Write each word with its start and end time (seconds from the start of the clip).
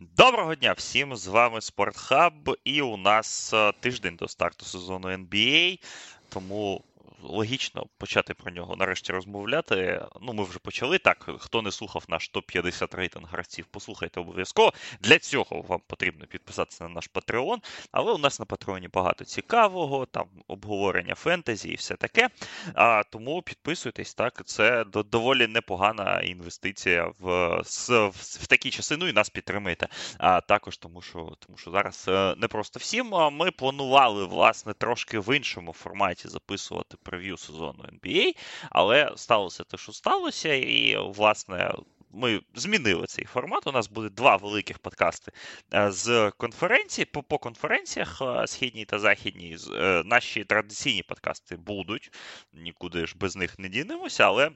Доброго 0.00 0.54
дня 0.54 0.72
всім! 0.72 1.16
З 1.16 1.26
вами 1.26 1.60
Спортхаб, 1.60 2.32
і 2.64 2.82
у 2.82 2.96
нас 2.96 3.52
е, 3.54 3.72
тиждень 3.80 4.16
до 4.16 4.28
старту 4.28 4.64
сезону 4.64 5.08
NBA, 5.08 5.78
тому 6.28 6.84
логічно 7.22 7.86
почати 7.98 8.34
про 8.34 8.52
нього 8.52 8.76
нарешті 8.76 9.12
розмовляти. 9.12 10.06
Ну, 10.20 10.32
ми 10.32 10.44
вже 10.44 10.58
почали 10.58 10.98
так. 10.98 11.30
Хто 11.38 11.62
не 11.62 11.70
слухав 11.70 12.04
наш 12.08 12.30
топ-50 12.30 12.96
рейтинг 12.96 13.28
гравців, 13.30 13.66
послухайте 13.70 14.20
обов'язково. 14.20 14.72
Для 15.00 15.18
цього 15.18 15.64
вам 15.68 15.80
потрібно 15.86 16.26
підписатися 16.26 16.84
на 16.84 16.90
наш 16.90 17.10
Patreon, 17.14 17.56
але 17.92 18.12
у 18.12 18.18
нас 18.18 18.40
на 18.40 18.46
Патреоні 18.46 18.88
багато 18.88 19.24
цікавого, 19.24 20.06
там 20.06 20.26
обговорення 20.48 21.14
фентезі 21.14 21.68
і 21.68 21.74
все 21.74 21.96
таке. 21.96 22.28
А, 22.74 23.02
Тому 23.02 23.42
підписуйтесь, 23.42 24.14
так, 24.14 24.42
це 24.44 24.84
доволі 24.84 25.46
непогана 25.46 26.20
інвестиція 26.20 27.12
в 27.18 27.50
в, 27.88 28.08
в 28.14 28.46
такі 28.46 28.70
часи. 28.70 28.96
Ну 28.96 29.08
і 29.08 29.12
нас 29.12 29.30
підтримуєте. 29.30 29.88
А 30.18 30.40
також 30.40 30.76
тому, 30.76 31.02
що 31.02 31.32
тому 31.46 31.58
що 31.58 31.70
зараз 31.70 32.04
е, 32.08 32.34
не 32.36 32.48
просто 32.48 32.78
всім. 32.78 33.06
Ми 33.32 33.50
планували, 33.50 34.24
власне, 34.24 34.74
трошки 34.74 35.18
в 35.18 35.36
іншому 35.36 35.72
форматі 35.72 36.28
записувати 36.28 36.96
прев'ю 37.10 37.36
сезону 37.36 37.84
NBA, 37.84 38.36
але 38.70 39.12
сталося 39.16 39.64
те, 39.64 39.76
що 39.76 39.92
сталося, 39.92 40.54
і, 40.54 40.96
власне. 40.96 41.74
Ми 42.12 42.40
змінили 42.54 43.06
цей 43.06 43.24
формат. 43.24 43.66
У 43.66 43.72
нас 43.72 43.88
буде 43.88 44.08
два 44.08 44.36
великих 44.36 44.78
подкасти 44.78 45.32
е, 45.74 45.90
з 45.90 46.30
конференції. 46.30 47.04
По 47.04 47.22
по 47.22 47.38
конференціях 47.38 48.22
е, 48.22 48.46
східній 48.46 48.84
та 48.84 48.98
західній. 48.98 49.56
Е, 49.74 50.02
наші 50.04 50.44
традиційні 50.44 51.02
подкасти 51.02 51.56
будуть. 51.56 52.12
Нікуди 52.52 53.06
ж 53.06 53.14
без 53.18 53.36
них 53.36 53.58
не 53.58 53.68
дінемося, 53.68 54.24
але. 54.24 54.50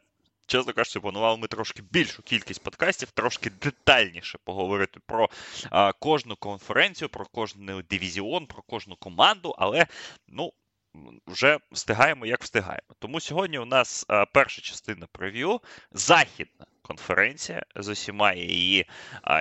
Чесно 0.47 0.73
кажучи, 0.73 1.01
планували 1.01 1.39
ми 1.39 1.47
трошки 1.47 1.83
більшу 1.83 2.23
кількість 2.23 2.63
подкастів, 2.63 3.11
трошки 3.11 3.51
детальніше 3.51 4.39
поговорити 4.45 5.01
про 5.07 5.29
а, 5.71 5.93
кожну 5.93 6.37
конференцію, 6.37 7.09
про 7.09 7.27
кожен 7.27 7.85
дивізіон, 7.91 8.47
про 8.47 8.63
кожну 8.63 8.97
команду. 8.97 9.55
Але 9.59 9.87
ну 10.29 10.53
вже 11.27 11.59
встигаємо, 11.73 12.27
як 12.27 12.43
встигаємо. 12.43 12.95
Тому 12.99 13.21
сьогодні 13.21 13.59
у 13.59 13.65
нас 13.65 14.07
перша 14.33 14.63
частина 14.63 15.07
прев'ю 15.13 15.61
західна 15.93 16.67
конференція 16.89 17.63
з 17.77 17.89
усіма 17.89 18.33
її 18.33 18.87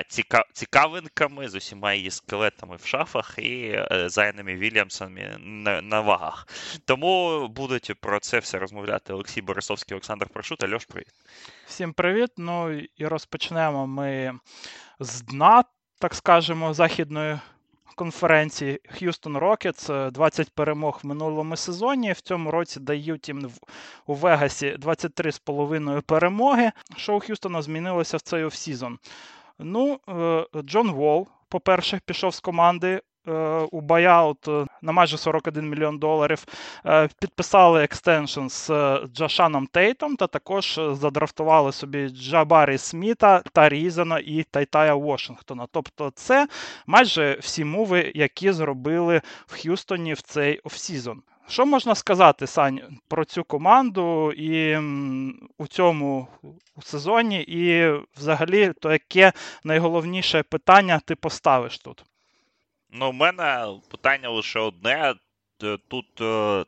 ціка, 0.07 0.45
цікавинками, 0.53 1.49
з 1.49 1.55
усіма 1.55 1.93
її 1.93 2.11
скелетами 2.11 2.75
в 2.75 2.85
шафах 2.85 3.35
і 3.37 3.85
е, 3.91 4.09
Зайнами 4.09 4.55
Вільямсами 4.55 5.37
на, 5.39 5.81
на 5.81 6.01
вагах. 6.01 6.47
Тому 6.85 7.47
будуть 7.47 7.93
про 7.99 8.19
це 8.19 8.39
все 8.39 8.59
розмовляти 8.59 9.13
Олексій 9.13 9.41
Борисовський, 9.41 9.95
Олександр 9.95 10.27
Прошута. 10.27 10.63
Альош, 10.63 10.85
привіт. 10.85 11.13
Всім 11.65 11.93
привіт. 11.93 12.31
Ну 12.37 12.71
і 12.97 13.07
розпочнемо 13.07 13.87
ми 13.87 14.39
з 14.99 15.21
дна, 15.21 15.63
так 15.99 16.15
скажемо, 16.15 16.73
західної 16.73 17.39
конференції 17.93 18.79
Houston 19.01 19.39
Rockets, 19.39 20.11
20 20.11 20.49
перемог 20.49 20.99
в 21.03 21.07
минулому 21.07 21.55
сезоні. 21.55 22.11
В 22.11 22.21
цьому 22.21 22.51
році 22.51 22.79
дають 22.79 23.27
їм 23.27 23.51
у 24.05 24.13
Вегасі 24.13 24.75
23,5 24.79 26.01
перемоги. 26.01 26.71
Шоу 26.97 27.19
Х'юстона 27.19 27.61
змінилося 27.61 28.17
в 28.17 28.21
цей 28.21 28.43
offseason? 28.43 28.99
Ну, 29.59 29.99
е, 30.09 30.45
Джон 30.61 30.91
Волл, 30.91 31.27
по-перше, 31.49 32.01
пішов 32.05 32.33
з 32.33 32.39
команди. 32.39 33.01
Е, 33.27 33.31
у 33.71 33.81
buyout 33.81 34.61
е, 34.63 34.67
на 34.81 34.91
майже 34.91 35.17
41 35.17 35.69
мільйон 35.69 35.99
доларів. 35.99 36.45
Підписали 37.19 37.83
extension 37.83 38.47
з 38.47 38.69
Джейшоном 39.13 39.67
Тейтом, 39.67 40.15
та 40.15 40.27
також 40.27 40.79
задрафтували 40.91 41.71
собі 41.71 42.09
Джабарі 42.09 42.77
Сміта 42.77 43.41
та 43.53 43.69
Ісона 43.69 44.19
і 44.19 44.43
Тайтая 44.51 44.95
Вашингтона. 44.95 45.67
Тобто, 45.71 46.11
це 46.15 46.47
майже 46.87 47.37
всі 47.41 47.65
муви, 47.65 48.11
які 48.15 48.51
зробили 48.51 49.21
в 49.47 49.53
Х'юстоні 49.53 50.13
в 50.13 50.21
цей 50.21 50.59
offseason. 50.59 51.21
Що 51.47 51.65
можна 51.65 51.95
сказати, 51.95 52.47
Сань, 52.47 52.81
про 53.07 53.25
цю 53.25 53.43
команду 53.43 54.31
і 54.31 54.77
у 55.57 55.67
цьому 55.67 56.27
сезоні, 56.83 57.41
і 57.41 57.93
взагалі, 58.17 58.73
то 58.81 58.91
яке 58.91 59.33
найголовніше 59.63 60.43
питання 60.43 61.01
ти 61.05 61.15
поставиш 61.15 61.79
тут? 61.79 62.05
Ну, 62.95 63.09
у 63.09 63.13
мене 63.13 63.67
питання 63.89 64.29
лише 64.29 64.59
одне. 64.59 65.15
Тут 65.87 66.21
е, 66.21 66.65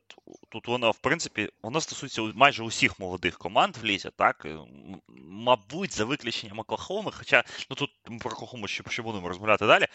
тут 0.50 0.68
воно, 0.68 0.92
в 0.92 0.98
принципі, 1.00 1.50
воно 1.64 1.82
стосується 1.82 2.22
майже 2.22 2.64
усіх 2.64 3.00
молодих 3.00 3.38
команд 3.38 3.78
в 3.78 3.86
лізі, 3.86 4.10
так? 4.18 4.48
Мабуть, 5.18 5.94
за 5.94 6.06
виключенням 6.06 6.60
Оклахоми, 6.60 7.12
хоча 7.12 7.44
ну 7.70 7.76
тут 7.76 7.90
ми 8.10 8.18
про 8.18 8.32
Оклахому 8.32 8.68
ще, 8.68 8.84
ще 8.90 9.02
будемо 9.02 9.28
розмовляти 9.28 9.68
далі. 9.68 9.86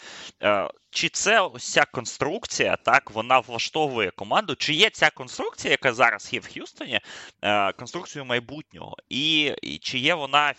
Е, 0.43 0.69
чи 0.89 1.09
це 1.09 1.41
ось 1.41 1.71
ця 1.71 1.85
конструкція, 1.85 2.75
так, 2.75 3.11
вона 3.11 3.39
влаштовує 3.39 4.11
команду? 4.11 4.55
Чи 4.55 4.73
є 4.73 4.89
ця 4.89 5.09
конструкція, 5.09 5.71
яка 5.71 5.93
зараз 5.93 6.33
є 6.33 6.39
в 6.39 6.47
Х'юстоні, 6.47 6.99
е, 7.41 7.73
конструкцією 7.73 8.25
майбутнього? 8.25 8.97
І, 9.09 9.53
і 9.61 9.77
чи 9.77 9.99
є 9.99 10.15
вона 10.15 10.53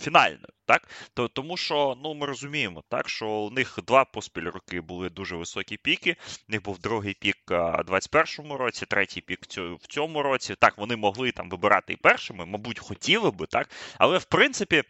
фінальною? 0.00 0.48
Так? 0.66 0.88
То, 1.14 1.28
Тому 1.28 1.56
що 1.56 1.98
ну, 2.02 2.14
ми 2.14 2.26
розуміємо, 2.26 2.82
так, 2.88 3.08
що 3.08 3.28
у 3.28 3.50
них 3.50 3.78
два 3.86 4.04
поспіль 4.04 4.44
роки 4.44 4.80
були 4.80 5.10
дуже 5.10 5.36
високі 5.36 5.76
піки. 5.76 6.16
У 6.48 6.52
них 6.52 6.62
був 6.62 6.78
другий 6.78 7.14
пік 7.14 7.36
у 7.48 7.52
21-му 7.52 8.56
році, 8.56 8.86
третій 8.86 9.20
пік 9.20 9.40
в 9.80 9.86
цьому 9.86 10.22
році. 10.22 10.54
Так, 10.58 10.78
вони 10.78 10.96
могли 10.96 11.32
там 11.32 11.50
вибирати 11.50 11.92
і 11.92 11.96
першими, 11.96 12.46
мабуть, 12.46 12.78
хотіли 12.78 13.30
би, 13.30 13.46
так, 13.46 13.70
але 13.98 14.18
в 14.18 14.24
принципі. 14.24 14.82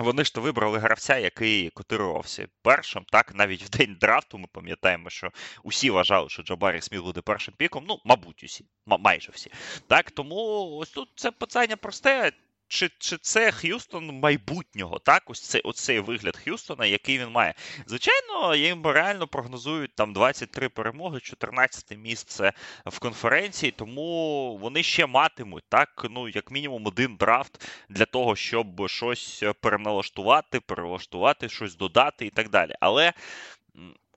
Вони 0.00 0.24
ж 0.24 0.34
то 0.34 0.40
вибрали 0.40 0.78
гравця, 0.78 1.18
який 1.18 1.70
котирувався 1.70 2.48
першим. 2.62 3.04
Так, 3.12 3.34
навіть 3.34 3.62
в 3.62 3.68
день 3.68 3.96
драфту 4.00 4.38
ми 4.38 4.46
пам'ятаємо, 4.52 5.10
що 5.10 5.30
усі 5.62 5.90
вважали, 5.90 6.28
що 6.28 6.42
Джабарі 6.42 6.80
Сміт 6.80 7.00
буде 7.00 7.20
першим 7.20 7.54
піком. 7.58 7.84
Ну, 7.88 7.98
мабуть, 8.04 8.44
усі, 8.44 8.64
майже 8.86 9.32
всі. 9.32 9.50
Так, 9.86 10.10
тому 10.10 10.36
ось 10.76 10.90
тут 10.90 11.08
це 11.14 11.30
питання 11.30 11.76
просте 11.76 12.32
чи 12.70 12.90
чи 12.98 13.16
це 13.16 13.52
Х'юстон 13.52 14.06
майбутнього, 14.06 14.98
так? 14.98 15.22
Ось 15.26 15.40
цей 15.40 15.60
оцей 15.60 16.00
вигляд 16.00 16.36
Х'юстона, 16.36 16.86
який 16.86 17.18
він 17.18 17.28
має. 17.28 17.54
Звичайно, 17.86 18.54
їм 18.54 18.86
реально 18.86 19.26
прогнозують 19.26 19.94
там 19.94 20.12
23 20.12 20.68
перемоги, 20.68 21.20
14 21.20 21.98
місце 21.98 22.52
в 22.86 22.98
конференції, 22.98 23.72
тому 23.72 24.56
вони 24.56 24.82
ще 24.82 25.06
матимуть 25.06 25.64
так, 25.68 26.06
ну, 26.10 26.28
як 26.28 26.50
мінімум, 26.50 26.86
один 26.86 27.16
драфт 27.16 27.68
для 27.88 28.04
того, 28.04 28.36
щоб 28.36 28.88
щось 28.88 29.44
переналаштувати, 29.60 30.60
перелаштувати, 30.60 31.48
щось 31.48 31.76
додати 31.76 32.26
і 32.26 32.30
так 32.30 32.48
далі. 32.48 32.74
Але 32.80 33.12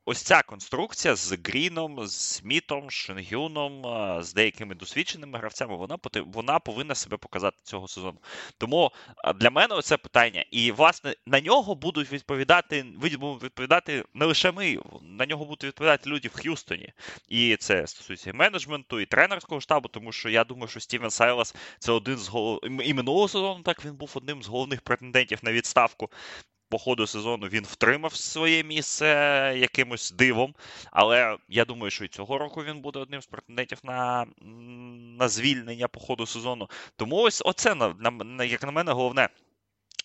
ось 0.06 0.22
ця 0.22 0.42
конструкція 0.42 1.16
з 1.16 1.38
Гріном, 1.44 2.08
з 2.08 2.16
Смітом, 2.16 2.92
Шенгюном, 2.92 3.84
з 4.24 4.34
деякими 4.34 4.76
досвідченими 4.76 5.40
гравцями, 5.40 5.76
вона 5.76 5.98
вона 6.26 6.60
повинна 6.60 6.96
себе 6.96 7.18
показати 7.18 7.58
цього 7.64 7.88
сезону. 7.88 8.20
Тому 8.58 8.92
для 9.36 9.50
мене 9.50 9.82
це 9.82 9.98
питання. 9.98 10.46
І, 10.52 10.72
власне, 10.72 11.16
на 11.26 11.42
нього 11.42 11.76
будуть 11.76 12.12
відповідати 12.12 12.86
відповідати 13.44 14.04
не 14.14 14.26
лише 14.26 14.52
ми, 14.52 14.80
на 15.02 15.26
нього 15.26 15.46
будуть 15.46 15.64
відповідати 15.64 16.10
люди 16.10 16.28
в 16.28 16.36
Х'юстоні. 16.36 16.94
І 17.30 17.58
це 17.60 17.88
стосується 17.88 18.30
і 18.30 18.34
менеджменту, 18.34 19.00
і 19.00 19.06
тренерського 19.06 19.62
штабу, 19.62 19.88
тому 19.88 20.12
що 20.12 20.30
я 20.30 20.44
думаю, 20.44 20.68
що 20.68 20.80
Стівен 20.80 21.10
Сайлас 21.10 21.56
це 21.80 21.92
один 21.92 22.18
з 22.18 22.28
голов... 22.28 22.60
і 22.84 22.94
минулого 22.94 23.28
сезону, 23.28 23.64
так 23.64 23.86
він 23.86 23.96
був 23.96 24.12
одним 24.16 24.44
з 24.44 24.48
головних 24.48 24.82
претендентів 24.82 25.40
на 25.42 25.52
відставку 25.52 26.10
по 26.74 26.80
ходу 26.80 27.08
сезону 27.08 27.48
він 27.48 27.64
втримав 27.64 28.16
своє 28.16 28.64
місце 28.64 29.08
якимось 29.58 30.12
дивом. 30.12 30.56
Але 30.92 31.38
я 31.50 31.66
думаю, 31.66 31.92
що 31.92 32.06
і 32.06 32.08
цього 32.08 32.38
року 32.38 32.64
він 32.64 32.82
буде 32.82 33.00
одним 33.00 33.22
з 33.22 33.26
претендентів 33.26 33.78
на 33.84 34.26
на 35.20 35.30
звільнення 35.30 35.88
по 35.88 36.00
ходу 36.00 36.26
сезону. 36.26 36.70
Тому 36.96 37.16
ось 37.16 37.42
оце, 37.46 37.76
на, 37.76 38.44
як 38.44 38.64
на 38.64 38.72
мене, 38.72 38.92
головне. 38.92 39.30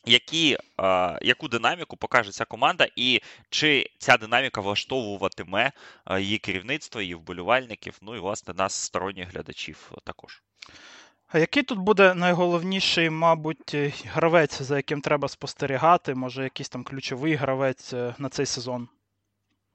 Які, 0.07 0.59
е, 0.81 1.19
Яку 1.23 1.49
динаміку 1.49 1.97
покаже 1.97 2.31
ця 2.31 2.45
команда, 2.45 2.89
і 2.97 3.21
чи 3.51 3.91
ця 3.99 4.17
динаміка 4.17 4.61
влаштовуватиме 4.61 5.73
її 6.19 6.39
керівництво, 6.39 7.01
її 7.01 7.15
вболівальників, 7.15 7.99
ну 8.03 8.17
і 8.17 8.19
власне 8.19 8.55
нас, 8.55 8.75
сторонніх 8.75 9.33
глядачів, 9.33 9.93
також. 10.05 10.43
А 11.29 11.39
який 11.39 11.63
тут 11.63 11.79
буде 11.79 12.15
найголовніший, 12.15 13.11
мабуть, 13.11 13.75
е, 13.75 13.93
гравець, 14.05 14.63
за 14.63 14.77
яким 14.77 15.01
треба 15.01 15.29
спостерігати? 15.29 16.15
Може, 16.15 16.43
якийсь 16.43 16.69
там 16.69 16.85
ключовий 16.85 17.35
гравець 17.35 17.93
е, 17.93 18.15
на 18.19 18.29
цей 18.29 18.47
сезон? 18.47 18.89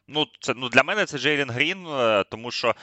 Ну, 0.07 0.25
це 0.39 0.53
ну 0.53 0.69
для 0.69 0.83
мене 0.83 1.05
це 1.05 1.17
Джейлін 1.17 1.49
Грін, 1.49 1.87
е, 1.87 2.23
тому 2.31 2.51
що 2.51 2.75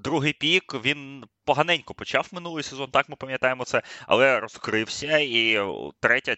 другий 0.00 0.32
пік 0.32 0.74
він 0.84 1.24
поганенько 1.44 1.94
почав 1.94 2.28
минулий 2.32 2.64
сезон, 2.64 2.90
так 2.90 3.08
ми 3.08 3.16
пам'ятаємо 3.16 3.64
це, 3.64 3.82
але 4.06 4.40
розкрився 4.40 5.18
і 5.18 5.58
третя 6.00 6.36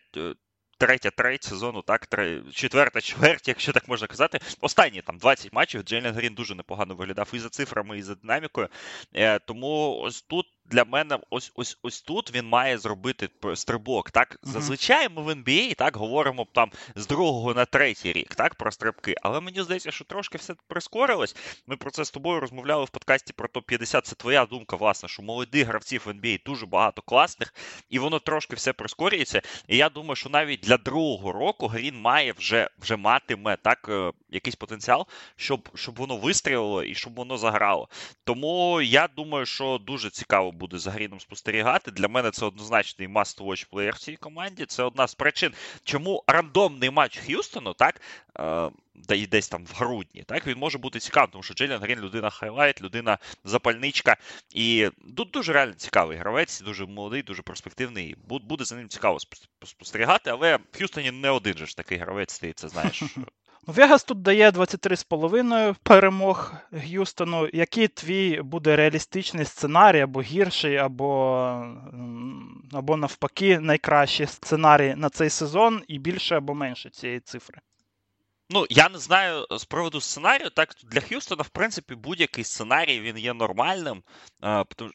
третя 0.80 1.10
треть 1.10 1.44
сезону, 1.44 1.82
так, 1.82 2.08
четверта 2.52 3.00
чверть, 3.00 3.48
якщо 3.48 3.72
так 3.72 3.88
можна 3.88 4.06
казати. 4.06 4.40
Останні 4.60 5.02
там 5.02 5.18
20 5.18 5.52
матчів 5.52 5.82
Джейлен 5.82 6.14
Грін 6.14 6.34
дуже 6.34 6.54
непогано 6.54 6.94
виглядав 6.94 7.28
і 7.32 7.38
за 7.38 7.48
цифрами, 7.48 7.98
і 7.98 8.02
за 8.02 8.14
динамікою. 8.14 8.68
Е, 9.14 9.38
тому 9.38 9.98
ось 10.02 10.22
тут 10.22 10.46
для 10.70 10.84
мене 10.84 11.18
ось 11.30 11.52
ось 11.54 11.78
ось 11.82 12.02
тут 12.02 12.34
він 12.34 12.46
має 12.46 12.78
зробити 12.78 13.28
стрибок. 13.54 14.10
Так, 14.10 14.38
зазвичай 14.42 15.08
ми 15.08 15.22
в 15.22 15.28
NBA 15.28 15.74
так 15.74 15.96
говоримо 15.96 16.46
там 16.52 16.70
з 16.96 17.06
другого 17.06 17.54
на 17.54 17.64
третій 17.64 18.12
рік, 18.12 18.34
так, 18.34 18.54
про 18.54 18.72
стрибки. 18.72 19.14
Але 19.22 19.40
мені 19.40 19.62
здається, 19.62 19.90
що 19.90 20.04
трошки 20.04 20.38
все 20.38 20.54
прискорилось. 20.68 21.36
Ми 21.66 21.76
про 21.76 21.90
це 21.90 22.04
з 22.04 22.10
тобою 22.10 22.40
розмовляли 22.40 22.84
в 22.84 22.90
подкасті 22.90 23.32
про 23.32 23.48
топ-50. 23.48 24.00
Це 24.00 24.14
твоя 24.14 24.46
думка, 24.46 24.76
власне, 24.76 25.08
що 25.08 25.22
молодих 25.22 25.66
гравців 25.66 26.02
в 26.04 26.08
NBA 26.08 26.44
дуже 26.44 26.66
багато 26.66 27.02
класних, 27.02 27.54
і 27.88 27.98
воно 27.98 28.18
трошки 28.18 28.56
все 28.56 28.72
прискорюється. 28.72 29.42
І 29.68 29.76
я 29.76 29.88
думаю, 29.88 30.16
що 30.16 30.30
навіть 30.30 30.60
для 30.60 30.76
другого 30.76 31.32
року 31.32 31.66
Грін 31.66 32.00
має 32.00 32.32
вже 32.32 32.70
вже 32.78 32.96
матиме 32.96 33.56
так 33.56 33.86
е, 33.88 34.12
якийсь 34.30 34.56
потенціал, 34.56 35.06
щоб 35.36 35.68
щоб 35.74 35.96
воно 35.96 36.16
вистрілило 36.16 36.82
і 36.82 36.94
щоб 36.94 37.14
воно 37.14 37.38
заграло. 37.38 37.88
Тому 38.24 38.80
я 38.80 39.08
думаю, 39.16 39.46
що 39.46 39.78
дуже 39.86 40.10
цікаво 40.10 40.52
буде 40.60 40.78
за 40.78 40.90
Гріном 40.90 41.20
спостерігати. 41.20 41.90
Для 41.90 42.08
мене 42.08 42.30
це 42.30 42.44
однозначний 42.44 43.08
must-watch 43.08 43.66
плеєр 43.70 43.94
в 43.94 43.98
цій 43.98 44.16
команді. 44.16 44.66
Це 44.66 44.82
одна 44.82 45.08
з 45.08 45.14
причин, 45.14 45.52
чому 45.84 46.24
рандомний 46.26 46.90
матч 46.90 47.18
Х'юстону, 47.18 47.74
так. 47.74 48.00
Е, 48.38 48.70
і 49.16 49.26
десь 49.26 49.48
там 49.48 49.64
в 49.64 49.72
грудні, 49.74 50.22
так 50.22 50.46
він 50.46 50.58
може 50.58 50.78
бути 50.78 50.98
цікавим, 50.98 51.30
тому 51.30 51.42
що 51.42 51.54
Джейлен 51.54 51.80
Грін 51.80 52.00
людина 52.00 52.30
highlight, 52.30 52.82
людина 52.82 53.18
запальничка. 53.44 54.16
І 54.54 54.88
тут 55.16 55.30
дуже 55.30 55.52
реально 55.52 55.74
цікавий 55.74 56.18
гравець, 56.18 56.60
дуже 56.60 56.86
молодий, 56.86 57.22
дуже 57.22 57.42
перспективний. 57.42 58.16
Буде 58.28 58.64
за 58.64 58.76
ним 58.76 58.88
цікаво 58.88 59.18
спостерігати, 59.64 60.30
але 60.30 60.56
в 60.56 60.76
Х'юстоні 60.76 61.10
не 61.10 61.30
один 61.30 61.56
же 61.56 61.66
ж 61.66 61.76
такий 61.76 61.98
гравець, 61.98 62.38
ти 62.38 62.52
це 62.52 62.68
знаєш. 62.68 63.02
Ну, 63.66 63.74
Вегас 63.74 64.04
тут 64.04 64.22
дає 64.22 64.50
23,5 64.50 65.76
перемог 65.82 66.52
Г'юстону. 66.72 67.48
Який 67.52 67.88
твій 67.88 68.42
буде 68.42 68.76
реалістичний 68.76 69.44
сценарій, 69.44 70.00
або 70.00 70.22
гірший, 70.22 70.76
або 70.76 71.66
або 72.72 72.96
навпаки, 72.96 73.60
найкращий 73.60 74.26
сценарій 74.26 74.94
на 74.96 75.10
цей 75.10 75.30
сезон, 75.30 75.82
і 75.88 75.98
більше 75.98 76.36
або 76.36 76.54
менше 76.54 76.90
цієї 76.90 77.20
цифри? 77.20 77.60
Ну, 78.52 78.66
я 78.70 78.88
не 78.88 78.98
знаю 78.98 79.46
з 79.50 79.64
приводу 79.64 80.00
сценарію. 80.00 80.50
Так, 80.50 80.74
для 80.84 81.00
Х'юстона, 81.00 81.42
в 81.42 81.48
принципі, 81.48 81.94
будь-який 81.94 82.44
сценарій 82.44 83.00
він 83.00 83.18
є 83.18 83.34
нормальним, 83.34 84.02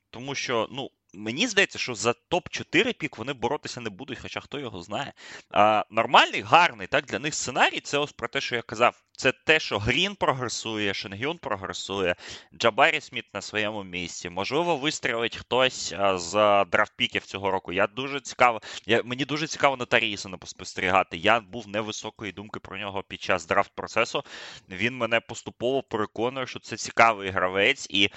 тому 0.09 0.35
що, 0.35 0.67
ну, 0.71 0.89
Мені 1.15 1.47
здається, 1.47 1.79
що 1.79 1.95
за 1.95 2.13
топ-4 2.31 2.93
пік 2.93 3.17
вони 3.17 3.33
боротися 3.33 3.81
не 3.81 3.89
будуть, 3.89 4.19
хоча 4.21 4.39
хто 4.39 4.59
його 4.59 4.81
знає. 4.81 5.13
А, 5.51 5.85
Нормальний, 5.89 6.41
гарний 6.41 6.87
так, 6.87 7.05
для 7.05 7.19
них 7.19 7.35
сценарій 7.35 7.79
це 7.79 7.97
ось 7.97 8.11
про 8.11 8.27
те, 8.27 8.41
що 8.41 8.55
я 8.55 8.61
казав. 8.61 9.01
Це 9.17 9.31
те, 9.31 9.59
що 9.59 9.79
Грін 9.79 10.15
прогресує, 10.15 10.93
Шенгюн 10.93 11.37
прогресує, 11.37 12.15
Джабарі 12.53 13.01
Сміт 13.01 13.25
на 13.33 13.41
своєму 13.41 13.83
місці. 13.83 14.29
Можливо, 14.29 14.77
вистрілить 14.77 15.37
хтось 15.37 15.93
з 16.15 16.65
драфтпіків 16.71 17.25
цього 17.25 17.51
року. 17.51 17.73
Я 17.73 17.87
дуже 17.87 18.19
цікаво. 18.19 18.61
Я, 18.85 19.01
Мені 19.03 19.25
дуже 19.25 19.47
цікаво 19.47 19.77
на 19.77 19.85
Тарісона 19.85 20.37
поспостерігати. 20.37 21.17
Я 21.17 21.39
був 21.39 21.67
невисокої 21.67 22.31
думки 22.31 22.59
про 22.59 22.77
нього 22.77 23.03
під 23.03 23.21
час 23.21 23.45
драфт 23.45 23.71
процесу. 23.75 24.23
Він 24.69 24.97
мене 24.97 25.19
поступово 25.19 25.83
переконує, 25.83 26.47
що 26.47 26.59
це 26.59 26.77
цікавий 26.77 27.29
гравець, 27.29 27.87
і 27.89 28.09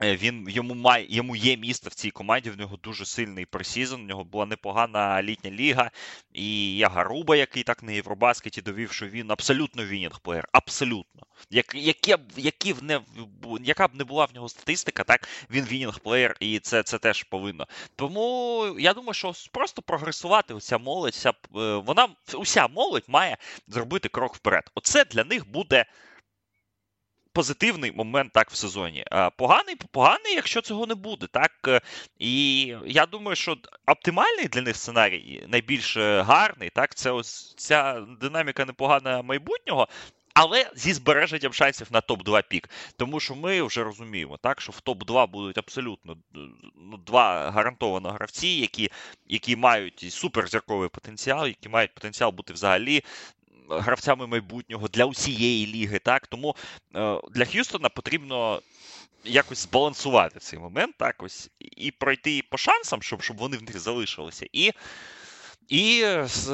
він 0.00 0.46
йому 0.48 0.74
має 0.74 1.06
йому 1.08 1.36
є 1.36 1.56
місце 1.56 1.88
в 1.88 1.94
цій 1.94 2.10
команді. 2.10 2.50
В 2.50 2.58
нього 2.58 2.76
дуже 2.76 3.06
сильний 3.06 3.46
пресізон. 3.46 4.00
У 4.00 4.04
нього 4.04 4.24
була 4.24 4.46
непогана 4.46 5.22
літня 5.22 5.50
ліга. 5.50 5.90
І 6.32 6.76
я 6.76 6.88
Гаруба, 6.88 7.36
який 7.36 7.62
так 7.62 7.82
на 7.82 7.92
Євробаскеті 7.92 8.62
довів, 8.62 8.92
що 8.92 9.06
він 9.06 9.30
абсолютно 9.30 9.84
вінінг 9.84 10.20
плеєр. 10.20 10.48
Абсолютно. 10.52 11.22
Як, 11.50 11.74
які, 11.74 12.16
які 12.36 12.72
в 12.72 12.82
не, 12.82 13.00
Яка 13.60 13.88
б 13.88 13.94
не 13.94 14.04
була 14.04 14.24
в 14.24 14.34
нього 14.34 14.48
статистика, 14.48 15.04
так 15.04 15.28
він 15.50 15.64
вінінг 15.64 16.00
плеєр, 16.00 16.36
і 16.40 16.58
це 16.58 16.82
це 16.82 16.98
теж 16.98 17.22
повинно. 17.22 17.66
Тому 17.96 18.66
я 18.78 18.94
думаю, 18.94 19.14
що 19.14 19.32
просто 19.52 19.82
прогресувати 19.82 20.54
уся 20.54 20.78
молодь, 20.78 21.12
вся, 21.12 21.30
е, 21.30 21.32
вона 21.76 22.08
уся 22.34 22.68
молодь 22.68 23.04
має 23.08 23.36
зробити 23.68 24.08
крок 24.08 24.34
вперед. 24.34 24.70
Оце 24.74 25.04
для 25.04 25.24
них 25.24 25.50
буде 25.50 25.84
позитивний 27.34 27.92
момент 27.92 28.32
так 28.32 28.50
в 28.50 28.56
сезоні. 28.56 29.04
Поганий, 29.36 29.76
поганий, 29.90 30.34
якщо 30.34 30.60
цього 30.60 30.86
не 30.86 30.94
буде. 30.94 31.26
так. 31.26 31.52
Е, 31.68 31.80
і 32.18 32.66
я 32.86 33.06
думаю, 33.06 33.36
що 33.36 33.56
оптимальний 33.86 34.48
для 34.48 34.62
них 34.62 34.76
сценарій 34.76 35.44
найбільш 35.48 35.96
е, 35.96 36.22
гарний, 36.22 36.70
так, 36.70 36.94
це 36.94 37.10
ось 37.10 37.54
ця 37.56 38.00
динаміка 38.20 38.64
непогана 38.64 39.22
майбутнього. 39.22 39.88
Але 40.34 40.70
зі 40.74 40.92
збереженням 40.92 41.52
шансів 41.52 41.86
на 41.90 42.00
топ-2 42.00 42.42
пік. 42.48 42.70
Тому 42.96 43.20
що 43.20 43.34
ми 43.34 43.62
вже 43.62 43.84
розуміємо, 43.84 44.36
так, 44.36 44.60
що 44.60 44.72
в 44.72 44.80
топ-2 44.84 45.28
будуть 45.28 45.58
абсолютно 45.58 46.16
ну, 46.76 46.96
два 47.06 47.50
гарантовано 47.50 48.10
гравці, 48.10 48.48
які 48.48 48.90
які 49.26 49.56
мають 49.56 50.12
суперзірковий 50.12 50.88
потенціал, 50.88 51.46
які 51.46 51.68
мають 51.68 51.94
потенціал 51.94 52.30
бути 52.30 52.52
взагалі 52.52 53.02
гравцями 53.68 54.26
майбутнього 54.26 54.88
для 54.88 55.04
усієї 55.04 55.66
ліги. 55.66 55.98
Так 55.98 56.26
тому 56.26 56.56
е, 56.94 57.20
для 57.30 57.44
Х'юстона 57.44 57.88
потрібно. 57.88 58.62
Якось 59.26 59.58
збалансувати 59.58 60.40
цей 60.40 60.58
момент, 60.58 60.94
так 60.98 61.22
ось, 61.22 61.50
і 61.58 61.90
пройти 61.90 62.42
по 62.50 62.56
шансам, 62.56 63.02
щоб 63.02 63.22
щоб 63.22 63.36
вони 63.36 63.56
в 63.56 63.62
них 63.62 63.78
залишилися, 63.78 64.46
і 64.52 64.72
і 65.68 66.04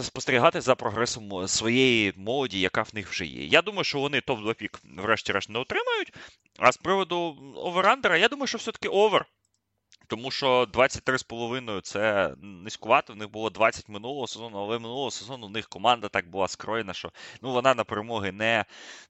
спостерігати 0.02 0.60
за 0.60 0.74
прогресом 0.74 1.48
своєї 1.48 2.12
молоді, 2.16 2.60
яка 2.60 2.82
в 2.82 2.90
них 2.94 3.10
вже 3.10 3.26
є. 3.26 3.44
Я 3.44 3.62
думаю, 3.62 3.84
що 3.84 3.98
вони 3.98 4.18
топ-2 4.20 4.54
пік, 4.54 4.80
врешті-решт, 4.96 5.50
не 5.50 5.58
отримають. 5.58 6.12
А 6.58 6.72
з 6.72 6.76
приводу 6.76 7.36
over-under 7.56 8.06
а, 8.06 8.17
я 8.16 8.28
думаю, 8.28 8.46
що 8.46 8.58
все-таки 8.58 8.88
over. 8.88 9.26
Тому 10.10 10.30
що 10.30 10.64
23,5 10.64 11.80
це 11.80 12.34
низькувато. 12.42 13.12
В 13.12 13.16
них 13.16 13.30
було 13.30 13.50
20 13.50 13.88
минулого 13.88 14.26
сезону, 14.26 14.58
але 14.58 14.78
минулого 14.78 15.10
сезону 15.10 15.46
в 15.46 15.50
них 15.50 15.68
команда 15.68 16.08
так 16.08 16.30
була 16.30 16.48
скроєна, 16.48 16.92
що 16.92 17.12
ну 17.42 17.52
вона 17.52 17.74
на 17.74 17.84
перемоги 17.84 18.32
не 18.32 18.64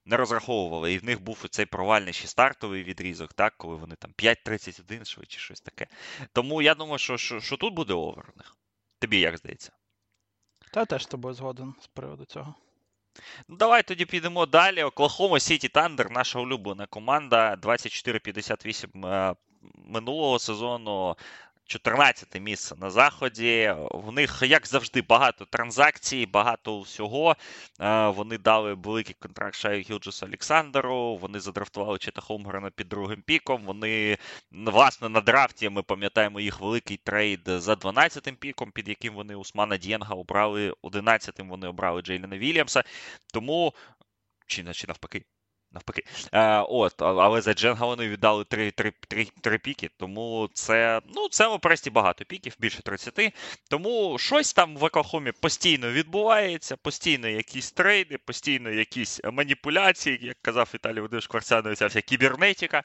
не 0.05 0.17
розраховувала. 0.17 0.89
І 0.89 0.97
в 0.97 1.03
них 1.03 1.21
був 1.21 1.45
цей 1.49 1.65
провальний 1.65 2.13
ще 2.13 2.27
стартовий 2.27 2.83
відрізок, 2.83 3.33
так, 3.33 3.53
коли 3.57 3.75
вони 3.75 3.95
там 3.95 4.11
5-31 4.17 5.05
швидше 5.05 5.39
щось 5.39 5.61
таке. 5.61 5.87
Тому 6.33 6.61
я 6.61 6.75
думаю, 6.75 6.97
що 6.97 7.17
що, 7.17 7.39
що 7.39 7.57
тут 7.57 7.73
буде 7.73 7.93
over 7.93 8.25
у 8.35 8.37
них. 8.37 8.55
Тобі 8.99 9.19
як 9.19 9.37
здається? 9.37 9.71
Та 10.73 10.85
теж 10.85 11.03
з 11.03 11.07
тобою 11.07 11.33
згоден 11.33 11.73
з 11.81 11.87
приводу 11.87 12.25
цього. 12.25 12.55
Ну, 13.47 13.55
Давай 13.55 13.83
тоді 13.83 14.05
підемо 14.05 14.45
далі. 14.45 14.83
Оклахома 14.83 15.39
Сіті 15.39 15.69
Тандер, 15.69 16.11
наша 16.11 16.39
улюблена 16.39 16.85
команда. 16.85 17.55
24-58 17.55 19.35
минулого 19.85 20.39
сезону. 20.39 21.15
14 21.71 22.41
місце 22.41 22.75
на 22.75 22.89
заході. 22.89 23.75
В 23.91 24.11
них, 24.11 24.39
як 24.41 24.67
завжди, 24.67 25.01
багато 25.01 25.45
транзакцій, 25.45 26.25
багато 26.25 26.79
всього. 26.79 27.35
Вони 28.07 28.37
дали 28.37 28.73
великий 28.73 29.15
контракт 29.19 29.55
Шаю 29.55 29.81
Гілджесу 29.81 30.25
Олександру. 30.25 31.15
Вони 31.15 31.39
задрафтували 31.39 31.97
Чета 31.97 32.21
Холмгрена 32.21 32.69
під 32.69 32.89
другим 32.89 33.21
піком. 33.21 33.65
Вони, 33.65 34.17
власне, 34.51 35.09
на 35.09 35.21
драфті 35.21 35.69
ми 35.69 35.83
пам'ятаємо 35.83 36.39
їх 36.39 36.59
великий 36.59 36.97
trade 36.97 37.41
за 37.45 37.73
12-м 37.73 38.35
піком, 38.35 38.71
під 38.71 38.89
яким 38.89 39.13
вони 39.13 39.35
Усмана 39.35 39.77
Дьєнга 39.77 40.15
обрали 40.15 40.73
11-м 40.83 41.49
вони 41.49 41.67
обрали 41.67 42.01
Джейліна 42.01 42.37
Вільямса. 42.37 42.83
Тому, 43.33 43.73
чи, 44.47 44.73
чи 44.73 44.87
навпаки, 44.87 45.25
навпаки. 45.73 46.03
Е, 46.33 46.59
от, 46.59 47.01
Але 47.01 47.41
за 47.41 47.53
Дженга 47.53 47.85
вони 47.85 48.07
віддали 48.07 48.43
три 48.43 48.71
три, 48.71 48.93
три, 49.07 49.27
три 49.41 49.57
піки, 49.57 49.89
тому 49.97 50.49
це 50.53 51.01
ну, 51.15 51.29
це 51.29 51.47
в 51.47 51.51
Опресті 51.51 51.89
багато 51.89 52.25
піків, 52.25 52.55
більше 52.59 52.81
30. 52.81 53.33
Тому 53.69 54.17
щось 54.17 54.53
там 54.53 54.77
в 54.77 54.83
Оклахомі 54.83 55.31
постійно 55.31 55.91
відбувається, 55.91 56.77
постійно 56.77 57.27
якісь 57.27 57.71
трейди, 57.71 58.17
постійно 58.17 58.69
якісь 58.69 59.21
маніпуляції, 59.31 60.19
як 60.21 60.37
казав 60.41 60.69
Віталій 60.73 60.95
Володимирович 60.95 61.27
Кварцянович, 61.27 61.79
ця 61.79 61.87
вся 61.87 62.01
кібернетика. 62.01 62.83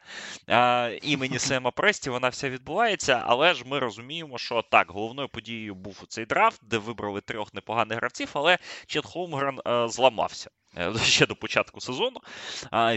Е, 0.48 0.98
імені 1.02 1.38
Сема 1.46 1.70
Престі 1.70 2.10
вона 2.10 2.28
вся 2.28 2.50
відбувається, 2.50 3.22
але 3.26 3.54
ж 3.54 3.64
ми 3.66 3.78
розуміємо, 3.78 4.38
що 4.38 4.62
так, 4.62 4.90
головною 4.90 5.28
подією 5.28 5.74
був 5.74 6.04
цей 6.08 6.26
драфт, 6.26 6.60
де 6.64 6.78
вибрали 6.78 7.20
трьох 7.20 7.54
непоганих 7.54 7.98
гравців, 7.98 8.30
але 8.32 8.58
Чет 8.86 9.06
Холмгрен 9.06 9.60
е, 9.66 9.88
зламався. 9.88 10.50
Е, 10.76 10.98
ще 11.04 11.26
до 11.26 11.36
початку 11.36 11.80
сезону, 11.80 12.20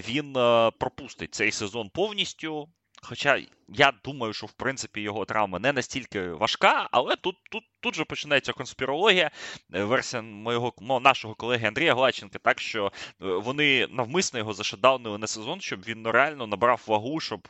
він 0.08 0.38
е, 0.38 0.72
пропустить 0.80 1.36
цей 1.36 1.52
сезон 1.52 1.90
повністю. 1.90 2.70
Хоча 3.02 3.42
я 3.68 3.94
думаю, 4.04 4.34
що 4.34 4.46
в 4.48 4.52
принципі 4.52 5.02
його 5.02 5.26
травма 5.26 5.60
не 5.60 5.74
настільки 5.74 6.30
важка, 6.30 6.90
але 6.92 7.16
тут 7.16 7.36
тут, 7.52 7.64
тут 7.80 7.96
же 7.96 8.06
починається 8.06 8.54
конспірологія. 8.54 9.32
Е, 9.74 9.84
версія 9.84 10.22
моєго 10.22 10.74
нашого 11.02 11.36
колеги 11.36 11.68
Андрія 11.68 11.94
Глаченка, 11.94 12.40
так 12.40 12.60
що 12.60 12.92
вони 13.20 13.88
навмисно 13.88 14.40
його 14.40 14.54
зашедаунили 14.54 15.18
на 15.18 15.28
сезон, 15.28 15.62
щоб 15.62 15.82
він 15.88 16.08
реально 16.08 16.48
набрав 16.48 16.84
вагу, 16.88 17.20
щоб 17.20 17.48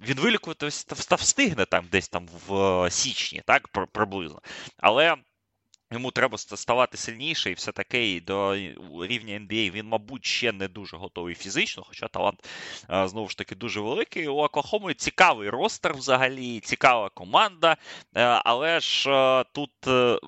він 0.00 0.20
вилікуватись 0.20 0.84
та 0.84 1.14
встигне 1.16 1.64
там 1.64 1.86
десь 1.92 2.08
там 2.08 2.28
в 2.48 2.90
січні, 2.90 3.42
так 3.46 3.68
приблизно. 3.68 4.40
Але 4.76 5.16
Йому 5.92 6.10
треба 6.10 6.38
ставати 6.38 6.96
сильніше 6.96 7.50
і 7.50 7.54
все 7.54 7.72
таке, 7.72 8.08
і 8.08 8.20
до 8.20 8.56
рівня 9.00 9.34
NBA 9.34 9.70
він, 9.70 9.86
мабуть, 9.86 10.24
ще 10.24 10.52
не 10.52 10.68
дуже 10.68 10.96
готовий 10.96 11.34
фізично, 11.34 11.82
хоча 11.86 12.08
талант 12.08 12.48
знову 12.88 13.28
ж 13.28 13.38
таки 13.38 13.54
дуже 13.54 13.80
великий. 13.80 14.28
У 14.28 14.36
Оклахоми 14.36 14.94
цікавий 14.94 15.50
ростер 15.50 15.94
взагалі, 15.94 16.60
цікава 16.60 17.08
команда, 17.08 17.76
е, 18.16 18.22
але 18.44 18.80
ж 18.80 19.10
е, 19.10 19.44
тут 19.52 19.70
е, 19.86 20.18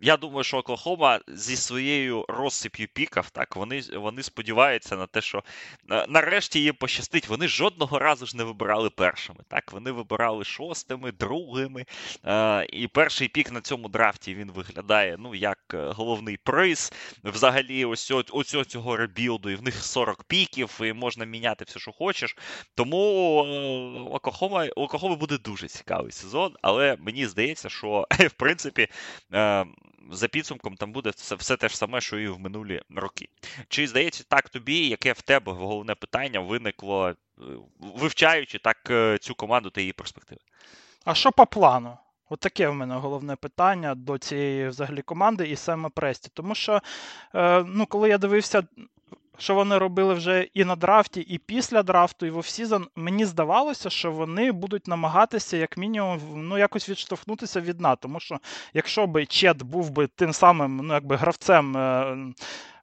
я 0.00 0.16
думаю, 0.16 0.44
що 0.44 0.56
Оклахома 0.56 1.20
зі 1.28 1.56
своєю 1.56 2.24
розсип'ю 2.28 2.88
піків, 2.92 3.30
так, 3.30 3.56
вони 3.56 3.82
вони 3.94 4.22
сподіваються 4.22 4.96
на 4.96 5.06
те, 5.06 5.20
що 5.20 5.44
е, 5.90 6.06
нарешті 6.08 6.62
їм 6.62 6.74
пощастить. 6.74 7.28
Вони 7.28 7.48
жодного 7.48 7.98
разу 7.98 8.26
ж 8.26 8.36
не 8.36 8.44
вибирали 8.44 8.90
першими. 8.90 9.38
Так, 9.48 9.72
Вони 9.72 9.90
вибирали 9.90 10.44
шостими, 10.44 11.12
другими. 11.12 11.84
Е, 12.24 12.66
І 12.70 12.88
перший 12.88 13.28
пік 13.28 13.52
на 13.52 13.60
цьому 13.60 13.88
драфті 13.88 14.34
він 14.34 14.50
виглядає 14.50 15.16
ну, 15.18 15.34
як 15.34 15.58
е, 15.74 15.92
головний 15.96 16.36
приз. 16.36 16.92
Взагалі, 17.24 17.84
ось 17.84 18.12
ось 18.32 18.56
цього 18.66 18.96
ребілду, 18.96 19.50
і 19.50 19.54
в 19.54 19.62
них 19.62 19.84
40 19.84 20.24
піків, 20.24 20.80
і 20.80 20.92
можна 20.92 21.24
міняти 21.24 21.64
все, 21.64 21.78
що 21.78 21.92
хочеш. 21.92 22.36
Тому 22.74 23.36
Оклахома, 24.10 24.66
Оклахома 24.76 25.16
буде 25.16 25.38
дуже 25.38 25.68
цікавий 25.68 26.12
сезон, 26.12 26.54
але 26.62 26.96
мені 27.00 27.26
здається, 27.26 27.68
що 27.68 28.06
в 28.18 28.32
принципі 28.32 28.88
за 30.10 30.28
підсумком 30.28 30.76
там 30.76 30.92
буде 30.92 31.10
все, 31.10 31.34
все 31.34 31.56
те 31.56 31.68
ж 31.68 31.76
саме, 31.76 32.00
що 32.00 32.18
і 32.18 32.28
в 32.28 32.40
минулі 32.40 32.82
роки. 32.96 33.28
Чи 33.68 33.86
здається 33.86 34.24
так 34.28 34.48
тобі, 34.48 34.88
яке 34.88 35.12
в 35.12 35.22
тебе 35.22 35.52
головне 35.52 35.94
питання 35.94 36.40
виникло, 36.40 37.08
е, 37.08 37.14
вивчаючи 37.78 38.58
так 38.58 38.78
е, 38.90 39.18
цю 39.18 39.34
команду 39.34 39.70
та 39.70 39.80
її 39.80 39.92
перспективи? 39.92 40.40
А 41.04 41.14
що 41.14 41.32
по 41.32 41.46
плану? 41.46 41.96
От 42.28 42.40
таке 42.40 42.68
в 42.68 42.74
мене 42.74 42.94
головне 42.94 43.36
питання 43.36 43.94
до 43.94 44.18
цієї 44.18 44.68
взагалі 44.68 45.02
команди 45.02 45.48
і 45.48 45.56
саме 45.56 45.88
Престі. 45.88 46.30
Тому 46.34 46.54
що, 46.54 46.82
е, 47.34 47.64
ну, 47.66 47.86
коли 47.86 48.08
я 48.08 48.18
дивився 48.18 48.62
що 49.38 49.54
вони 49.54 49.78
робили 49.78 50.14
вже 50.14 50.48
і 50.54 50.64
на 50.64 50.76
драфті, 50.76 51.20
і 51.20 51.38
після 51.38 51.82
драфту, 51.82 52.26
і 52.26 52.30
в 52.30 52.38
offseason, 52.38 52.86
мені 52.96 53.24
здавалося, 53.24 53.90
що 53.90 54.12
вони 54.12 54.52
будуть 54.52 54.86
намагатися, 54.86 55.56
як 55.56 55.76
мінімум, 55.76 56.20
ну, 56.34 56.58
якось 56.58 56.88
відштовхнутися 56.88 57.60
від 57.60 57.76
дна. 57.76 57.96
Тому 57.96 58.20
що 58.20 58.38
якщо 58.74 59.06
би 59.06 59.26
Чет 59.26 59.62
був 59.62 59.90
би 59.90 60.06
тим 60.06 60.32
самим 60.32 60.76
ну, 60.76 60.94
якби 60.94 61.16
гравцем. 61.16 61.76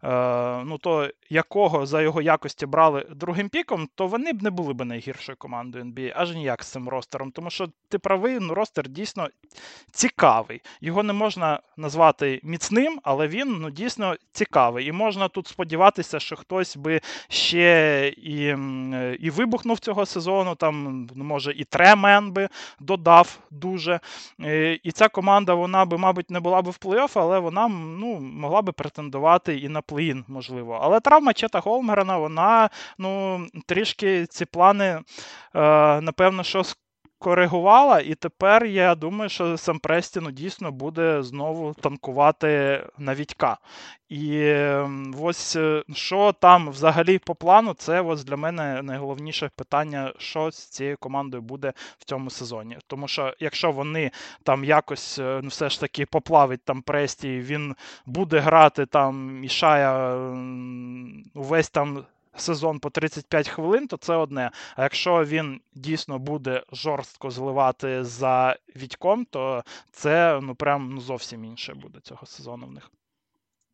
Е, 0.03 0.63
ну 0.65 0.77
то 0.77 1.09
якого 1.29 1.85
за 1.85 2.01
його 2.01 2.21
якості 2.21 2.65
брали 2.65 3.05
другим 3.11 3.49
піком, 3.49 3.89
то 3.95 4.07
вони 4.07 4.33
б 4.33 4.43
не 4.43 4.49
були 4.49 4.73
б 4.73 4.85
найгіршою 4.85 5.35
командою 5.37 5.85
NBA, 5.85 6.13
аж 6.15 6.35
ніяк 6.35 6.63
з 6.63 6.67
цим 6.67 6.89
ростером. 6.89 7.31
Тому 7.31 7.49
що 7.49 7.69
ти 7.89 7.97
правий, 7.99 8.37
ну 8.41 8.53
ростер 8.53 8.89
дійсно 8.89 9.27
цікавий. 9.91 10.61
Його 10.81 11.03
не 11.03 11.13
можна 11.13 11.59
назвати 11.77 12.39
міцним, 12.43 12.99
але 13.03 13.27
він 13.27 13.57
ну 13.61 13.69
дійсно 13.69 14.15
цікавий. 14.31 14.87
І 14.87 14.91
можна 14.91 15.27
тут 15.27 15.47
сподіватися, 15.47 16.19
що 16.19 16.35
хтось 16.35 16.77
би 16.77 17.01
ще 17.27 18.07
і 18.17 18.55
і 19.19 19.29
вибухнув 19.29 19.79
цього 19.79 20.05
сезону. 20.05 20.55
Там 20.55 21.07
може 21.15 21.51
і 21.51 21.63
Тремен 21.63 22.31
би 22.31 22.49
додав 22.79 23.39
дуже. 23.51 23.99
Е, 24.41 24.79
і 24.83 24.91
ця 24.91 25.07
команда, 25.07 25.53
вона 25.53 25.85
би, 25.85 25.97
мабуть, 25.97 26.31
не 26.31 26.39
була 26.39 26.61
б 26.61 26.69
в 26.69 26.77
плей-офф, 26.81 27.19
але 27.19 27.39
вона 27.39 27.67
ну, 27.67 28.19
могла 28.19 28.61
би 28.61 28.71
претендувати 28.71 29.57
і 29.57 29.69
на 29.69 29.81
плей-ін, 29.93 30.25
можливо. 30.27 30.79
Але 30.81 30.99
травма 30.99 31.33
Чета 31.33 31.59
Голмерена, 31.59 32.17
вона 32.17 32.69
ну, 32.97 33.45
трішки 33.65 34.25
ці 34.25 34.45
плани, 34.45 34.85
е, 34.85 35.01
напевно, 36.01 36.43
що 36.43 36.63
коригувала, 37.23 37.99
і 37.99 38.15
тепер 38.15 38.65
я 38.65 38.95
думаю, 38.95 39.29
що 39.29 39.57
сам 39.57 39.79
Престі 39.79 40.19
ну, 40.19 40.31
дійсно 40.31 40.71
буде 40.71 41.23
знову 41.23 41.73
танкувати 41.73 42.83
на 42.97 43.15
Вітька. 43.15 43.57
І 44.09 44.55
ось 45.21 45.55
е, 45.55 45.83
що 45.93 46.33
там 46.39 46.69
взагалі 46.69 47.17
по 47.17 47.35
плану, 47.35 47.73
це 47.73 48.01
ось 48.01 48.23
для 48.23 48.35
мене 48.35 48.81
найголовніше 48.81 49.51
питання, 49.55 50.13
що 50.17 50.51
з 50.51 50.57
цією 50.57 50.97
командою 50.99 51.43
буде 51.43 51.73
в 51.97 52.05
цьому 52.05 52.29
сезоні. 52.29 52.77
Тому 52.87 53.07
що 53.07 53.33
якщо 53.39 53.71
вони 53.71 54.11
там 54.43 54.63
якось 54.63 55.19
е, 55.19 55.39
ну, 55.43 55.49
все 55.49 55.69
ж 55.69 55.79
таки 55.79 56.05
поплавить 56.05 56.65
там 56.65 56.81
Престі, 56.81 57.39
він 57.39 57.75
буде 58.05 58.39
грати 58.39 58.85
там 58.85 59.43
і 59.43 59.49
Шая 59.49 60.15
увесь 61.33 61.69
там 61.69 62.05
сезон 62.35 62.79
по 62.79 62.89
35 62.89 63.49
хвилин, 63.49 63.87
то 63.87 63.97
це 63.97 64.15
одне. 64.15 64.51
А 64.75 64.83
якщо 64.83 65.25
він 65.25 65.61
дійсно 65.73 66.19
буде 66.19 66.63
жорстко 66.71 67.31
зливати 67.31 68.03
за 68.03 68.57
Відьком, 68.75 69.25
то 69.25 69.63
це 69.91 70.39
ну 70.43 70.55
прям 70.55 70.89
ну, 70.93 71.01
зовсім 71.01 71.45
інше 71.45 71.73
буде 71.73 71.99
цього 71.99 72.25
сезону 72.25 72.67
в 72.67 72.71
них. 72.71 72.91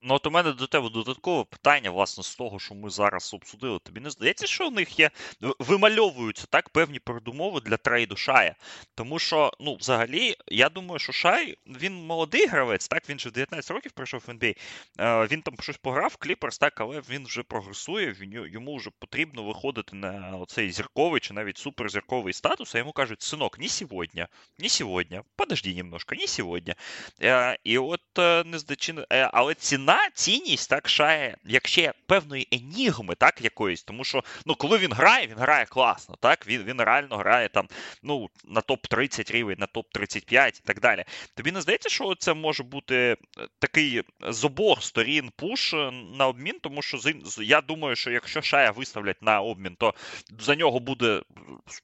Ну, 0.02 0.14
от 0.16 0.28
у 0.28 0.32
мене 0.32 0.52
до 0.52 0.68
тебе 0.68 0.90
додаткове 0.90 1.44
питання, 1.44 1.92
власне, 1.92 2.24
з 2.24 2.36
того, 2.36 2.60
що 2.60 2.76
ми 2.76 2.90
зараз 2.90 3.34
обсудили. 3.34 3.80
Тобі 3.80 4.00
не 4.00 4.10
здається, 4.10 4.48
що 4.48 4.68
у 4.68 4.72
них 4.72 5.00
є 5.00 5.12
вимальовуються 5.60 6.46
так 6.50 6.70
певні 6.70 7.00
передумови 7.00 7.62
для 7.62 7.78
трейду 7.78 8.16
Шая. 8.16 8.56
Тому 8.96 9.20
що, 9.20 9.52
ну, 9.60 9.76
взагалі, 9.76 10.36
я 10.48 10.70
думаю, 10.70 11.00
що 11.00 11.12
Шай 11.12 11.58
він 11.68 11.94
молодий 11.94 12.48
гравець, 12.48 12.88
так 12.88 13.10
він 13.10 13.20
же 13.20 13.30
в 13.30 13.32
19 13.32 13.72
років 13.72 13.92
прийшов 13.92 14.24
в 14.28 14.30
NBA. 14.30 14.58
Е, 15.00 15.28
він 15.32 15.42
там 15.42 15.56
щось 15.60 15.78
пограв 15.78 16.16
Кліперс, 16.16 16.58
так, 16.58 16.82
але 16.82 17.02
він 17.10 17.26
вже 17.26 17.44
прогресує, 17.44 18.16
йому 18.52 18.78
вже 18.78 18.90
потрібно 19.00 19.44
виходити 19.44 19.96
на 19.96 20.38
оцей 20.42 20.72
зірковий 20.72 21.22
чи 21.22 21.34
навіть 21.34 21.58
суперзірковий 21.58 22.34
статус, 22.34 22.76
а 22.76 22.78
йому 22.78 22.92
кажуть, 22.92 23.22
синок, 23.22 23.60
не 23.60 23.68
сьогодні, 23.68 24.26
не 24.60 24.70
сьогодні, 24.70 25.22
подожди 25.36 25.76
немножко, 25.76 26.16
не 26.16 26.28
сьогодні. 26.28 26.76
Е, 27.22 27.58
і 27.64 27.78
от 27.78 28.02
е, 28.20 28.44
не 28.44 28.60
здачі, 28.60 28.96
але 29.10 29.54
ціна 29.54 29.89
ціна, 29.90 30.10
цінність 30.14 30.70
так 30.70 30.90
шає, 30.90 31.38
як 31.46 31.68
ще 31.68 31.94
певної 32.06 32.48
енігми, 32.52 33.16
так, 33.16 33.42
якоїсь, 33.42 33.84
тому 33.84 34.04
що 34.04 34.24
ну, 34.46 34.56
коли 34.56 34.78
він 34.78 34.94
грає, 34.94 35.28
він 35.28 35.38
грає 35.38 35.66
класно, 35.66 36.16
так, 36.20 36.48
він 36.48 36.64
він 36.64 36.82
реально 36.82 37.18
грає 37.18 37.50
там 37.50 37.68
ну, 38.04 38.30
на 38.46 38.62
топ-30 38.62 39.32
рівень, 39.32 39.58
на 39.60 39.66
топ-35 39.66 40.48
і 40.48 40.62
так 40.66 40.80
далі. 40.80 41.06
Тобі 41.36 41.52
не 41.52 41.62
здається, 41.62 41.90
що 41.90 42.16
це 42.16 42.34
може 42.34 42.64
бути 42.64 42.96
е, 42.96 43.18
такий 43.60 44.04
з 44.22 44.46
обох 44.46 44.84
сторін 44.84 45.32
пуш 45.36 45.74
е, 45.74 45.92
на 45.92 46.28
обмін, 46.28 46.56
тому 46.62 46.82
що 46.82 46.98
я 47.42 47.62
думаю, 47.62 47.96
що 47.96 48.12
якщо 48.12 48.42
Шая 48.42 48.72
виставлять 48.72 49.22
на 49.22 49.42
обмін, 49.42 49.76
то 49.80 49.94
за 50.40 50.56
нього 50.56 50.80
буде 50.80 51.22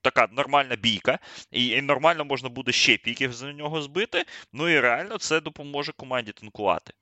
така 0.01 0.27
нормальна 0.31 0.75
бійка, 0.75 1.19
і, 1.51 1.67
і 1.67 1.81
нормально 1.81 2.25
можна 2.25 2.50
буде 2.50 2.71
ще 2.71 2.97
піків 2.97 3.33
за 3.33 3.53
нього 3.53 3.81
збити. 3.81 4.25
Ну 4.53 4.69
і 4.69 4.79
реально 4.79 5.17
це 5.17 5.41
допоможе 5.41 5.91
команді 5.91 6.31
танкувати. 6.31 6.93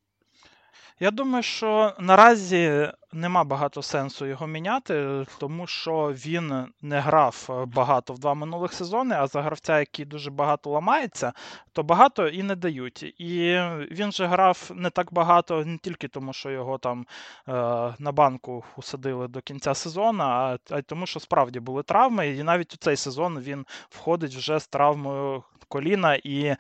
Я 1.03 1.11
думаю, 1.11 1.43
що 1.43 1.93
наразі 1.99 2.91
нема 3.13 3.43
багато 3.43 3.81
сенсу 3.81 4.25
його 4.25 4.47
міняти, 4.47 5.25
тому 5.39 5.67
що 5.67 6.13
він 6.13 6.65
не 6.81 6.99
грав 6.99 7.47
е, 7.49 7.65
багато 7.65 8.13
в 8.13 8.19
два 8.19 8.33
минулих 8.33 8.73
сезони, 8.73 9.15
а 9.19 9.27
за 9.27 9.41
гравця, 9.41 9.79
який 9.79 10.05
дуже 10.05 10.31
багато 10.31 10.69
ламається, 10.69 11.33
то 11.73 11.83
багато 11.83 12.27
і 12.27 12.43
не 12.43 12.55
дають. 12.55 13.03
І 13.03 13.59
він 13.91 14.11
же 14.11 14.25
грав 14.25 14.71
не 14.75 14.89
так 14.89 15.13
багато, 15.13 15.65
не 15.65 15.77
тільки 15.77 16.07
тому, 16.07 16.33
що 16.33 16.49
його 16.51 16.77
там 16.77 17.05
е, 17.47 17.53
на 17.99 18.11
банку 18.11 18.63
усадили 18.77 19.27
до 19.27 19.41
кінця 19.41 19.73
сезону, 19.73 20.23
а, 20.23 20.57
а 20.69 20.79
й 20.79 20.81
тому, 20.81 21.05
що 21.05 21.19
справді 21.19 21.59
були 21.59 21.83
травми. 21.83 22.29
І 22.29 22.43
навіть 22.43 22.73
у 22.73 22.77
цей 22.77 22.95
сезон 22.95 23.39
він 23.39 23.65
входить 23.89 24.35
вже 24.35 24.59
з 24.59 24.67
травмою 24.67 25.43
коліна. 25.67 26.15
і 26.15 26.55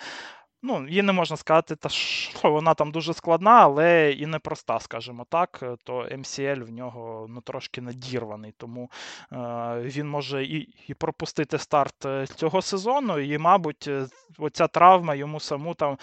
Ну, 0.65 0.87
її 0.87 1.01
не 1.01 1.13
можна 1.13 1.37
сказати, 1.37 1.75
та 1.75 1.89
що 1.89 2.51
вона 2.51 2.73
там 2.73 2.91
дуже 2.91 3.13
складна, 3.13 3.51
але 3.51 4.11
і 4.11 4.25
непроста, 4.25 4.79
скажімо 4.79 5.25
так. 5.29 5.63
То 5.83 5.93
MCL 6.03 6.63
в 6.63 6.69
нього 6.69 7.25
ну, 7.29 7.41
трошки 7.41 7.81
надірваний, 7.81 8.53
тому 8.57 8.89
е, 9.31 9.37
він 9.81 10.09
може 10.09 10.43
і 10.43 10.69
і 10.87 10.93
пропустити 10.93 11.57
старт 11.57 12.05
е, 12.05 12.27
цього 12.27 12.61
сезону, 12.61 13.19
і, 13.19 13.37
мабуть, 13.37 13.87
е, 13.87 14.05
оця 14.37 14.67
травма 14.67 15.15
йому 15.15 15.39
саму 15.39 15.73
там 15.73 15.97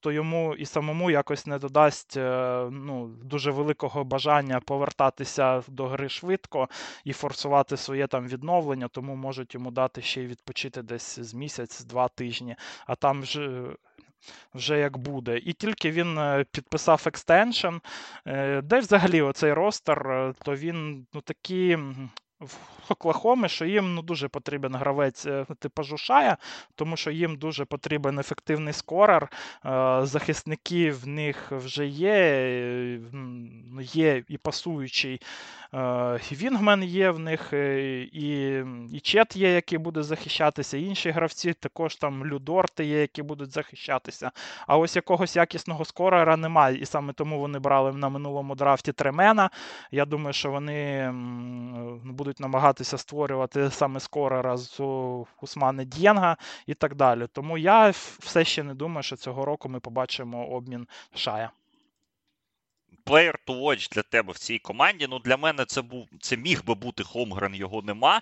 то 0.00 0.12
йому 0.12 0.54
і 0.54 0.66
самому 0.66 1.10
якось 1.10 1.46
не 1.46 1.58
додасть 1.58 2.16
е, 2.16 2.68
ну, 2.72 3.06
дуже 3.06 3.50
великого 3.50 4.04
бажання 4.04 4.60
повертатися 4.60 5.62
до 5.68 5.86
гри 5.86 6.08
швидко 6.08 6.68
і 7.04 7.12
форсувати 7.12 7.76
своє 7.76 8.06
там 8.06 8.28
відновлення, 8.28 8.88
тому 8.88 9.16
можуть 9.16 9.54
йому 9.54 9.70
дати 9.70 10.02
ще 10.02 10.22
й 10.22 10.26
відпочити 10.26 10.82
десь 10.82 11.20
з 11.20 11.34
місяць, 11.34 11.80
з 11.80 11.84
два 11.84 12.08
тижні, 12.08 12.56
а 12.86 12.94
там 12.94 13.22
вже. 13.22 13.62
Вже 14.54 14.78
як 14.78 14.98
буде. 14.98 15.38
І 15.38 15.52
тільки 15.52 15.90
він 15.90 16.18
е, 16.18 16.44
підписав 16.52 17.02
екстеншн, 17.06 17.76
де 18.62 18.78
взагалі 18.80 19.22
оцей 19.22 19.52
ростер, 19.52 20.34
то 20.44 20.54
він 20.54 21.06
ну, 21.14 21.20
такий 21.20 21.78
в 22.40 22.56
Оклахоми, 22.88 23.48
що 23.48 23.64
їм 23.64 23.94
ну, 23.94 24.02
дуже 24.02 24.28
потрібен 24.28 24.74
гравець 24.74 25.26
е, 25.26 25.46
типажу 25.58 25.96
Шая, 25.96 26.36
тому 26.74 26.96
що 26.96 27.10
їм 27.10 27.36
дуже 27.36 27.64
потрібен 27.64 28.18
ефективний 28.18 28.72
скорер. 28.72 29.22
Е, 29.66 30.00
захисники 30.02 30.90
в 30.90 31.08
них 31.08 31.52
вже 31.52 31.86
є, 31.86 33.00
ну, 33.12 33.80
є 33.80 34.22
і 34.28 34.38
пасуючий 34.38 35.20
Вінгмен 36.32 36.84
є 36.84 37.10
в 37.10 37.18
них, 37.18 37.52
і 38.12 38.62
і 38.92 39.00
Чет 39.00 39.36
є, 39.36 39.54
який 39.54 39.78
буде 39.78 40.02
захищатися, 40.02 40.76
інші 40.76 41.10
гравці, 41.10 41.52
також 41.52 41.96
там 41.96 42.26
Лю 42.26 42.51
Дорт 42.51 42.84
є, 42.84 43.00
які 43.00 43.22
будуть 43.22 43.52
захищатися. 43.52 44.30
А 44.66 44.76
ось 44.76 44.96
якогось 44.96 45.36
якісного 45.36 45.84
скорера 45.84 46.36
немає. 46.36 46.78
І 46.78 46.86
саме 46.86 47.12
тому 47.12 47.40
вони 47.40 47.58
брали 47.58 47.92
на 47.92 48.08
минулому 48.08 48.54
драфті 48.54 48.92
Тре 48.92 49.14
Мена. 49.14 49.50
Я 49.90 50.04
думаю, 50.04 50.32
що 50.32 50.50
вони 50.50 51.10
будуть 52.04 52.27
намагатися 52.38 52.98
створювати 52.98 53.70
саме 53.70 54.00
скорера 54.00 54.56
з 54.56 54.80
Усмани 55.42 55.84
Д'єнга 55.84 56.36
і 56.66 56.74
так 56.74 56.94
далі. 56.94 57.26
Тому 57.32 57.58
я 57.58 57.90
все 58.18 58.44
ще 58.44 58.62
не 58.62 58.74
думаю, 58.74 59.02
що 59.02 59.16
цього 59.16 59.44
року 59.44 59.68
ми 59.68 59.80
побачимо 59.80 60.46
обмін 60.48 60.86
Шая. 61.14 61.50
Player 63.06 63.34
to 63.46 63.62
watch 63.62 63.94
для 63.94 64.02
тебе 64.02 64.32
в 64.32 64.38
цій 64.38 64.58
команді. 64.58 65.06
Ну, 65.10 65.18
для 65.18 65.36
мене 65.36 65.64
це 65.64 65.82
був 65.82 66.08
це 66.20 66.36
міг 66.36 66.64
би 66.64 66.74
бути 66.74 67.04
Хомгрен, 67.04 67.54
його 67.54 67.82
нема. 67.82 68.20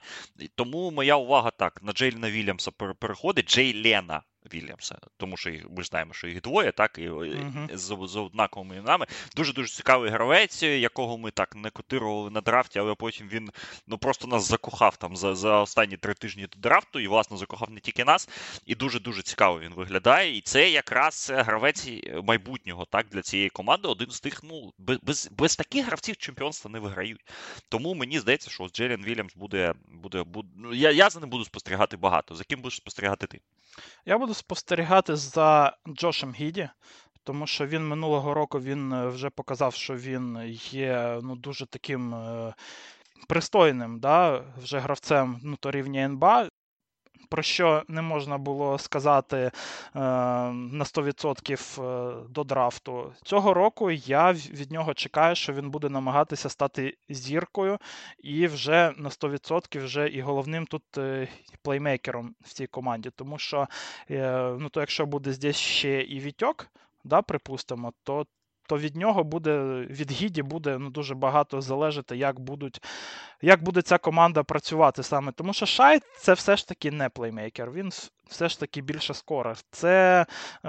Тому 0.55 0.91
моя 0.91 1.17
увага 1.17 1.51
так 1.51 1.83
на 1.83 1.93
Джейліна 1.93 2.31
Вільямса 2.31 2.71
переходить. 2.71 3.51
Джей 3.51 3.83
Лена 3.85 4.23
Вільямса, 4.55 4.99
тому 5.17 5.37
що 5.37 5.50
їх, 5.50 5.67
ми 5.76 5.85
знаємо, 5.85 6.12
що 6.12 6.29
їх 6.29 6.43
двоє, 6.43 6.73
так, 6.73 6.99
і 6.99 7.11
uh-huh. 7.11 7.76
з, 7.76 8.12
з 8.12 8.17
однаковими 8.17 8.76
іменами. 8.76 9.07
Дуже-дуже 9.37 9.69
цікавий 9.69 10.11
гравець, 10.11 10.62
якого 10.62 11.19
ми 11.19 11.31
так 11.31 11.57
не 11.57 11.71
котирували 11.71 12.31
на 12.31 12.41
драфті, 12.41 12.79
але 12.79 12.95
потім 12.95 13.29
він 13.29 13.50
ну 13.87 13.99
просто 13.99 14.26
нас 14.26 14.49
закохав 14.49 14.97
там 14.97 15.17
за 15.17 15.35
за 15.35 15.61
останні 15.61 15.97
три 15.97 16.15
тижні 16.15 16.47
до 16.47 16.61
драфту, 16.61 17.00
і, 17.00 17.09
власне, 17.09 17.37
закохав 17.37 17.71
не 17.71 17.81
тільки 17.81 18.05
нас. 18.05 18.29
І 18.67 18.75
дуже-дуже 18.75 19.23
цікаво 19.23 19.61
він 19.61 19.75
виглядає. 19.75 20.37
І 20.37 20.41
це 20.41 20.71
якраз 20.71 21.33
гравець 21.35 21.88
майбутнього 22.23 22.85
так, 22.85 23.07
для 23.09 23.23
цієї 23.23 23.49
команди. 23.49 23.88
Один 23.88 24.11
з 24.11 24.21
тих, 24.21 24.43
ну, 24.43 24.73
без 24.79 25.31
без 25.38 25.57
таких 25.57 25.87
гравців 25.87 26.17
чемпіонства 26.17 26.71
не 26.71 26.79
виграють. 26.79 27.25
Тому 27.69 27.95
мені 27.95 28.21
здається, 28.21 28.50
що 28.50 28.69
Джеріан 28.69 29.05
Вільямс 29.05 29.35
буде. 29.35 29.75
буде, 29.88 30.23
буде 30.23 30.49
ну, 30.57 30.75
я, 30.75 30.91
я 30.91 31.11
за 31.11 31.21
ним 31.21 31.31
буду 31.31 31.45
спостерігати 31.45 31.97
багато. 31.97 32.35
За 32.35 32.45
ким 32.45 32.61
будеш 32.61 32.76
спостерігати 32.76 33.26
ти? 33.26 33.41
Я 34.04 34.18
буду 34.18 34.35
спостерігати 34.35 35.16
за 35.16 35.76
Джошем 35.88 36.33
Гіді, 36.33 36.68
тому 37.25 37.47
що 37.47 37.66
він 37.66 37.88
минулого 37.88 38.35
року 38.35 38.61
він 38.61 38.92
е, 38.92 39.09
вже 39.09 39.30
показав, 39.30 39.75
що 39.75 39.95
він 39.95 40.38
є 40.71 41.21
ну, 41.23 41.37
дуже 41.37 41.66
таким 41.66 42.14
е, 42.14 42.54
пристойним 43.28 44.00
да, 44.00 44.45
вже 44.62 44.78
гравцем 44.78 45.40
ну, 45.42 45.56
то 45.56 45.71
рівня 45.71 46.00
НБА 46.00 46.49
про 47.28 47.42
що 47.42 47.83
не 47.88 48.02
можна 48.02 48.38
було 48.38 48.78
сказати 48.78 49.37
е, 49.37 49.50
на 49.95 50.85
100% 50.85 51.83
е, 51.83 52.26
до 52.28 52.45
драфту. 52.45 53.12
Цього 53.23 53.54
року 53.54 53.90
я 53.90 54.33
від 54.33 54.73
нього 54.73 54.95
чекаю, 54.95 55.35
що 55.35 55.52
він 55.52 55.71
буде 55.71 55.88
намагатися 55.88 56.49
стати 56.49 56.97
зіркою 57.09 57.78
і 58.18 58.47
вже 58.47 58.92
на 58.97 59.09
100% 59.09 59.85
вже 59.85 60.09
і 60.09 60.21
головним 60.21 60.66
тут 60.66 60.83
е, 60.99 61.28
плеймейкером 61.62 62.35
в 62.40 62.52
цій 62.52 62.66
команді. 62.66 63.11
Тому 63.16 63.38
що, 63.38 63.66
ну, 64.59 64.68
то 64.68 64.80
якщо 64.80 65.06
буде 65.06 65.33
здесь 65.33 65.56
ще 65.56 66.02
і 66.02 66.21
Вітьок, 66.21 66.66
да, 67.04 67.23
припустимо, 67.23 67.92
то 68.02 68.26
то 68.69 68.79
від 68.79 68.97
нього 68.97 69.25
буде, 69.25 69.87
від 69.91 70.11
Гіді 70.11 70.43
буде 70.43 70.79
ну, 70.79 70.91
дуже 70.91 71.15
багато 71.15 71.61
залежати, 71.61 72.17
як 72.17 72.41
будуть, 72.41 72.83
як 73.43 73.63
буде 73.63 73.83
ця 73.83 73.99
команда 73.99 74.43
працювати 74.43 75.03
саме. 75.03 75.33
Тому 75.33 75.53
що 75.53 75.67
Шай 75.67 76.01
це 76.19 76.33
все 76.33 76.57
ж 76.57 76.69
таки 76.69 76.91
не 76.91 77.09
плеймейкер, 77.09 77.71
він 77.71 77.91
все 78.29 78.49
ж 78.49 78.61
таки 78.61 78.81
більше 78.81 79.15
скорер. 79.15 79.57
Це 79.71 80.27
е, 80.65 80.69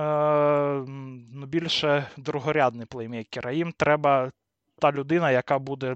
ну, 1.34 1.46
більше 1.46 2.08
другорядний 2.18 2.86
плеймейкер. 2.86 3.48
А 3.48 3.52
їм 3.52 3.74
треба 3.78 4.32
та 4.80 4.92
людина, 4.92 5.32
яка 5.32 5.60
буде 5.60 5.96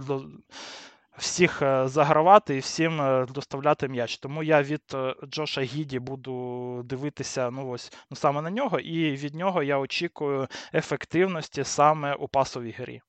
всіх 1.18 1.62
е, 1.62 1.88
загравати 1.88 2.56
і 2.56 2.60
всім 2.60 3.02
е, 3.02 3.26
доставляти 3.26 3.88
м'яч. 3.88 4.18
Тому 4.18 4.44
я 4.44 4.64
від 4.64 4.82
е, 4.94 5.16
Джоша 5.26 5.62
Гіді 5.62 6.00
буду 6.00 6.82
дивитися 6.86 7.52
ну 7.52 7.70
ось, 7.70 7.94
ну 8.10 8.18
саме 8.18 8.42
на 8.42 8.50
нього, 8.50 8.80
і 8.80 9.12
від 9.12 9.36
нього 9.36 9.64
я 9.64 9.78
очікую 9.78 10.48
ефективності 10.74 11.64
саме 11.64 12.14
у 12.14 12.28
пасовій 12.28 12.72
грі. 12.72 13.02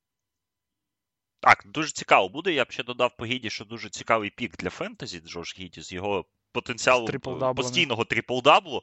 Так, 1.40 1.62
дуже 1.66 1.92
цікаво 1.92 2.28
буде. 2.28 2.52
Я 2.52 2.64
б 2.64 2.70
ще 2.70 2.84
додав 2.84 3.16
по 3.16 3.26
Гіді, 3.26 3.50
що 3.50 3.64
дуже 3.64 3.90
цікавий 3.90 4.30
пік 4.30 4.56
для 4.56 4.70
фентезі 4.70 5.20
Джош 5.20 5.58
Гіді 5.58 5.80
з 5.82 5.92
його 5.92 6.24
потенціалу 6.52 7.08
постійного 7.56 8.04
трипл-даблу 8.04 8.80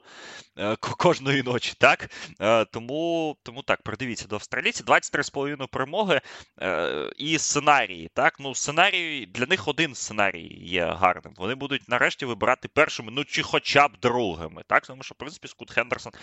е, 0.57 0.75
кожної 0.75 1.43
ночі. 1.43 1.73
так? 1.79 2.09
Е, 2.41 2.65
тому 2.65 3.38
тому 3.43 3.61
так, 3.61 3.81
придивіться 3.81 4.27
до 4.27 4.35
австралійців. 4.35 4.85
23,5 4.85 5.67
перемоги 5.67 6.21
е, 6.61 7.11
і 7.17 7.38
сценарії. 7.38 8.09
так? 8.13 8.39
Ну, 8.39 8.55
сценарій, 8.55 9.25
Для 9.25 9.45
них 9.45 9.67
один 9.67 9.95
сценарій 9.95 10.58
є 10.62 10.86
гарним. 10.86 11.34
Вони 11.38 11.55
будуть 11.55 11.89
нарешті 11.89 12.25
вибирати 12.25 12.67
першими, 12.67 13.12
ну 13.12 13.23
чи 13.23 13.43
хоча 13.43 13.88
б 13.88 13.91
другими. 14.01 14.63
так? 14.67 14.88
Тому 14.88 15.03
що, 15.03 15.13
в 15.15 15.17
принципі, 15.17 15.47
Скут 15.47 15.71
Хендерсон 15.71 16.13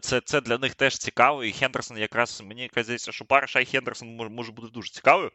це 0.00 0.20
це 0.24 0.40
для 0.40 0.58
них 0.58 0.74
теж 0.74 0.98
цікаво. 0.98 1.44
І 1.44 1.52
Хендерсон 1.52 1.98
якраз 1.98 2.42
мені 2.44 2.70
здається, 2.76 3.12
що 3.12 3.24
пара 3.24 3.46
Шай 3.46 3.64
Хендерсон 3.64 4.16
може, 4.16 4.30
може 4.30 4.52
бути 4.52 4.68
дуже 4.74 4.90
цікавою. 4.90 5.30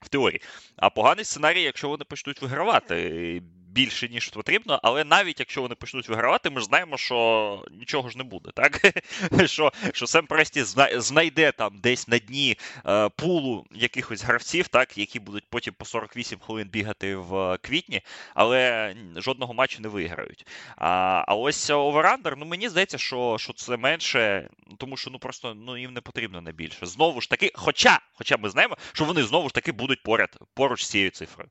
В 0.00 0.08
теорії. 0.08 0.40
А 0.76 0.90
поганий 0.90 1.24
сценарій, 1.24 1.62
якщо 1.62 1.88
вони 1.88 2.04
почнуть 2.04 2.42
вигравати 2.42 3.42
більше, 3.70 4.08
ніж 4.08 4.28
потрібно, 4.28 4.80
але 4.82 5.04
навіть 5.04 5.40
якщо 5.40 5.62
вони 5.62 5.74
почнуть 5.74 6.08
вигравати, 6.08 6.50
ми 6.50 6.60
ж 6.60 6.66
знаємо, 6.66 6.98
що 6.98 7.64
нічого 7.70 8.08
ж 8.08 8.18
не 8.18 8.24
буде. 8.24 8.50
так? 8.54 9.02
Що 9.46 9.72
що 9.92 10.06
Сем 10.06 10.26
Престі 10.26 10.62
знайде 10.96 11.52
там 11.52 11.78
десь 11.78 12.08
на 12.08 12.18
дні 12.18 12.58
е, 12.86 13.08
пулу 13.08 13.66
якихось 13.70 14.22
гравців, 14.22 14.68
так, 14.68 14.98
які 14.98 15.20
будуть 15.20 15.44
потім 15.50 15.74
по 15.74 15.84
48 15.84 16.38
хвилин 16.38 16.68
бігати 16.68 17.16
в 17.16 17.58
квітні, 17.62 18.02
але 18.34 18.94
жодного 19.16 19.54
матчу 19.54 19.82
не 19.82 19.88
виграють. 19.88 20.46
А 20.76 21.24
а 21.28 21.34
ось 21.34 21.70
over 21.70 21.96
under, 21.96 22.36
ну 22.36 22.46
мені 22.46 22.68
здається, 22.68 22.98
що 22.98 23.36
що 23.38 23.52
це 23.52 23.76
менше, 23.76 24.48
тому 24.78 24.96
що 24.96 25.10
ну 25.10 25.18
просто 25.18 25.54
ну 25.54 25.76
їм 25.76 25.92
не 25.92 26.00
потрібно 26.00 26.40
не 26.40 26.52
більше. 26.52 26.86
Знову 26.86 27.20
ж 27.20 27.30
таки, 27.30 27.52
хоча, 27.54 28.00
хоча 28.12 28.36
ми 28.36 28.50
знаємо, 28.50 28.76
що 28.92 29.04
вони 29.04 29.22
знову 29.24 29.48
ж 29.48 29.54
таки 29.54 29.72
будуть 29.72 30.02
поряд 30.02 30.38
поруч 30.54 30.84
з 30.84 30.90
цією 30.90 31.10
цифрою. 31.10 31.50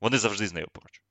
Вони 0.00 0.18
завжди 0.18 0.46
з 0.46 0.52
нею 0.52 0.68
поруч. 0.72 1.05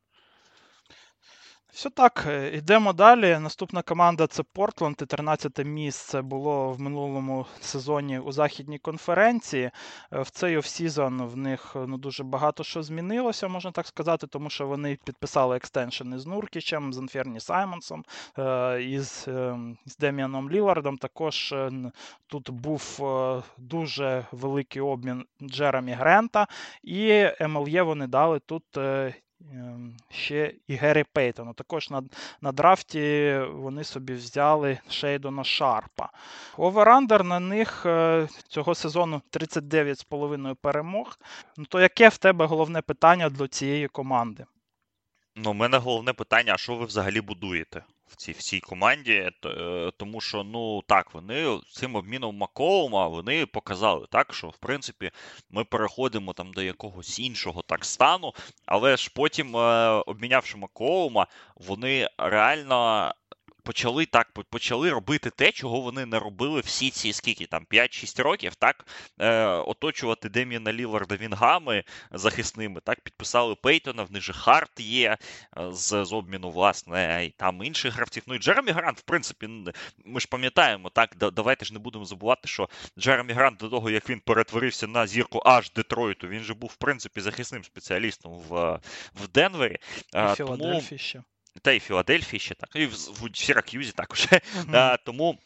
Все 1.76 1.90
так, 1.90 2.28
йдемо 2.54 2.94
далі. 2.94 3.38
Наступна 3.40 3.82
команда 3.82 4.28
це 4.28 4.44
Портленд. 4.44 4.96
13 4.96 5.66
місце 5.66 6.22
було 6.22 6.72
в 6.72 6.82
минулому 6.82 7.46
сезоні 7.62 8.20
у 8.20 8.32
західній 8.32 8.80
конференції. 8.80 9.72
Е, 10.14 10.22
в 10.22 10.30
цей 10.30 10.58
offseason 10.58 11.22
в 11.26 11.38
них 11.38 11.76
ну, 11.88 11.98
дуже 11.98 12.24
багато 12.24 12.64
що 12.64 12.84
змінилося, 12.84 13.48
можна 13.48 13.72
так 13.72 13.88
сказати, 13.88 14.28
тому 14.28 14.50
що 14.50 14.68
вони 14.68 14.98
підписали 15.06 15.58
екстеншени 15.58 16.20
з 16.20 16.26
Нуркічем, 16.26 16.94
з 16.94 16.98
Анферні 16.98 17.40
Саймонсом 17.40 18.04
е, 18.40 18.84
із, 18.84 19.26
е, 19.28 19.58
Деміаном 20.00 20.52
Лілардом. 20.52 20.98
Також 20.98 21.56
тут 22.28 22.50
був 22.50 23.00
дуже 23.58 24.26
великий 24.32 24.82
обмін 24.82 25.26
Джеремі 25.42 25.92
Грента, 25.92 26.48
і 26.84 27.28
МЛЄ 27.48 27.82
вони 27.82 28.08
дали 28.08 28.40
тут 28.40 28.64
Ем, 28.78 29.14
ще 30.10 30.54
і 30.68 30.76
Геррі 30.76 31.04
Пейтону. 31.14 31.54
Також 31.54 31.90
на 31.90 32.04
на 32.42 32.52
драфті 32.52 33.38
вони 33.54 33.84
собі 33.84 34.14
взяли 34.14 34.80
Шейдона 34.90 35.44
Шарпа. 35.44 36.10
Оверандер 36.58 37.24
на 37.24 37.40
них 37.40 37.86
е, 37.86 38.28
цього 38.48 38.76
сезону 38.76 39.22
39,5 39.32 40.56
перемог. 40.56 41.20
Ну 41.58 41.66
то 41.66 41.80
яке 41.80 42.10
в 42.10 42.18
тебе 42.18 42.46
головне 42.46 42.82
питання 42.82 43.30
для 43.30 43.48
цієї 43.48 43.88
команди? 43.88 44.46
Ну, 45.36 45.52
у 45.52 45.54
мене 45.54 45.78
головне 45.78 46.14
питання: 46.14 46.54
а 46.54 46.58
що 46.58 46.76
ви 46.76 46.86
взагалі 46.86 47.22
будуєте? 47.22 47.84
В 48.08 48.16
цій 48.16 48.32
всій 48.32 48.60
команді, 48.60 49.32
е, 49.46 49.92
тому 49.98 50.22
що 50.22 50.44
ну 50.44 50.82
так, 50.82 51.14
вони 51.14 51.60
цим 51.72 51.96
обміном 51.96 52.38
Макоума 52.38 53.08
вони 53.08 53.46
показали 53.46 54.08
так, 54.12 54.34
що 54.34 54.48
в 54.48 54.58
принципі 54.58 55.12
ми 55.50 55.64
переходимо 55.64 56.34
там 56.34 56.54
до 56.54 56.62
якогось 56.62 57.20
іншого 57.20 57.62
так 57.62 57.86
стану, 57.86 58.34
але 58.66 58.98
ж 58.98 59.12
потім, 59.16 59.58
е, 59.58 59.90
обмінявши 60.06 60.58
Макоума, 60.58 61.28
вони 61.56 62.10
реально 62.18 63.12
почали 63.66 64.06
так 64.06 64.32
почали 64.50 64.90
робити 64.90 65.30
те, 65.30 65.52
чого 65.52 65.82
вони 65.82 66.06
не 66.06 66.20
робили 66.20 66.60
всі 66.60 66.90
ці 66.90 67.14
скільки 67.14 67.46
там 67.46 67.66
5-6 67.72 68.22
років, 68.22 68.56
так 68.56 68.88
е, 69.20 69.46
оточувати 69.46 70.30
Деміна 70.30 70.74
Ліларда 70.74 71.16
Вінгами 71.16 71.84
захисними, 72.12 72.82
так 72.84 73.02
підписали 73.02 73.56
Пейтона, 73.56 74.04
в 74.04 74.12
них 74.12 74.22
же 74.22 74.34
Харт 74.34 74.80
є 74.80 75.18
е, 75.58 75.72
з 75.72 76.06
з 76.06 76.14
обміну, 76.14 76.50
власне, 76.50 77.26
і 77.26 77.30
там 77.30 77.64
інших 77.64 77.94
гравців. 77.96 78.24
Ну 78.28 78.36
і 78.36 78.40
Джеремі 78.40 78.72
Грант, 78.72 79.00
в 79.00 79.04
принципі, 79.04 79.50
ми 80.06 80.20
ж 80.20 80.28
пам'ятаємо, 80.28 80.90
так 80.90 81.16
давайте 81.16 81.66
ж 81.66 81.74
не 81.74 81.80
будемо 81.80 82.06
забувати, 82.06 82.48
що 82.48 82.70
Джеремі 83.00 83.34
Грант 83.34 83.58
до 83.58 83.70
того, 83.70 83.90
як 83.90 84.10
він 84.10 84.20
перетворився 84.20 84.88
на 84.88 85.08
зірку 85.08 85.42
аж 85.46 85.72
Детройту, 85.72 86.28
він 86.28 86.44
же 86.44 86.54
був 86.54 86.70
в 86.70 86.78
принципі 86.78 87.22
захисним 87.22 87.64
спеціалістом 87.64 88.32
в 88.50 88.80
в 89.14 89.28
Денвері. 89.28 89.78
І 90.14 90.36
Тому... 90.38 90.82
ще 90.82 91.24
та 91.62 91.72
й 91.72 91.78
в 91.78 91.82
Філадельфії 91.82 92.40
ще 92.40 92.56
так, 92.56 92.70
і 92.76 92.86
в, 92.86 92.94
в 92.94 93.30
Сірак'юзі 93.34 93.92
також. 93.92 94.28
Uh-huh. 94.56 94.98
тому 95.06 95.38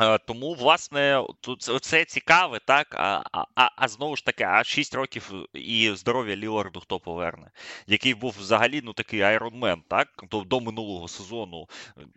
Е, 0.00 0.18
тому, 0.18 0.54
власне, 0.54 1.24
тут 1.40 1.62
це 1.62 2.04
цікаве, 2.04 2.60
так. 2.64 2.94
А 2.94 3.22
а, 3.32 3.70
а 3.76 3.88
знову 3.88 4.16
ж 4.16 4.24
таки, 4.24 4.44
а 4.44 4.64
6 4.64 4.94
років 4.94 5.32
і 5.54 5.92
здоров'я 5.94 6.36
Ліларду 6.36 6.80
хто 6.80 7.00
поверне, 7.00 7.50
який 7.86 8.14
був 8.14 8.36
взагалі 8.38 8.80
ну 8.84 8.92
такий 8.92 9.20
айронмен, 9.20 9.82
так 9.88 10.24
до, 10.30 10.40
до 10.40 10.60
минулого 10.60 11.08
сезону 11.08 11.68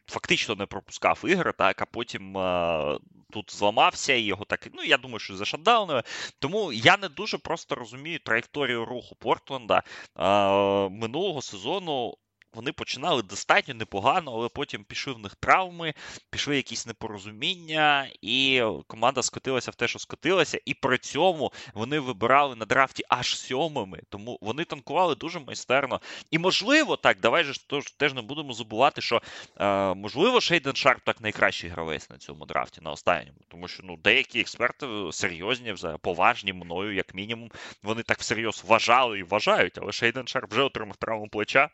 фактично 0.07 0.55
не 0.55 0.65
пропускав 0.65 1.19
ігри, 1.23 1.53
так, 1.57 1.81
а 1.81 1.85
потім 1.85 2.37
а, 2.37 2.97
тут 3.31 3.55
зламався 3.55 4.13
і 4.13 4.21
його 4.21 4.45
так. 4.45 4.67
Ну 4.73 4.83
я 4.83 4.97
думаю, 4.97 5.19
що 5.19 5.35
зашатдаунили. 5.35 6.03
Тому 6.39 6.73
я 6.73 6.97
не 6.97 7.09
дуже 7.09 7.37
просто 7.37 7.75
розумію 7.75 8.19
траєкторію 8.19 8.85
руху 8.85 9.15
Портленда 9.15 9.83
а, 10.15 10.89
минулого 10.91 11.41
сезону 11.41 12.17
вони 12.53 12.71
починали 12.71 13.21
достатньо 13.21 13.73
непогано, 13.73 14.31
але 14.33 14.49
потім 14.49 14.83
пішли 14.83 15.13
в 15.13 15.19
них 15.19 15.35
травми, 15.35 15.93
пішли 16.29 16.55
якісь 16.55 16.87
непорозуміння, 16.87 18.09
і 18.21 18.63
команда 18.87 19.23
скотилася 19.23 19.71
в 19.71 19.75
те, 19.75 19.87
що 19.87 19.99
скотилася, 19.99 20.59
і 20.65 20.73
при 20.73 20.97
цьому 20.97 21.51
вони 21.73 21.99
вибирали 21.99 22.55
на 22.55 22.65
драфті 22.65 23.03
аж 23.09 23.37
сьомими. 23.37 23.99
Тому 24.09 24.37
вони 24.41 24.65
танкували 24.65 25.15
дуже 25.15 25.39
майстерно. 25.39 26.01
І 26.31 26.39
можливо, 26.39 26.97
так, 26.97 27.19
давай 27.19 27.43
же 27.43 27.53
тож, 27.67 27.91
теж 27.91 28.13
не 28.13 28.21
будемо 28.21 28.53
забувати, 28.53 29.01
що 29.01 29.21
е, 29.57 29.93
можливо 29.93 30.41
Шейден 30.41 30.75
Шарп 30.75 31.03
так 31.03 31.21
найкращий 31.21 31.69
гравець 31.69 32.09
на 32.09 32.17
цьому 32.17 32.45
драфті, 32.45 32.81
на 32.81 32.91
останньому. 32.91 33.37
Тому 33.47 33.67
що 33.67 33.83
ну, 33.83 33.97
деякі 33.97 34.39
експерти 34.39 34.87
серйозні, 35.11 35.75
поважні 36.01 36.53
мною, 36.53 36.95
як 36.95 37.13
мінімум, 37.13 37.51
вони 37.83 38.03
так 38.03 38.19
всерйоз 38.19 38.63
вважали 38.67 39.19
і 39.19 39.23
вважають, 39.23 39.77
але 39.81 39.91
Шейден 39.91 40.27
Шарп 40.27 40.51
вже 40.51 40.61
отримав 40.61 40.97
травму 40.97 41.27
плеча. 41.27 41.69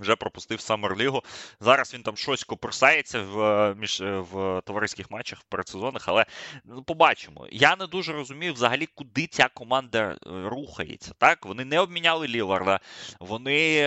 Вже 0.00 0.16
пропустив 0.16 0.60
Саммерлігу. 0.60 1.22
Зараз 1.60 1.94
він 1.94 2.02
там 2.02 2.16
щось 2.16 2.44
копирсається 2.44 3.22
в 3.22 3.40
е, 3.40 3.74
між 3.74 4.00
е, 4.00 4.18
в 4.18 4.62
товариських 4.64 5.10
матчах 5.10 5.40
в 5.40 5.44
передсезонах, 5.44 6.08
але 6.08 6.26
ну, 6.64 6.82
побачимо. 6.82 7.46
Я 7.52 7.76
не 7.76 7.86
дуже 7.86 8.12
розумію 8.12 8.54
взагалі, 8.54 8.86
куди 8.94 9.26
ця 9.26 9.48
команда 9.48 10.12
е, 10.12 10.18
рухається. 10.48 11.12
Так, 11.18 11.46
вони 11.46 11.64
не 11.64 11.80
обміняли 11.80 12.28
Ліларда, 12.28 12.80
вони 13.20 13.82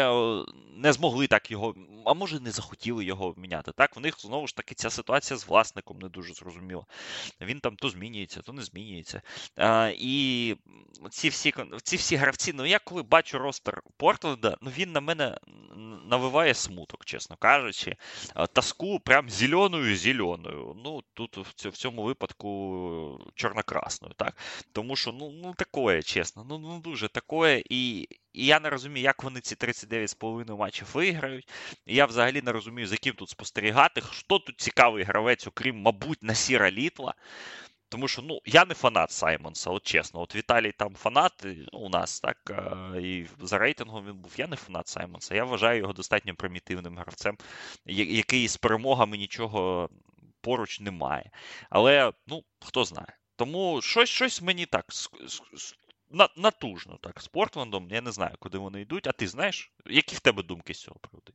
не 0.76 0.94
змогли 0.94 1.28
так 1.28 1.52
його, 1.52 1.76
а 2.06 2.14
може 2.14 2.40
не 2.40 2.52
захотіли 2.52 3.06
його 3.06 3.26
обміняти. 3.26 3.72
Так, 3.72 3.96
в 3.96 4.00
них 4.00 4.22
знову 4.22 4.48
ж 4.48 4.56
таки 4.56 4.76
ця 4.76 4.90
ситуація 4.90 5.38
з 5.38 5.48
власником 5.48 6.00
не 6.00 6.10
дуже 6.10 6.34
зрозуміла. 6.34 6.86
Він 7.42 7.60
там 7.60 7.76
то 7.76 7.90
змінюється, 7.90 8.42
то 8.42 8.54
не 8.54 8.62
змінюється. 8.62 9.22
А, 9.56 9.92
І 9.98 10.56
ці 11.12 11.30
всі 11.30 11.54
ці 11.84 11.96
всі 11.96 12.16
гравці, 12.16 12.54
ну 12.54 12.66
я 12.66 12.80
коли 12.80 13.04
бачу 13.04 13.38
ростер 13.38 13.82
Портленда, 13.98 14.58
ну 14.62 14.72
він 14.78 14.92
на 14.92 15.02
мене 15.02 15.38
навиває 16.06 16.54
смуток, 16.54 17.06
чесно 17.06 17.36
кажучи. 17.38 17.96
Таску 18.54 19.00
прям 19.00 19.30
зеленою 19.30 19.98
зеленою. 19.98 20.76
Ну, 20.84 21.04
тут 21.14 21.38
в 21.58 21.72
цьому 21.72 22.04
випадку 22.04 22.50
чорно-красною, 23.36 24.14
так? 24.18 24.38
Тому 24.72 24.96
що, 24.96 25.12
ну, 25.12 25.32
ну 25.44 25.54
такое, 25.58 26.02
чесно, 26.04 26.46
ну, 26.50 26.58
ну 26.58 26.80
дуже 26.80 27.08
такое. 27.08 27.64
І 27.70 28.08
і 28.36 28.46
я 28.46 28.60
не 28.60 28.70
розумію, 28.70 29.04
як 29.04 29.24
вони 29.24 29.40
ці 29.40 29.56
39,5 29.56 30.58
матчів 30.58 30.88
виграють. 30.94 31.50
Я 31.86 32.06
взагалі 32.06 32.42
не 32.42 32.52
розумію, 32.52 32.88
за 32.88 32.98
ким 32.98 33.14
тут 33.14 33.30
спостерігати. 33.30 34.02
Хто 34.02 34.40
тут 34.40 34.62
цікавий 34.62 35.04
гравець, 35.04 35.48
окрім, 35.48 35.82
мабуть, 35.82 36.24
Насіра 36.24 36.72
Літла. 36.72 37.14
Тому 37.90 38.08
що 38.08 38.22
ну, 38.22 38.40
я 38.46 38.66
не 38.66 38.74
фанат 38.74 39.12
Саймонса, 39.12 39.70
от 39.70 39.84
чесно. 39.84 40.22
От 40.22 40.36
Віталій 40.36 40.72
там 40.72 40.96
фанат 40.96 41.34
ну, 41.46 41.80
у 41.80 41.90
нас, 41.90 42.20
так, 42.20 42.38
і 43.02 43.26
за 43.40 43.58
рейтингом 43.58 44.06
він 44.06 44.16
був. 44.16 44.34
Я 44.38 44.48
не 44.48 44.56
фанат 44.56 44.88
Саймонса. 44.88 45.36
Я 45.36 45.44
вважаю 45.44 45.80
його 45.80 45.94
достатньо 45.94 46.36
примітивним 46.36 46.98
гравцем, 46.98 47.38
який 47.86 48.48
з 48.48 48.58
перемогами 48.58 49.18
нічого 49.18 49.90
поруч 50.42 50.80
не 50.80 50.92
має. 50.92 51.32
Але 51.70 52.14
ну, 52.28 52.44
хто 52.66 52.86
знає. 52.86 53.18
Тому 53.36 53.82
щось 53.82 54.10
щось 54.10 54.42
мені 54.42 54.66
так 54.66 54.86
натужно 56.36 56.98
так 57.02 57.22
з 57.22 57.28
Портландом. 57.28 57.88
Я 57.92 58.02
не 58.02 58.12
знаю, 58.12 58.36
куди 58.40 58.58
вони 58.58 58.82
йдуть. 58.82 59.08
А 59.08 59.12
ти 59.12 59.28
знаєш, 59.28 59.72
які 59.86 60.16
в 60.16 60.20
тебе 60.20 60.44
думки 60.44 60.74
з 60.74 60.82
цього 60.82 61.00
приводу? 61.00 61.34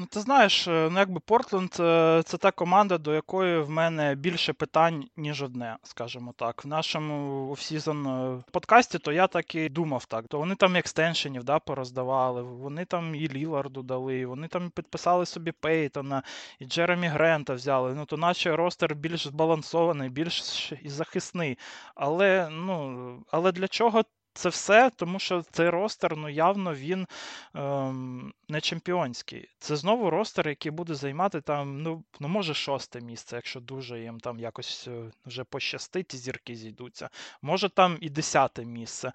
Ну, 0.00 0.06
ти 0.06 0.20
знаєш, 0.20 0.68
е, 0.68 0.88
ну 0.92 0.98
якби 0.98 1.20
Портленд 1.20 1.76
е, 1.80 2.22
це 2.24 2.36
та 2.36 2.50
команда, 2.50 2.98
до 2.98 3.14
якої 3.14 3.60
в 3.60 3.70
мене 3.70 4.14
більше 4.14 4.52
питань, 4.52 5.04
ніж 5.16 5.42
одне, 5.42 5.76
скажімо 5.82 6.34
так. 6.36 6.64
В 6.64 6.68
нашому 6.68 7.50
offseason 7.50 8.06
е, 8.06 8.42
подкасті, 8.50 8.98
то 8.98 9.12
я 9.12 9.26
так 9.26 9.54
і 9.54 9.68
думав 9.68 10.04
так. 10.04 10.28
То 10.28 10.38
вони 10.38 10.54
там 10.54 10.76
екстеншенів 10.76 11.44
да, 11.44 11.58
пороздавали, 11.58 12.42
вони 12.42 12.84
там 12.84 13.14
і 13.14 13.28
Ліларду 13.28 13.82
дали, 13.82 14.26
вони 14.26 14.48
там 14.48 14.70
підписали 14.70 15.26
собі 15.26 15.52
Пейтона, 15.52 16.22
і 16.58 16.64
Джеремі 16.64 17.06
Грента 17.06 17.54
взяли. 17.54 17.94
Ну, 17.94 18.04
то 18.04 18.16
наче 18.16 18.56
roster 18.56 18.94
більш 18.94 19.26
збалансований, 19.26 20.08
більш 20.08 20.72
і 20.82 20.88
захисний. 20.88 21.58
Але, 21.94 22.48
ну, 22.50 23.16
але 23.30 23.52
для 23.52 23.68
чого? 23.68 24.02
Це 24.34 24.48
все, 24.48 24.90
тому 24.96 25.18
що 25.18 25.42
цей 25.42 25.70
roster, 25.70 26.16
ну 26.16 26.28
явно 26.28 26.74
він 26.74 27.06
ем, 27.54 28.32
не 28.48 28.60
чемпіонський. 28.60 29.48
Це 29.58 29.76
знову 29.76 30.10
roster, 30.10 30.48
який 30.48 30.72
буде 30.72 30.94
займати 30.94 31.40
там, 31.40 31.82
ну, 31.82 32.04
ну 32.20 32.28
може, 32.28 32.54
шосте 32.54 33.00
місце, 33.00 33.36
якщо 33.36 33.60
дуже 33.60 34.00
їм 34.00 34.20
там 34.20 34.40
якось 34.40 34.88
е, 34.88 35.10
вже 35.26 35.44
пощастить, 35.44 36.16
зірки 36.16 36.56
зійдуться. 36.56 37.08
Може 37.42 37.68
там 37.68 37.98
і 38.00 38.10
десяте 38.10 38.64
місце. 38.64 39.12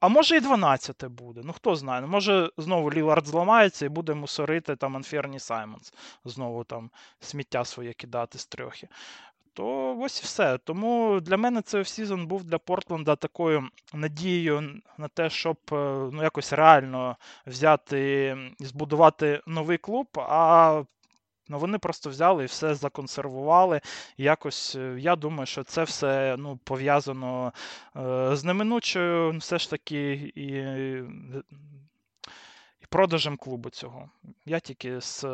А 0.00 0.08
може 0.08 0.36
і 0.36 0.40
12 0.40 1.04
буде. 1.04 1.40
Ну 1.44 1.52
хто 1.52 1.76
знає. 1.76 2.00
Ну, 2.00 2.06
Може 2.06 2.50
знову 2.56 2.92
Лілард 2.92 3.26
зламається 3.26 3.86
і 3.86 3.88
буде 3.88 4.14
мусорити 4.14 4.76
там 4.76 4.96
Анферні 4.96 5.38
Саймонс. 5.38 5.94
Знову 6.24 6.64
там 6.64 6.90
сміття 7.20 7.64
своє 7.64 7.92
кидати 7.92 8.38
з 8.38 8.46
трьохи 8.46 8.88
то 9.52 9.98
ось 10.00 10.20
і 10.20 10.24
все. 10.24 10.58
Тому 10.58 11.20
для 11.20 11.36
мене 11.36 11.62
цей 11.62 11.84
сезон 11.84 12.26
був 12.26 12.44
для 12.44 12.58
Портленда 12.58 13.16
такою 13.16 13.68
надією 13.94 14.80
на 14.98 15.08
те, 15.08 15.30
щоб 15.30 15.56
е, 15.72 15.74
ну, 16.12 16.22
якось 16.22 16.52
реально 16.52 17.16
взяти 17.46 18.36
і 18.60 18.64
збудувати 18.64 19.40
новий 19.46 19.78
клуб. 19.78 20.06
А 20.16 20.82
Ну, 21.48 21.58
вони 21.58 21.78
просто 21.78 22.10
взяли 22.10 22.42
і 22.42 22.46
все 22.46 22.74
законсервували. 22.74 23.80
Якось 24.16 24.76
е, 24.76 24.96
я 24.98 25.16
думаю, 25.16 25.46
що 25.46 25.64
це 25.64 25.84
все 25.84 26.36
ну, 26.38 26.58
пов'язано 26.64 27.52
е, 27.96 28.36
з 28.36 28.44
неминучою, 28.44 29.38
все 29.38 29.58
ж 29.58 29.70
таки, 29.70 30.12
і 30.34 30.48
продажем 32.92 33.36
клубу 33.36 33.70
цього. 33.70 34.10
Я 34.46 34.60
тільки 34.60 35.00
з 35.00 35.24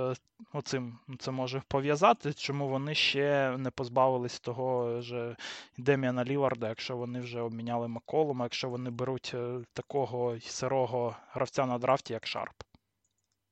оцим 0.52 0.98
це 1.18 1.30
можу 1.30 1.62
пов'язати, 1.68 2.34
чому 2.34 2.68
вони 2.68 2.94
ще 2.94 3.56
не 3.58 3.70
позбавились 3.70 4.40
того 4.40 5.00
ж 5.00 5.36
Деміана 5.78 6.24
Лілларда, 6.24 6.68
якщо 6.68 6.96
вони 6.96 7.20
вже 7.20 7.40
обміняли 7.40 7.88
Маколума, 7.88 8.44
якщо 8.44 8.68
вони 8.68 8.90
беруть 8.90 9.32
е, 9.34 9.60
такого 9.72 10.40
сирого 10.40 11.16
гравця 11.32 11.66
на 11.66 11.78
драфті, 11.78 12.12
як 12.12 12.26
Шарп. 12.26 12.62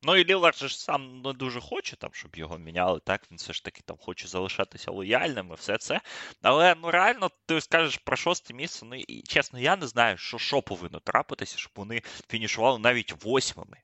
Ну 0.03 0.17
і 0.17 0.25
Лілард 0.25 0.57
же 0.57 0.69
ж 0.69 0.81
сам 0.81 1.23
не 1.23 1.33
дуже 1.33 1.61
хоче, 1.61 1.97
там, 1.97 2.11
щоб 2.13 2.37
його 2.37 2.59
міняли, 2.59 3.01
так? 3.05 3.23
Він 3.31 3.39
все 3.39 3.53
ж 3.53 3.65
таки 3.65 3.83
там 3.85 3.97
хоче 4.01 4.29
залишатися 4.29 4.91
лояльним 4.91 5.51
і 5.53 5.55
все 5.55 5.79
це. 5.79 6.01
Але 6.43 6.75
ну 6.83 6.91
реально 6.91 7.31
ти 7.47 7.61
скажеш 7.61 7.97
про 7.97 8.17
шосте 8.17 8.55
місце. 8.55 8.87
Ну 8.87 8.97
і 8.97 9.23
чесно, 9.23 9.59
я 9.59 9.77
не 9.77 9.87
знаю, 9.87 10.17
що 10.17 10.39
що 10.39 10.63
повинно 10.63 11.01
трапитися, 11.01 11.59
щоб 11.59 11.73
вони 11.77 12.03
фінішували 12.29 12.79
навіть 12.79 13.25
восьмими 13.25 13.77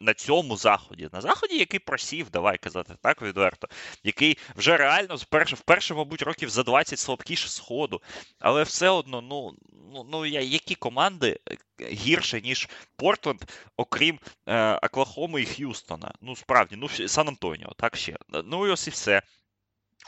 на, 0.00 0.14
цьому 0.14 0.56
заході, 0.56 1.08
на 1.12 1.20
заході, 1.20 1.58
який 1.58 1.80
просів, 1.80 2.30
давай 2.30 2.58
казати 2.58 2.94
так 3.02 3.22
відверто, 3.22 3.68
який 4.04 4.38
вже 4.56 4.76
реально 4.76 5.16
вперше, 5.16 5.56
вперше, 5.56 5.94
мабуть, 5.94 6.22
років 6.22 6.50
за 6.50 6.62
20 6.62 6.98
слабкіше 6.98 7.48
сходу. 7.48 8.02
Але 8.38 8.62
все 8.62 8.88
одно, 8.88 9.20
ну 9.20 9.54
ну, 9.92 10.06
ну 10.10 10.26
які 10.26 10.74
команди 10.74 11.38
е, 11.50 11.56
гірше, 11.84 12.40
ніж 12.40 12.68
Портленд, 12.96 13.42
окрім 13.76 14.18
е, 14.46 14.74
Оклахоми 14.74 15.42
і 15.42 15.46
Х'юстона. 15.46 16.12
Ну, 16.20 16.36
справді, 16.36 16.76
ну 16.76 16.88
Сан 16.88 17.28
Антоніо, 17.28 17.72
так 17.76 17.96
ще. 17.96 18.16
Ну 18.44 18.66
і 18.66 18.70
ось 18.70 18.86
і 18.86 18.90
все. 18.90 19.22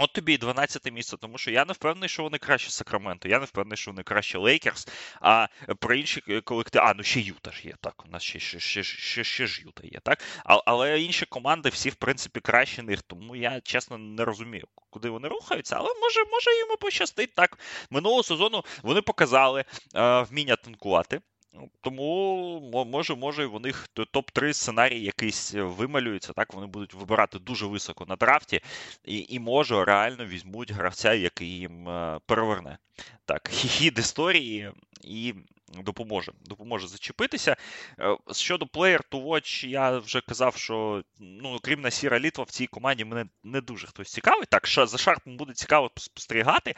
От 0.03 0.13
тобі 0.13 0.35
і 0.35 0.39
12 0.39 0.93
місце, 0.93 1.17
тому 1.17 1.39
що 1.39 1.51
я 1.51 1.65
не 1.65 1.73
впевнений, 1.73 2.09
що 2.09 2.23
вони 2.23 2.39
краще 2.39 2.71
Сакраменто, 2.71 3.29
я 3.29 3.39
не 3.39 3.45
впевнений, 3.45 3.77
що 3.77 3.91
вони 3.91 4.03
краще 4.03 4.39
Лейкерс, 4.39 4.89
а 5.21 5.47
про 5.79 5.95
інші 5.95 6.21
колективи. 6.45 6.85
А, 6.85 6.95
ну 6.95 7.03
ще 7.03 7.21
Юта 7.21 7.51
ж 7.51 7.69
є, 7.69 7.75
так. 7.81 8.05
У 8.07 8.09
нас 8.09 8.23
ще 8.23 8.39
ще, 8.39 8.61
ще, 8.61 8.83
ще, 8.83 9.25
ще 9.25 9.47
ж 9.47 9.63
Юта 9.63 9.83
є, 9.87 10.01
так? 10.03 10.23
А, 10.45 10.61
але 10.67 11.01
інші 11.01 11.27
команди 11.27 11.69
всі, 11.69 11.91
в 11.91 11.95
принципі, 11.95 12.41
краще 12.41 12.83
них, 12.83 13.03
тому 13.03 13.37
я 13.37 13.61
чесно 13.61 13.99
не 13.99 14.25
розумію, 14.25 14.67
куди 14.91 15.11
вони 15.11 15.29
рухаються, 15.29 15.77
але 15.77 15.89
може 15.89 16.21
може 16.33 16.51
їм 16.51 16.77
пощастить. 16.81 17.35
Так, 17.35 17.59
минулого 17.91 18.23
сезону 18.23 18.65
вони 18.83 19.03
показали 19.03 19.65
е, 19.95 20.23
вміння 20.23 20.57
танкувати. 20.57 21.21
Ну, 21.53 21.71
тому 21.81 22.87
може, 22.87 23.15
може, 23.15 23.47
у 23.47 23.59
них 23.59 23.89
топ-3 23.95 24.53
сценарій 24.53 25.01
якийсь 25.01 25.55
е, 25.55 25.63
вималюється. 25.63 26.33
Так 26.33 26.55
вони 26.55 26.67
будуть 26.67 26.95
вибирати 26.95 27.39
дуже 27.39 27.67
високо 27.67 28.07
на 28.07 28.17
драфті, 28.17 28.61
і 29.05 29.27
і 29.29 29.39
може 29.39 29.85
реально 29.85 30.27
візьмуть 30.27 30.73
гравця, 30.73 31.15
який 31.15 31.49
їм 31.49 31.89
е, 31.89 32.21
переверне. 32.27 32.79
Так, 33.25 33.49
хід 33.49 33.99
історії, 33.99 34.71
і 35.05 35.35
допоможе 35.75 36.33
допоможе 36.45 36.89
зачепитися. 36.89 37.57
Е, 38.01 38.17
щодо 38.33 38.65
Player 38.65 39.01
to 39.11 39.25
Watch, 39.25 39.67
я 39.67 39.99
вже 39.99 40.21
казав, 40.21 40.57
що 40.57 41.05
ну, 41.19 41.59
крім 41.63 41.81
Насіра 41.81 42.21
Літва, 42.21 42.45
в 42.45 42.51
цій 42.51 42.67
команді 42.67 43.05
мене 43.05 43.27
не 43.45 43.61
дуже 43.61 43.87
хтось 43.87 44.13
цікавий. 44.13 44.47
Так, 44.51 44.67
за 44.67 44.99
Шарпом 44.99 45.37
буде 45.37 45.53
цікаво 45.53 45.91
спостерігати, 45.97 46.75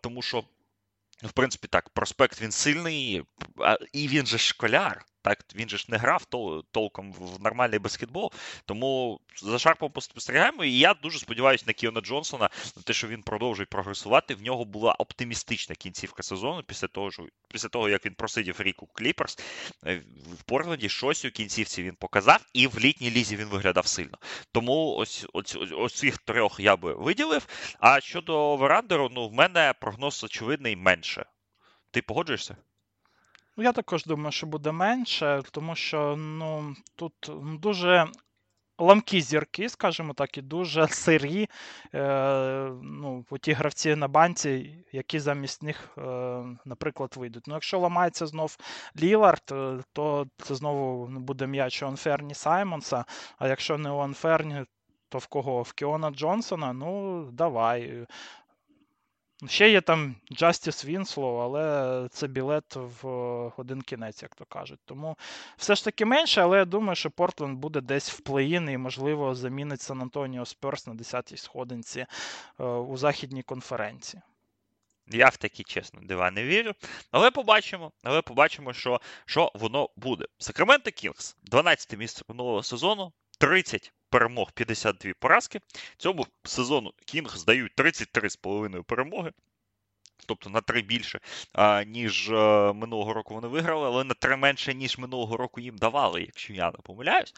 тому 0.00 0.22
що. 0.22 0.44
В 1.22 1.32
принципі, 1.32 1.68
так, 1.68 1.90
проспект 1.90 2.40
він 2.42 2.52
сильний, 2.52 3.22
і 3.92 4.08
він 4.08 4.26
же 4.26 4.38
школяр. 4.38 5.04
Так, 5.24 5.44
він 5.54 5.68
же 5.68 5.78
ж 5.78 5.86
не 5.88 5.96
грав 5.96 6.26
тол- 6.30 6.64
толком 6.70 7.12
в 7.12 7.42
нормальний 7.42 7.78
баскетбол. 7.78 8.32
Тому 8.64 9.20
за 9.42 9.58
Шарпом 9.58 9.92
спостерігаємо. 10.00 10.64
І 10.64 10.78
я 10.78 10.94
дуже 10.94 11.18
сподіваюся 11.18 11.64
на 11.66 11.72
Кіона 11.72 12.00
Джонсона, 12.00 12.50
на 12.76 12.82
те, 12.82 12.92
що 12.92 13.08
він 13.08 13.22
продовжує 13.22 13.66
прогресувати. 13.66 14.34
В 14.34 14.42
нього 14.42 14.64
була 14.64 14.92
оптимістична 14.92 15.74
кінцівка 15.74 16.22
сезону 16.22 16.62
після 16.62 16.88
того, 16.88 17.10
що, 17.10 17.26
після 17.48 17.68
того 17.68 17.88
як 17.88 18.06
він 18.06 18.14
просидів 18.14 18.60
рік 18.60 18.82
у 18.82 18.86
Кліперс. 18.86 19.38
Е, 19.86 20.02
в 20.38 20.42
Портленді 20.42 20.88
щось 20.88 21.24
у 21.24 21.30
кінцівці 21.30 21.82
він 21.82 21.94
показав, 21.94 22.40
і 22.52 22.66
в 22.66 22.78
літній 22.78 23.10
лізі 23.10 23.36
він 23.36 23.46
виглядав 23.46 23.86
сильно. 23.86 24.18
Тому 24.52 24.94
ось 24.96 25.26
ось, 25.32 25.56
ось, 25.56 25.72
ось 25.72 25.94
цих 25.94 26.18
трьох 26.18 26.60
я 26.60 26.76
би 26.76 26.94
виділив. 26.94 27.46
А 27.80 28.00
щодо 28.00 28.56
Верандеру, 28.56 29.10
ну 29.14 29.28
в 29.28 29.32
мене 29.32 29.74
прогноз 29.80 30.24
очевидний 30.24 30.76
менше. 30.76 31.26
Ти 31.90 32.02
погоджуєшся? 32.02 32.56
Ну, 33.56 33.64
я 33.64 33.72
також 33.72 34.04
думаю, 34.04 34.32
що 34.32 34.46
буде 34.46 34.72
менше, 34.72 35.42
тому 35.50 35.74
що 35.74 36.16
ну, 36.16 36.74
тут 36.96 37.14
дуже 37.60 38.06
ламкі 38.78 39.20
зірки, 39.20 39.68
скажімо 39.68 40.12
так, 40.14 40.38
і 40.38 40.42
дуже 40.42 40.88
сирі 40.88 41.48
е, 41.94 42.70
ну, 42.82 43.24
ті 43.40 43.52
гравці 43.52 43.96
на 43.96 44.08
банці, 44.08 44.84
які 44.92 45.18
замість 45.20 45.62
них, 45.62 45.98
е, 45.98 46.02
наприклад, 46.64 47.14
вийдуть. 47.16 47.44
Ну, 47.46 47.54
Якщо 47.54 47.78
ламається 47.78 48.26
знов 48.26 48.56
Лілард, 49.02 49.42
е, 49.52 49.78
то 49.92 50.26
це 50.38 50.54
знову 50.54 51.06
буде 51.06 51.46
м'яч 51.46 51.82
у 51.82 51.86
Онферні 51.86 52.34
Саймонса. 52.34 53.04
А 53.38 53.48
якщо 53.48 53.78
не 53.78 53.90
у 53.90 53.96
Онферні, 53.96 54.64
то 55.08 55.18
в 55.18 55.26
кого? 55.26 55.62
В 55.62 55.72
Кіона 55.72 56.10
Джонсона? 56.10 56.72
Ну, 56.72 57.22
давай. 57.32 58.06
Ще 59.48 59.70
є 59.70 59.80
там 59.80 60.16
Justice 60.30 60.90
Winslow, 60.90 61.40
але 61.40 62.08
це 62.08 62.26
білет 62.26 62.76
в 62.76 63.08
один 63.56 63.82
кінець, 63.82 64.22
як 64.22 64.34
то 64.34 64.44
кажуть. 64.44 64.80
Тому 64.84 65.16
все 65.56 65.74
ж 65.74 65.84
таки 65.84 66.04
менше, 66.04 66.42
але 66.42 66.58
я 66.58 66.64
думаю, 66.64 66.96
що 66.96 67.10
Портленд 67.10 67.58
буде 67.58 67.80
десь 67.80 68.10
в 68.10 68.20
плей-ін 68.20 68.70
і, 68.70 68.78
можливо, 68.78 69.34
замінить 69.34 69.80
Сан 69.80 70.02
Антоніо 70.02 70.44
Сперс 70.44 70.86
на 70.86 70.94
10-й 70.94 71.36
сходинці 71.36 72.06
е, 72.60 72.64
у 72.64 72.96
західній 72.96 73.42
конференції. 73.42 74.22
Я 75.06 75.28
в 75.28 75.36
такі, 75.36 75.64
чесно, 75.64 76.00
дива 76.02 76.30
не 76.30 76.44
вірю. 76.44 76.72
Але 77.10 77.30
побачимо, 77.30 77.92
але 78.02 78.22
побачимо, 78.22 78.72
що 78.72 79.00
що 79.26 79.52
воно 79.54 79.88
буде. 79.96 80.24
Сакраменто 80.38 80.90
Кінгс, 80.90 81.36
12 81.42 81.98
місце 81.98 82.22
минулого 82.28 82.62
сезону, 82.62 83.12
30 83.36 83.92
перемог, 84.10 84.52
52 84.52 85.12
поразки. 85.18 85.60
Цьому 85.96 86.26
сезону 86.44 86.92
Кінг 87.06 87.36
здають 87.36 87.72
33,5 87.76 88.82
перемоги 88.82 89.32
тобто 90.26 90.50
на 90.50 90.60
три 90.60 90.82
більше, 90.82 91.20
ніж 91.86 92.30
е, 92.30 92.72
минулого 92.72 93.14
року 93.14 93.34
вони 93.34 93.48
виграли, 93.48 93.86
але 93.86 94.04
на 94.04 94.14
три 94.14 94.36
менше, 94.36 94.74
ніж 94.74 94.98
минулого 94.98 95.36
року 95.36 95.60
їм 95.60 95.78
давали, 95.78 96.20
якщо 96.20 96.52
я 96.52 96.66
не 96.66 96.78
помиляюсь. 96.82 97.34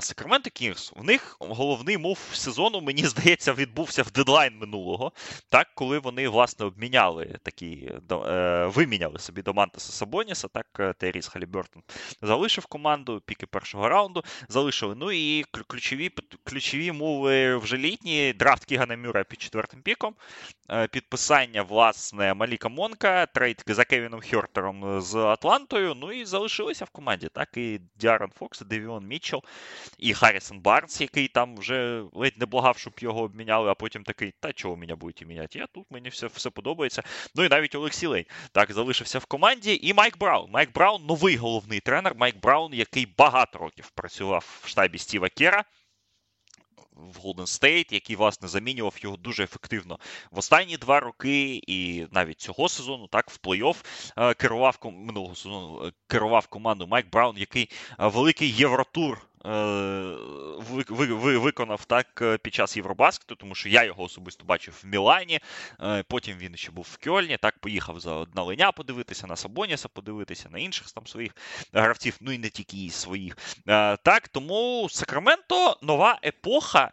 Сакраменто 0.00 0.50
Кінгс, 0.50 0.92
в 0.96 1.04
них 1.04 1.36
головний 1.40 1.98
мов 1.98 2.18
сезону, 2.32 2.80
мені 2.80 3.06
здається, 3.06 3.52
відбувся 3.52 4.02
в 4.02 4.10
дедлайн 4.10 4.58
минулого, 4.58 5.12
так, 5.48 5.68
коли 5.74 5.98
вони, 5.98 6.28
власне, 6.28 6.66
обміняли 6.66 7.38
такі, 7.42 7.92
е, 8.12 8.66
виміняли 8.66 9.18
собі 9.18 9.42
до 9.42 9.54
Мантеса 9.54 9.92
Сабоніса, 9.92 10.48
так, 10.48 10.66
е, 10.80 10.92
Теріс 10.92 11.28
Халібертон 11.28 11.82
залишив 12.22 12.66
команду, 12.66 13.22
піки 13.26 13.46
першого 13.46 13.88
раунду 13.88 14.24
залишили. 14.48 14.94
Ну 14.94 15.12
і 15.12 15.44
ключові 15.66 16.10
ключові 16.44 16.92
мови 16.92 17.56
вже 17.56 17.76
літні, 17.76 18.32
драфт 18.32 18.64
Кігана 18.64 18.96
Мюра 18.96 19.24
під 19.24 19.42
четвертим 19.42 19.82
піком, 19.82 20.14
підписання, 20.90 21.62
власне, 21.62 21.87
власне, 21.88 22.34
Маліка 22.34 22.68
Монка, 22.68 23.26
trade 23.26 23.64
за 23.66 23.84
Кевіном 23.84 24.20
Хьортером 24.30 25.00
з 25.00 25.16
Атлантою. 25.16 25.94
Ну 25.94 26.12
і 26.12 26.24
залишилися 26.24 26.84
в 26.84 26.90
команді. 26.90 27.28
Так, 27.32 27.56
і 27.56 27.80
Діарон 27.96 28.30
Фокс, 28.38 28.60
і 28.60 28.64
Девіон 28.64 29.06
Мітчелл, 29.06 29.42
і 29.98 30.14
Харрісон 30.14 30.60
Барнс, 30.60 31.00
який 31.00 31.28
там 31.28 31.56
вже 31.56 32.02
ледь 32.12 32.38
не 32.38 32.46
благав, 32.46 32.78
щоб 32.78 32.92
його 32.98 33.20
обміняли, 33.20 33.70
а 33.70 33.74
потім 33.74 34.04
такий, 34.04 34.34
та 34.40 34.52
чого 34.52 34.76
мене 34.76 34.94
будете 34.94 35.24
міняти? 35.24 35.58
Я 35.58 35.66
тут 35.66 35.86
мені 35.90 36.08
все 36.08 36.26
все 36.26 36.50
подобається. 36.50 37.02
Ну 37.34 37.44
і 37.44 37.48
навіть 37.48 37.74
Алексій 37.74 38.06
Лень 38.06 38.24
так 38.52 38.72
залишився 38.72 39.18
в 39.18 39.24
команді. 39.24 39.78
І 39.82 39.94
Майк 39.94 40.18
Браун. 40.18 40.50
Майк 40.50 40.72
Браун 40.72 41.06
новий 41.06 41.36
головний 41.36 41.80
тренер. 41.80 42.14
Майк 42.16 42.40
Браун, 42.40 42.74
який 42.74 43.14
багато 43.18 43.58
років 43.58 43.90
працював 43.90 44.60
в 44.62 44.68
штабі 44.68 44.98
Стіва 44.98 45.28
Кера 45.28 45.64
в 46.98 47.20
Голден 47.20 47.46
Стейт, 47.46 47.92
який, 47.92 48.16
власне, 48.16 48.48
замінював 48.48 48.94
його 49.00 49.16
дуже 49.16 49.44
ефективно 49.44 49.98
в 50.30 50.38
останні 50.38 50.76
два 50.76 51.00
роки, 51.00 51.60
і 51.66 52.06
навіть 52.12 52.40
цього 52.40 52.68
сезону, 52.68 53.06
так, 53.06 53.30
в 53.30 53.38
плей-офф 53.42 53.76
е, 54.16 54.34
керував 54.34 54.78
минулого 54.84 55.34
сезону 55.34 55.86
е, 55.86 55.92
керував 56.06 56.46
команду 56.46 56.86
Майк 56.86 57.10
Браун, 57.10 57.36
який 57.38 57.70
е, 58.00 58.06
великий 58.06 58.50
євротур 58.52 59.28
виконав 61.38 61.84
так 61.84 62.22
е, 62.22 62.38
під 62.38 62.54
час 62.54 62.76
Євробаскету, 62.76 63.34
тому 63.34 63.54
що 63.54 63.68
я 63.68 63.84
його 63.84 64.02
особисто 64.02 64.44
бачив 64.44 64.80
в 64.82 64.86
Мілані. 64.86 65.40
Е, 65.80 66.04
потім 66.08 66.38
він 66.38 66.56
ще 66.56 66.70
був 66.70 66.88
в 66.90 67.04
Кьольні. 67.04 67.36
Так 67.36 67.58
поїхав 67.58 68.00
на 68.00 68.26
Леня 68.34 68.72
подивитися, 68.72 69.26
на 69.26 69.36
Сабоніса 69.36 69.88
подивитися, 69.88 70.48
на 70.50 70.58
інших 70.58 70.90
там 70.90 71.06
своїх 71.06 71.32
гравців, 71.72 72.16
ну 72.20 72.32
і 72.32 72.38
не 72.38 72.48
тільки 72.48 72.90
своїх. 72.90 73.36
Так, 74.02 74.28
тому 74.28 74.88
Сакраменто 74.90 75.78
нова 75.82 76.18
епоха. 76.24 76.90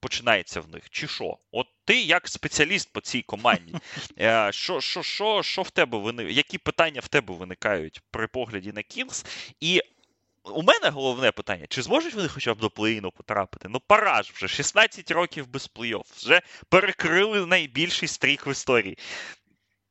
Починається 0.00 0.60
в 0.60 0.68
них, 0.68 0.90
чи 0.90 1.08
що? 1.08 1.38
От 1.52 1.66
ти 1.84 2.02
як 2.02 2.28
спеціаліст 2.28 2.92
по 2.92 3.00
цій 3.00 3.22
команді, 3.22 3.74
що 4.50 4.80
що, 4.80 5.02
що, 5.02 5.42
що 5.42 5.62
в 5.62 5.70
тебе 5.70 5.98
виник... 5.98 6.30
які 6.30 6.58
питання 6.58 7.00
в 7.00 7.08
тебе 7.08 7.34
виникають 7.34 8.00
при 8.10 8.26
погляді 8.26 8.72
на 8.72 8.82
Кінгс? 8.82 9.26
І 9.60 9.82
у 10.44 10.62
мене 10.62 10.90
головне 10.90 11.32
питання: 11.32 11.66
чи 11.68 11.82
зможуть 11.82 12.14
вони 12.14 12.28
хоча 12.28 12.54
б 12.54 12.58
до 12.58 12.68
плей-іну 12.68 13.10
потрапити? 13.10 13.68
Ну, 13.68 13.80
пора 13.86 14.22
ж 14.22 14.32
вже 14.34 14.48
16 14.48 15.10
років 15.10 15.48
без 15.48 15.70
плей-офф. 15.70 16.16
Вже 16.16 16.42
перекрили 16.68 17.46
найбільший 17.46 18.08
стрік 18.08 18.46
в 18.46 18.50
історії. 18.50 18.98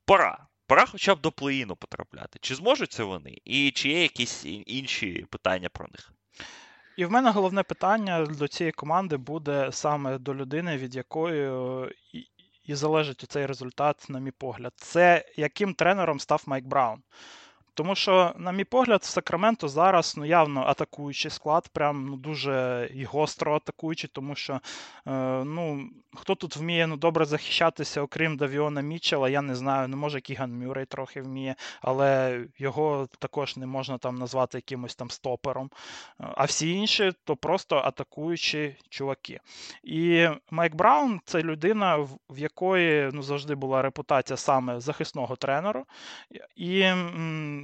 Пора. 0.05 0.47
Пора 0.67 0.85
хоча 0.85 1.15
б 1.15 1.21
до 1.21 1.29
плей-іну 1.29 1.75
потрапляти. 1.75 2.39
Чи 2.41 2.55
зможуть 2.55 2.91
це 2.91 3.03
вони? 3.03 3.37
І 3.45 3.71
чи 3.71 3.89
є 3.89 4.01
якісь 4.01 4.45
інші 4.45 5.25
питання 5.29 5.69
про 5.69 5.87
них? 5.87 6.11
І 6.97 7.05
в 7.05 7.11
мене 7.11 7.31
головне 7.31 7.63
питання 7.63 8.25
до 8.25 8.47
цієї 8.47 8.71
команди 8.71 9.17
буде 9.17 9.69
саме 9.71 10.17
до 10.17 10.35
людини, 10.35 10.77
від 10.77 10.95
якої 10.95 11.51
і, 12.13 12.27
і 12.63 12.75
залежить 12.75 13.25
цей 13.27 13.45
результат, 13.45 14.05
на 14.09 14.19
мій 14.19 14.31
погляд. 14.31 14.73
Це 14.75 15.25
яким 15.35 15.73
тренером 15.73 16.19
став 16.19 16.43
Майк 16.45 16.65
Браун. 16.65 17.03
Тому 17.73 17.95
що, 17.95 18.33
на 18.37 18.51
мій 18.51 18.63
погляд, 18.63 19.03
Сакраменто 19.03 19.67
зараз 19.67 20.13
ну, 20.17 20.25
явно 20.25 20.63
атакуючий 20.63 21.31
склад, 21.31 21.67
прям 21.67 22.05
ну, 22.05 22.15
дуже 22.15 22.89
і 22.93 23.03
гостро 23.03 23.55
атакуючий, 23.55 24.09
тому 24.13 24.35
що 24.35 24.53
е, 25.07 25.11
ну, 25.43 25.89
хто 26.13 26.35
тут 26.35 26.55
вміє 26.55 26.87
ну, 26.87 26.97
добре 26.97 27.25
захищатися, 27.25 28.01
окрім 28.01 28.37
Давіона 28.37 28.81
Мітчела, 28.81 29.29
я 29.29 29.41
не 29.41 29.55
знаю. 29.55 29.87
Ну, 29.87 29.97
може, 29.97 30.21
Кіган 30.21 30.59
Мюррей 30.59 30.85
трохи 30.85 31.21
вміє, 31.21 31.55
але 31.81 32.41
його 32.57 33.07
також 33.19 33.57
не 33.57 33.65
можна 33.65 33.97
там 33.97 34.15
назвати 34.15 34.57
якимось 34.57 34.95
там 34.95 35.09
стопером. 35.09 35.69
А 36.17 36.45
всі 36.45 36.71
інші 36.71 37.11
то 37.23 37.35
просто 37.35 37.75
атакуючі 37.77 38.75
чуваки. 38.89 39.39
І 39.83 40.27
Майк 40.51 40.75
Браун 40.75 41.19
це 41.25 41.43
людина, 41.43 41.97
в 42.29 42.37
якої 42.37 43.09
ну, 43.13 43.23
завжди 43.23 43.55
була 43.55 43.81
репутація 43.81 44.37
саме 44.37 44.79
захисного 44.79 45.35
тренеру. 45.35 45.85
І 46.55 46.93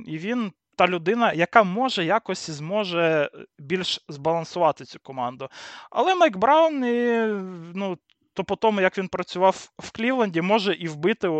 і 0.07 0.17
він 0.17 0.51
та 0.75 0.87
людина, 0.87 1.33
яка 1.33 1.63
може 1.63 2.05
якось 2.05 2.49
зможе 2.49 3.29
більш 3.59 4.05
збалансувати 4.09 4.85
цю 4.85 4.99
команду. 4.99 5.49
Але 5.89 6.15
Майк 6.15 6.37
Браун, 6.37 6.85
і, 6.85 7.27
ну, 7.75 7.97
то 8.33 8.43
по 8.43 8.55
тому, 8.55 8.81
як 8.81 8.97
він 8.97 9.07
працював 9.07 9.69
в 9.79 9.91
Клівленді, 9.91 10.41
може 10.41 10.73
і 10.73 10.87
вбити 10.87 11.31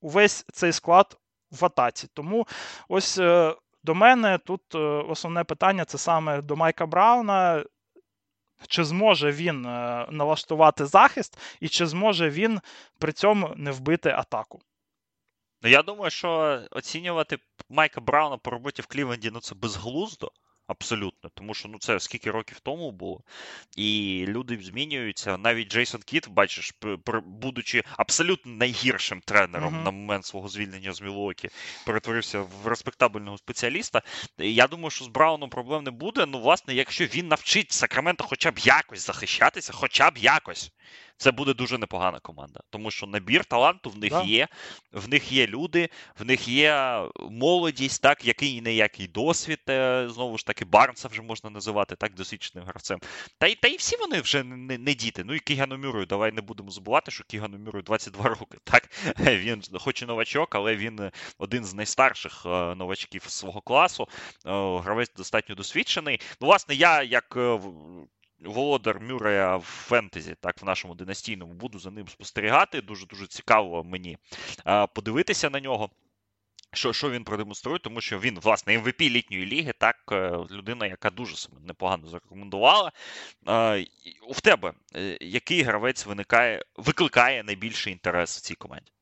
увесь 0.00 0.44
цей 0.52 0.72
склад 0.72 1.18
в 1.50 1.64
атаці. 1.64 2.08
Тому 2.14 2.46
ось 2.88 3.18
е, 3.18 3.54
до 3.84 3.94
мене 3.94 4.38
тут 4.38 4.74
е, 4.74 4.78
основне 4.78 5.44
питання 5.44 5.84
це 5.84 5.98
саме 5.98 6.42
до 6.42 6.56
Майка 6.56 6.86
Брауна. 6.86 7.64
Чи 8.68 8.84
зможе 8.84 9.32
він 9.32 9.66
е, 9.66 10.06
налаштувати 10.10 10.86
захист, 10.86 11.38
і 11.60 11.68
чи 11.68 11.86
зможе 11.86 12.30
він 12.30 12.60
при 12.98 13.12
цьому 13.12 13.52
не 13.56 13.70
вбити 13.70 14.10
атаку? 14.10 14.60
Ну, 15.62 15.70
я 15.70 15.82
думаю, 15.82 16.10
що 16.10 16.60
оцінювати 16.70 17.38
Майка 17.68 18.00
Брауна 18.00 18.36
по 18.36 18.50
роботі 18.50 18.82
в 18.82 18.86
Клівленді 18.86 19.30
ну 19.30 19.40
це 19.40 19.54
безглуздо. 19.54 20.32
Абсолютно, 20.66 21.30
тому 21.34 21.54
що 21.54 21.68
ну 21.68 21.78
це 21.78 22.00
скільки 22.00 22.30
років 22.30 22.60
тому 22.60 22.92
було, 22.92 23.20
і 23.76 24.24
люди 24.28 24.58
змінюються. 24.62 25.36
Навіть 25.36 25.68
Джейсон 25.68 26.02
Кіт, 26.02 26.28
бачиш, 26.28 26.74
будучи 27.24 27.82
абсолютно 27.96 28.52
найгіршим 28.52 29.20
тренером 29.20 29.74
uh-huh. 29.74 29.84
на 29.84 29.90
момент 29.90 30.24
свого 30.26 30.48
звільнення 30.48 30.92
з 30.92 31.00
Мілокі, 31.00 31.48
перетворився 31.86 32.40
в 32.40 32.66
респектабельного 32.66 33.38
спеціаліста. 33.38 34.02
Я 34.38 34.66
думаю, 34.66 34.90
що 34.90 35.04
з 35.04 35.08
Брауном 35.08 35.50
проблем 35.50 35.84
не 35.84 35.90
буде. 35.90 36.26
Ну, 36.26 36.40
власне, 36.40 36.74
якщо 36.74 37.04
він 37.04 37.28
навчить 37.28 37.72
Сакрамента 37.72 38.24
хоча 38.24 38.50
б 38.50 38.58
якось 38.58 39.06
захищатися, 39.06 39.72
хоча 39.72 40.10
б 40.10 40.18
якось 40.18 40.72
це 41.20 41.30
буде 41.32 41.54
дуже 41.54 41.78
непогана 41.78 42.20
команда. 42.20 42.60
Тому 42.70 42.90
що 42.90 43.06
набір 43.06 43.44
таланту 43.44 43.90
в 43.90 43.98
них 43.98 44.10
да. 44.10 44.22
є, 44.22 44.48
в 44.92 45.08
них 45.08 45.32
є 45.32 45.46
люди, 45.46 45.88
в 46.18 46.24
них 46.24 46.48
є 46.48 47.02
молодість, 47.30 48.02
так, 48.02 48.24
який 48.24 48.56
і 48.56 48.60
неякий 48.60 49.06
досвід. 49.08 49.60
Е, 49.68 50.08
знову 50.08 50.38
ж 50.38 50.46
таки, 50.46 50.64
Барнса 50.64 51.08
вже 51.08 51.22
можна 51.22 51.50
називати 51.50 51.96
так, 51.96 52.14
досвідченим 52.14 52.68
гравцем. 52.68 52.98
Та 53.38 53.46
й 53.46 53.54
та 53.54 53.68
й 53.68 53.76
всі 53.76 53.96
вони 53.96 54.20
вже 54.20 54.44
не, 54.44 54.78
не 54.78 54.94
діти. 54.94 55.24
Ну 55.24 55.34
і 55.34 55.38
Кігану 55.38 55.78
Мюрою, 55.78 56.06
давай 56.06 56.32
не 56.32 56.40
будемо 56.40 56.70
забувати, 56.70 57.10
що 57.10 57.24
Кігану 57.24 57.58
Мюрою 57.58 57.82
22 57.82 58.24
роки. 58.24 58.58
Так, 58.64 58.90
Він 59.18 59.62
хоч 59.74 60.02
і 60.02 60.06
новачок, 60.06 60.54
але 60.54 60.76
він 60.76 61.10
один 61.38 61.64
з 61.64 61.74
найстарших 61.74 62.42
е, 62.46 62.48
новачків 62.74 63.24
свого 63.28 63.60
класу. 63.60 64.08
Е, 64.46 64.78
гравець 64.80 65.12
достатньо 65.16 65.54
досвідчений. 65.54 66.20
Ну, 66.40 66.46
власне, 66.46 66.74
я 66.74 67.02
як 67.02 67.38
володар 68.44 69.00
Мюрея 69.00 69.56
в 69.56 69.62
фентезі, 69.62 70.34
так, 70.40 70.62
в 70.62 70.64
нашому 70.64 70.94
династійному, 70.94 71.52
буду 71.52 71.78
за 71.78 71.90
ним 71.90 72.08
спостерігати. 72.08 72.80
Дуже-дуже 72.80 73.26
цікаво 73.26 73.84
мені 73.84 74.18
подивитися 74.94 75.50
на 75.50 75.60
нього. 75.60 75.90
Що 76.72 76.92
що 76.92 77.10
він 77.10 77.24
продемонструє, 77.24 77.78
тому 77.78 78.00
що 78.00 78.18
він, 78.18 78.38
власне, 78.42 78.78
MVP 78.78 79.10
літньої 79.10 79.46
ліги, 79.46 79.72
так, 79.78 79.96
е, 80.12 80.30
людина, 80.50 80.86
яка 80.86 81.10
дуже 81.10 81.36
себе 81.36 81.56
непогано 81.66 82.08
зарекомендувала. 82.08 82.92
У 84.28 84.34
тебе 84.42 84.72
е, 84.96 85.18
який 85.20 85.62
гравець 85.62 86.06
виникає, 86.06 86.64
викликає 86.76 87.42
найбільший 87.42 87.92
інтерес 87.92 88.36
в 88.36 88.40
цій 88.40 88.54
команді? 88.54 88.92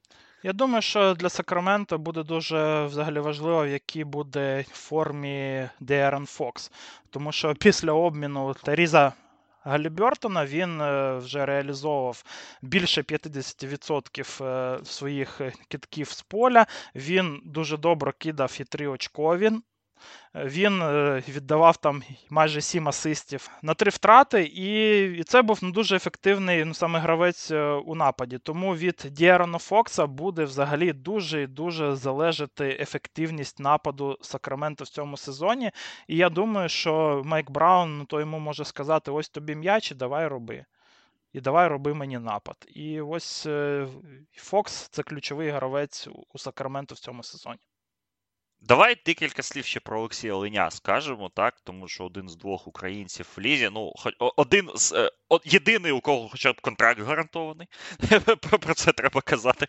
Я 0.42 0.52
думаю, 0.52 0.82
що 0.82 1.14
для 1.14 1.28
Сакраменто 1.28 1.98
буде 1.98 2.22
дуже 2.22 2.84
взагалі 2.84 3.18
важливо, 3.18 3.64
в 3.64 3.68
якій 3.68 4.04
буде 4.04 4.64
формі 4.72 5.68
Деарон 5.80 6.26
Фокс. 6.26 6.72
Тому 7.10 7.32
що 7.32 7.54
після 7.54 7.92
обміну 7.92 8.54
Таріза 8.54 9.12
Галібертона 9.68 10.46
він 10.46 10.80
е, 10.80 11.18
вже 11.18 11.46
реалізовував 11.46 12.24
більше 12.62 13.02
50% 13.02 14.44
е, 14.44 14.84
своїх 14.84 15.40
е, 15.40 15.52
китків 15.68 16.08
з 16.08 16.22
поля. 16.22 16.66
Він 16.94 17.42
дуже 17.44 17.76
добре 17.76 18.12
кидав 18.18 18.56
і 18.60 18.64
три 18.64 18.86
очкові. 18.86 19.50
Він 20.34 20.82
е, 20.82 21.22
віддавав 21.28 21.76
там 21.76 22.02
майже 22.30 22.60
7 22.60 22.88
асистів 22.88 23.50
на 23.62 23.74
три 23.74 23.90
втрати, 23.90 24.50
і 24.54 25.22
це 25.24 25.42
був 25.42 25.58
ну, 25.62 25.70
дуже 25.70 25.96
ефективний 25.96 26.64
ну, 26.64 26.74
саме 26.74 26.98
гравець 26.98 27.50
е, 27.50 27.62
у 27.70 27.94
нападі. 27.94 28.38
Тому 28.38 28.76
від 28.76 29.06
Діарона 29.10 29.58
Фокса 29.58 30.06
буде 30.06 30.44
взагалі 30.44 30.92
дуже 30.92 31.46
дуже 31.46 31.96
залежати 31.96 32.76
ефективність 32.80 33.60
нападу 33.60 34.18
Сакрамента 34.20 34.84
в 34.84 34.88
цьому 34.88 35.16
сезоні. 35.16 35.70
І 36.08 36.16
я 36.16 36.30
думаю, 36.30 36.68
що 36.68 37.22
Майк 37.24 37.50
Браун 37.50 37.98
ну, 37.98 38.04
то 38.04 38.20
йому 38.20 38.38
може 38.38 38.64
сказати: 38.64 39.10
ось 39.10 39.28
тобі 39.28 39.54
м'яч, 39.54 39.90
і 39.90 39.94
давай 39.94 40.26
роби. 40.26 40.64
І 41.32 41.40
давай 41.40 41.68
роби 41.68 41.94
мені 41.94 42.18
напад. 42.18 42.56
І 42.68 43.00
ось 43.00 43.46
е, 43.46 43.86
Фокс 44.32 44.88
це 44.88 45.02
ключовий 45.02 45.50
гравець 45.50 46.08
у 46.34 46.38
Сакраменто 46.38 46.94
в 46.94 46.98
цьому 46.98 47.22
сезоні. 47.22 47.60
Давай 48.60 48.96
декілька 49.06 49.42
слів 49.42 49.64
ще 49.64 49.80
про 49.80 49.98
Олексія 49.98 50.34
Леня 50.34 50.70
скажемо, 50.70 51.28
так, 51.28 51.60
тому 51.64 51.88
що 51.88 52.04
один 52.04 52.28
з 52.28 52.36
двох 52.36 52.66
українців 52.66 53.28
в 53.36 53.40
лізі, 53.40 53.70
ну, 53.72 53.92
один 54.36 54.70
з 54.74 54.92
е, 54.92 55.10
єдиний, 55.44 55.92
у 55.92 56.00
кого 56.00 56.28
хоча 56.28 56.52
б 56.52 56.60
контракт 56.60 57.00
гарантований. 57.00 57.66
Про 58.60 58.74
це 58.74 58.92
треба 58.92 59.20
казати. 59.20 59.66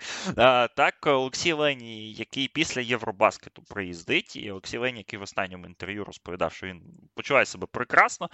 Так, 0.76 0.96
Олексій 1.06 1.54
Лені, 1.54 2.14
який 2.14 2.48
після 2.48 2.82
Євробаскету 2.82 3.62
приїздить, 3.62 4.36
і 4.36 4.52
Олексій 4.52 4.78
Лені, 4.78 4.98
який 4.98 5.20
в 5.20 5.22
останньому 5.22 5.66
інтерв'ю 5.66 6.04
розповідав, 6.04 6.54
що 6.54 6.68
він 6.68 6.82
почуває 7.16 7.46
себе 7.46 7.68
прекрасно, 7.72 8.30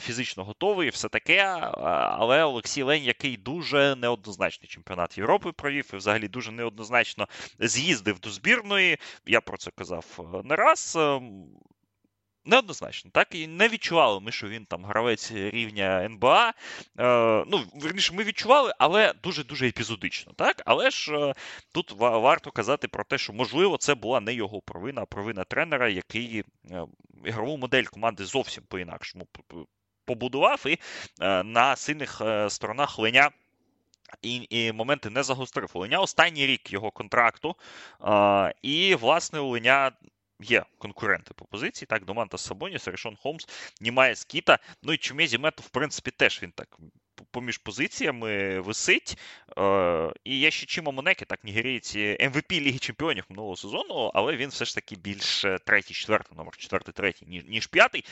фізично 0.00 0.44
готовий, 0.44 0.88
все 0.88 1.08
таке. 1.08 1.44
Але 2.18 2.44
Олексій 2.44 2.82
Лень, 2.82 3.02
який 3.02 3.36
дуже 3.36 3.96
неоднозначний 3.96 4.68
чемпіонат 4.68 5.18
Європи 5.18 5.52
провів, 5.52 5.90
і 5.92 5.96
взагалі 5.96 6.28
дуже 6.28 6.52
неоднозначно 6.52 7.28
з'їздив 7.58 8.20
до 8.20 8.30
збірної. 8.30 8.98
Я 9.26 9.40
про 9.40 9.58
це 9.62 9.70
казав 9.70 10.06
е, 10.34 10.42
не 10.44 10.56
раз. 10.56 10.96
Ем, 10.96 11.44
Неоднозначно, 12.44 13.10
так 13.14 13.34
і 13.34 13.46
не 13.46 13.68
відчували 13.68 14.20
ми, 14.20 14.32
що 14.32 14.48
він 14.48 14.66
там 14.66 14.84
гравець 14.84 15.32
рівня 15.32 16.02
НБА. 16.04 16.48
Е, 16.48 16.54
Ну, 17.46 17.64
верніше, 17.74 18.14
ми 18.14 18.24
відчували, 18.24 18.72
але 18.78 19.12
дуже-дуже 19.22 19.68
епізодично. 19.68 20.32
так? 20.36 20.62
Але 20.64 20.90
ж 20.90 21.14
е, 21.14 21.34
тут 21.74 21.92
варто 21.98 22.50
казати 22.50 22.88
про 22.88 23.04
те, 23.04 23.18
що 23.18 23.32
можливо 23.32 23.76
це 23.76 23.94
була 23.94 24.20
не 24.20 24.34
його 24.34 24.60
провина, 24.60 25.02
а 25.02 25.06
провина 25.06 25.44
тренера, 25.44 25.88
який 25.88 26.44
е, 26.70 26.86
ігрову 27.24 27.56
модель 27.56 27.84
команди 27.84 28.24
зовсім 28.24 28.64
по-інакшому 28.68 29.26
побудував, 30.04 30.64
і 30.66 30.78
е, 31.20 31.42
на 31.42 31.76
сильних 31.76 32.20
е, 32.20 32.50
сторонах 32.50 32.98
Леня. 32.98 33.30
І 34.22 34.46
і 34.50 34.72
моменти 34.72 35.10
не 35.10 35.22
загострив. 35.22 35.70
Оленя 35.74 35.92
Леня 35.92 36.02
останній 36.02 36.46
рік 36.46 36.72
його 36.72 36.90
контракту. 36.90 37.56
А, 38.00 38.52
І, 38.62 38.94
власне, 38.94 39.40
Оленя. 39.40 39.92
Є 40.44 40.64
конкуренти 40.78 41.34
по 41.34 41.44
позиції. 41.44 41.86
Так, 41.86 42.04
Доманта 42.04 42.38
Сабоніс, 42.38 42.88
Рішон 42.88 43.16
Холмс, 43.16 43.48
Німає 43.80 44.16
Скіта. 44.16 44.58
Ну 44.82 44.92
і 44.92 44.96
Чумезі 44.96 45.38
Мету, 45.38 45.62
в 45.62 45.68
принципі, 45.68 46.10
теж 46.10 46.42
він 46.42 46.50
так 46.50 46.78
поміж 47.30 47.58
позиціями 47.58 48.60
висить. 48.60 49.18
Е, 49.58 50.12
І 50.24 50.38
є 50.38 50.50
ще 50.50 50.66
Чіма 50.66 50.92
Монекі, 50.92 51.24
так, 51.24 51.44
нігерійці 51.44 52.16
MVP 52.20 52.60
Ліги 52.60 52.78
Чемпіонів 52.78 53.24
минулого 53.28 53.56
сезону, 53.56 54.10
але 54.14 54.36
він 54.36 54.48
все 54.48 54.64
ж 54.64 54.74
таки 54.74 54.96
більш 54.96 55.44
третій, 55.66 55.94
четвертий, 55.94 56.36
номер 56.36 56.56
четвертий, 56.56 56.94
третій, 56.94 57.26
ніж, 57.26 57.44
ніж 57.44 57.66
п'ятий. 57.66 58.04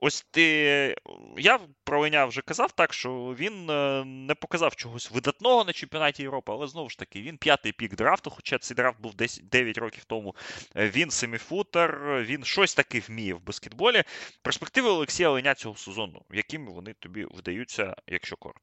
Ось 0.00 0.26
ти 0.30 0.96
я 1.36 1.60
про 1.84 2.00
Леня 2.00 2.26
вже 2.26 2.42
казав 2.42 2.72
так, 2.72 2.92
що 2.92 3.34
він 3.38 3.70
е, 3.70 4.04
не 4.04 4.34
показав 4.34 4.76
чогось 4.76 5.10
видатного 5.10 5.64
на 5.64 5.72
чемпіонаті 5.72 6.22
Європи, 6.22 6.52
але 6.52 6.66
знову 6.66 6.88
ж 6.88 6.98
таки, 6.98 7.22
він 7.22 7.36
п'ятий 7.36 7.72
пік 7.72 7.94
драфту, 7.96 8.30
хоча 8.30 8.58
цей 8.58 8.74
драфт 8.74 9.00
був 9.00 9.14
10, 9.14 9.48
9 9.48 9.78
років 9.78 10.04
тому. 10.04 10.34
Е, 10.76 10.88
він 10.88 11.10
семіфутер, 11.10 12.22
він 12.24 12.44
щось 12.44 12.74
таки 12.74 13.00
вміє 13.00 13.34
в 13.34 13.40
баскетболі. 13.40 14.02
Перспективи 14.42 14.88
Олексія 14.88 15.30
Леня 15.30 15.54
цього 15.54 15.76
сезону, 15.76 16.24
якими 16.30 16.72
вони 16.72 16.94
тобі 16.94 17.26
вдаються, 17.30 17.96
якщо 18.06 18.36
коротко. 18.36 18.57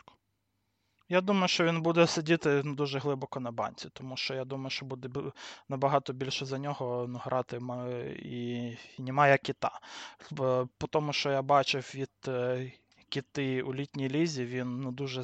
Я 1.09 1.21
думаю, 1.21 1.47
що 1.47 1.63
він 1.63 1.81
буде 1.81 2.07
сидіти 2.07 2.61
ну, 2.65 2.75
дуже 2.75 2.99
глибоко 2.99 3.39
на 3.39 3.51
банці, 3.51 3.89
тому 3.93 4.17
що 4.17 4.33
я 4.33 4.45
думаю, 4.45 4.69
що 4.69 4.85
буде 4.85 5.09
набагато 5.69 6.13
більше 6.13 6.45
за 6.45 6.57
нього 6.57 7.05
ну, 7.09 7.21
грати 7.23 7.59
і, 8.19 8.77
немає 8.97 9.37
кіта. 9.37 9.79
По 10.77 10.87
тому, 10.89 11.13
що 11.13 11.31
я 11.31 11.41
бачив 11.41 11.91
від 11.95 12.11
е, 12.27 12.71
кіти 13.09 13.61
у 13.61 13.73
літній 13.73 14.09
лізі, 14.09 14.45
він 14.45 14.79
ну, 14.79 14.91
дуже 14.91 15.23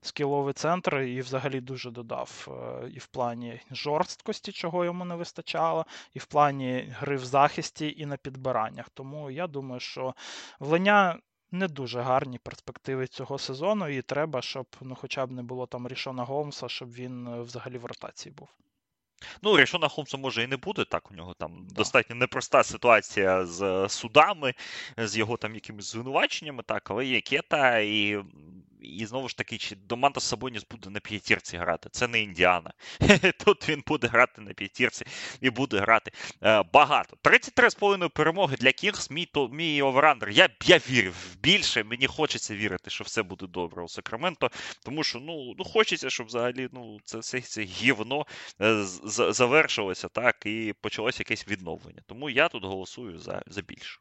скіловий 0.00 0.54
центр 0.54 0.96
і 0.96 1.20
взагалі 1.20 1.60
дуже 1.60 1.90
додав 1.90 2.48
е, 2.50 2.88
і 2.88 2.98
в 2.98 3.06
плані 3.06 3.60
жорсткості, 3.70 4.52
чого 4.52 4.84
йому 4.84 5.04
не 5.04 5.14
вистачало, 5.14 5.86
і 6.14 6.18
в 6.18 6.26
плані 6.26 6.94
гри 6.98 7.16
в 7.16 7.24
захисті, 7.24 7.94
і 7.98 8.06
на 8.06 8.16
підбираннях. 8.16 8.88
Тому 8.88 9.30
я 9.30 9.46
думаю, 9.46 9.80
що 9.80 10.14
Вленя 10.60 11.18
не 11.52 11.68
дуже 11.68 12.00
гарні 12.00 12.38
перспективи 12.38 13.06
цього 13.06 13.38
сезону, 13.38 13.88
і 13.88 14.02
треба, 14.02 14.42
щоб 14.42 14.66
ну, 14.80 14.94
хоча 14.94 15.26
б 15.26 15.30
не 15.30 15.42
було 15.42 15.66
там 15.66 15.88
Рішона 15.88 16.24
Голмса, 16.24 16.68
щоб 16.68 16.92
він 16.92 17.26
е, 17.26 17.40
взагалі 17.40 17.78
в 17.78 17.84
ротації 17.84 18.34
був. 18.34 18.48
Ну, 19.42 19.56
Рішона 19.56 19.88
Холмса 19.88 20.16
може 20.16 20.42
і 20.42 20.46
не 20.46 20.56
буде, 20.56 20.84
так 20.84 21.10
у 21.10 21.14
нього 21.14 21.34
там 21.34 21.66
да. 21.68 21.74
достатньо 21.74 22.16
непроста 22.16 22.62
ситуація 22.62 23.46
з 23.46 23.88
судами, 23.88 24.54
з 24.96 25.16
його 25.16 25.36
там 25.36 25.54
якимись 25.54 25.92
звинуваченнями, 25.92 26.62
так, 26.62 26.90
але 26.90 27.06
є 27.06 27.20
кета, 27.20 27.78
і 27.78 28.24
і 28.82 29.06
знову 29.06 29.28
ж 29.28 29.36
таки, 29.36 29.58
чи 29.58 29.76
Домантас 29.76 30.24
Сабоніс 30.24 30.66
буде 30.70 30.90
на 30.90 31.00
п'ятірці 31.00 31.56
грати. 31.56 31.88
Це 31.92 32.08
не 32.08 32.20
Індіана. 32.20 32.72
Тут 33.44 33.68
він 33.68 33.82
буде 33.86 34.06
грати 34.06 34.40
на 34.40 34.52
п'ятірці 34.52 35.04
і 35.40 35.50
буде 35.50 35.78
грати 35.78 36.12
е, 36.42 36.62
багато. 36.72 37.16
33,5 37.22 38.08
перемоги 38.08 38.56
для 38.56 38.72
Кінгс, 38.72 39.10
мій 39.10 39.26
то, 39.26 39.48
мій 39.48 39.82
оверандер. 39.82 40.30
Я 40.30 40.48
я 40.64 40.78
вірю 40.78 41.12
більше. 41.40 41.84
Мені 41.84 42.06
хочеться 42.06 42.54
вірити, 42.54 42.90
що 42.90 43.04
все 43.04 43.22
буде 43.22 43.46
добре 43.46 43.82
у 43.82 43.88
Сакраменто. 43.88 44.50
Тому 44.84 45.04
що 45.04 45.18
ну, 45.18 45.54
ну 45.58 45.64
хочеться, 45.64 46.10
щоб 46.10 46.26
взагалі 46.26 46.68
ну, 46.72 46.98
це 47.04 47.18
все 47.18 47.40
це 47.40 47.62
гівно 47.62 48.26
е, 48.60 48.82
завершилося 49.32 50.08
так, 50.08 50.46
і 50.46 50.74
почалося 50.80 51.20
якесь 51.20 51.48
відновлення. 51.48 52.02
Тому 52.06 52.30
я 52.30 52.48
тут 52.48 52.64
голосую 52.64 53.18
за, 53.18 53.42
за 53.46 53.62
більше. 53.62 53.98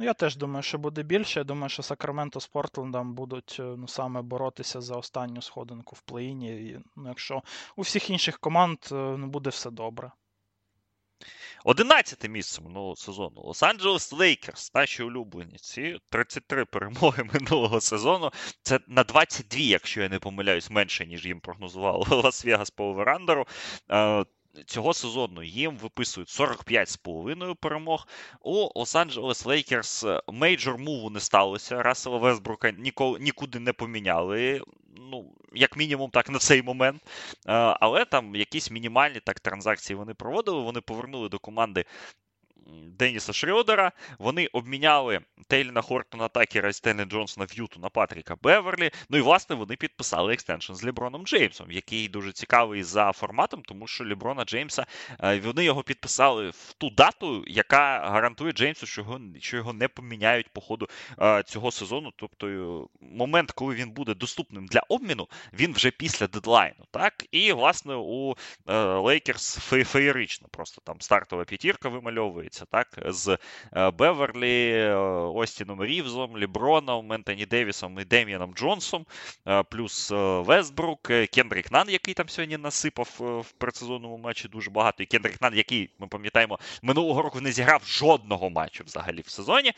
Ну, 0.00 0.06
я 0.06 0.14
теж 0.14 0.36
думаю, 0.36 0.62
що 0.62 0.78
буде 0.78 1.02
більше. 1.02 1.40
Я 1.40 1.44
думаю, 1.44 1.68
що 1.68 1.82
Сакраменто 1.82 2.40
з 2.40 2.46
Портлендом 2.46 3.14
будуть 3.14 3.56
е, 3.60 3.62
ну, 3.62 3.88
саме 3.88 4.22
боротися 4.22 4.80
за 4.80 4.96
останню 4.96 5.42
сходинку 5.42 5.96
в 5.96 6.02
плей-іні. 6.12 6.80
Ну, 6.96 7.08
Якщо 7.08 7.42
у 7.76 7.82
всіх 7.82 8.10
інших 8.10 8.38
команд 8.38 8.78
е, 8.92 8.94
ну, 8.94 9.26
буде 9.26 9.50
все 9.50 9.70
добре. 9.70 10.10
11 11.64 12.28
місце 12.28 12.62
минулого 12.62 12.96
сезону. 12.96 13.42
Лос-Анджелес 13.42 14.16
Лейкерс, 14.16 14.74
наші 14.74 15.02
улюблені. 15.02 15.56
Ці 15.56 15.98
33 16.08 16.64
перемоги 16.64 17.24
минулого 17.34 17.80
сезону. 17.80 18.30
Це 18.62 18.80
на 18.88 19.04
22, 19.04 19.60
якщо 19.60 20.02
я 20.02 20.08
не 20.08 20.18
помиляюсь, 20.18 20.70
менше, 20.70 21.06
ніж 21.06 21.26
їм 21.26 21.40
прогнозував 21.40 22.00
Лас-Вегас 22.10 22.72
по 22.76 22.84
over 22.84 23.07
under 23.07 23.35
у. 23.35 23.46
Цього 24.66 24.94
сезону 24.94 25.42
їм 25.42 25.76
виписують 25.76 26.28
45,5 26.28 27.54
перемог. 27.54 28.08
У 28.40 28.68
Лос-Анджелес 28.80 29.46
Лейкерс 29.46 30.06
major 30.32 30.78
move 30.78 31.04
у 31.04 31.10
не 31.10 31.20
сталося. 31.20 31.82
Рассела 31.82 32.18
Весбрука 32.18 32.70
ніколи 32.70 33.18
нікуди 33.18 33.58
не 33.58 33.72
поміняли. 33.72 34.62
Ну, 34.96 35.34
як 35.52 35.76
мінімум, 35.76 36.10
так 36.10 36.30
на 36.30 36.38
цей 36.38 36.62
момент. 36.62 37.02
Але 37.80 38.04
там 38.04 38.36
якісь 38.36 38.70
мінімальні 38.70 39.20
так 39.20 39.40
транзакції 39.40 39.96
вони 39.96 40.14
проводили. 40.14 40.62
Вони 40.62 40.80
повернули 40.80 41.28
до 41.28 41.38
команди 41.38 41.84
Деніса 42.98 43.32
Шрьодера. 43.32 43.92
Вони 44.18 44.46
обміняли 44.46 45.20
Тейлена 45.48 45.82
Хортона-Такера 45.82 46.68
і 46.68 46.72
Стенлі 46.72 47.04
Джонсона 47.04 47.46
в 47.50 47.58
Юту 47.58 47.80
на 47.80 47.88
Патріка 47.88 48.36
Беверлі. 48.42 48.90
Ну 49.10 49.18
і 49.18 49.20
власне 49.20 49.56
вони 49.56 49.76
підписали 49.76 50.32
extension 50.32 50.72
з 50.72 50.84
Ліброном 50.84 51.26
Джеймсом, 51.26 51.70
який 51.70 52.08
дуже 52.08 52.32
цікавий 52.32 52.82
за 52.82 53.12
форматом, 53.12 53.62
тому 53.62 53.86
що 53.86 54.04
Ліброна 54.04 54.44
Джеймса 54.44 54.86
е, 55.20 55.40
вони 55.40 55.64
його 55.64 55.82
підписали 55.82 56.50
в 56.50 56.74
ту 56.78 56.90
дату, 56.90 57.44
яка 57.46 58.10
гарантує 58.10 58.52
Джеймсу, 58.52 58.86
що 58.86 59.00
його 59.00 59.20
що 59.40 59.56
його 59.56 59.72
не 59.72 59.88
поміняють 59.88 60.48
по 60.48 60.60
ходу 60.60 60.88
е, 61.20 61.42
цього 61.42 61.70
сезону. 61.70 62.12
Тобто 62.16 62.48
е, 62.48 62.88
момент, 63.00 63.52
коли 63.52 63.74
він 63.74 63.90
буде 63.90 64.14
доступним 64.14 64.66
для 64.66 64.80
обміну, 64.88 65.28
він 65.52 65.72
вже 65.72 65.90
після 65.90 66.26
дедлайну. 66.26 66.84
Так, 66.90 67.26
і 67.30 67.52
власне 67.52 67.94
у 67.94 68.34
Лейкерс 69.02 69.58
феєрично 69.58 70.48
просто 70.50 70.82
там 70.84 71.00
стартова 71.00 71.44
п'ятірка 71.44 71.88
вимальовується 71.88 72.59
відбувається, 72.60 72.64
так? 72.64 73.14
З 73.14 73.38
е, 73.72 73.90
Беверлі, 73.90 74.72
е, 74.72 74.94
Остіном 75.34 75.84
Рівзом, 75.84 76.38
Ліброном, 76.38 77.12
Ентоні 77.12 77.46
Девісом 77.46 78.00
і 78.00 78.04
Деміаном 78.04 78.54
Джонсом, 78.54 79.06
е, 79.46 79.62
плюс 79.62 80.10
Вестбрук, 80.10 81.02
Кендрік 81.32 81.72
Нан, 81.72 81.90
який 81.90 82.14
там 82.14 82.28
сьогодні 82.28 82.56
насипав 82.56 83.08
в 83.18 83.52
предсезонному 83.52 84.18
матчі 84.18 84.48
дуже 84.48 84.70
багато. 84.70 85.02
І 85.02 85.06
Кендрік 85.06 85.40
Нан, 85.40 85.54
який, 85.54 85.90
ми 85.98 86.06
пам'ятаємо, 86.06 86.58
минулого 86.82 87.22
року 87.22 87.40
не 87.40 87.52
зіграв 87.52 87.82
жодного 87.84 88.50
матчу 88.50 88.84
взагалі 88.84 89.20
в 89.20 89.28
сезоні. 89.28 89.72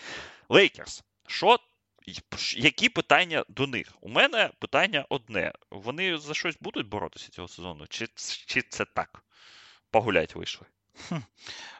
Лейкерс. 0.49 1.05
Що 1.27 1.59
які 2.57 2.89
питання 2.89 3.45
до 3.49 3.67
них? 3.67 3.93
У 4.01 4.09
мене 4.09 4.51
питання 4.59 5.07
одне: 5.09 5.53
вони 5.71 6.19
за 6.19 6.35
щось 6.35 6.57
будуть 6.61 6.89
боротися 6.89 7.31
цього 7.31 7.49
сезону? 7.49 7.87
Чи 7.87 8.09
чи 8.47 8.63
це 8.63 8.85
так? 8.85 9.25
Погулять 9.91 10.35
вийшли? 10.35 10.67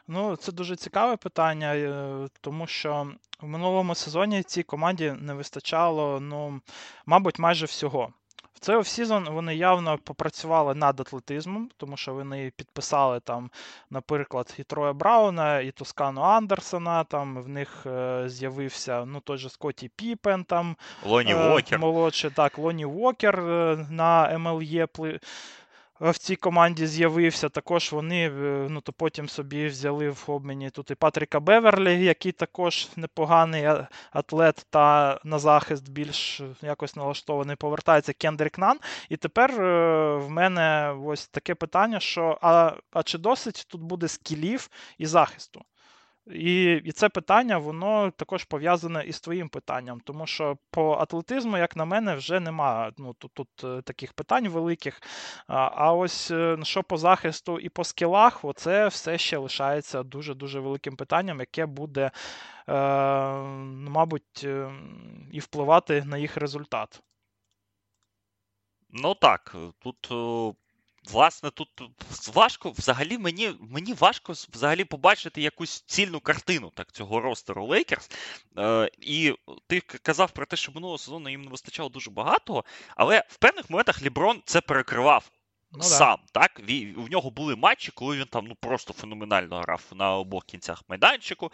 Ну, 0.07 0.35
це 0.35 0.51
дуже 0.51 0.75
цікаве 0.75 1.17
питання, 1.17 1.75
е, 1.75 2.27
тому 2.41 2.67
що 2.67 3.07
в 3.41 3.47
минулому 3.47 3.95
сезоні 3.95 4.43
цій 4.43 4.63
команді 4.63 5.13
не 5.19 5.33
вистачало, 5.33 6.19
ну, 6.19 6.61
мабуть, 7.05 7.39
майже 7.39 7.65
всього. 7.65 8.13
В 8.53 8.59
цей 8.59 8.75
offseason 8.75 9.29
вони 9.29 9.55
явно 9.55 9.97
попрацювали 9.97 10.75
над 10.75 10.99
атлетизмом, 10.99 11.69
тому 11.77 11.97
що 11.97 12.13
вони 12.13 12.51
підписали 12.55 13.19
там, 13.19 13.51
наприклад, 13.89 14.55
і 14.59 14.63
Троя 14.63 14.93
Брауна, 14.93 15.59
і 15.59 15.71
Тоскано-Андерсона. 15.71 17.03
Там 17.03 17.41
в 17.41 17.49
них 17.49 17.85
е, 17.85 18.23
з'явився 18.29 19.05
ну, 19.05 19.19
той 19.19 19.37
же 19.37 19.49
Скотті 19.49 19.91
Піпен, 19.95 20.43
там 20.43 20.75
Лоні 21.05 21.31
е, 21.31 21.49
Уокер. 21.49 21.79
молодший, 21.79 22.31
так, 22.31 22.57
Лоні 22.57 22.85
Уокер 22.85 23.39
е, 23.39 23.87
на 23.89 24.37
МЛЄ 24.37 24.87
в 26.11 26.17
цій 26.17 26.35
команді 26.35 26.87
з'явився. 26.87 27.49
Також 27.49 27.91
вони 27.91 28.29
е, 28.29 28.67
ну, 28.69 28.81
то 28.81 28.93
потім 28.93 29.29
собі 29.29 29.67
взяли 29.67 30.09
в 30.09 30.23
обміні 30.27 30.69
тут 30.69 30.91
і 30.91 30.95
Патріка 30.95 31.39
Беверлі, 31.39 32.05
який 32.05 32.31
також 32.31 32.89
непоганий 32.95 33.67
атлет 34.11 34.65
та 34.69 35.19
на 35.23 35.39
захист 35.39 35.89
більш 35.89 36.41
якось 36.61 36.95
налаштований. 36.95 37.55
Повертається 37.55 38.13
Кендрік 38.13 38.57
Нан. 38.57 38.79
І 39.09 39.17
тепер 39.17 39.51
е, 39.51 40.15
в 40.17 40.29
мене 40.29 40.95
ось 41.05 41.27
таке 41.27 41.55
питання: 41.55 41.99
що 41.99 42.37
а, 42.41 42.73
а 42.91 43.03
чи 43.03 43.17
досить 43.17 43.65
тут 43.67 43.81
буде 43.81 44.07
скілів 44.07 44.69
і 44.97 45.05
захисту? 45.05 45.61
І 46.27 46.81
і 46.85 46.91
це 46.91 47.09
питання, 47.09 47.57
воно 47.57 48.11
також 48.11 48.43
пов'язане 48.43 49.03
із 49.03 49.19
твоїм 49.19 49.49
питанням, 49.49 49.99
тому 49.99 50.27
що 50.27 50.57
по 50.69 50.93
атлетизму, 50.93 51.57
як 51.57 51.75
на 51.75 51.85
мене, 51.85 52.15
вже 52.15 52.39
немає 52.39 52.91
ну, 52.97 53.13
тут 53.13 53.33
тут 53.33 53.63
е, 53.63 53.81
таких 53.81 54.13
питань 54.13 54.47
великих. 54.49 55.01
А 55.47 55.93
ось 55.93 56.31
е, 56.31 56.57
що 56.63 56.83
по 56.83 56.97
захисту 56.97 57.59
і 57.59 57.69
по 57.69 57.83
скілах, 57.83 58.45
оце 58.45 58.87
все 58.87 59.17
ще 59.17 59.37
лишається 59.37 60.03
дуже-дуже 60.03 60.59
великим 60.59 60.95
питанням, 60.95 61.39
яке 61.39 61.65
буде, 61.65 62.11
е, 62.67 62.73
мабуть, 63.89 64.43
е, 64.43 64.71
і 65.31 65.39
впливати 65.39 66.03
на 66.05 66.17
їх 66.17 66.37
результат. 66.37 67.03
Ну 68.89 69.15
так, 69.15 69.55
тут 69.79 70.07
Власне, 71.11 71.49
тут 71.51 71.69
важко 72.33 72.71
взагалі 72.71 73.17
мені 73.17 73.51
мені 73.59 73.93
важко 73.93 74.33
взагалі 74.33 74.83
побачити 74.83 75.41
якусь 75.41 75.81
цільну 75.81 76.19
картину 76.19 76.71
так, 76.75 76.91
цього 76.91 77.19
ростеру 77.19 77.65
Лейкерс. 77.65 78.09
Е, 78.57 78.89
І 78.99 79.33
ти 79.67 79.79
казав 79.81 80.31
про 80.31 80.45
те, 80.45 80.55
що 80.55 80.71
минулого 80.71 80.97
сезону 80.97 81.29
їм 81.29 81.41
не 81.41 81.49
вистачало 81.49 81.89
дуже 81.89 82.11
багатого, 82.11 82.63
але 82.95 83.23
в 83.29 83.37
певних 83.37 83.69
моментах 83.69 84.01
Ліброн 84.01 84.41
це 84.45 84.61
перекривав 84.61 85.31
ну, 85.73 85.83
сам. 85.83 86.17
так? 86.31 86.61
В 86.97 87.11
нього 87.11 87.29
були 87.29 87.55
матчі, 87.55 87.91
коли 87.95 88.17
він 88.17 88.25
там 88.25 88.45
ну 88.47 88.55
просто 88.55 88.93
феноменально 88.93 89.59
грав 89.59 89.81
на 89.95 90.15
обох 90.15 90.45
кінцях 90.45 90.83
майданчику. 90.89 91.51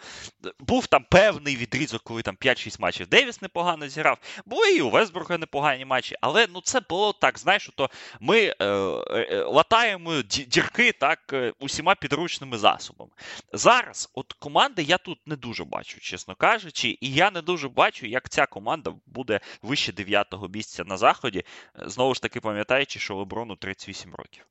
Був 0.58 0.86
там 0.86 1.04
певний 1.10 1.56
відрізок, 1.56 2.02
коли 2.02 2.22
там 2.22 2.36
5-6 2.36 2.80
матчів 2.80 3.06
Девіс 3.06 3.42
непогано 3.42 3.88
зіграв. 3.88 4.18
Були 4.46 4.76
і 4.76 4.80
у 4.80 4.90
Весбурга 4.90 5.38
непогані 5.38 5.84
матчі, 5.84 6.16
але 6.20 6.46
ну 6.54 6.60
це 6.60 6.80
було 6.80 7.12
так, 7.12 7.38
знаєш, 7.38 7.70
то 7.74 7.90
ми 8.20 8.38
е, 8.40 8.54
е, 8.60 9.44
латаємо 9.44 10.22
дірки 10.22 10.92
так 10.92 11.18
е, 11.32 11.52
усіма 11.58 11.94
підручними 11.94 12.58
засобами. 12.58 13.10
Зараз, 13.52 14.10
от 14.14 14.32
команди 14.32 14.82
я 14.82 14.98
тут 14.98 15.18
не 15.26 15.36
дуже 15.36 15.64
бачу, 15.64 16.00
чесно 16.00 16.34
кажучи, 16.34 16.98
і 17.00 17.12
я 17.12 17.30
не 17.30 17.42
дуже 17.42 17.68
бачу, 17.68 18.06
як 18.06 18.28
ця 18.28 18.46
команда 18.46 18.92
буде 19.06 19.40
вище 19.62 19.92
9-го 19.92 20.48
місця 20.48 20.84
на 20.84 20.96
заході. 20.96 21.44
Знову 21.74 22.14
ж 22.14 22.22
таки, 22.22 22.40
пам'ятаючи, 22.40 22.98
що 23.00 23.16
Леброну 23.16 23.56
38 23.56 24.09
8 24.10 24.14
років. 24.18 24.46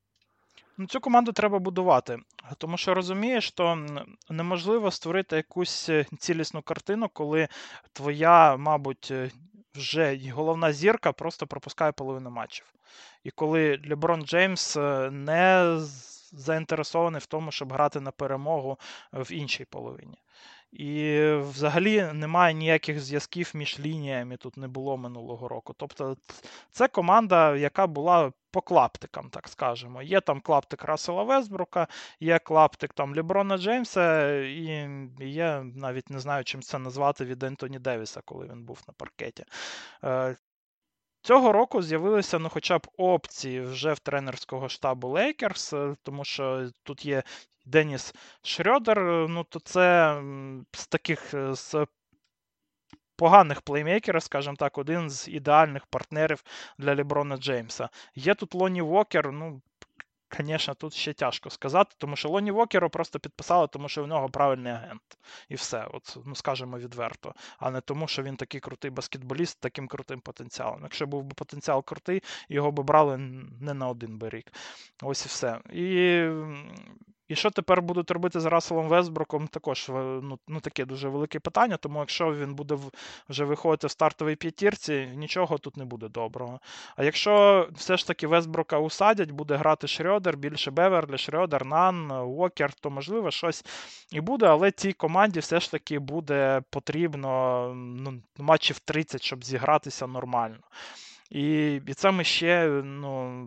Ну, 0.78 0.86
Цю 0.86 1.00
команду 1.00 1.32
треба 1.32 1.58
будувати, 1.58 2.18
тому 2.58 2.76
що 2.76 2.94
розумієш, 2.94 3.48
що 3.48 3.86
неможливо 4.30 4.90
створити 4.90 5.36
якусь 5.36 5.88
е, 5.88 6.06
цілісну 6.18 6.62
картину, 6.62 7.08
коли 7.12 7.48
твоя, 7.92 8.56
мабуть, 8.56 9.08
е, 9.10 9.30
вже 9.74 10.20
головна 10.32 10.72
зірка 10.72 11.12
просто 11.12 11.46
пропускає 11.46 11.92
половину 11.92 12.30
матчів. 12.30 12.66
І 13.24 13.30
коли 13.30 13.82
Леброн 13.88 14.22
Джеймс 14.22 14.76
е, 14.76 15.10
не 15.10 15.76
заінтересований 16.32 17.20
в 17.20 17.26
тому, 17.26 17.52
щоб 17.52 17.72
грати 17.72 18.00
на 18.00 18.10
перемогу 18.10 18.78
в 19.12 19.32
іншій 19.32 19.64
половині. 19.64 20.18
І 20.72 21.20
взагалі 21.32 22.10
немає 22.12 22.54
ніяких 22.54 23.00
зв'язків 23.00 23.50
між 23.54 23.80
лініями 23.80 24.36
тут 24.36 24.56
не 24.56 24.68
було 24.68 24.96
минулого 24.96 25.48
року. 25.48 25.74
Тобто 25.76 26.16
це 26.70 26.88
команда, 26.88 27.56
яка 27.56 27.86
була 27.86 28.32
по 28.50 28.60
клаптикам, 28.60 29.30
так 29.30 29.48
скажемо. 29.48 30.02
Є 30.02 30.20
там 30.20 30.40
клаптик 30.40 30.84
Рассела 30.84 31.22
Весбрука, 31.22 31.88
є 32.20 32.38
клаптик 32.38 32.92
там 32.92 33.14
Ліброна 33.14 33.58
Джеймса, 33.58 34.36
і 34.40 34.88
є 35.20 35.62
навіть 35.74 36.10
не 36.10 36.20
знаю, 36.20 36.44
чим 36.44 36.62
це 36.62 36.78
назвати 36.78 37.24
від 37.24 37.42
Ентоні 37.42 37.78
Девіса, 37.78 38.20
коли 38.24 38.46
він 38.46 38.64
був 38.64 38.82
на 38.88 38.94
паркеті. 38.94 39.44
Цього 41.22 41.52
року 41.52 41.82
з'явилися 41.82 42.38
ну, 42.38 42.48
хоча 42.48 42.78
б 42.78 42.86
опції 42.96 43.60
вже 43.60 43.92
в 43.92 43.98
тренерського 43.98 44.68
штабу 44.68 45.08
Лейкерс, 45.08 45.72
е, 45.72 45.96
тому 46.02 46.24
що 46.24 46.70
тут 46.82 47.04
є 47.04 47.22
Деніс 47.66 48.14
Шрьодер, 48.42 48.98
е, 48.98 49.26
ну 49.28 49.44
то 49.44 49.60
це 49.60 50.16
з 50.72 50.86
таких 50.86 51.34
е, 51.34 51.54
з 51.54 51.86
поганих 53.16 53.60
плеймейкерів, 53.60 54.22
скажімо 54.22 54.56
так, 54.56 54.78
один 54.78 55.10
з 55.10 55.28
ідеальних 55.28 55.86
партнерів 55.86 56.44
для 56.78 56.94
Леброна 56.94 57.36
Джеймса. 57.36 57.88
Є 58.14 58.34
тут 58.34 58.54
Лоні 58.54 58.82
Вокер, 58.82 59.32
ну. 59.32 59.62
Звісно, 60.38 60.74
тут 60.74 60.94
ще 60.94 61.12
тяжко 61.12 61.50
сказати, 61.50 61.94
тому 61.98 62.16
що 62.16 62.28
Лоні 62.28 62.50
Вокеру 62.50 62.90
просто 62.90 63.20
підписали, 63.20 63.68
тому 63.68 63.88
що 63.88 64.04
в 64.04 64.06
нього 64.06 64.28
правильний 64.28 64.72
агент. 64.72 65.18
І 65.48 65.54
все, 65.54 65.86
от, 65.92 66.18
ну 66.24 66.34
скажемо 66.34 66.78
відверто. 66.78 67.34
А 67.58 67.70
не 67.70 67.80
тому, 67.80 68.08
що 68.08 68.22
він 68.22 68.36
такий 68.36 68.60
крутий 68.60 68.90
баскетболіст 68.90 69.52
з 69.52 69.56
таким 69.56 69.88
крутим 69.88 70.20
потенціалом. 70.20 70.80
Якщо 70.82 71.06
був 71.06 71.24
би 71.24 71.34
потенціал 71.34 71.84
крутий, 71.84 72.22
його 72.48 72.72
б 72.72 72.80
брали 72.80 73.16
не 73.60 73.74
на 73.74 73.88
один 73.88 74.18
би 74.18 74.28
рік. 74.28 74.52
Ось 75.02 75.24
і 75.24 75.28
все. 75.28 75.60
І 75.72 76.24
І 77.30 77.36
що 77.36 77.50
тепер 77.50 77.82
будуть 77.82 78.10
робити 78.10 78.40
з 78.40 78.44
Расселом 78.44 78.88
Весбруком, 78.88 79.48
також 79.48 79.86
ну, 79.88 80.38
ну, 80.48 80.60
таке 80.60 80.84
дуже 80.84 81.08
велике 81.08 81.40
питання, 81.40 81.76
тому 81.76 81.98
якщо 81.98 82.34
він 82.34 82.54
буде 82.54 82.78
вже 83.28 83.44
виходити 83.44 83.86
в 83.86 83.90
стартовій 83.90 84.36
п'ятірці, 84.36 85.08
нічого 85.14 85.58
тут 85.58 85.76
не 85.76 85.84
буде 85.84 86.08
доброго. 86.08 86.60
А 86.96 87.04
якщо 87.04 87.68
все 87.74 87.96
ж 87.96 88.06
таки 88.06 88.26
Вестбрука 88.26 88.78
усадять, 88.78 89.30
буде 89.30 89.56
грати 89.56 89.86
Шрьодер, 89.86 90.36
більше 90.36 90.70
Беверлі, 90.70 91.18
Шрьодер, 91.18 91.64
Нан, 91.64 92.10
Уокер, 92.10 92.72
то 92.72 92.90
можливо 92.90 93.30
щось 93.30 93.64
і 94.12 94.20
буде, 94.20 94.46
але 94.46 94.70
цій 94.70 94.92
команді 94.92 95.40
все 95.40 95.60
ж 95.60 95.70
таки 95.70 95.98
буде 95.98 96.62
потрібно 96.70 97.72
ну, 97.76 98.22
матчів 98.38 98.78
30, 98.78 99.22
щоб 99.22 99.44
зігратися 99.44 100.06
нормально. 100.06 100.58
І 101.30 101.74
і 101.86 101.94
це 101.94 102.10
ми 102.10 102.24
ще 102.24 102.68
ну, 102.84 103.42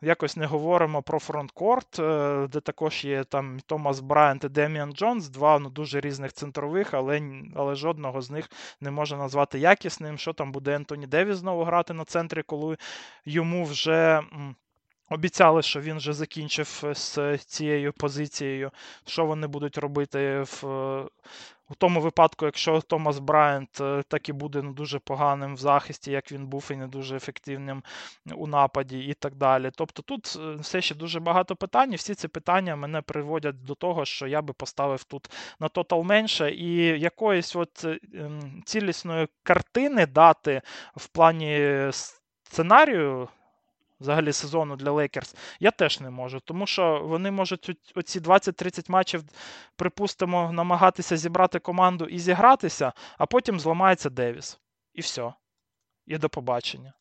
якось 0.00 0.36
не 0.36 0.46
говоримо 0.46 1.02
про 1.02 1.18
frontcourt, 1.18 1.98
е, 1.98 2.48
де 2.52 2.60
також 2.60 3.04
є 3.04 3.24
там 3.24 3.60
Томас 3.66 4.00
Брайант 4.00 4.44
і 4.44 4.48
Деміан 4.48 4.92
Джонс, 4.92 5.28
два 5.28 5.58
ну, 5.58 5.70
дуже 5.70 6.00
різних 6.00 6.32
центрових, 6.32 6.94
але 6.94 7.22
але 7.56 7.74
жодного 7.74 8.22
з 8.22 8.30
них 8.30 8.50
не 8.80 8.90
можна 8.90 9.18
назвати 9.18 9.58
якісним. 9.58 10.18
Що 10.18 10.32
там 10.32 10.52
буде 10.52 10.74
Ентоні 10.74 11.06
Девіс 11.06 11.36
знову 11.36 11.64
грати 11.64 11.94
на 11.94 12.04
центрі, 12.04 12.42
коли 12.42 12.76
йому 13.24 13.64
вже. 13.64 14.22
Обіцяли, 15.10 15.62
що 15.62 15.80
він 15.80 15.96
вже 15.96 16.12
закінчив 16.12 16.84
з 16.94 17.38
цією 17.38 17.92
позицією. 17.92 18.70
Що 19.06 19.26
вони 19.26 19.46
будуть 19.46 19.78
робити 19.78 20.40
в 20.40 20.64
у 21.70 21.74
тому 21.74 22.00
випадку, 22.00 22.44
якщо 22.44 22.80
Томас 22.80 23.18
Брайант 23.18 23.80
е, 23.80 24.02
так 24.08 24.28
і 24.28 24.32
буде 24.32 24.62
ну, 24.62 24.72
дуже 24.72 24.98
поганим 24.98 25.54
в 25.54 25.58
захисті, 25.58 26.10
як 26.10 26.32
він 26.32 26.46
був, 26.46 26.68
і 26.70 26.76
не 26.76 26.86
дуже 26.86 27.16
ефективним 27.16 27.82
у 28.34 28.46
нападі, 28.46 28.98
і 28.98 29.14
так 29.14 29.34
далі. 29.34 29.70
Тобто 29.74 30.02
тут 30.02 30.36
е, 30.40 30.54
все 30.54 30.80
ще 30.80 30.94
дуже 30.94 31.20
багато 31.20 31.56
питань, 31.56 31.92
і 31.92 31.96
всі 31.96 32.14
ці 32.14 32.28
питання 32.28 32.76
мене 32.76 33.02
приводять 33.02 33.64
до 33.64 33.74
того, 33.74 34.04
що 34.04 34.26
я 34.26 34.42
би 34.42 34.52
поставив 34.52 35.04
тут 35.04 35.30
на 35.60 35.68
total 35.68 36.02
менше, 36.02 36.50
і 36.50 36.76
якоїсь 37.00 37.56
от 37.56 37.84
ем, 37.84 38.62
цілісної 38.64 39.28
картини 39.42 40.06
дати 40.06 40.62
в 40.96 41.08
плані 41.08 41.88
сценарію 42.42 43.28
взагалі 44.00 44.32
сезону 44.32 44.76
для 44.76 44.90
Лейкерс, 44.90 45.36
я 45.60 45.70
теж 45.70 46.00
не 46.00 46.10
можу. 46.10 46.40
Тому 46.40 46.66
що 46.66 47.00
вони 47.04 47.30
можуть 47.30 47.92
оці 47.94 48.20
20-30 48.20 48.90
матчів, 48.90 49.24
припустимо, 49.76 50.52
намагатися 50.52 51.16
зібрати 51.16 51.58
команду 51.58 52.04
і 52.04 52.18
зігратися, 52.18 52.92
а 53.18 53.26
потім 53.26 53.60
зламається 53.60 54.10
Девіс. 54.10 54.60
І 54.94 55.00
все. 55.00 55.32
І 56.06 56.18
до 56.18 56.28
побачення. 56.28 56.92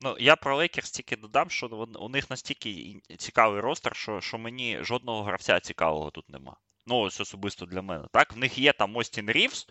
Ну, 0.00 0.16
я 0.18 0.36
про 0.36 0.56
Лейкерс 0.56 0.90
тільки 0.90 1.16
додам, 1.16 1.50
що 1.50 1.88
у 2.00 2.08
них 2.08 2.30
настільки 2.30 3.00
цікавий 3.18 3.60
ростер, 3.60 3.96
що 3.96 4.20
що 4.20 4.38
мені 4.38 4.78
жодного 4.82 5.22
гравця 5.22 5.60
цікавого 5.60 6.10
тут 6.10 6.28
нема. 6.28 6.56
Ну, 6.86 6.98
ось 6.98 7.20
особисто 7.20 7.66
для 7.66 7.82
мене. 7.82 8.04
Так, 8.12 8.32
в 8.32 8.36
них 8.36 8.58
є 8.58 8.72
там 8.72 8.96
Остін 8.96 9.30
Рівс, 9.30 9.68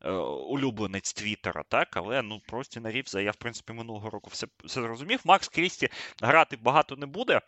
е, 0.00 0.10
улюбленець 0.10 1.12
Твіттера, 1.12 1.62
так, 1.68 1.96
але 1.96 2.22
ну 2.22 2.40
про 2.40 2.58
Остіна 2.58 2.90
Рівза 2.90 3.20
я, 3.20 3.30
в 3.30 3.36
принципі, 3.36 3.72
минулого 3.72 4.10
року 4.10 4.30
все 4.32 4.46
все 4.64 4.82
зрозумів. 4.82 5.20
Макс 5.24 5.48
Крісті 5.48 5.88
грати 6.22 6.56
багато 6.56 6.96
не 6.96 7.06
буде. 7.06 7.40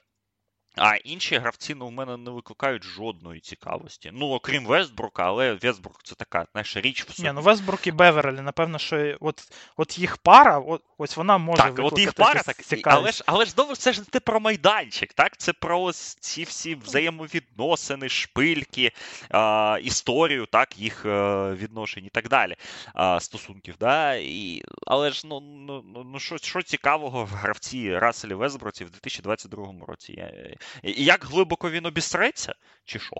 А 0.76 0.96
інші 0.96 1.36
гравці 1.36 1.74
ну, 1.74 1.86
в 1.86 1.92
мене 1.92 2.16
не 2.16 2.30
викликають 2.30 2.84
жодної 2.84 3.40
цікавості. 3.40 4.10
Ну, 4.14 4.28
окрім 4.28 4.66
Вестбрука, 4.66 5.24
але 5.24 5.52
Вестбрук 5.52 6.00
це 6.02 6.14
така 6.14 6.46
знаєш, 6.52 6.76
річ 6.76 7.04
в 7.04 7.14
собі. 7.14 7.28
Ні, 7.28 7.34
ну 7.34 7.40
Вестбрук 7.40 7.86
і 7.86 7.92
Беверлі, 7.92 8.40
напевно, 8.40 8.78
що 8.78 9.16
от 9.20 9.52
от 9.76 9.98
їх 9.98 10.16
пара, 10.16 10.58
от, 10.58 10.82
ось 10.98 11.16
вона 11.16 11.38
може 11.38 11.62
так, 11.62 11.78
от 11.78 11.98
їх 11.98 12.12
пара, 12.12 12.42
так, 12.42 12.56
але 12.84 13.12
ж 13.12 13.24
але 13.26 13.44
ж 13.44 13.50
знову 13.50 13.76
це 13.76 13.92
ж 13.92 14.02
не 14.14 14.20
про 14.20 14.40
майданчик, 14.40 15.12
так? 15.12 15.36
Це 15.36 15.52
про 15.52 15.92
ці 15.92 16.44
всі 16.44 16.74
взаємовідносини, 16.74 18.08
шпильки, 18.08 18.92
а, 19.30 19.78
історію, 19.82 20.46
так, 20.46 20.78
їх 20.78 21.06
е, 21.06 21.50
відношень 21.52 22.04
і 22.04 22.08
так 22.08 22.28
далі. 22.28 22.56
А, 22.94 23.20
Стосунків. 23.20 23.74
да? 23.80 24.14
І, 24.14 24.62
Але 24.86 25.10
ж 25.10 25.26
ну, 25.26 25.40
ну, 25.40 25.84
ну, 25.94 26.04
ну 26.04 26.18
що 26.18 26.38
що 26.38 26.62
цікавого 26.62 27.24
в 27.24 27.28
гравці 27.28 27.98
Расселі 27.98 28.34
Вестбруці 28.34 28.84
в 28.84 28.90
2022 28.90 29.74
році? 29.86 30.12
Я, 30.12 30.26
і 30.26 30.56
як 30.82 31.24
глибоко 31.24 31.70
він 31.70 31.86
обістреться, 31.86 32.54
чи 32.84 32.98
що? 32.98 33.16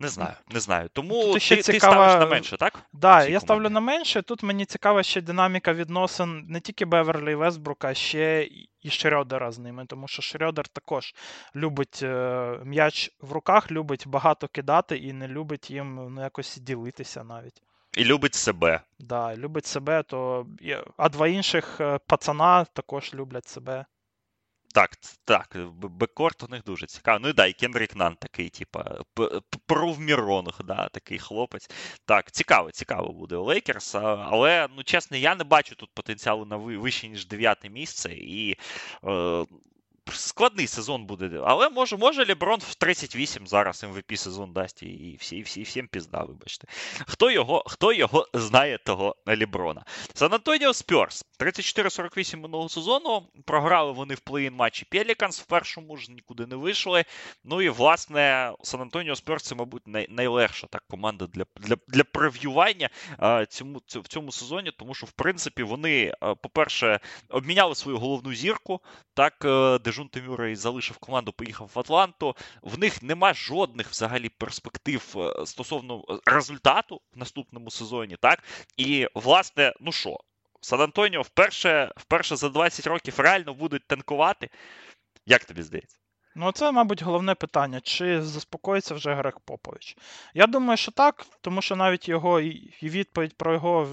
Не 0.00 0.08
знаю, 0.08 0.34
не 0.48 0.60
знаю. 0.60 0.88
Тому 0.92 1.32
Тут 1.32 1.42
ще 1.42 1.56
ти, 1.56 1.62
цікава... 1.62 1.94
ти 1.94 2.00
ставиш 2.00 2.20
на 2.20 2.34
менше, 2.34 2.56
так? 2.56 2.82
Да, 2.92 3.24
я 3.24 3.40
ставлю 3.40 3.70
на 3.70 3.80
менше. 3.80 4.22
Тут 4.22 4.42
мені 4.42 4.64
цікава 4.64 5.02
ще 5.02 5.20
динаміка 5.20 5.72
відносин 5.72 6.46
не 6.48 6.60
тільки 6.60 6.84
Беверлі 6.84 7.32
і 7.32 7.34
Вестбрука, 7.34 7.88
а 7.88 7.94
ще 7.94 8.48
і 8.82 8.90
Шрьодера 8.90 9.52
з 9.52 9.58
ними. 9.58 9.86
Тому 9.86 10.08
що 10.08 10.22
Шрьодер 10.22 10.68
також 10.68 11.14
любить 11.56 12.00
е, 12.02 12.58
м'яч 12.64 13.10
в 13.20 13.32
руках, 13.32 13.70
любить 13.70 14.04
багато 14.06 14.48
кидати 14.48 14.96
і 14.96 15.12
не 15.12 15.28
любить 15.28 15.70
їм 15.70 16.14
ну, 16.14 16.22
якось 16.22 16.56
ділитися 16.56 17.24
навіть. 17.24 17.62
І 17.96 18.04
любить 18.04 18.34
себе. 18.34 18.80
Да, 18.98 19.36
любить 19.36 19.66
себе, 19.66 20.02
то. 20.02 20.46
А 20.96 21.08
два 21.08 21.28
інших 21.28 21.76
е, 21.80 21.98
пацана 22.06 22.64
також 22.64 23.14
люблять 23.14 23.48
себе. 23.48 23.84
Так, 24.74 24.96
так, 25.24 25.56
бекорт 25.74 26.42
у 26.42 26.48
них 26.48 26.64
дуже 26.64 26.86
цікавий. 26.86 27.20
Ну 27.22 27.28
і 27.28 27.32
да, 27.32 27.46
і 27.46 27.52
Кендрік 27.52 27.96
Нан 27.96 28.16
такий, 28.16 28.48
типа, 28.48 29.04
провміронг, 29.66 30.60
да, 30.64 30.88
такий 30.88 31.18
хлопець. 31.18 31.70
Так, 32.04 32.30
цікаво, 32.30 32.70
цікаво 32.70 33.12
буде 33.12 33.36
у 33.36 33.44
Лейкерс. 33.44 33.94
Але, 33.94 34.68
ну 34.76 34.82
чесно, 34.82 35.16
я 35.16 35.34
не 35.34 35.44
бачу 35.44 35.74
тут 35.74 35.90
потенціалу 35.94 36.44
на 36.44 36.56
вище, 36.56 37.08
ніж 37.08 37.26
дев'яте 37.26 37.70
місце. 37.70 38.12
І 38.12 38.56
е, 39.04 39.44
складний 40.16 40.66
сезон 40.66 41.04
буде. 41.04 41.40
Але 41.44 41.68
може 41.68 41.96
може 41.96 42.24
Леброн 42.24 42.60
в 42.60 42.74
38 42.74 43.46
зараз 43.46 43.84
MVP 43.84 44.16
сезон 44.16 44.52
дасть 44.52 44.82
і 44.82 45.16
всі, 45.20 45.36
і 45.36 45.42
всі, 45.42 45.62
всім 45.62 45.88
пізда, 45.88 46.24
вибачте. 46.24 46.68
Хто 47.06 47.30
його 47.30 47.64
хто 47.66 47.92
його 47.92 48.28
знає, 48.34 48.78
того 48.78 49.16
Леброна? 49.26 49.84
Сан-Антоніо 50.14 50.74
Спьорс. 50.74 51.24
34-48 51.38 52.36
минулого 52.36 52.68
сезону. 52.68 53.22
Програли 53.44 53.92
вони 53.92 54.14
в 54.14 54.20
play-in 54.20 54.54
матчі 54.54 54.86
Пеліканс 54.90 55.40
в 55.40 55.46
першому 55.46 55.96
ж 55.96 56.12
нікуди 56.12 56.46
не 56.46 56.56
вийшли. 56.56 57.04
Ну 57.44 57.62
і 57.62 57.68
власне 57.68 58.52
Сан-Антоніо 58.62 59.16
Спьорс 59.16 59.44
це, 59.44 59.54
мабуть, 59.54 59.86
най, 59.86 60.06
найлегша 60.10 60.66
так 60.66 60.84
команда 60.90 61.26
для 61.26 61.44
для, 61.56 61.76
для 61.88 62.04
прев'ювання 62.04 62.88
а, 63.18 63.46
цьому, 63.46 63.80
в 63.86 64.08
цьому 64.08 64.32
сезоні, 64.32 64.72
тому 64.78 64.94
що, 64.94 65.06
в 65.06 65.12
принципі, 65.12 65.62
вони, 65.62 66.14
по-перше, 66.42 67.00
обміняли 67.28 67.74
свою 67.74 67.98
головну 67.98 68.34
зірку. 68.34 68.80
Так, 69.14 69.44
е, 69.44 69.78
Дежун 70.00 70.08
Тимюрей 70.08 70.56
залишив 70.56 70.98
команду, 70.98 71.32
поїхав 71.32 71.70
в 71.74 71.78
Атланту. 71.78 72.36
В 72.62 72.78
них 72.78 73.02
нема 73.02 73.34
жодних 73.34 73.90
взагалі 73.90 74.28
перспектив 74.28 75.14
е, 75.16 75.46
стосовно 75.46 76.04
е, 76.08 76.18
результату 76.26 77.00
в 77.14 77.18
наступному 77.18 77.70
сезоні. 77.70 78.16
так? 78.20 78.42
І, 78.76 79.08
власне, 79.14 79.74
ну 79.80 79.92
що, 79.92 80.16
Сан 80.60 80.80
Антоніо 80.80 81.22
вперше, 81.22 81.92
вперше 81.96 82.36
за 82.36 82.48
20 82.48 82.86
років 82.86 83.20
реально 83.20 83.54
будуть 83.54 83.86
танкувати. 83.86 84.50
Як 85.26 85.44
тобі 85.44 85.62
здається? 85.62 85.96
Ну, 86.40 86.52
це, 86.52 86.72
мабуть, 86.72 87.02
головне 87.02 87.34
питання, 87.34 87.80
чи 87.80 88.22
заспокоїться 88.22 88.94
вже 88.94 89.14
Грег 89.14 89.40
Попович. 89.44 89.96
Я 90.34 90.46
думаю, 90.46 90.76
що 90.76 90.92
так, 90.92 91.26
тому 91.40 91.62
що 91.62 91.76
навіть 91.76 92.08
його 92.08 92.40
і 92.40 92.72
відповідь 92.82 93.36
про 93.36 93.52
його 93.52 93.88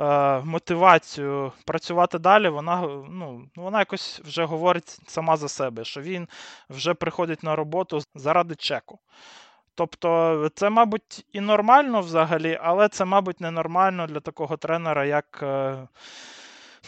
е, 0.00 0.40
мотивацію 0.40 1.52
працювати 1.64 2.18
далі, 2.18 2.48
вона 2.48 2.80
ну, 3.10 3.48
вона 3.56 3.78
якось 3.78 4.20
вже 4.24 4.44
говорить 4.44 4.98
сама 5.06 5.36
за 5.36 5.48
себе, 5.48 5.84
що 5.84 6.00
він 6.00 6.28
вже 6.70 6.94
приходить 6.94 7.42
на 7.42 7.56
роботу 7.56 8.00
заради 8.14 8.54
чеку. 8.54 8.98
Тобто, 9.74 10.50
це, 10.54 10.70
мабуть, 10.70 11.26
і 11.32 11.40
нормально 11.40 12.00
взагалі, 12.00 12.58
але 12.62 12.88
це, 12.88 13.04
мабуть, 13.04 13.40
ненормально 13.40 14.06
для 14.06 14.20
такого 14.20 14.56
тренера, 14.56 15.04
як. 15.04 15.40
Е, 15.42 15.88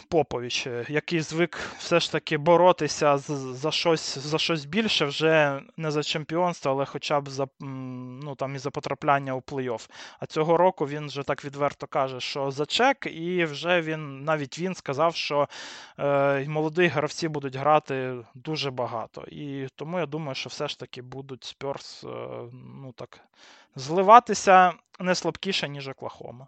Попович, 0.09 0.67
е, 0.67 0.87
який 0.89 1.21
звик 1.21 1.59
все 1.79 2.01
ж 2.01 2.13
таки 2.13 2.39
боротися 2.39 3.19
за 3.19 3.71
щось 3.71 4.19
за 4.19 4.39
щось 4.39 4.65
більше, 4.65 5.05
вже 5.05 5.63
не 5.77 5.91
за 5.91 6.03
чемпіонство, 6.03 6.71
але 6.71 6.85
хоча 6.85 7.21
б 7.21 7.29
за 7.29 7.47
ну, 7.61 8.35
там, 8.35 8.55
і 8.55 8.59
за 8.59 8.71
потрапляння 8.71 9.35
у 9.35 9.41
плей-офф. 9.41 9.91
А 10.21 10.27
цього 10.27 10.57
року 10.57 10.87
він 10.87 11.07
вже 11.07 11.23
так 11.23 11.45
відверто 11.45 11.87
каже, 11.87 12.21
що 12.21 12.51
за 12.51 12.67
чек, 12.67 13.07
і 13.07 13.45
вже 13.45 13.81
він 13.81 14.25
навіть 14.25 14.59
він 14.59 14.75
сказав, 14.75 15.17
що 15.17 15.49
е, 15.99 16.49
молоді 16.49 16.87
гравці 16.87 17.29
будуть 17.29 17.57
грати 17.57 18.17
дуже 18.35 18.71
багато. 18.71 19.25
І 19.29 19.69
тому 19.75 19.99
я 19.99 20.07
думаю, 20.07 20.35
що 20.35 20.49
все 20.49 20.69
ж 20.69 20.79
таки 20.79 21.03
будуть 21.03 21.45
Спьорс 21.45 22.05
е, 22.05 22.09
ну, 22.53 22.93
так, 22.97 23.21
зливатися 23.77 24.73
не 25.01 25.15
слабкіше, 25.15 25.69
ніж 25.69 25.89
Оклахома. 25.89 26.47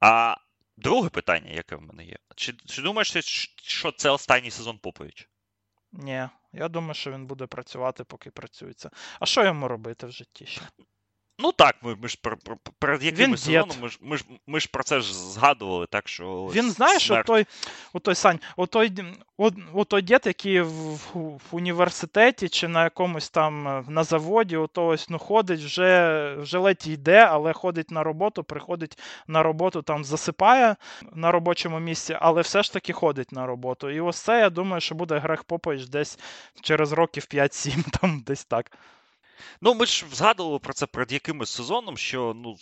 А 0.00 0.36
Друге 0.80 1.08
питання, 1.08 1.50
яке 1.50 1.76
в 1.76 1.82
мене 1.82 2.04
є. 2.04 2.16
Чи 2.36 2.52
чи 2.52 2.82
думаєш, 2.82 3.10
що 3.62 3.92
це 3.92 4.10
останній 4.10 4.50
сезон 4.50 4.78
Попович? 4.78 5.28
Ні, 5.92 6.28
я 6.52 6.68
думаю, 6.68 6.94
що 6.94 7.12
він 7.12 7.26
буде 7.26 7.46
працювати, 7.46 8.04
поки 8.04 8.30
працюється. 8.30 8.90
А 9.20 9.26
що 9.26 9.44
йому 9.44 9.68
робити 9.68 10.06
в 10.06 10.10
житті 10.10 10.46
ще? 10.46 10.60
Ну 11.42 11.52
так, 11.52 11.76
ми, 11.82 11.96
ми 12.02 12.08
ж 12.08 12.18
перед 12.78 13.02
яким 13.02 13.36
сезоном 13.36 13.76
ми 13.82 13.88
ж 13.88 13.98
ми 14.00 14.16
ж 14.16 14.24
ми 14.46 14.60
ж 14.60 14.68
про 14.72 14.82
це 14.82 15.00
ж 15.00 15.14
згадували, 15.14 15.86
так 15.86 16.08
що 16.08 16.50
він 16.54 16.70
знаєш, 16.70 17.06
смерть... 17.06 17.26
той, 17.26 17.46
отой 17.92 18.14
Сань, 18.14 18.40
отой, 18.56 18.92
отой 19.72 20.02
дід, 20.02 20.20
який 20.24 20.60
в, 20.60 20.94
в 21.14 21.40
університеті 21.50 22.48
чи 22.48 22.68
на 22.68 22.84
якомусь 22.84 23.30
там 23.30 23.68
е, 23.68 23.84
на 23.88 24.04
заводі, 24.04 24.56
ото 24.56 24.86
ось 24.86 25.10
ну 25.10 25.18
ходить, 25.18 25.60
вже 25.60 26.34
вже 26.38 26.58
ледь 26.58 26.86
йде, 26.86 27.18
але 27.30 27.52
ходить 27.52 27.90
на 27.90 28.02
роботу, 28.02 28.44
приходить 28.44 28.98
на 29.26 29.42
роботу, 29.42 29.82
там 29.82 30.04
засипає 30.04 30.76
на 31.12 31.32
робочому 31.32 31.80
місці, 31.80 32.16
але 32.20 32.42
все 32.42 32.62
ж 32.62 32.72
таки 32.72 32.92
ходить 32.92 33.32
на 33.32 33.46
роботу. 33.46 33.90
І 33.90 34.00
ось 34.00 34.20
це 34.20 34.40
я 34.40 34.50
думаю, 34.50 34.80
що 34.80 34.94
буде 34.94 35.18
Грег 35.18 35.44
Попович 35.44 35.86
десь 35.86 36.18
через 36.60 36.92
років 36.92 37.26
5-7, 37.30 37.98
там 38.00 38.22
десь 38.26 38.44
так. 38.44 38.72
Ну, 39.60 39.74
ми 39.74 39.86
ж 39.86 40.04
згадували 40.12 40.58
про 40.58 40.72
це 40.72 40.86
перед 40.86 41.12
якимось 41.12 41.50
сезоном, 41.50 41.96
що 41.96 42.32
ну 42.36 42.56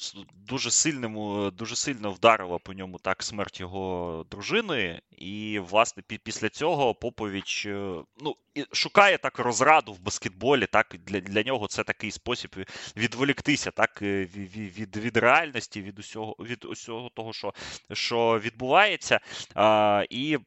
дуже 0.49 0.71
сильному, 0.71 1.51
дуже 1.51 1.77
сильно 1.77 2.11
вдарила 2.11 2.59
по 2.59 2.73
ньому 2.73 2.99
так 2.99 3.23
смерть 3.23 3.61
його 3.61 4.25
дружини, 4.31 5.01
і 5.11 5.59
власне 5.59 6.03
після 6.25 6.49
цього 6.49 6.95
Попович 6.95 7.67
е, 7.67 7.95
ну 8.21 8.37
шукає 8.73 9.19
так 9.19 9.39
розраду 9.39 9.93
в 9.93 10.01
баскетболі. 10.01 10.67
Так 10.67 10.97
для 11.07 11.21
для 11.21 11.43
нього 11.43 11.67
це 11.67 11.85
такий 11.85 12.11
спосіб 12.11 12.57
відволіктися, 12.97 13.71
так 13.71 14.03
е, 14.03 14.25
від 14.37 14.79
від, 14.79 14.97
від 14.97 15.17
реальності, 15.17 15.83
від 15.83 15.99
усього 15.99 16.37
від 16.41 16.65
усього 16.65 17.11
того, 17.15 17.33
що 17.33 17.55
що 17.93 18.39
відбувається, 18.39 19.21
а, 19.55 20.05
і 20.11 20.39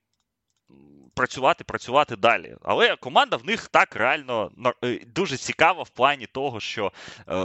працювати, 1.13 1.63
працювати 1.63 2.15
далі. 2.15 2.55
Але 2.63 2.95
команда 2.95 3.37
в 3.37 3.45
них 3.45 3.67
так 3.67 3.95
реально 3.95 4.51
е, 4.83 4.99
дуже 5.15 5.37
цікава 5.37 5.83
в 5.83 5.89
плані 5.89 6.25
того, 6.25 6.59
що 6.59 6.91
е, 7.29 7.35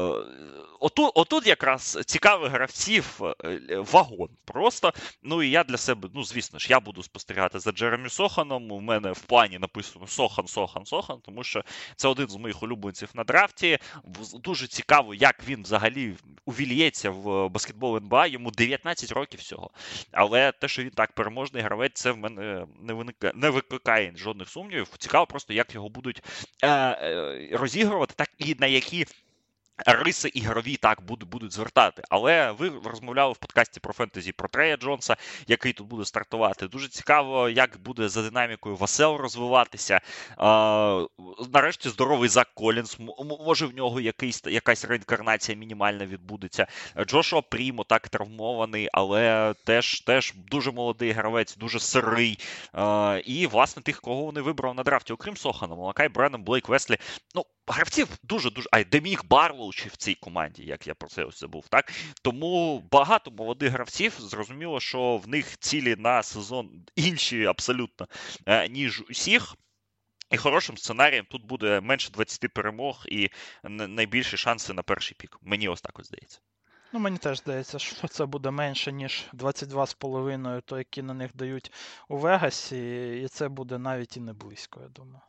отут, 0.81 1.13
отут 1.15 1.47
якраз 1.47 1.99
цікавих 2.07 2.53
гравців 2.53 3.21
е, 3.45 3.61
вагон. 3.79 4.29
Просто. 4.45 4.93
Ну 5.23 5.43
і 5.43 5.51
я 5.51 5.65
для 5.65 5.77
себе, 5.77 6.09
ну 6.15 6.25
звісно 6.25 6.59
ж, 6.59 6.67
я 6.71 6.81
буду 6.81 7.03
спостерігати 7.03 7.59
за 7.59 7.73
Джеремі 7.73 8.09
Соханом. 8.09 8.73
У 8.73 8.81
мене 8.81 9.13
в 9.13 9.21
плані 9.21 9.59
написано 9.59 10.07
Сохан, 10.07 10.47
Сохан, 10.47 10.87
Сохан, 10.87 11.19
тому 11.25 11.45
що 11.45 11.65
це 11.97 12.09
один 12.09 12.29
з 12.29 12.37
моїх 12.37 12.63
улюбленців 12.63 13.09
на 13.15 13.25
драфті. 13.25 13.79
Дуже 14.35 14.67
цікаво, 14.67 15.15
як 15.15 15.49
він 15.49 15.63
взагалі 15.63 16.15
увільється 16.45 17.11
в 17.11 17.49
баскетбол 17.49 17.97
НБА. 17.97 18.27
Йому 18.27 18.51
19 18.51 19.13
років 19.13 19.41
всього. 19.41 19.71
Але 20.13 20.53
те, 20.53 20.69
що 20.69 20.83
він 20.83 20.91
так 20.91 21.13
переможний 21.13 21.63
гравець, 21.63 21.93
це 21.95 22.11
в 22.11 22.19
мене 22.19 22.67
не 22.81 22.93
виникає. 22.93 23.33
Не 23.37 23.51
викликає 23.51 23.66
жодних 24.17 24.49
сумнівів. 24.49 24.89
Цікаво 24.99 25.27
просто, 25.27 25.53
як 25.53 25.75
його 25.75 25.89
будуть 25.89 26.23
е, 26.63 26.69
е, 26.69 27.49
розігрувати, 27.53 28.15
так 28.17 28.31
і 28.39 28.57
на 28.59 28.67
які 28.67 29.07
Риси 29.87 30.29
ігрові 30.29 30.77
так 30.77 31.03
будуть 31.03 31.29
будуть 31.29 31.53
звертати. 31.53 32.03
Але 32.11 32.53
ви 32.53 32.73
розмовляли 32.85 33.33
в 33.33 33.37
подкасті 33.37 33.81
про 33.81 33.93
фентезі 33.93 34.33
про 34.33 34.49
Трея 34.49 34.77
Джонса, 34.77 35.17
який 35.47 35.73
тут 35.73 35.87
буде 35.87 36.05
стартувати. 36.05 36.69
Дуже 36.69 36.89
цікаво, 36.89 37.49
як 37.49 37.79
буде 37.81 38.09
за 38.09 38.23
динамікою 38.23 38.77
Васел 38.77 39.17
розвиватися. 39.17 40.01
А, 40.37 41.07
Нарешті 41.53 41.89
здоровий 41.89 42.29
Зак 42.29 42.49
Колінс. 42.55 42.99
Може 43.47 43.67
в 43.67 43.77
нього 43.77 44.01
якийсь, 44.01 44.43
якась 44.47 44.85
реінкарнація 44.85 45.59
мінімальна 45.59 46.07
відбудеться. 46.07 46.67
Джошуа 47.07 47.41
Прімо 47.41 47.85
так 47.85 48.09
травмований, 48.09 48.89
але 48.93 49.55
теж 49.65 50.01
теж 50.01 50.35
дуже 50.51 50.73
молодий 50.73 51.11
гравець, 51.11 51.57
дуже 51.57 51.81
сирий. 51.81 52.39
А, 52.73 53.21
І, 53.25 53.47
власне, 53.47 53.83
тих, 53.83 54.01
кого 54.01 54.23
вони 54.25 54.41
вибрали 54.41 54.75
на 54.75 54.83
драфті, 54.83 55.13
окрім 55.13 55.37
Сохана, 55.37 55.75
Малакай, 55.75 56.09
Бреннан, 56.09 56.43
Блейк 56.43 56.69
Веслі. 56.69 56.97
Ну, 57.35 57.45
гравців 57.67 58.09
дуже-дуже. 58.23 58.69
Ай, 58.73 58.85
Деміг 58.85 59.25
Барлоу 59.67 59.73
чи 59.73 59.89
в 59.89 59.97
цій 59.97 60.15
команді, 60.15 60.65
як 60.65 60.87
я 60.87 60.95
про 60.95 61.09
це 61.09 61.25
ось 61.25 61.41
забув. 61.41 61.69
так? 61.69 61.93
Тому 62.23 62.81
багато 62.91 63.31
молодих 63.31 63.73
гравців 63.73 64.17
зрозуміло, 64.19 64.81
що 64.81 65.17
в 65.17 65.29
них 65.29 65.59
цілі 65.59 65.97
на 65.97 66.23
сезон 66.23 66.85
інші 66.97 67.45
абсолютно, 67.45 68.09
е, 68.47 68.69
ніж 68.69 69.05
усіх. 69.11 69.55
І 70.31 70.37
хорошим 70.37 70.77
сценарієм 70.77 71.27
тут 71.31 71.45
буде 71.45 71.81
менше 71.81 72.11
20 72.11 72.49
перемог 72.49 73.05
і 73.07 73.31
найбільші 73.65 74.37
шанси 74.37 74.73
на 74.73 74.83
перший 74.83 75.17
пік. 75.19 75.39
Мені 75.43 75.69
ось 75.69 75.81
так 75.81 75.99
ось 75.99 76.07
здається. 76.07 76.41
Ну, 76.93 77.01
мені 77.01 77.19
теж 77.19 77.39
здається, 77.39 77.79
що 77.79 78.09
це 78.09 78.27
буде 78.27 78.51
менше, 78.51 78.93
ніж 78.93 79.25
22,5, 79.33 80.63
то 80.63 80.79
які 80.79 81.03
на 81.03 81.15
них 81.15 81.31
дають 81.35 81.73
у 82.09 82.17
Вегасі, 82.17 83.21
і 83.25 83.29
це 83.29 83.49
буде 83.49 83.79
навіть 83.79 84.17
і 84.17 84.21
не 84.21 84.33
близько, 84.33 84.81
я 84.81 84.89
думаю. 84.89 85.21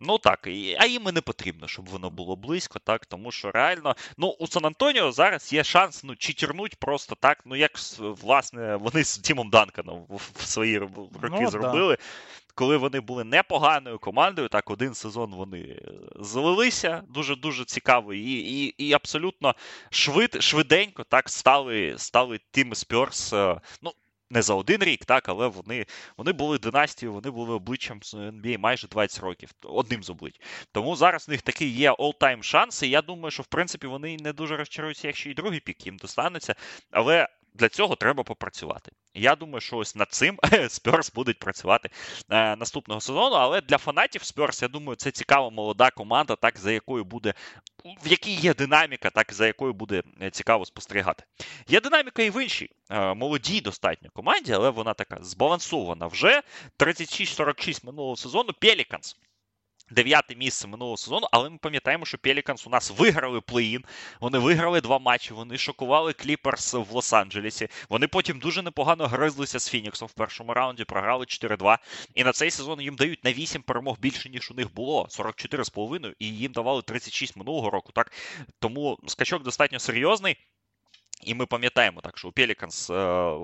Ну 0.00 0.18
так, 0.18 0.46
а 0.78 0.86
їм 0.86 1.08
і 1.08 1.12
не 1.12 1.20
потрібно, 1.20 1.68
щоб 1.68 1.88
воно 1.88 2.10
було 2.10 2.36
близько, 2.36 2.78
так, 2.78 3.06
тому 3.06 3.32
що 3.32 3.50
реально, 3.50 3.96
ну, 4.16 4.28
у 4.28 4.46
Сан 4.46 4.66
Антоніо 4.66 5.12
зараз 5.12 5.52
є 5.52 5.64
шанс 5.64 6.04
ну, 6.04 6.16
читернуть 6.16 6.76
просто 6.76 7.14
так, 7.14 7.42
ну 7.44 7.56
як 7.56 7.72
власне 7.98 8.76
вони 8.76 9.04
з 9.04 9.18
Тімом 9.18 9.50
Данканом 9.50 10.06
в 10.08 10.42
свої 10.42 10.78
роки 10.78 11.08
ну, 11.22 11.50
зробили. 11.50 11.96
Да. 11.96 12.02
Коли 12.54 12.76
вони 12.76 13.00
були 13.00 13.24
непоганою 13.24 13.98
командою, 13.98 14.48
так 14.48 14.70
один 14.70 14.94
сезон 14.94 15.34
вони 15.34 15.82
злилися 16.16 17.02
дуже-дуже 17.08 17.64
цікаво, 17.64 18.14
і 18.14 18.32
і, 18.32 18.66
і 18.66 18.92
абсолютно 18.92 19.54
швид, 19.90 20.42
швиденько 20.42 21.04
так 21.04 21.28
стали 21.28 21.94
стали 21.96 22.40
тими 22.50 22.74
Спьорс. 22.74 23.32
Ну, 23.82 23.92
не 24.30 24.42
за 24.42 24.54
один 24.54 24.82
рік, 24.82 25.04
так, 25.04 25.28
але 25.28 25.46
вони 25.46 25.86
вони 26.16 26.32
були 26.32 26.58
династією, 26.58 27.14
вони 27.14 27.30
були 27.30 27.54
обличчям 27.54 27.98
NBA 27.98 28.58
майже 28.58 28.88
20 28.88 29.20
років, 29.22 29.50
одним 29.62 30.02
з 30.02 30.10
облич. 30.10 30.40
Тому 30.72 30.96
зараз 30.96 31.28
у 31.28 31.32
них 31.32 31.42
такий 31.42 31.68
є 31.68 31.92
all-time 31.92 32.42
шанс, 32.42 32.82
і 32.82 32.88
я 32.88 33.02
думаю, 33.02 33.30
що 33.30 33.42
в 33.42 33.46
принципі 33.46 33.86
вони 33.86 34.16
не 34.16 34.32
дуже 34.32 34.56
розчаруються, 34.56 35.06
якщо 35.06 35.30
і 35.30 35.34
другий 35.34 35.60
пік 35.60 35.86
їм 35.86 35.96
достанеться. 35.96 36.54
Але 36.90 37.28
для 37.54 37.68
цього 37.68 37.96
треба 37.96 38.22
попрацювати. 38.22 38.92
Я 39.14 39.36
думаю, 39.36 39.60
що 39.60 39.76
ось 39.76 39.96
над 39.96 40.12
цим 40.12 40.38
Спьорс 40.68 41.12
будуть 41.12 41.38
працювати 41.38 41.90
е, 42.30 42.56
наступного 42.56 43.00
сезону. 43.00 43.36
Але 43.36 43.60
для 43.60 43.78
фанатів 43.78 44.22
Спьорс, 44.22 44.62
я 44.62 44.68
думаю, 44.68 44.96
це 44.96 45.10
цікава 45.10 45.50
молода 45.50 45.90
команда, 45.90 46.36
так 46.36 46.58
за 46.58 46.72
якою 46.72 47.04
буде, 47.04 47.34
в 47.84 48.08
якій 48.08 48.34
є 48.34 48.54
динаміка, 48.54 49.10
так 49.10 49.32
за 49.32 49.46
якою 49.46 49.72
буде 49.72 50.02
е, 50.22 50.30
цікаво 50.30 50.64
спостерігати. 50.66 51.24
Є 51.68 51.80
динаміка 51.80 52.22
і 52.22 52.30
в 52.30 52.42
іншій 52.42 52.70
е, 52.90 53.14
молодій 53.14 53.60
достатньо 53.60 54.10
команді, 54.12 54.52
але 54.52 54.70
вона 54.70 54.94
така 54.94 55.18
збалансована 55.20 56.06
вже 56.06 56.42
36-46 56.78 57.86
минулого 57.86 58.16
сезону. 58.16 58.52
Пеліканс 58.60 59.16
Дев'яте 59.90 60.34
місце 60.34 60.68
минулого 60.68 60.96
сезону, 60.96 61.26
але 61.32 61.50
ми 61.50 61.58
пам'ятаємо, 61.58 62.04
що 62.04 62.18
Пеліканс 62.18 62.66
у 62.66 62.70
нас 62.70 62.92
виграли 62.98 63.40
play-in, 63.40 63.84
Вони 64.20 64.38
виграли 64.38 64.80
два 64.80 64.98
матчі. 64.98 65.34
Вони 65.34 65.58
шокували 65.58 66.12
Кліперс 66.12 66.74
в 66.74 66.96
Лос-Анджелесі. 66.96 67.68
Вони 67.88 68.08
потім 68.08 68.38
дуже 68.38 68.62
непогано 68.62 69.06
гризлися 69.06 69.58
з 69.58 69.68
Фініксом 69.68 70.08
в 70.08 70.12
першому 70.12 70.54
раунді, 70.54 70.84
програли 70.84 71.24
4-2. 71.24 71.78
І 72.14 72.24
на 72.24 72.32
цей 72.32 72.50
сезон 72.50 72.80
їм 72.80 72.96
дають 72.96 73.24
на 73.24 73.32
8 73.32 73.62
перемог 73.62 73.98
більше, 74.00 74.28
ніж 74.28 74.50
у 74.50 74.54
них 74.54 74.74
було. 74.74 75.06
44,5, 75.10 76.14
і 76.18 76.26
їм 76.26 76.52
давали 76.52 76.82
36 76.82 77.36
минулого 77.36 77.70
року. 77.70 77.92
Так 77.92 78.12
тому 78.58 78.98
скачок 79.06 79.42
достатньо 79.42 79.78
серйозний. 79.78 80.36
І 81.20 81.34
ми 81.34 81.46
пам'ятаємо 81.46 82.00
так, 82.00 82.18
що 82.18 82.28
у 82.28 82.32
Пеліканс 82.32 82.90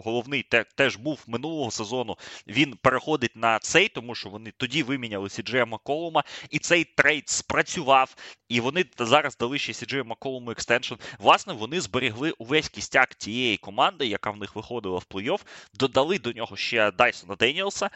головний 0.04 0.42
теж 0.74 0.96
був 0.96 1.24
минулого 1.26 1.70
сезону. 1.70 2.16
Він 2.46 2.76
переходить 2.76 3.36
на 3.36 3.58
цей, 3.58 3.88
тому 3.88 4.14
що 4.14 4.28
вони 4.28 4.52
тоді 4.56 4.82
виміняли 4.82 5.30
Сіджея 5.30 5.66
Маколума, 5.66 6.24
і 6.50 6.58
цей 6.58 6.84
trade 6.84 7.28
спрацював. 7.28 8.16
І 8.48 8.60
вони 8.60 8.84
зараз 8.98 9.36
дали 9.36 9.58
ще 9.58 9.72
Сіджею 9.72 10.04
Маколуму 10.04 10.50
extension. 10.50 10.94
Власне, 11.18 11.52
вони 11.52 11.80
зберегли 11.80 12.30
увесь 12.30 12.68
кістяк 12.68 13.14
тієї 13.14 13.56
команди, 13.56 14.06
яка 14.06 14.30
в 14.30 14.36
них 14.36 14.56
виходила 14.56 14.98
в 14.98 15.06
плей-офф, 15.10 15.40
додали 15.74 16.18
до 16.18 16.32
нього 16.32 16.56
ще 16.56 16.90
Дайсона 16.90 17.34
Деніелса 17.34 17.90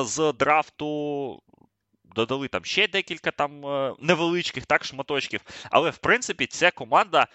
з 0.00 0.32
драфту. 0.38 1.42
Додали 2.14 2.48
там 2.48 2.64
ще 2.64 2.88
декілька 2.88 3.30
там 3.30 3.60
невеличких 4.00 4.66
так 4.66 4.84
шматочків. 4.84 5.40
Але 5.70 5.90
в 5.90 5.98
принципі 5.98 6.46
ця 6.46 6.70
команда 6.70 7.26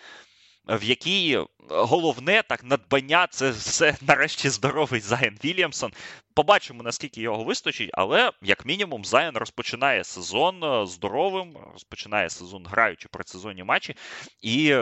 в 0.68 0.84
якій 0.84 1.40
головне 1.70 2.44
так 2.50 2.64
надбання 2.64 3.28
це 3.28 3.50
все 3.50 3.96
нарешті 4.08 4.50
здоровий 4.50 5.02
Зайон 5.02 5.38
Вільямсон. 5.46 5.92
Побачимо, 6.34 6.84
наскільки 6.84 7.22
його 7.22 7.44
вистачить, 7.44 7.90
але 7.94 8.32
як 8.42 8.66
мінімум 8.66 9.06
Зайон 9.06 9.38
розпочинає 9.38 10.04
сезон 10.04 10.64
е, 10.64 10.86
здоровим, 10.86 11.58
розпочинає 11.74 12.30
сезон 12.30 12.66
граючи 12.66 13.08
предсезонні 13.08 13.64
матчі, 13.64 13.96
і 14.42 14.76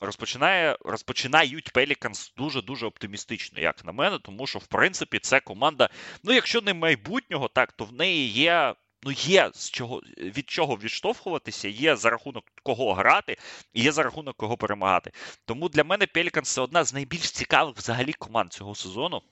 розпочинає, 0.00 0.76
розпочинають 0.80 1.72
Пеліканс 1.72 2.32
дуже-дуже 2.36 2.86
оптимістично, 2.86 3.60
як 3.60 3.84
на 3.84 3.92
мене, 3.92 4.18
тому 4.18 4.46
що, 4.46 4.58
в 4.58 4.66
принципі, 4.66 5.18
це 5.18 5.40
команда, 5.40 5.88
ну, 6.24 6.32
якщо 6.32 6.60
не 6.60 6.74
майбутнього, 6.74 7.48
так, 7.48 7.72
то 7.72 7.84
в 7.84 7.92
неї 7.92 8.28
є 8.28 8.74
ну 9.02 9.12
є 9.12 9.50
з 9.54 9.70
чого 9.70 10.00
від 10.18 10.50
чого 10.50 10.76
відштовхуватися, 10.76 11.68
є 11.68 11.96
за 11.96 12.10
рахунок 12.10 12.44
кого 12.62 12.94
грати, 12.94 13.36
і 13.72 13.82
є 13.82 13.92
за 13.92 14.02
рахунок 14.02 14.36
кого 14.36 14.56
перемагати. 14.56 15.12
Тому 15.44 15.68
для 15.68 15.84
мене 15.84 16.06
Пеліканс 16.06 16.52
це 16.52 16.60
одна 16.60 16.84
з 16.84 16.94
найбільш 16.94 17.30
цікавих 17.30 17.76
взагалі 17.76 18.12
команд 18.12 18.52
цього 18.52 18.74
сезону. 18.74 19.22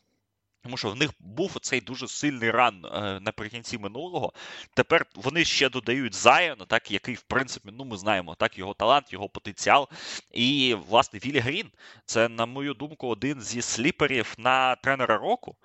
Тому 0.62 0.76
що 0.76 0.90
в 0.90 0.96
них 0.96 1.10
був 1.20 1.52
оцей 1.56 1.80
дуже 1.80 2.08
сильний 2.08 2.50
ран 2.50 2.84
е, 2.84 3.20
наприкінці 3.20 3.78
минулого. 3.78 4.32
Тепер 4.74 5.06
вони 5.14 5.44
ще 5.44 5.68
додають 5.68 6.14
Зайона, 6.14 6.64
так, 6.64 6.90
який, 6.90 7.14
в 7.14 7.22
принципі, 7.22 7.68
ну 7.72 7.84
ми 7.84 7.96
знаємо, 7.96 8.34
так, 8.34 8.58
його 8.58 8.74
талант, 8.74 9.12
його 9.12 9.28
потенціал. 9.28 9.88
І, 10.32 10.76
власне, 10.88 11.18
Вілі 11.18 11.38
Грін 11.38 11.70
це, 12.04 12.28
на 12.28 12.46
мою 12.46 12.74
думку, 12.74 13.08
один 13.08 13.40
зі 13.40 13.62
сліперів 13.62 14.34
на 14.38 14.76
тренера 14.76 15.16
року. 15.16 15.56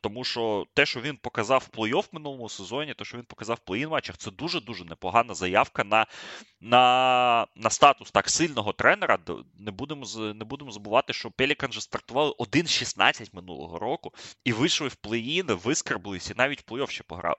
Тому 0.00 0.24
що 0.24 0.66
те, 0.74 0.86
що 0.86 1.00
він 1.00 1.16
показав 1.16 1.68
в 1.72 1.78
плей-офф 1.78 2.04
минулому 2.12 2.48
сезоні, 2.48 2.94
те, 2.94 3.04
що 3.04 3.18
він 3.18 3.24
показав 3.24 3.58
в 3.64 3.70
плей-ін 3.70 3.88
матчах, 3.88 4.16
це 4.16 4.30
дуже-дуже 4.30 4.84
непогана 4.84 5.34
заявка 5.34 5.84
на 5.84 6.06
на, 6.60 7.46
на 7.56 7.70
статус 7.70 8.10
так 8.10 8.30
сильного 8.30 8.72
тренера. 8.72 9.18
Не 9.58 9.70
будемо 9.70 10.06
не 10.34 10.44
будемо 10.44 10.70
забувати, 10.70 11.12
що 11.12 11.30
Пелікан 11.30 11.72
же 11.72 11.80
стартували 11.80 12.34
1-16 12.38 13.28
минулого 13.32 13.78
року 13.78 14.12
і 14.44 14.52
вийшли 14.52 14.88
в 14.88 14.94
плей-ін, 14.94 15.46
вискарблились 15.46 16.30
і 16.30 16.34
навіть 16.36 16.64
плей-офф 16.64 16.90
ще 16.90 17.04
пограли. 17.04 17.36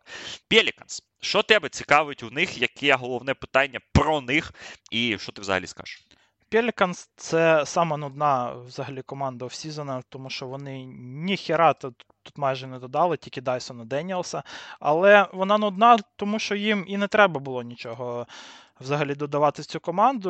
Пеліканс, 0.47 1.03
що 1.21 1.43
тебе 1.43 1.69
цікавить 1.69 2.23
у 2.23 2.29
них? 2.29 2.57
Яке 2.57 2.95
головне 2.95 3.33
питання 3.33 3.79
про 3.91 4.21
них, 4.21 4.53
і 4.91 5.17
що 5.19 5.31
ти 5.31 5.41
взагалі 5.41 5.67
скажеш? 5.67 6.05
Пеліканс 6.49 7.09
це 7.15 7.65
сама 7.65 7.97
нудна 7.97 8.53
взагалі 8.53 9.01
команда 9.01 9.45
офсізона, 9.45 10.01
тому 10.09 10.29
що 10.29 10.47
вони 10.47 10.83
ніхера 10.99 11.73
тут 11.73 12.05
майже 12.35 12.67
не 12.67 12.79
додали, 12.79 13.17
тільки 13.17 13.41
Дайсона 13.41 13.85
Деніелса. 13.85 14.43
Але 14.79 15.27
вона 15.33 15.57
нудна, 15.57 15.97
тому 16.15 16.39
що 16.39 16.55
їм 16.55 16.85
і 16.87 16.97
не 16.97 17.07
треба 17.07 17.39
було 17.39 17.63
нічого 17.63 18.27
взагалі 18.81 19.15
додавати 19.15 19.63
цю 19.63 19.79
команду. 19.79 20.29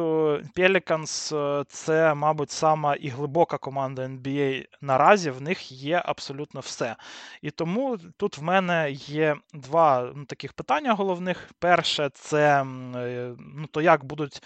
Pelicans 0.58 1.36
е, 1.36 1.64
це, 1.68 2.14
мабуть, 2.14 2.52
сама 2.52 2.96
і 2.96 3.10
глибока 3.10 3.58
команда 3.58 4.02
NBA 4.02 4.66
наразі. 4.82 5.30
В 5.30 5.42
них 5.42 5.72
є 5.72 6.02
абсолютно 6.06 6.60
все. 6.60 6.96
І 7.42 7.52
тому 7.52 7.98
тут 8.18 8.38
в 8.38 8.44
мене 8.44 8.92
є 8.92 9.36
два 9.54 10.12
ну, 10.16 10.26
таких 10.26 10.54
питання 10.54 10.94
головних. 10.94 11.50
Перше, 11.60 12.10
це 12.14 12.62
е, 12.96 13.36
ну, 13.56 13.68
то 13.72 13.82
як 13.82 14.06
будуть. 14.06 14.44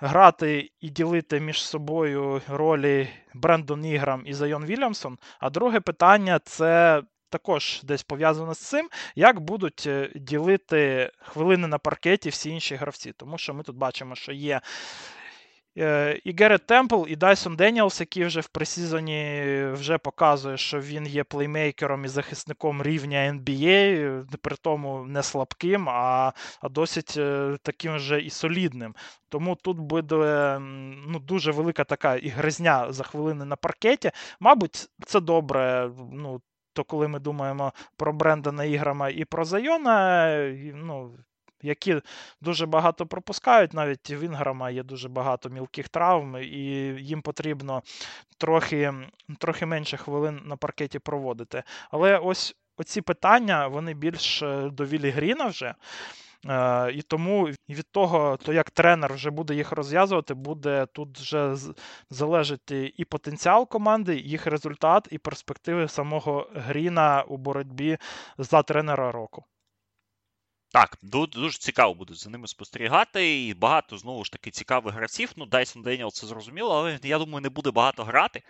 Грати 0.00 0.70
і 0.80 0.90
ділити 0.90 1.40
між 1.40 1.62
собою 1.62 2.42
ролі 2.48 3.08
Брендон 3.34 3.84
Інграм 3.84 4.22
і 4.26 4.34
Зайон 4.34 4.64
Вільямсон. 4.64 5.18
А 5.40 5.50
друге 5.50 5.80
питання 5.80 6.38
це 6.44 7.02
також 7.30 7.80
десь 7.84 8.02
пов'язано 8.02 8.54
з 8.54 8.58
цим, 8.58 8.88
як 9.16 9.40
будуть 9.40 9.84
е, 9.86 10.10
ділити 10.14 11.10
хвилини 11.18 11.66
на 11.66 11.78
паркеті 11.78 12.28
всі 12.28 12.50
інші 12.50 12.74
гравці. 12.74 13.12
Тому 13.16 13.38
що 13.38 13.54
ми 13.54 13.62
тут 13.62 13.76
бачимо, 13.76 14.14
що 14.14 14.32
є. 14.32 14.60
Е, 15.78 16.20
і 16.24 16.32
Гаррет 16.32 16.66
Темпл, 16.66 17.04
і 17.08 17.16
Дайсон 17.16 17.56
Деніелс, 17.56 18.00
який 18.00 18.24
вже 18.24 18.40
в 18.40 18.48
пресізоні 18.48 19.64
вже 19.72 19.98
показує, 19.98 20.56
що 20.56 20.80
він 20.80 21.06
є 21.06 21.24
плеймейкером 21.24 22.04
і 22.04 22.08
захисником 22.08 22.82
рівня 22.82 23.18
NBA, 23.18 24.36
при 24.42 24.56
тому 24.56 25.04
не 25.04 25.22
слабким, 25.22 25.88
а 25.88 26.32
а 26.60 26.68
досить 26.68 27.14
е, 27.16 27.56
таким 27.62 27.98
же 27.98 28.20
і 28.20 28.30
солідним. 28.30 28.94
Тому 29.28 29.54
тут 29.54 29.78
буде 29.78 30.58
ну, 31.08 31.18
дуже 31.18 31.52
велика 31.52 31.84
така 31.84 32.16
і 32.16 32.28
гризня 32.28 32.92
за 32.92 33.04
хвилини 33.04 33.44
на 33.44 33.56
паркеті. 33.56 34.10
Мабуть, 34.40 34.88
це 35.06 35.20
добре. 35.20 35.90
ну, 36.12 36.40
то 36.78 36.84
коли 36.84 37.08
ми 37.08 37.18
думаємо 37.18 37.72
про 37.96 38.12
Брендана 38.12 38.64
Іграма 38.64 39.08
і 39.08 39.24
про 39.24 39.44
Зайона, 39.44 40.28
ну, 40.74 41.14
які 41.62 42.00
дуже 42.40 42.66
багато 42.66 43.06
пропускають, 43.06 43.74
навіть 43.74 44.10
в 44.10 44.22
Інграма 44.24 44.70
є 44.70 44.82
дуже 44.82 45.08
багато 45.08 45.48
мілких 45.48 45.88
травм, 45.88 46.36
і 46.36 46.64
їм 47.00 47.22
потрібно 47.22 47.82
трохи 48.38 48.94
трохи 49.38 49.66
менше 49.66 49.96
хвилин 49.96 50.40
на 50.44 50.56
паркеті 50.56 50.98
проводити. 50.98 51.62
Але 51.90 52.18
ось 52.18 52.56
оці 52.76 53.00
питання 53.00 53.66
вони 53.66 53.94
більш 53.94 54.42
е, 54.42 54.70
до 54.72 54.84
Вілі 54.84 55.10
Гріна 55.10 55.46
вже. 55.46 55.74
Е, 56.46 56.92
і 56.92 57.02
тому 57.02 57.48
від 57.68 57.90
того, 57.90 58.36
то 58.36 58.52
як 58.52 58.70
тренер 58.70 59.14
вже 59.14 59.30
буде 59.30 59.54
їх 59.54 59.72
розв'язувати, 59.72 60.34
буде 60.34 60.86
тут 60.92 61.18
вже 61.18 61.56
залежати 62.10 62.92
і 62.96 63.04
потенціал 63.04 63.68
команди, 63.68 64.16
їх 64.16 64.46
результат, 64.46 65.08
і 65.10 65.18
перспективи 65.18 65.88
самого 65.88 66.50
Гріна 66.54 67.24
у 67.28 67.36
боротьбі 67.36 67.98
за 68.38 68.62
тренера 68.62 69.12
року. 69.12 69.44
Так, 70.72 70.98
дуже 71.02 71.58
цікаво 71.58 71.94
буде 71.94 72.14
за 72.14 72.30
ними 72.30 72.48
спостерігати. 72.48 73.46
І 73.46 73.54
багато 73.54 73.98
знову 73.98 74.24
ж 74.24 74.32
таки 74.32 74.50
цікавих 74.50 74.94
гравців. 74.94 75.32
Ну, 75.36 75.46
Дайсон 75.46 75.82
Деніел 75.82 76.10
це 76.12 76.26
зрозуміло, 76.26 76.78
але 76.78 76.98
я 77.02 77.18
думаю, 77.18 77.40
не 77.40 77.48
буде 77.48 77.70
багато 77.70 78.04
грати. 78.04 78.42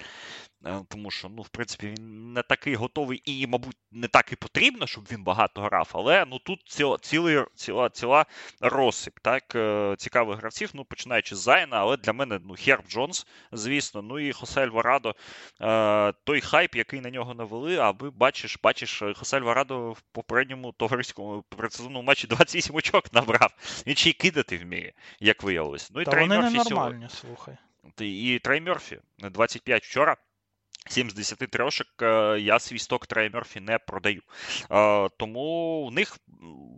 Е, 0.66 0.80
тому 0.88 1.10
що, 1.10 1.28
ну, 1.28 1.42
в 1.42 1.48
принципі, 1.48 1.86
він 1.86 2.32
не 2.32 2.42
такий 2.42 2.74
готовий 2.74 3.22
і, 3.24 3.46
мабуть, 3.46 3.76
не 3.92 4.08
так 4.08 4.32
і 4.32 4.36
потрібно, 4.36 4.86
щоб 4.86 5.04
він 5.12 5.22
багато 5.22 5.62
грав. 5.62 5.90
Але 5.92 6.24
ну 6.24 6.38
тут 6.38 6.62
ціла 6.66 6.98
цілий, 7.00 7.44
ціла 7.54 7.88
ціла 7.90 8.26
розсип 8.60 9.18
так, 9.22 9.54
е, 9.54 9.94
цікавих 9.98 10.38
гравців, 10.38 10.70
ну, 10.74 10.84
починаючи 10.84 11.36
з 11.36 11.38
Зайна, 11.38 11.76
але 11.76 11.96
для 11.96 12.12
мене 12.12 12.40
ну, 12.44 12.54
Херб 12.58 12.84
Джонс, 12.88 13.26
звісно, 13.52 14.02
ну 14.02 14.18
і 14.18 14.32
Хосель 14.32 14.68
Варадо, 14.68 15.14
е, 15.60 16.12
той 16.24 16.40
хайп, 16.40 16.76
який 16.76 17.00
на 17.00 17.10
нього 17.10 17.34
навели, 17.34 17.76
а 17.76 17.90
ви 17.90 18.10
бачиш, 18.10 18.58
бачиш, 18.62 19.02
Хосель 19.16 19.40
Варадо 19.40 19.92
в 19.92 20.00
попередньому 20.00 20.72
товариському 20.72 21.44
предсезонному 21.48 22.07
матчі 22.08 22.26
28 22.26 22.76
очок 22.76 23.12
набрав. 23.12 23.82
Він 23.86 23.96
ще 23.96 24.10
й 24.10 24.12
кидати 24.12 24.58
вміє, 24.58 24.92
як 25.20 25.42
виявилось. 25.42 25.90
Ну 25.94 26.00
і 26.00 26.04
Та 26.04 26.10
Трей 26.10 26.28
вони 26.28 26.38
Мерфі 26.38 26.58
ненормальні, 26.58 27.08
слухай. 27.10 27.56
І 27.98 28.40
Трей 28.44 28.60
Мерфі 28.60 28.98
25 29.18 29.84
вчора. 29.84 30.16
7 30.88 31.10
з 31.10 31.14
10 31.14 31.38
трошек 31.38 31.86
я 32.38 32.58
свій 32.58 32.78
сток 32.78 33.06
Мерфі 33.16 33.60
не 33.60 33.78
продаю. 33.78 34.22
Тому 35.16 35.40
у 35.86 35.90
них 35.90 36.18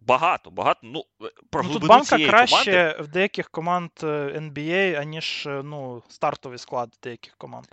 багато, 0.06 0.50
багато. 0.50 0.80
Ну, 0.82 1.04
про 1.50 1.62
ну, 1.62 1.72
Тут 1.72 1.86
банка 1.86 2.18
краще 2.18 2.64
команди... 2.64 2.96
в 3.02 3.08
деяких 3.08 3.50
команд 3.50 3.90
NBA, 4.02 4.92
е, 4.92 5.00
аніж 5.00 5.46
е, 5.46 5.62
ну, 5.64 6.02
стартовий 6.08 6.58
склад 6.58 6.98
деяких 7.02 7.36
команд. 7.36 7.66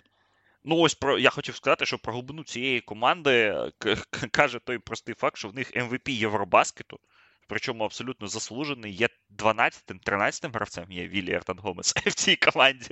Ну, 0.63 0.77
ось 0.77 0.95
про 0.95 1.19
я 1.19 1.29
хотів 1.29 1.55
сказати, 1.55 1.85
що 1.85 1.97
про 1.97 2.13
глибину 2.13 2.43
цієї 2.43 2.81
команди 2.81 3.55
каже 4.31 4.59
той 4.59 4.77
простий 4.77 5.15
факт, 5.15 5.37
що 5.37 5.49
в 5.49 5.55
них 5.55 5.73
MVP 5.75 6.09
Євробаскету 6.09 6.99
причому 7.47 7.83
абсолютно 7.83 8.27
заслужений. 8.27 8.93
Є 8.93 9.09
12-13 9.37 10.53
гравцем 10.53 10.91
є 10.91 11.07
Віллі 11.07 11.31
Ернан 11.31 11.59
Гомес 11.59 11.95
в 12.05 12.13
цій 12.13 12.35
команді. 12.35 12.89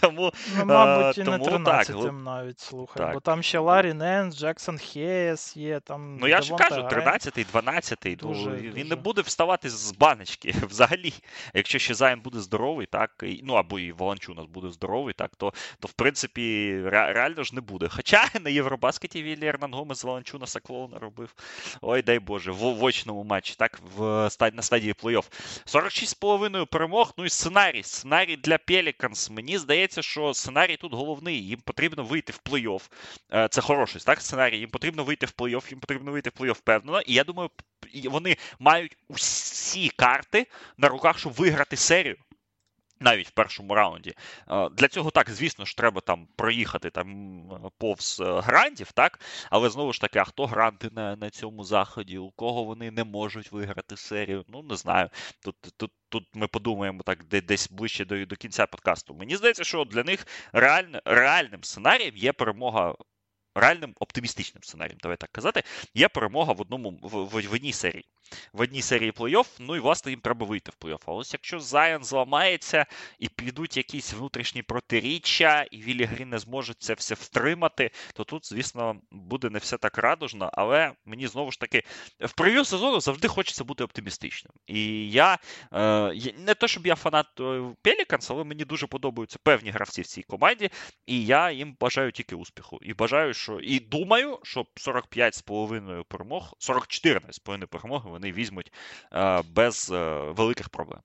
Тому, 0.00 0.32
ну, 0.58 0.64
Мабуть, 0.64 1.18
і 1.18 1.24
не 1.24 1.30
13-м 1.30 2.24
навіть 2.24 2.60
слухай. 2.60 2.96
Так. 2.96 3.14
Бо 3.14 3.20
там 3.20 3.42
ще 3.42 3.58
Ларі 3.58 3.92
Ненс, 3.94 4.36
Джексон 4.36 4.78
Хейс 4.78 5.56
є. 5.56 5.80
там... 5.80 6.16
Ну 6.20 6.28
я 6.28 6.42
ж 6.42 6.54
кажу, 6.54 6.80
13-й, 6.80 7.46
12-й. 7.54 8.16
Дуже, 8.16 8.50
він 8.50 8.72
дуже. 8.72 8.84
не 8.84 8.96
буде 8.96 9.22
вставати 9.22 9.70
з 9.70 9.92
баночки 9.92 10.54
взагалі. 10.68 11.12
Якщо 11.54 11.78
ще 11.78 11.94
Зайон 11.94 12.20
буде 12.20 12.40
здоровий, 12.40 12.86
так, 12.86 13.24
ну 13.42 13.54
або 13.54 13.78
і 13.78 13.92
Валанчюнас 13.92 14.46
буде 14.46 14.70
здоровий, 14.70 15.14
так, 15.14 15.36
то, 15.36 15.52
то 15.80 15.88
в 15.88 15.92
принципі 15.92 16.74
реально 16.84 17.42
ж 17.42 17.54
не 17.54 17.60
буде. 17.60 17.88
Хоча 17.88 18.24
на 18.40 18.50
Євробаскеті 18.50 19.22
Віллі 19.22 19.46
Ернан 19.46 19.74
Гомес 19.74 20.04
Валанчюнаса 20.04 20.60
клоуна 20.60 20.98
робив. 20.98 21.34
Ой, 21.80 22.02
дай 22.02 22.18
Боже, 22.18 22.52
в, 22.52 22.56
в 22.56 22.84
очному 22.84 23.24
матчі 23.24 23.37
матч, 23.38 23.56
так, 23.56 23.80
в 23.96 24.30
на 24.52 24.62
стадії 24.62 24.92
плей-офф. 24.92 25.24
46,5 25.66 26.66
перемог. 26.66 27.12
Ну 27.18 27.24
і 27.24 27.28
сценарій. 27.28 27.82
Сценарій 27.82 28.36
для 28.36 28.58
Пеліканс. 28.58 29.30
Мені 29.30 29.58
здається, 29.58 30.02
що 30.02 30.34
сценарій 30.34 30.76
тут 30.76 30.94
головний. 30.94 31.46
Їм 31.46 31.60
потрібно 31.60 32.04
вийти 32.04 32.32
в 32.32 32.40
плей-офф. 32.50 32.82
Е, 33.32 33.48
це 33.50 33.60
хороший 33.60 34.00
так, 34.00 34.20
сценарій. 34.20 34.58
Їм 34.58 34.70
потрібно 34.70 35.04
вийти 35.04 35.26
в 35.26 35.32
плей-офф, 35.38 35.70
їм 35.70 35.80
потрібно 35.80 36.12
вийти 36.12 36.30
в 36.30 36.40
плей-офф 36.40 36.52
впевнено. 36.52 37.00
І 37.00 37.14
я 37.14 37.24
думаю, 37.24 37.50
вони 38.04 38.36
мають 38.58 38.96
усі 39.08 39.88
карти 39.88 40.46
на 40.78 40.88
руках, 40.88 41.18
щоб 41.18 41.32
виграти 41.32 41.76
серію 41.76 42.16
навіть 43.00 43.28
в 43.28 43.30
першому 43.30 43.74
раунді. 43.74 44.14
Е, 44.50 44.68
для 44.68 44.88
цього 44.88 45.10
так, 45.10 45.30
звісно 45.30 45.64
ж, 45.64 45.76
треба 45.76 46.00
там 46.00 46.28
проїхати 46.36 46.90
там 46.90 47.42
повз 47.78 48.20
е, 48.20 48.40
грантів, 48.40 48.92
так? 48.92 49.20
Але 49.50 49.70
знову 49.70 49.92
ж 49.92 50.00
таки, 50.00 50.18
а 50.18 50.24
хто 50.24 50.46
гранти 50.46 50.90
на 50.92 51.16
на 51.16 51.30
цьому 51.30 51.64
заході, 51.64 52.18
у 52.18 52.30
кого 52.30 52.64
вони 52.64 52.90
не 52.90 53.04
можуть 53.04 53.52
виграти 53.52 53.96
серію? 53.96 54.44
Ну, 54.48 54.62
не 54.62 54.76
знаю. 54.76 55.08
Тут 55.44 55.56
тут, 55.76 55.92
тут 56.08 56.24
ми 56.34 56.46
подумаємо 56.46 57.02
так 57.02 57.24
десь 57.24 57.70
ближче 57.70 58.04
до 58.04 58.26
до 58.26 58.36
кінця 58.36 58.66
подкасту. 58.66 59.14
Мені 59.14 59.36
здається, 59.36 59.64
що 59.64 59.84
для 59.84 60.04
них 60.04 60.26
реально, 60.52 61.00
реальним 61.04 61.64
сценарієм 61.64 62.16
є 62.16 62.32
перемога. 62.32 62.94
Реальним 63.54 63.94
оптимістичним 64.00 64.62
сценарієм, 64.62 64.98
давай 65.02 65.16
так 65.16 65.30
казати, 65.32 65.62
є 65.94 66.08
перемога 66.08 66.52
в 66.52 66.60
одному 66.60 66.90
в, 67.02 67.08
в, 67.08 67.48
в 67.48 67.52
одній 67.52 67.72
серії. 67.72 68.04
В 68.52 68.60
одній 68.60 68.82
серії 68.82 69.12
плей-офф, 69.12 69.46
ну 69.58 69.76
і 69.76 69.80
власне 69.80 70.12
їм 70.12 70.20
треба 70.20 70.46
вийти 70.46 70.70
в 70.70 70.84
плей-офф. 70.84 71.00
А 71.06 71.12
ось 71.12 71.32
якщо 71.32 71.60
Заян 71.60 72.04
зламається 72.04 72.86
і 73.18 73.28
підуть 73.28 73.76
якісь 73.76 74.12
внутрішні 74.12 74.62
протиріччя, 74.62 75.66
і 75.70 75.76
Вілі 75.76 76.04
Грін 76.04 76.28
не 76.28 76.38
зможе 76.38 76.74
це 76.78 76.94
все 76.94 77.14
втримати, 77.14 77.90
то 78.14 78.24
тут, 78.24 78.48
звісно, 78.48 79.00
буде 79.10 79.50
не 79.50 79.58
все 79.58 79.78
так 79.78 79.98
радужно, 79.98 80.50
але 80.52 80.92
мені 81.04 81.26
знову 81.26 81.52
ж 81.52 81.60
таки 81.60 81.82
в 82.20 82.32
прев'ю 82.32 82.64
сезону 82.64 83.00
завжди 83.00 83.28
хочеться 83.28 83.64
бути 83.64 83.84
оптимістичним. 83.84 84.52
І 84.66 85.10
я 85.10 85.38
е, 85.72 86.32
не 86.38 86.54
то, 86.54 86.68
щоб 86.68 86.86
я 86.86 86.94
фанат 86.94 87.26
Пеліканс, 87.82 88.30
але 88.30 88.44
мені 88.44 88.64
дуже 88.64 88.86
подобаються 88.86 89.38
певні 89.42 89.70
гравці 89.70 90.02
в 90.02 90.06
цій 90.06 90.22
команді, 90.22 90.70
і 91.06 91.26
я 91.26 91.50
їм 91.50 91.76
бажаю 91.80 92.12
тільки 92.12 92.36
успіху. 92.36 92.78
І 92.82 92.94
бажаю, 92.94 93.34
що 93.34 93.60
і 93.60 93.80
думаю, 93.80 94.38
що 94.42 94.66
45,5 94.76 96.04
перемог, 96.04 96.54
44,5 96.60 97.66
перемоги 97.66 98.10
вони 98.18 98.32
візьмуть 98.32 98.72
е, 99.12 99.42
без 99.54 99.90
е, 99.94 100.20
великих 100.30 100.68
проблем. 100.68 101.00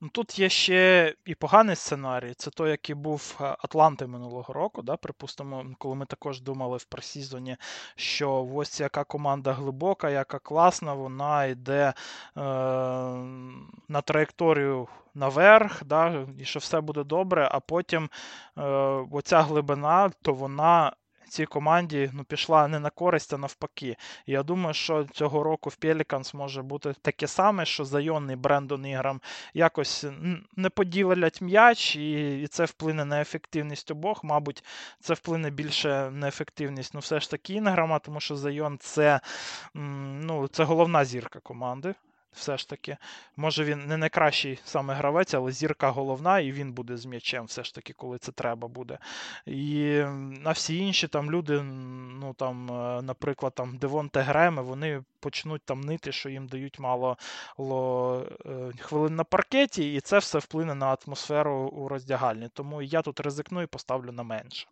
Ну, 0.00 0.08
Тут 0.08 0.38
є 0.38 0.48
ще 0.48 1.14
і 1.24 1.34
поганий 1.34 1.76
сценарій. 1.76 2.34
Це 2.36 2.50
той, 2.50 2.70
який 2.70 2.94
був 2.94 3.38
е, 3.40 3.44
Атланти 3.44 4.06
минулого 4.06 4.54
року. 4.54 4.82
Да? 4.82 4.96
Припустимо, 4.96 5.66
коли 5.78 5.94
ми 5.94 6.06
також 6.06 6.40
думали 6.40 6.76
в 6.76 6.84
пресізоні, 6.84 7.56
що 7.96 8.48
ось 8.54 8.80
яка 8.80 9.04
команда 9.04 9.52
глибока, 9.52 10.10
яка 10.10 10.38
класна, 10.38 10.94
вона 10.94 11.44
йде 11.44 11.82
е, 11.84 12.40
на 13.88 14.00
траєкторію 14.04 14.88
наверх, 15.14 15.84
да? 15.84 16.26
і 16.38 16.44
що 16.44 16.58
все 16.58 16.80
буде 16.80 17.04
добре, 17.04 17.48
а 17.52 17.60
потім 17.60 18.10
е, 18.58 18.62
оця 19.10 19.42
глибина, 19.42 20.10
то 20.22 20.32
вона 20.32 20.92
цій 21.34 21.46
команді 21.46 22.10
ну, 22.12 22.24
пішла 22.24 22.68
не 22.68 22.78
на 22.78 22.90
користь, 22.90 23.32
а 23.32 23.38
навпаки. 23.38 23.96
Я 24.26 24.42
думаю, 24.42 24.74
що 24.74 25.04
цього 25.04 25.42
року 25.42 25.70
в 25.70 25.76
Пеліканс 25.76 26.34
може 26.34 26.62
бути 26.62 26.94
таке 27.02 27.26
саме, 27.26 27.64
що 27.64 27.84
Зайон 27.84 28.30
і 28.30 28.36
Брендон 28.36 28.86
Іграм 28.86 29.20
якось 29.54 30.04
не 30.56 30.70
поділять 30.70 31.40
м'яч, 31.40 31.96
і 31.96 32.42
і 32.42 32.46
це 32.46 32.64
вплине 32.64 33.04
на 33.04 33.20
ефективність 33.20 33.90
обох. 33.90 34.24
Мабуть, 34.24 34.64
це 35.00 35.14
вплине 35.14 35.50
більше 35.50 36.10
на 36.10 36.28
ефективність, 36.28 36.94
ну 36.94 37.00
все 37.00 37.20
ж 37.20 37.30
таки 37.30 37.54
Інграма, 37.54 37.98
тому 37.98 38.20
що 38.20 38.36
Зайон 38.36 38.78
це, 38.80 39.20
ну, 39.74 40.48
це 40.48 40.64
головна 40.64 41.04
зірка 41.04 41.40
команди 41.40 41.94
все 42.34 42.56
ж 42.56 42.68
таки. 42.68 42.96
Може 43.36 43.64
він 43.64 43.86
не 43.86 43.96
найкращий 43.96 44.58
саме 44.64 44.94
гравець, 44.94 45.34
але 45.34 45.52
зірка 45.52 45.90
головна, 45.90 46.40
і 46.40 46.52
він 46.52 46.72
буде 46.72 46.96
з 46.96 47.06
м'ячем, 47.06 47.44
все 47.44 47.64
ж 47.64 47.74
таки, 47.74 47.92
коли 47.92 48.18
це 48.18 48.32
треба 48.32 48.68
буде. 48.68 48.98
І 49.46 50.02
на 50.40 50.50
всі 50.50 50.78
інші 50.78 51.08
там 51.08 51.30
люди, 51.30 51.62
ну 52.20 52.34
там, 52.34 52.70
е, 52.70 53.02
наприклад, 53.02 53.54
там 53.54 53.76
Девонте 53.76 54.20
Греми, 54.20 54.62
вони 54.62 55.02
почнуть 55.20 55.62
там 55.64 55.80
нити, 55.80 56.12
що 56.12 56.28
їм 56.28 56.46
дають 56.46 56.78
мало 56.78 57.16
е, 58.46 58.72
хвилин 58.78 59.16
на 59.16 59.24
паркеті, 59.24 59.94
і 59.94 60.00
це 60.00 60.18
все 60.18 60.38
вплине 60.38 60.74
на 60.74 60.96
атмосферу 61.06 61.54
у 61.54 61.88
роздягальні. 61.88 62.48
Тому 62.52 62.82
я 62.82 63.02
тут 63.02 63.20
ризикну 63.20 63.62
і 63.62 63.66
поставлю 63.66 64.12
на 64.12 64.22
менше. 64.22 64.66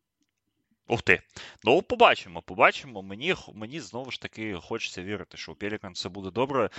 Ух 0.92 1.02
ти. 1.02 1.22
Ну, 1.64 1.82
побачимо, 1.82 2.42
побачимо. 2.42 3.02
Мені 3.02 3.34
мені 3.54 3.80
знову 3.80 4.10
ж 4.10 4.20
таки 4.20 4.54
хочеться 4.54 5.02
вірити, 5.02 5.36
що 5.36 5.52
у 5.52 5.54
Пелікан 5.54 5.92
все 5.92 6.08
буде 6.08 6.30
добре. 6.30 6.70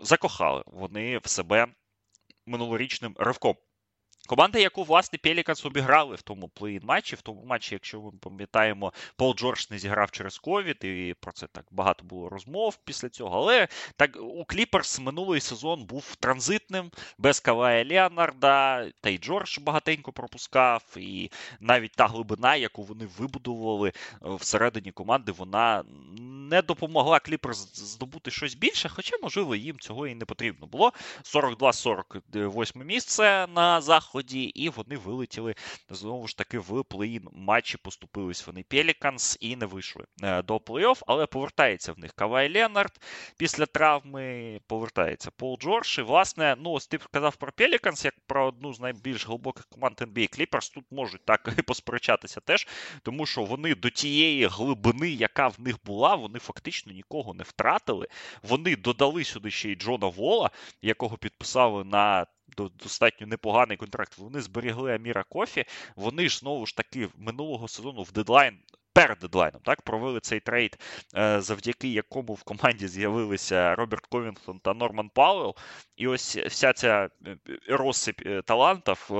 Закохали 0.00 0.62
вони 0.66 1.18
в 1.18 1.26
себе 1.26 1.66
минулорічним 2.46 3.14
ривком. 3.18 3.56
Команда, 4.26 4.58
яку 4.58 4.82
власне 4.82 5.18
Пеліканс 5.22 5.64
обіграли 5.64 6.16
в 6.16 6.22
тому 6.22 6.48
play-in 6.48 6.84
матчі, 6.84 7.16
в 7.16 7.22
тому 7.22 7.44
матчі, 7.44 7.74
якщо 7.74 8.00
ми 8.00 8.12
пам'ятаємо, 8.20 8.92
Пол 9.16 9.34
Джордж 9.34 9.66
не 9.70 9.78
зіграв 9.78 10.10
через 10.10 10.38
ковід, 10.38 10.84
і 10.84 11.14
про 11.20 11.32
це 11.32 11.46
так 11.46 11.64
багато 11.70 12.04
було 12.04 12.28
розмов 12.28 12.78
після 12.84 13.08
цього. 13.08 13.38
Але 13.38 13.68
так 13.96 14.16
у 14.20 14.44
Кліперс 14.44 15.00
минулий 15.00 15.40
сезон 15.40 15.84
був 15.84 16.16
транзитним, 16.16 16.90
без 17.18 17.40
Кавая 17.40 17.84
Леонарда, 17.84 18.86
та 19.00 19.10
й 19.10 19.18
Джордж 19.18 19.58
багатенько 19.58 20.12
пропускав. 20.12 20.82
І 20.96 21.30
навіть 21.60 21.92
та 21.92 22.06
глибина, 22.06 22.56
яку 22.56 22.82
вони 22.82 23.08
вибудували 23.18 23.88
е, 23.88 23.92
всередині 24.22 24.92
команди, 24.92 25.32
вона 25.32 25.84
не 26.50 26.62
допомогла 26.62 27.18
Кліперс 27.18 27.58
здобути 27.74 28.30
щось 28.30 28.54
більше, 28.54 28.88
хоча, 28.88 29.16
можливо, 29.22 29.54
їм 29.54 29.78
цього 29.78 30.06
і 30.06 30.14
не 30.14 30.24
потрібно 30.24 30.66
було. 30.66 30.92
42-48 31.24 32.84
місце 32.84 33.46
на 33.54 33.80
заході 33.80 34.15
заході, 34.16 34.42
і 34.42 34.68
вони 34.68 34.96
вилетіли 34.96 35.54
знову 35.90 36.28
ж 36.28 36.36
таки 36.36 36.58
в 36.58 36.84
плей-ін 36.84 37.28
матчі. 37.32 37.78
Поступились 37.78 38.46
вони 38.46 38.62
Пеліканс 38.68 39.38
і 39.40 39.56
не 39.56 39.66
вийшли 39.66 40.04
е, 40.22 40.42
до 40.42 40.56
плей-офф, 40.56 41.02
але 41.06 41.26
повертається 41.26 41.92
в 41.92 41.98
них 41.98 42.12
Кавай 42.12 42.54
Ленард 42.54 42.92
після 43.36 43.66
травми. 43.66 44.60
Повертається 44.66 45.30
Пол 45.30 45.58
Джордж. 45.60 45.98
І, 45.98 46.02
власне, 46.02 46.56
ну 46.58 46.70
ось 46.70 46.86
ти 46.86 46.98
сказав 46.98 47.36
про 47.36 47.52
Пеліканс, 47.52 48.04
як 48.04 48.14
про 48.26 48.46
одну 48.46 48.72
з 48.72 48.80
найбільш 48.80 49.26
глибоких 49.26 49.66
команд 49.66 49.96
NBA 50.00 50.38
Clippers. 50.38 50.74
Тут 50.74 50.84
можуть 50.90 51.24
так 51.24 51.48
і 51.58 51.62
посперечатися 51.62 52.40
теж, 52.40 52.66
тому 53.02 53.26
що 53.26 53.44
вони 53.44 53.74
до 53.74 53.90
тієї 53.90 54.46
глибини, 54.46 55.08
яка 55.08 55.48
в 55.48 55.60
них 55.60 55.76
була, 55.84 56.14
вони 56.14 56.38
фактично 56.38 56.92
нікого 56.92 57.34
не 57.34 57.44
втратили. 57.44 58.06
Вони 58.42 58.76
додали 58.76 59.24
сюди 59.24 59.50
ще 59.50 59.70
й 59.70 59.76
Джона 59.76 60.06
Вола, 60.06 60.50
якого 60.82 61.16
підписали 61.16 61.84
на 61.84 62.26
достатньо 62.58 63.26
непоганий 63.26 63.76
контракт. 63.76 64.18
Вони 64.18 64.40
зберегли 64.40 64.94
Аміра 64.94 65.24
Кофі. 65.28 65.64
Вони 65.96 66.28
ж 66.28 66.38
знову 66.38 66.66
ж 66.66 66.76
таки 66.76 67.08
минулого 67.16 67.68
сезону 67.68 68.02
в 68.02 68.12
дедлайн 68.12 68.58
перед 68.96 69.18
дедлайном 69.18 69.60
так 69.62 69.82
провели 69.82 70.20
цей 70.20 70.40
трейд, 70.40 70.78
е, 71.16 71.40
завдяки 71.40 71.88
якому 71.88 72.34
в 72.34 72.42
команді 72.42 72.88
з'явилися 72.88 73.74
Роберт 73.74 74.06
Ковінгтон 74.06 74.58
та 74.58 74.74
Норман 74.74 75.08
Пауел. 75.14 75.54
І 75.96 76.06
ось 76.06 76.36
вся 76.36 76.72
ця 76.72 77.08
е, 77.26 77.36
розсип 77.68 78.20
е, 78.26 78.42
талантів 78.42 79.10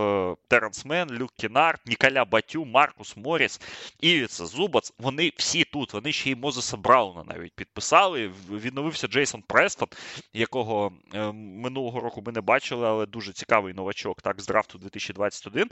Теренс 0.48 0.84
Мен, 0.84 1.10
Люк 1.10 1.30
Кінард, 1.36 1.80
Ніколя 1.86 2.24
Батюм, 2.24 2.64
Маркус 2.64 3.16
Моріс, 3.16 3.60
Івіца 4.00 4.46
Зубац, 4.46 4.92
вони 4.98 5.32
всі 5.36 5.64
тут. 5.64 5.92
Вони 5.92 6.12
ще 6.12 6.30
й 6.30 6.34
Мозеса 6.34 6.76
Брауна 6.76 7.24
навіть 7.24 7.54
підписали. 7.54 8.32
Відновився 8.50 9.06
Джейсон 9.06 9.42
Престон, 9.42 9.88
якого 10.32 10.92
минулого 11.34 12.00
року 12.00 12.22
ми 12.26 12.32
не 12.32 12.40
бачили, 12.40 12.86
але 12.86 13.06
дуже 13.06 13.32
цікавий 13.32 13.74
новачок 13.74 14.22
так 14.22 14.40
з 14.40 14.46
драфту 14.46 14.78
2021. 14.78 15.70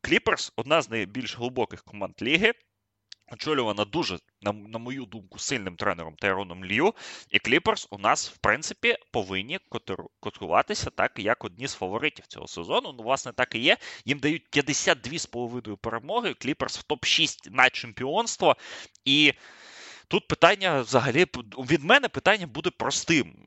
Кліперс 0.00 0.52
одна 0.56 0.82
з 0.82 0.90
найбільш 0.90 1.38
глибоких 1.38 1.82
команд 1.82 2.14
ліги 2.22 2.52
очолювана 3.32 3.84
дуже, 3.84 4.18
на, 4.42 4.52
на 4.52 4.78
мою 4.78 5.04
думку, 5.04 5.38
сильним 5.38 5.76
тренером 5.76 6.16
Тайроном 6.16 6.64
Лью. 6.64 6.94
І 7.30 7.38
Кліперс 7.38 7.88
у 7.90 7.98
нас, 7.98 8.30
в 8.30 8.36
принципі, 8.36 8.96
повинні 9.12 9.58
котуватися 10.20 10.90
так, 10.90 11.12
як 11.16 11.44
одні 11.44 11.66
з 11.66 11.74
фаворитів 11.74 12.26
цього 12.26 12.48
сезону. 12.48 12.94
Ну, 12.98 13.02
власне, 13.02 13.32
так 13.32 13.54
і 13.54 13.58
є. 13.58 13.76
Їм 14.04 14.18
дають 14.18 14.42
52,5 14.52 15.76
перемоги. 15.76 16.34
Кліперс 16.34 16.78
в 16.78 16.84
топ-6 16.88 17.50
на 17.50 17.70
чемпіонство. 17.70 18.56
І. 19.04 19.32
Тут 20.08 20.28
питання 20.28 20.80
взагалі 20.80 21.26
від 21.58 21.84
мене 21.84 22.08
питання 22.08 22.46
буде 22.46 22.70
простим. 22.70 23.46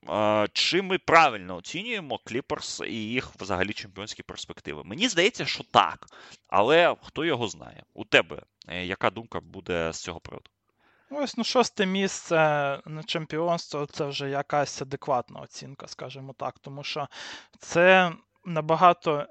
Чи 0.53 0.81
ми 0.81 0.97
правильно 0.97 1.55
оцінюємо 1.55 2.19
Кліперс 2.25 2.81
і 2.87 2.93
їх 2.93 3.31
взагалі 3.39 3.73
чемпіонські 3.73 4.23
перспективи? 4.23 4.83
Мені 4.83 5.09
здається, 5.09 5.45
що 5.45 5.63
так. 5.63 6.05
Але 6.47 6.95
хто 7.03 7.25
його 7.25 7.47
знає? 7.47 7.83
У 7.93 8.05
тебе 8.05 8.41
яка 8.67 9.09
думка 9.09 9.39
буде 9.39 9.93
з 9.93 10.01
цього 10.01 10.19
приводу? 10.19 10.49
Ось 11.09 11.37
ну 11.37 11.43
шосте 11.43 11.85
місце 11.85 12.35
на 12.85 13.03
чемпіонство 13.05 13.85
це 13.85 14.05
вже 14.05 14.29
якась 14.29 14.81
адекватна 14.81 15.39
оцінка, 15.39 15.87
скажімо 15.87 16.33
так, 16.37 16.59
тому 16.59 16.83
що 16.83 17.07
це 17.59 18.11
набагато 18.45 19.27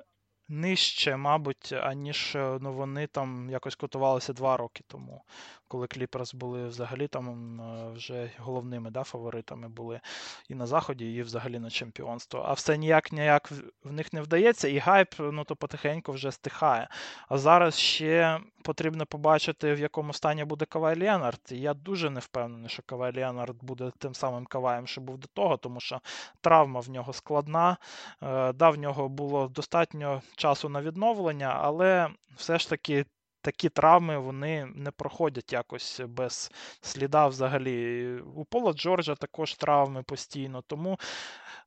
нижче, 0.49 1.16
мабуть, 1.16 1.72
аніж 1.72 2.32
ну, 2.34 2.72
вони 2.72 3.07
там 3.07 3.51
якось 3.51 3.74
котувалися 3.74 4.32
два 4.32 4.57
роки 4.57 4.84
тому 4.86 5.22
коли 5.68 5.86
Кліперс 5.86 6.34
були 6.34 6.66
взагалі 6.66 7.09
там 7.09 7.61
вже 7.94 8.30
головними 8.38 8.90
да, 8.90 9.03
фаворитами 9.03 9.68
були 9.68 10.01
і 10.49 10.55
на 10.55 10.66
Заході, 10.66 11.14
і 11.14 11.22
взагалі 11.22 11.59
на 11.59 11.70
чемпіонство. 11.70 12.44
А 12.47 12.53
все 12.53 12.78
ніяк 12.78 13.12
ніяк 13.12 13.51
в 13.84 13.92
них 13.92 14.12
не 14.12 14.22
вдається, 14.22 14.68
і 14.68 14.78
гайп 14.78 15.14
ну, 15.18 15.44
то 15.44 15.57
потихеньку 15.57 16.12
вже 16.12 16.32
стихає. 16.32 16.88
А 17.28 17.38
зараз 17.38 17.78
ще 17.78 18.40
потрібно 18.62 19.07
побачити, 19.07 19.74
в 19.74 19.80
якому 19.80 20.12
стані 20.12 20.44
буде 20.44 20.64
Кавай 20.64 21.01
Леонард. 21.01 21.40
Я 21.51 21.74
дуже 21.74 22.11
не 22.11 22.20
впевнений, 22.20 22.68
що 22.68 22.82
Кавай 22.86 23.16
Леонард 23.16 23.57
буде 23.64 23.92
тим 23.99 24.14
самим 24.14 24.47
Каваєм, 24.47 24.86
що 24.86 25.01
був 25.01 25.18
до 25.18 25.28
того, 25.28 25.57
тому 25.57 25.80
що 25.80 26.01
травма 26.40 26.80
в 26.80 26.90
нього 26.90 27.12
складна. 27.12 27.76
Е, 28.22 28.53
да, 28.53 28.70
в 28.70 28.78
нього 28.78 29.09
було 29.09 29.49
достатньо 29.49 30.22
часу 30.37 30.68
на 30.68 30.82
відновлення, 30.82 31.59
але 31.62 32.09
все 32.37 32.59
ж 32.59 32.70
таки 32.70 33.05
такі 33.47 33.68
травми 33.68 34.18
вони 34.18 34.66
не 34.74 34.91
проходять 34.91 35.53
якось 35.53 36.01
без 36.09 36.51
сліда 36.80 37.26
взагалі. 37.26 38.11
У 38.34 38.45
Пола 38.45 38.72
Джорджа 38.72 39.14
також 39.14 39.55
травми 39.55 40.03
постійно. 40.03 40.62
Тому 40.66 40.99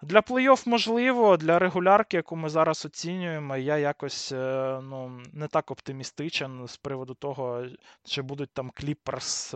для 0.01 0.19
плей-офф 0.19 0.69
можливо, 0.69 1.37
для 1.37 1.59
регулярки, 1.59 2.17
яку 2.17 2.35
ми 2.35 2.49
зараз 2.49 2.85
оцінюємо, 2.85 3.57
я 3.57 3.77
якось 3.77 4.31
е, 4.31 4.79
ну, 4.83 5.21
не 5.33 5.47
так 5.47 5.71
оптимістичен 5.71 6.67
з 6.67 6.77
приводу 6.77 7.13
того, 7.13 7.65
чи 8.03 8.21
будуть 8.21 8.53
там 8.53 8.71
Кліперс 8.75 9.53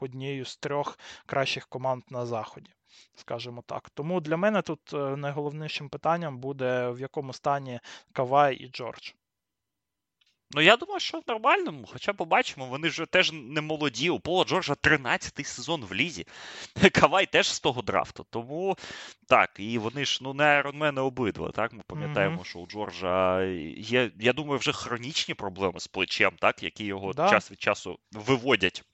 однією 0.00 0.44
з 0.44 0.56
трьох 0.56 0.98
кращих 1.26 1.66
команд 1.66 2.02
на 2.10 2.26
Заході. 2.26 2.70
Скажімо 3.14 3.62
так. 3.66 3.90
Тому 3.90 4.20
для 4.20 4.36
мене 4.36 4.62
тут 4.62 4.92
найголовнішим 4.92 5.88
питанням 5.88 6.38
буде 6.38 6.88
в 6.88 7.00
якому 7.00 7.32
стані 7.32 7.80
Кавай 8.12 8.56
і 8.56 8.68
Джордж. 8.68 9.12
Ну, 10.54 10.60
я 10.60 10.76
думаю, 10.76 11.00
що 11.00 11.18
в 11.18 11.22
нормальному, 11.28 11.88
хоча 11.92 12.12
побачимо, 12.12 12.66
вони 12.66 12.90
ж 12.90 13.06
теж 13.06 13.32
не 13.32 13.60
молоді. 13.60 14.10
У 14.10 14.20
Пола 14.20 14.44
Джорджа 14.44 14.72
13-й 14.72 15.44
сезон 15.44 15.84
в 15.84 15.94
лізі. 15.94 16.26
Кавай 16.92 17.26
теж 17.26 17.52
з 17.52 17.60
того 17.60 17.82
драфту. 17.82 18.26
Тому 18.30 18.76
так, 19.28 19.50
і 19.58 19.78
вони 19.78 20.04
ж 20.04 20.18
ну 20.22 20.34
не 20.34 20.44
айронмени 20.44 21.00
обидва. 21.00 21.50
Так, 21.50 21.72
ми 21.72 21.82
пам'ятаємо, 21.86 22.36
mm-hmm. 22.36 22.44
що 22.44 22.58
у 22.58 22.66
Джорджа 22.66 23.42
є, 23.76 24.10
я 24.20 24.32
думаю, 24.32 24.58
вже 24.58 24.72
хронічні 24.72 25.34
проблеми 25.34 25.80
з 25.80 25.86
плечем, 25.86 26.32
так, 26.38 26.62
які 26.62 26.84
його 26.84 27.12
да. 27.12 27.30
час 27.30 27.50
від 27.50 27.60
часу 27.60 27.98
виводять 28.12 28.84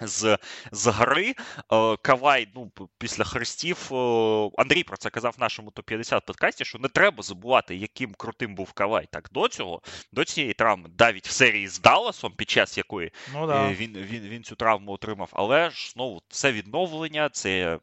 з 0.00 0.38
з 0.72 0.86
гри. 0.86 1.34
Е, 1.72 1.96
Кавай, 1.96 2.48
ну, 2.54 2.72
після 2.98 3.24
хрестів. 3.24 3.88
Е, 3.92 4.50
Андрій 4.58 4.82
про 4.82 4.96
це 4.96 5.10
казав 5.10 5.34
в 5.38 5.40
нашому 5.40 5.70
топ-50 5.70 6.26
подкасті, 6.26 6.64
що 6.64 6.78
не 6.78 6.88
треба 6.88 7.22
забувати, 7.22 7.76
яким 7.76 8.14
крутим 8.14 8.54
був 8.54 8.72
Кавай. 8.72 9.08
Так, 9.12 9.28
до 9.32 9.48
цього, 9.48 9.82
до 10.12 10.24
цієї 10.24 10.52
травми, 10.52 10.90
навіть 10.98 11.28
в 11.28 11.30
серії 11.30 11.68
з 11.68 11.80
Далласом, 11.80 12.32
під 12.36 12.50
час 12.50 12.78
якої 12.78 13.12
ну, 13.32 13.46
да. 13.46 13.70
Е, 13.70 13.74
він 13.74 13.92
він, 13.92 14.22
він 14.22 14.42
цю 14.42 14.56
травму 14.56 14.92
отримав. 14.92 15.30
Але 15.32 15.70
ж 15.70 15.90
знову 15.90 16.22
це 16.28 16.52
відновлення, 16.52 17.28
це 17.28 17.78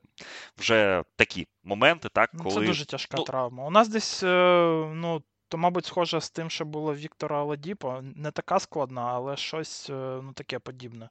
вже 0.58 1.04
такі 1.16 1.48
моменти, 1.64 2.10
так, 2.10 2.32
коли. 2.32 2.56
Ну, 2.56 2.62
це 2.62 2.68
дуже 2.68 2.86
тяжка 2.86 3.18
ну, 3.18 3.24
травма. 3.24 3.66
У 3.66 3.70
нас 3.70 3.88
десь, 3.88 4.22
ну. 4.24 5.24
То, 5.48 5.58
мабуть, 5.58 5.86
схоже 5.86 6.22
з 6.22 6.30
тим, 6.30 6.50
що 6.50 6.66
було 6.66 6.96
Віктора 6.96 7.40
Аладіпо. 7.40 8.02
Не 8.16 8.32
така 8.32 8.60
складна, 8.60 9.02
але 9.02 9.38
щось 9.38 9.90
ну, 9.90 10.32
таке 10.36 10.60
подібне. 10.60 11.10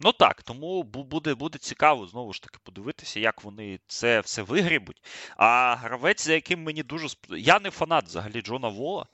Ну 0.00 0.12
так, 0.12 0.42
тому 0.42 0.82
буде 0.82 1.34
буде 1.34 1.58
цікаво 1.58 2.06
знову 2.06 2.32
ж 2.32 2.42
таки 2.42 2.58
подивитися, 2.62 3.20
як 3.20 3.44
вони 3.44 3.80
це 3.86 4.20
все 4.20 4.42
вигрібуть. 4.42 5.02
А 5.36 5.76
гравець, 5.76 6.24
за 6.24 6.32
яким 6.32 6.62
мені 6.62 6.82
дуже 6.82 7.08
сп... 7.08 7.26
Я 7.30 7.60
не 7.60 7.70
фанат 7.70 8.04
взагалі 8.04 8.40
Джона 8.42 8.68
Вола, 8.68 9.06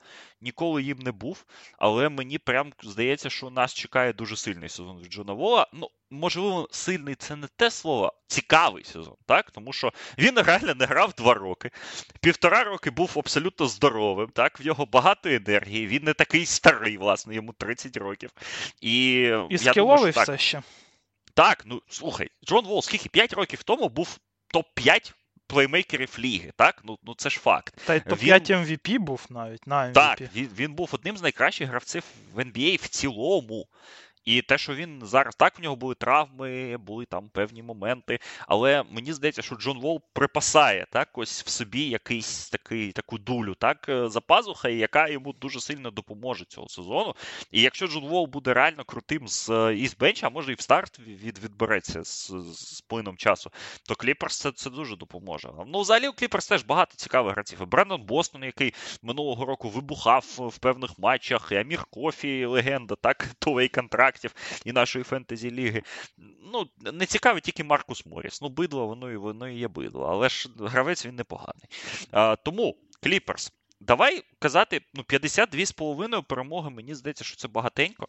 ніколи 0.43 0.83
їм 0.83 0.99
не 0.99 1.11
був, 1.11 1.45
але 1.77 2.09
мені 2.09 2.37
прям 2.37 2.73
здається, 2.83 3.29
що 3.29 3.49
нас 3.49 3.73
чекає 3.73 4.13
дуже 4.13 4.35
сильний 4.35 4.69
сезон 4.69 4.99
від 4.99 5.13
Джона 5.13 5.33
Вола. 5.33 5.67
Ну, 5.73 5.89
можливо, 6.11 6.67
сильний 6.71 7.15
це 7.15 7.35
не 7.35 7.47
те 7.47 7.71
слово, 7.71 8.13
цікавий 8.27 8.83
сезон, 8.83 9.15
так? 9.25 9.51
Тому 9.51 9.73
що 9.73 9.93
він 10.17 10.39
реально 10.39 10.75
не 10.75 10.85
грав 10.85 11.13
два 11.13 11.33
роки. 11.33 11.71
Півтора 12.21 12.63
роки 12.63 12.91
був 12.91 13.13
абсолютно 13.17 13.67
здоровим. 13.67 14.29
так? 14.29 14.59
В 14.59 14.65
нього 14.65 14.85
багато 14.85 15.29
енергії, 15.29 15.87
він 15.87 16.03
не 16.03 16.13
такий 16.13 16.45
старий, 16.45 16.97
власне, 16.97 17.35
йому 17.35 17.53
30 17.53 17.97
років. 17.97 18.29
І 18.81 19.29
І 19.49 19.57
скіловий 19.57 20.11
все 20.11 20.25
так, 20.25 20.39
ще. 20.39 20.61
Так, 21.33 21.63
ну 21.65 21.81
слухай, 21.89 22.29
Джон 22.45 22.65
Волл 22.65 22.81
скільки 22.81 23.09
5 23.09 23.33
років 23.33 23.63
тому 23.63 23.89
був 23.89 24.17
топ-5 24.53 25.13
плеймейкерів 25.53 26.15
ліги, 26.19 26.51
так? 26.55 26.81
Ну 26.83 26.97
ну 27.03 27.15
це 27.17 27.29
ж 27.29 27.39
факт. 27.39 27.81
Та 27.85 27.95
й 27.95 27.99
топ-5 27.99 28.49
він... 28.49 28.65
MVP 28.65 28.99
був 28.99 29.25
навіть 29.29 29.67
на 29.67 29.75
MVP. 29.75 29.93
Так, 29.93 30.21
він, 30.35 30.49
він 30.57 30.73
був 30.73 30.89
одним 30.91 31.17
з 31.17 31.21
найкращих 31.21 31.69
гравців 31.69 32.03
в 32.33 32.39
NBA 32.39 32.83
в 32.83 32.87
цілому. 32.87 33.67
І 34.25 34.41
те, 34.41 34.57
що 34.57 34.75
він 34.75 34.99
зараз 35.03 35.35
так 35.35 35.59
в 35.59 35.61
нього 35.61 35.75
були 35.75 35.95
травми, 35.95 36.77
були 36.77 37.05
там 37.05 37.29
певні 37.29 37.63
моменти. 37.63 38.19
Але 38.47 38.83
мені 38.91 39.13
здається, 39.13 39.41
що 39.41 39.55
Джон 39.55 39.79
Вол 39.79 40.01
припасає 40.13 40.85
так 40.91 41.17
ось 41.17 41.43
в 41.43 41.49
собі 41.49 41.89
якийсь 41.89 42.49
такий 42.49 42.91
таку 42.91 43.17
дулю, 43.17 43.55
так 43.55 43.89
е, 43.89 44.09
за 44.09 44.21
пазухою, 44.21 44.77
яка 44.77 45.07
йому 45.07 45.33
дуже 45.33 45.59
сильно 45.59 45.91
допоможе 45.91 46.45
цього 46.45 46.69
сезону. 46.69 47.15
І 47.51 47.61
якщо 47.61 47.87
Джон 47.87 48.07
Вол 48.07 48.27
буде 48.27 48.53
реально 48.53 48.83
крутим 48.83 49.27
з 49.27 49.49
е, 49.49 49.75
із 49.75 49.95
бенча, 49.97 50.27
а 50.27 50.29
може 50.29 50.51
і 50.51 50.55
в 50.55 50.61
старт 50.61 50.99
від, 50.99 51.43
відбереться 51.43 52.03
з, 52.03 52.31
з 52.53 52.81
плином 52.81 53.17
часу, 53.17 53.51
то 53.87 53.95
Кліперс 53.95 54.39
це, 54.39 54.51
це 54.51 54.69
дуже 54.69 54.95
допоможе. 54.95 55.49
Ну, 55.67 55.81
взагалі 55.81 56.07
у 56.07 56.13
Кліперс 56.13 56.47
теж 56.47 56.63
багато 56.63 56.95
цікавих 56.95 57.33
гравців. 57.33 57.61
І 57.61 57.65
Брендон 57.65 58.01
Бостон, 58.01 58.43
який 58.43 58.73
минулого 59.01 59.45
року 59.45 59.69
вибухав 59.69 60.25
в 60.37 60.57
певних 60.57 60.99
матчах, 60.99 61.49
і 61.51 61.55
Амір 61.55 61.85
Кофі, 61.85 62.45
легенда, 62.45 62.95
так, 62.95 63.27
топовий 63.39 63.67
контракт 63.67 64.12
контрактів 64.13 64.61
і 64.65 64.71
нашої 64.71 65.03
фентезі 65.03 65.51
ліги. 65.51 65.83
Ну, 66.53 66.69
не 66.93 67.05
цікавий 67.05 67.41
тільки 67.41 67.63
Маркус 67.63 68.05
Моріс. 68.05 68.41
Ну, 68.41 68.49
бидло, 68.49 68.87
воно 68.87 69.11
і 69.11 69.17
воно 69.17 69.49
і 69.49 69.57
є 69.57 69.67
бидло, 69.67 70.05
але 70.05 70.29
ж 70.29 70.49
гравець 70.59 71.05
він 71.05 71.15
непоганий. 71.15 71.67
А, 72.11 72.35
Тому 72.35 72.75
Кліперс. 73.03 73.51
Давай 73.79 74.23
казати, 74.39 74.81
ну, 74.93 75.03
52,5 75.03 76.23
перемоги, 76.23 76.69
мені 76.69 76.95
здається, 76.95 77.23
що 77.23 77.35
це 77.35 77.47
багатенько. 77.47 78.07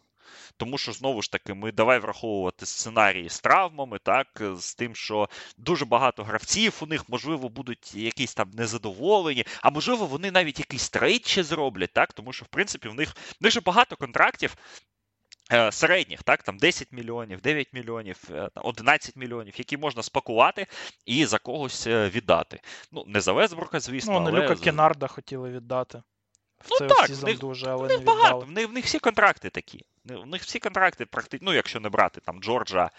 Тому 0.57 0.77
що, 0.77 0.91
знову 0.91 1.21
ж 1.21 1.31
таки, 1.31 1.53
ми 1.53 1.71
давай 1.71 1.99
враховувати 1.99 2.65
сценарії 2.65 3.29
з 3.29 3.39
травмами, 3.39 3.99
так, 4.03 4.41
з 4.55 4.75
тим, 4.75 4.95
що 4.95 5.29
дуже 5.57 5.85
багато 5.85 6.23
гравців 6.23 6.77
у 6.81 6.85
них, 6.85 7.09
можливо, 7.09 7.49
будуть 7.49 7.95
якісь 7.95 8.33
там 8.33 8.51
незадоволені, 8.53 9.45
а 9.61 9.69
можливо, 9.69 10.05
вони 10.05 10.31
навіть 10.31 10.59
якийсь 10.59 10.89
трейд 10.89 11.25
ще 11.25 11.43
зроблять, 11.43 11.93
так, 11.93 12.13
тому 12.13 12.33
що, 12.33 12.45
в 12.45 12.47
принципі, 12.47 12.87
в 12.87 12.95
них 12.95 13.09
в 13.09 13.43
них 13.43 13.51
же 13.51 13.61
багато 13.61 13.95
контрактів, 13.95 14.55
середніх, 15.71 16.23
так, 16.23 16.43
там 16.43 16.57
10 16.57 16.91
мільйонів, 16.91 17.41
9 17.41 17.73
мільйонів, 17.73 18.29
11 18.55 19.17
е, 19.17 19.19
мільйонів, 19.19 19.53
які 19.57 19.77
можна 19.77 20.03
спакувати 20.03 20.67
і 21.05 21.25
за 21.25 21.37
когось 21.37 21.87
е, 21.87 22.09
віддати. 22.09 22.59
Ну, 22.91 23.03
не 23.07 23.21
за 23.21 23.33
Весбрука, 23.33 23.79
звісно. 23.79 24.19
Ну, 24.19 24.27
але... 24.29 24.43
Люка 24.43 24.55
Кенарда 24.55 25.07
хотіли 25.07 25.49
віддати. 25.49 26.01
В 26.65 26.81
ну 26.81 26.87
так, 26.87 27.09
в 27.09 27.23
них, 27.23 27.39
дуже, 27.39 27.69
але 27.69 27.87
в 27.87 27.89
них 27.89 27.99
не 27.99 28.05
багато, 28.05 28.39
в 28.39 28.51
них, 28.51 28.69
в 28.69 28.71
них 28.71 28.85
всі 28.85 28.99
контракти 28.99 29.49
такі. 29.49 29.85
У 30.09 30.25
них 30.25 30.41
всі 30.41 30.59
контракти 30.59 31.05
практично, 31.05 31.45
ну, 31.45 31.53
якщо 31.53 31.79
не 31.79 31.89
брати 31.89 32.21
там 32.21 32.41
Джорджа 32.41 32.89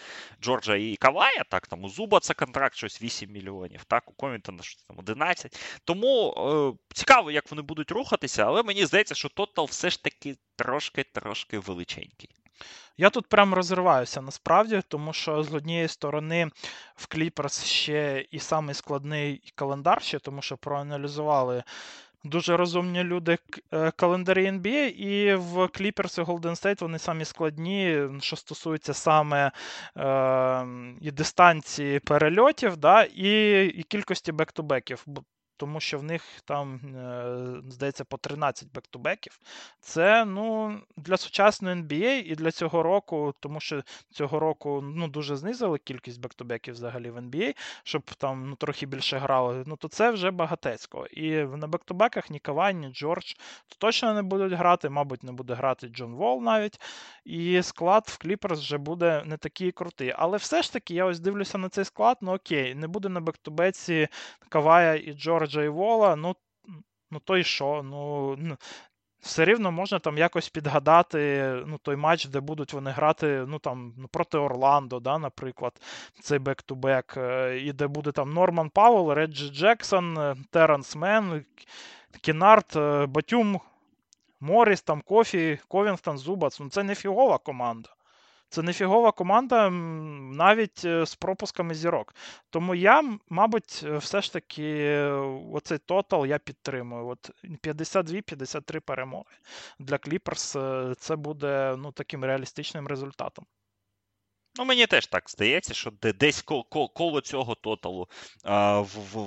Джорджа 0.43 0.77
і 0.77 0.97
Кавая, 0.97 1.45
так 1.51 1.67
там 1.67 1.85
у 1.85 1.89
Зубаца 1.89 2.35
контракт 2.35 2.77
щось 2.77 3.03
8 3.03 3.33
мільйонів, 3.33 3.85
так, 3.85 4.11
у 4.11 4.13
Ковінгтона 4.13 4.63
щось 4.63 4.83
там 4.83 4.99
11. 4.99 5.81
Тому 5.85 6.35
е, 6.37 6.95
цікаво, 6.95 7.31
як 7.31 7.51
вони 7.51 7.63
будуть 7.63 7.91
рухатися, 7.91 8.45
але 8.45 8.63
мені 8.63 8.87
здається, 8.87 9.15
що 9.15 9.29
тотал 9.29 9.65
все 9.65 9.91
ж 9.91 10.03
таки 10.03 10.37
трошки-трошки 10.57 11.59
величенький. 11.59 12.31
Я 12.99 13.11
тут 13.11 13.27
прям 13.27 13.55
розриваюся 13.55 14.23
насправді, 14.23 14.83
тому 14.89 15.13
що 15.13 15.43
з 15.43 15.55
однієї 15.55 15.89
сторони 15.89 16.51
в 16.95 17.07
Кліперс 17.07 17.65
ще 17.65 18.27
і 18.31 18.39
самий 18.39 18.75
складний 18.75 19.53
календар, 19.55 20.03
ще, 20.03 20.19
тому 20.19 20.43
що 20.43 20.57
проаналізували 20.57 21.63
дуже 22.27 22.57
розумні 22.57 23.05
люди 23.05 23.39
е, 23.73 23.91
календарі 23.91 24.51
NBA, 24.51 24.89
і 24.89 25.35
в 25.35 25.59
Clippers 25.59 26.21
і 26.21 26.25
Golden 26.25 26.63
State 26.63 26.81
вони 26.81 26.99
самі 26.99 27.25
складні, 27.25 27.99
що 28.21 28.37
стосується 28.37 28.95
саме 28.95 29.51
е, 29.97 30.67
і 31.01 31.11
дистанції 31.11 32.01
перельотів, 32.01 32.77
да, 32.77 33.03
і, 33.03 33.65
і 33.67 33.83
кількості 33.83 34.33
бек-ту-беків 34.33 35.05
тому 35.57 35.81
що 35.81 35.99
в 35.99 36.03
них 36.03 36.23
там, 36.45 36.81
е, 36.97 37.63
здається, 37.69 38.05
по 38.05 38.17
13 38.17 38.69
бек-ту-беків. 38.73 39.41
Це 39.81 40.25
ну, 40.25 40.81
для 40.97 41.17
сучасної 41.17 41.77
NBA 41.77 42.23
і 42.23 42.35
для 42.35 42.51
цього 42.51 42.83
року, 42.83 43.35
тому 43.41 43.61
що 43.61 43.83
цього 44.11 44.39
року 44.39 44.81
ну, 44.83 45.09
дуже 45.09 45.37
знизили 45.37 45.79
кількість 45.79 46.21
бек-ту-беків 46.21 46.73
взагалі 46.73 47.11
в 47.11 47.17
NBA, 47.17 47.57
щоб 47.83 48.03
там 48.03 48.49
ну, 48.51 48.57
трохи 48.57 48.87
більше 48.87 49.19
грали. 49.19 49.65
Ну, 49.67 49.77
то 49.77 49.89
це 49.89 50.11
вже 50.11 50.31
багатецько. 50.31 51.07
І 51.07 51.31
на 51.31 51.69
бек-ту-беках 51.69 52.31
ні 52.31 52.39
Кавай, 52.39 52.75
ні 52.75 52.89
Джордж 52.89 53.35
то 53.69 53.77
точно 53.79 54.15
не 54.15 54.23
будуть 54.23 54.53
грати, 54.53 54.89
мабуть, 54.89 55.23
не 55.23 55.33
буде 55.33 55.55
грати 55.55 55.89
Джон 55.89 56.15
Вол 56.15 56.43
навіть. 56.43 56.81
І 57.25 57.63
склад 57.63 58.05
в 58.07 58.19
Кліперс 58.19 58.61
вже 58.61 58.79
буде 58.79 59.23
не 59.27 59.37
такий 59.37 59.73
крутий. 59.73 60.13
Але 60.17 60.37
все 60.37 60.63
ж 60.63 60.73
таки, 60.73 60.95
я 60.95 61.05
ось 61.05 61.21
дивлюся 61.21 61.59
на 61.59 61.69
цей 61.69 61.85
склад, 61.85 62.19
ну 62.21 62.35
окей, 62.35 62.75
не 62.75 62.89
буде 62.89 63.09
на 63.09 63.21
бек-ту-беці 63.21 64.09
Кавая 64.49 64.95
і 64.95 65.13
Джордж. 65.13 65.46
І 65.55 65.69
ну 66.17 66.37
ну 67.11 67.19
то 67.25 67.37
й 67.37 67.45
що? 67.45 67.83
Ну, 67.85 68.37
все 69.21 69.45
рівно 69.45 69.73
можна 69.73 69.99
там 69.99 70.19
якось 70.19 70.49
підгадати 70.49 71.53
ну, 71.67 71.79
той 71.79 71.97
матч, 71.97 72.27
де 72.27 72.41
будуть 72.41 72.73
вони 72.73 72.91
грати 72.91 73.45
ну, 73.49 73.59
там, 73.59 73.95
ну, 73.97 74.09
проти 74.09 74.39
Орландо, 74.39 75.01
да, 75.01 75.19
наприклад, 75.19 75.73
цей 76.21 76.39
back-to-back, 76.39 77.17
і 77.63 77.73
де 77.73 77.87
буде 77.87 78.13
там 78.13 78.33
Норман 78.33 78.71
Пауел, 78.71 79.13
Реджі 79.13 79.51
Джексон, 79.51 80.19
е, 80.19 80.37
Теренс 80.51 80.97
Мен, 80.97 81.45
Кінард, 82.21 82.77
е, 82.77 83.07
Батюм, 83.07 83.61
Моріс, 84.41 84.83
там, 84.83 85.01
Кофі, 85.01 85.59
Ковінгтон, 85.69 86.19
Зубац. 86.19 86.61
Ну, 86.61 86.69
Це 86.69 86.83
не 86.83 86.95
фігова 86.95 87.39
команда. 87.39 87.89
Це 88.49 88.63
нефігова 88.63 89.13
команда 89.13 89.71
навіть 89.71 90.85
е, 90.85 91.07
з 91.07 91.15
пропусками 91.15 91.75
зірок. 91.75 92.15
Тому 92.51 92.75
я, 92.75 93.19
мабуть, 93.29 93.81
е, 93.85 93.97
все 93.97 94.23
ж 94.23 94.33
таки 94.33 94.77
е, 94.79 95.11
оцей 95.53 95.79
тотал 95.79 96.27
я 96.27 96.39
підтримую. 96.39 97.07
От 97.07 97.31
52-53 97.45 98.81
перемоги 98.81 99.35
для 99.79 99.99
Кліперс 99.99 100.57
це 100.99 101.17
буде 101.17 101.77
ну, 101.79 101.93
таким 101.93 102.25
реалістичним 102.25 102.87
результатом. 102.87 103.47
Ну, 104.59 104.65
мені 104.65 104.87
теж 104.87 105.07
так 105.07 105.31
здається, 105.31 105.75
що 105.75 105.93
десь 106.01 106.43
коло 106.95 107.21
цього 107.21 107.55
тоталу 107.55 108.09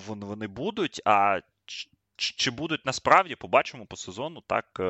вони 0.05 0.47
будуть. 0.47 1.01
а 1.05 1.39
чи 2.21 2.51
будуть 2.51 2.85
насправді 2.85 3.35
побачимо 3.35 3.85
по 3.85 3.95
сезону, 3.95 4.43
так. 4.47 4.81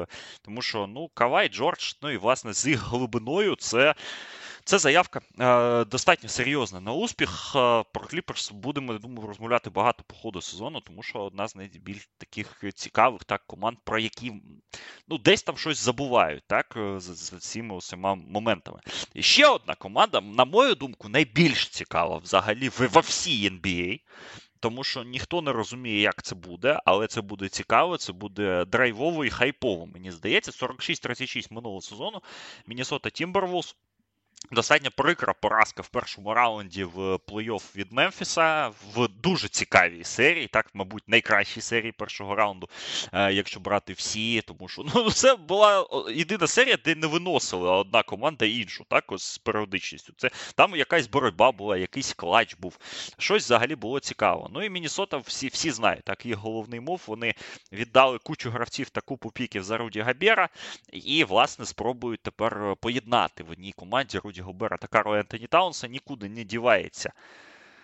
Тому 0.41 0.61
що 0.61 0.87
ну, 0.87 1.09
Кавай, 1.13 1.49
Джордж, 1.49 1.93
ну 2.01 2.11
і 2.11 2.17
власне 2.17 2.53
з 2.53 2.67
їх 2.67 2.87
глибиною 2.87 3.55
це 3.55 3.95
Це 4.63 4.79
заявка 4.79 5.21
е, 5.39 5.85
достатньо 5.85 6.29
серйозна 6.29 6.79
на 6.81 6.93
успіх. 6.93 7.51
Е, 7.55 7.83
про 7.93 8.07
Кліперс 8.09 8.51
будемо 8.51 8.93
я 8.93 8.99
думаю, 8.99 9.27
розмовляти 9.27 9.69
багато 9.69 10.03
по 10.07 10.15
ходу 10.15 10.41
сезону, 10.41 10.81
тому 10.81 11.03
що 11.03 11.19
одна 11.19 11.47
з 11.47 11.55
найбільш 11.55 12.09
таких 12.17 12.63
цікавих 12.75 13.23
так 13.23 13.43
команд, 13.47 13.77
про 13.83 13.99
які 13.99 14.33
ну 15.07 15.17
десь 15.17 15.43
там 15.43 15.57
щось 15.57 15.77
забувають, 15.77 16.43
так 16.47 16.77
з, 16.97 17.03
з 17.03 17.39
цими 17.39 17.75
усіма 17.75 18.15
моментами. 18.15 18.79
І 19.13 19.23
ще 19.23 19.47
одна 19.47 19.75
команда, 19.75 20.21
на 20.21 20.45
мою 20.45 20.75
думку, 20.75 21.09
найбільш 21.09 21.67
цікава 21.67 22.17
взагалі 22.17 22.69
во 22.69 23.01
всій 23.01 23.49
NBA. 23.49 23.99
Тому 24.59 24.83
що 24.83 25.03
ніхто 25.03 25.41
не 25.41 25.51
розуміє, 25.51 26.01
як 26.01 26.21
це 26.21 26.35
буде, 26.35 26.79
але 26.85 27.07
це 27.07 27.21
буде 27.21 27.49
цікаво, 27.49 27.97
це 27.97 28.13
буде 28.13 28.65
драйвово 28.65 29.25
і 29.25 29.29
хайпово. 29.29 29.85
Мені 29.85 30.11
здається, 30.11 30.51
46-36 30.51 31.53
минулого 31.53 31.81
сезону 31.81 32.21
Міннесота 32.67 33.09
Тімбервулс 33.09 33.75
Достатньо 34.51 34.89
прикра 34.91 35.33
поразка 35.33 35.81
в 35.83 35.89
першому 35.89 36.33
раунді 36.33 36.83
в 36.83 36.97
плей-офф 37.15 37.75
від 37.75 37.91
Мемфіса 37.91 38.71
в 38.93 39.07
дуже 39.07 39.47
цікавій 39.47 40.03
серії, 40.03 40.47
так, 40.47 40.69
мабуть, 40.73 41.03
найкращій 41.07 41.61
серії 41.61 41.91
першого 41.91 42.35
раунду, 42.35 42.69
е, 43.13 43.33
якщо 43.33 43.59
брати 43.59 43.93
всі, 43.93 44.41
тому 44.41 44.67
що 44.67 44.85
ну, 44.95 45.11
це 45.11 45.35
була 45.35 45.87
єдина 46.15 46.47
серія, 46.47 46.77
де 46.85 46.95
не 46.95 47.07
виносила 47.07 47.77
одна 47.77 48.03
команда 48.03 48.45
іншу, 48.45 48.85
так, 48.89 49.11
ось 49.11 49.23
з 49.23 49.37
періодичністю. 49.37 50.13
Це 50.17 50.29
Там 50.55 50.75
якась 50.75 51.07
боротьба 51.07 51.51
була, 51.51 51.77
якийсь 51.77 52.13
клач 52.13 52.55
був. 52.55 52.77
Щось 53.17 53.43
взагалі 53.43 53.75
було 53.75 53.99
цікаво. 53.99 54.49
Ну 54.53 54.63
і 54.63 54.69
Мінісота 54.69 55.17
всі 55.17 55.47
всі 55.47 55.71
знають, 55.71 56.03
так, 56.03 56.25
їх 56.25 56.35
головний 56.35 56.79
мов. 56.79 57.01
Вони 57.07 57.33
віддали 57.71 58.17
кучу 58.17 58.49
гравців 58.49 58.89
та 58.89 59.01
купу 59.01 59.31
піків 59.31 59.63
за 59.63 59.77
Руді 59.77 60.01
Габєра, 60.01 60.49
і, 60.91 61.23
власне, 61.23 61.65
спробують 61.65 62.21
тепер 62.21 62.75
поєднати 62.81 63.43
в 63.43 63.51
одній 63.51 63.71
команді. 63.71 64.17
Руді 64.29 64.41
Гобера 64.41 64.77
та 64.77 64.87
Карла 64.87 65.19
Ентоні 65.19 65.47
Таунса 65.47 65.87
нікуди 65.87 66.29
не 66.29 66.43
дівається. 66.43 67.11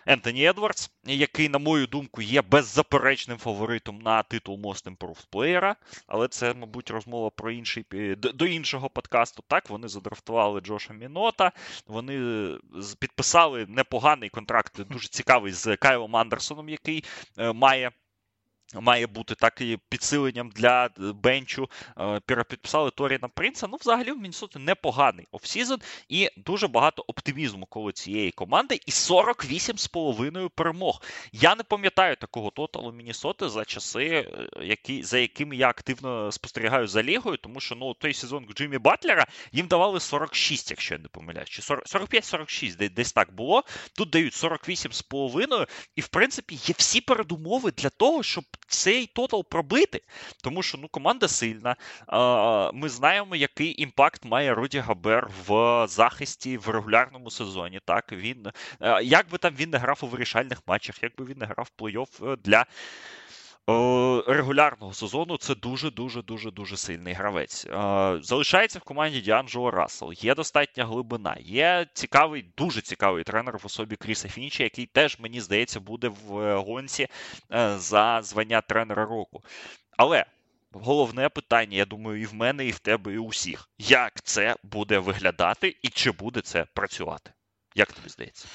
Ентоні 0.06 0.46
Едвардс, 0.46 0.92
який, 1.06 1.50
на 1.50 1.58
мою 1.58 1.88
думку, 1.88 2.22
є 2.22 2.42
беззаперечним 2.42 3.38
фаворитом 3.38 4.00
на 4.00 4.24
титул 4.24 4.60
Most 4.60 4.96
Improved 4.96 5.28
Player, 5.32 5.76
але 6.08 6.28
це, 6.28 6.54
мабуть, 6.54 6.90
розмова 6.90 7.30
про 7.30 7.52
інший 7.52 7.86
до 8.18 8.46
іншого 8.46 8.90
подкасту. 8.90 9.44
Так, 9.48 9.70
вони 9.70 9.88
задрафтували 9.88 10.62
Джоша 10.62 10.94
Мінота, 10.94 11.52
вони 11.88 12.50
підписали 13.00 13.66
непоганий 13.70 14.30
контракт, 14.30 14.82
дуже 14.90 15.08
цікавий 15.08 15.52
з 15.52 15.78
Кайлом 15.78 16.16
Андерсоном, 16.16 16.70
який 16.70 17.04
е, 17.38 17.54
має 17.54 17.92
Має 18.74 19.08
бути 19.08 19.36
так 19.36 19.62
і 19.62 19.78
підсиленням 19.90 20.50
для 20.50 20.86
е, 20.86 20.90
бенчу. 20.98 21.70
Е, 22.00 22.20
перепідписали 22.20 22.92
Торіна 22.92 23.28
Принца. 23.28 23.68
Ну, 23.68 23.78
взагалі, 23.82 24.12
в 24.12 24.18
Міннесоти 24.18 24.60
непоганий 24.60 25.28
офсізон 25.32 25.80
і 26.10 26.30
дуже 26.38 26.68
багато 26.68 27.04
оптимізму 27.08 27.66
коло 27.66 27.92
цієї 27.92 28.32
команди. 28.32 28.80
І 28.86 28.92
48,5 28.92 30.50
перемог. 30.50 31.02
Я 31.32 31.56
не 31.56 31.64
пам'ятаю 31.64 32.16
такого 32.16 32.50
тоталу 32.50 32.92
Міннесоти 32.92 33.50
за 33.50 33.66
часи, 33.66 34.06
е, 34.06 34.50
які, 34.62 35.04
за 35.04 35.18
якими 35.18 35.56
я 35.56 35.70
активно 35.70 36.32
спостерігаю 36.32 36.88
за 36.88 37.04
лігою, 37.04 37.38
тому 37.38 37.60
що 37.60 37.76
ну, 37.76 37.94
той 37.94 38.14
сезон 38.14 38.48
Джиммі 38.56 38.78
Батлера 38.78 39.28
їм 39.52 39.68
давали 39.68 40.00
46, 40.00 40.72
якщо 40.72 40.94
я 40.94 41.00
не 41.00 41.08
помиляюсь. 41.08 41.50
Чи 41.50 41.62
45-46, 41.62 42.90
десь 42.90 43.14
так 43.14 43.34
було. 43.34 43.64
Тут 43.98 44.10
дають 44.10 44.34
48,5, 44.34 45.68
і 45.96 46.02
в 46.02 46.08
принципі 46.08 46.56
є 46.56 46.76
всі 46.78 47.02
передумови 47.02 47.72
для 47.72 47.90
того, 47.90 48.24
щоб 48.24 48.44
цей 48.68 49.06
тотал 49.06 49.46
пробити. 49.46 50.02
Тому 50.44 50.64
що 50.64 50.78
ну, 50.78 50.88
команда 50.88 51.28
сильна. 51.28 51.76
Ми 52.74 52.90
знаємо, 52.90 53.36
який 53.36 53.82
імпакт 53.82 54.26
має 54.26 54.54
Руді 54.54 54.80
Габер 54.80 55.30
в 55.48 55.86
захисті 55.88 56.58
в 56.58 56.70
регулярному 56.70 57.32
сезоні. 57.32 57.80
Так, 57.86 58.12
він, 58.12 58.48
Як 59.04 59.30
би 59.30 59.38
там 59.38 59.54
він 59.56 59.70
не 59.70 59.78
грав 59.78 60.00
у 60.04 60.08
вирішальних 60.08 60.62
матчах, 60.68 61.04
як 61.04 61.16
би 61.16 61.26
він 61.26 61.38
не 61.38 61.46
грав 61.46 61.70
в 61.78 61.82
плей-офф 61.82 62.34
е, 62.34 62.38
для. 62.44 62.66
Регулярного 63.68 64.94
сезону 64.94 65.38
це 65.38 65.56
дуже 65.56 65.92
дуже 65.92 66.22
дуже 66.22 66.52
дуже 66.52 66.78
сильний 66.78 67.14
гравець. 67.14 67.68
Залишається 68.22 68.80
в 68.80 68.82
команді 68.82 69.22
Діанджело 69.22 69.72
Рассел. 69.72 70.14
Є 70.14 70.36
достатня 70.36 70.86
глибина. 70.86 71.38
Є 71.40 71.88
цікавий, 71.94 72.46
дуже 72.58 72.82
цікавий 72.82 73.24
тренер 73.24 73.58
в 73.58 73.66
особі 73.66 73.96
Кріса 73.96 74.30
Фінча, 74.30 74.64
який 74.64 74.86
теж, 74.86 75.20
мені 75.20 75.42
здається, 75.42 75.80
буде 75.80 76.08
в 76.08 76.40
е, 76.40 76.56
гонці 76.56 77.08
е, 77.54 77.78
за 77.78 78.22
звання 78.24 78.62
тренера 78.62 79.06
року. 79.06 79.44
Але 79.98 80.26
головне 80.72 81.30
питання, 81.30 81.78
я 81.78 81.86
думаю, 81.86 82.22
і 82.22 82.26
в 82.26 82.34
мене, 82.34 82.66
і 82.66 82.72
в 82.72 82.80
тебе, 82.80 83.14
і 83.14 83.18
у 83.18 83.28
всіх: 83.28 83.70
як 83.78 84.22
це 84.22 84.56
буде 84.64 85.00
виглядати, 85.00 85.76
і 85.82 85.88
чи 85.88 86.12
буде 86.12 86.42
це 86.42 86.66
працювати? 86.74 87.32
Як 87.76 87.94
тобі 87.94 88.10
здається? 88.10 88.48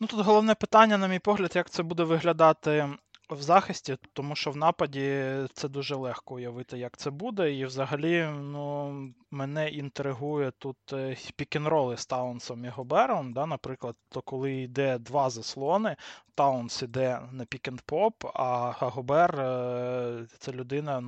Ну 0.00 0.06
тут 0.06 0.20
головне 0.20 0.54
питання, 0.54 0.98
на 0.98 1.08
мій 1.08 1.18
погляд, 1.18 1.52
як 1.54 1.70
це 1.70 1.82
буде 1.82 2.04
виглядати 2.04 2.88
в 3.30 3.42
захисті, 3.42 3.96
тому 4.12 4.36
що 4.36 4.50
в 4.50 4.56
нападі 4.56 5.32
це 5.54 5.68
дуже 5.68 5.94
легко 5.94 6.34
уявити, 6.34 6.78
як 6.78 6.96
це 6.96 7.10
буде. 7.10 7.54
І 7.54 7.64
взагалі 7.64 8.28
ну, 8.40 8.92
мене 9.30 9.68
інтригує 9.68 10.52
тут 10.58 10.76
е, 10.92 11.16
пікінроли 11.36 11.96
з 11.96 12.06
Таунсом 12.06 12.64
і 12.64 12.68
Гобером. 12.68 13.32
Да, 13.32 13.46
Наприклад, 13.46 13.96
то 14.08 14.20
коли 14.22 14.52
йде 14.52 14.98
два 14.98 15.30
заслони, 15.30 15.96
Таунс 16.34 16.82
іде 16.82 17.20
на 17.32 17.44
пік-н-поп, 17.44 18.14
а 18.34 18.72
Гобер 18.80 19.40
е, 19.40 20.26
це 20.38 20.52
людина, 20.52 21.02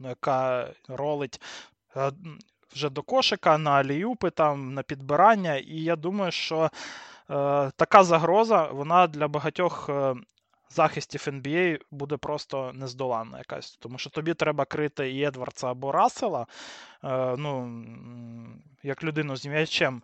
яка 0.00 0.72
ролить. 0.88 1.40
Е, 1.96 2.12
вже 2.72 2.90
до 2.90 3.02
кошика 3.02 3.58
на 3.58 3.70
аліюпи, 3.70 4.30
там, 4.30 4.74
на 4.74 4.82
підбирання, 4.82 5.56
і 5.56 5.76
я 5.76 5.96
думаю, 5.96 6.32
що 6.32 6.70
така 7.76 8.04
загроза 8.04 8.66
вона 8.66 9.06
для 9.06 9.28
багатьох 9.28 9.90
захистів 10.70 11.20
NBA 11.20 11.80
буде 11.90 12.16
просто 12.16 12.72
нездоланна 12.72 13.38
якась. 13.38 13.76
Тому 13.76 13.98
що 13.98 14.10
тобі 14.10 14.34
треба 14.34 14.64
крити 14.64 15.12
і 15.12 15.24
Едвардса 15.24 15.70
або 15.70 15.92
Рассела, 15.92 16.46
е, 17.04 17.36
ну, 17.36 17.82
як 18.82 19.04
людину 19.04 19.36
з 19.36 19.46
м'ячем. 19.46 20.02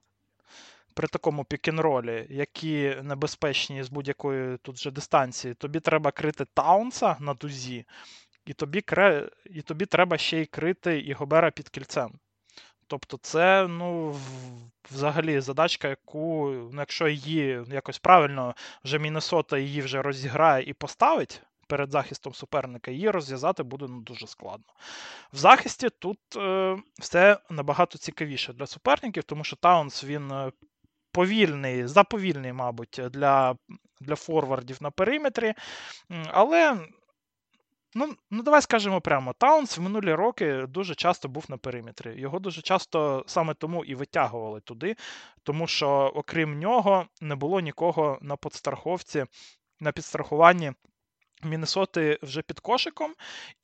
При 0.95 1.09
такому 1.09 1.45
пікінролі, 1.45 2.27
які 2.31 2.97
небезпечні 3.03 3.83
з 3.83 3.89
будь-якої 3.89 4.57
тут 4.57 4.79
же 4.79 4.91
дистанції, 4.91 5.55
тобі 5.55 5.81
треба 5.81 6.11
крити 6.11 6.45
Таунса 6.55 7.17
на 7.21 7.35
дузі, 7.35 7.85
і 8.47 8.53
тобі 8.53 8.83
і 9.45 9.63
тобі 9.63 9.87
треба 9.87 10.19
ще 10.19 10.41
й 10.41 10.47
крити 10.47 11.01
і 11.01 11.13
Гобера 11.13 11.51
під 11.51 11.69
кільцем. 11.69 12.19
Тобто, 12.87 13.19
це 13.23 13.67
ну, 13.69 14.17
взагалі 14.91 15.41
задачка, 15.41 15.89
яку, 15.89 16.51
ну, 16.73 16.81
якщо 16.81 17.09
її 17.09 17.65
якось 17.73 17.99
правильно 17.99 18.55
вже 18.85 18.99
Міннесота 18.99 19.59
її 19.59 19.81
вже 19.81 20.03
розіграє 20.03 20.65
і 20.65 20.73
поставить 20.73 21.43
перед 21.69 21.91
захистом 21.91 22.35
суперника, 22.35 22.91
її 22.91 23.11
розв'язати 23.11 23.63
буде 23.63 23.87
ну, 23.89 24.01
дуже 24.01 24.27
складно. 24.27 24.73
В 25.33 25.37
захисті 25.37 25.89
тут 25.99 26.19
е, 26.37 26.77
все 27.01 27.39
набагато 27.51 27.99
цікавіше 27.99 28.53
для 28.53 28.67
суперників, 28.67 29.25
тому 29.25 29.45
що 29.45 29.57
Таунс 29.57 30.05
він. 30.05 30.33
Е, 30.33 30.53
повільний, 31.17 31.87
заповільний, 31.87 32.53
мабуть, 32.53 33.01
для 33.11 33.57
для 34.01 34.17
форвардів 34.17 34.79
на 34.81 34.91
периметрі. 34.91 35.55
Але 36.27 36.79
Ну, 37.95 38.15
ну 38.31 38.43
давай 38.43 38.63
скажемо 38.63 39.01
прямо, 39.01 39.33
Таунс 39.33 39.79
в 39.79 39.81
минулі 39.81 40.15
роки 40.15 40.67
дуже 40.69 40.95
часто 40.95 41.29
був 41.29 41.45
на 41.49 41.57
периметрі. 41.57 42.21
Його 42.21 42.39
дуже 42.39 42.63
часто 42.63 43.25
саме 43.27 43.55
тому 43.55 43.85
і 43.85 43.95
витягували 43.95 44.61
туди, 44.61 44.97
тому 45.43 45.67
що, 45.67 45.89
окрім 46.15 46.59
нього, 46.59 47.07
не 47.21 47.35
було 47.35 47.61
нікого 47.61 48.19
на 48.21 48.37
подстраховці, 48.37 49.25
на 49.81 49.93
підстрахуванні 49.93 50.73
Міннесоти 51.45 52.19
вже 52.23 52.43
під 52.43 52.61
кошиком, 52.61 53.15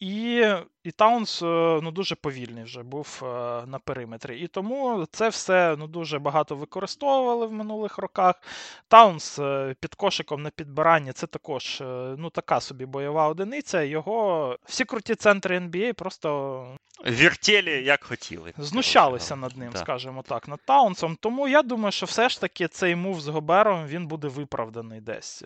і 0.00 0.44
і 0.84 0.90
Таунс 0.90 1.42
е, 1.42 1.80
ну, 1.82 1.90
дуже 1.90 2.14
повільний 2.14 2.64
вже 2.64 2.82
був 2.82 3.20
е, 3.22 3.26
на 3.66 3.78
периметрі. 3.84 4.40
І 4.40 4.46
тому 4.46 5.06
це 5.12 5.28
все 5.28 5.76
ну, 5.78 5.86
дуже 5.86 6.18
багато 6.18 6.56
використовували 6.56 7.46
в 7.46 7.52
минулих 7.52 7.98
роках. 7.98 8.42
Таунс 8.88 9.38
е, 9.38 9.74
під 9.80 9.94
кошиком 9.94 10.42
на 10.42 10.50
підбиранні 10.50 11.12
це 11.12 11.26
також 11.26 11.82
ну, 12.18 12.30
така 12.30 12.60
собі 12.60 12.86
бойова 12.86 13.28
одиниця. 13.28 13.82
Його 13.82 14.56
всі 14.64 14.84
круті 14.84 15.14
центри 15.14 15.58
NBA 15.58 15.92
просто. 15.92 16.66
Віртєлі, 17.06 17.84
як 17.84 18.04
хотіли. 18.04 18.52
Знущалися 18.58 19.36
над 19.36 19.56
ним, 19.56 19.70
да. 19.72 19.78
скажімо 19.78 20.22
так, 20.22 20.48
над 20.48 20.60
Таунсом. 20.66 21.16
Тому 21.20 21.48
я 21.48 21.62
думаю, 21.62 21.92
що 21.92 22.06
все 22.06 22.28
ж 22.28 22.40
таки 22.40 22.68
цей 22.68 22.96
мув 22.96 23.20
з 23.20 23.28
Гобером 23.28 23.86
він 23.86 24.06
буде 24.06 24.28
виправданий 24.28 25.00
десь. 25.00 25.44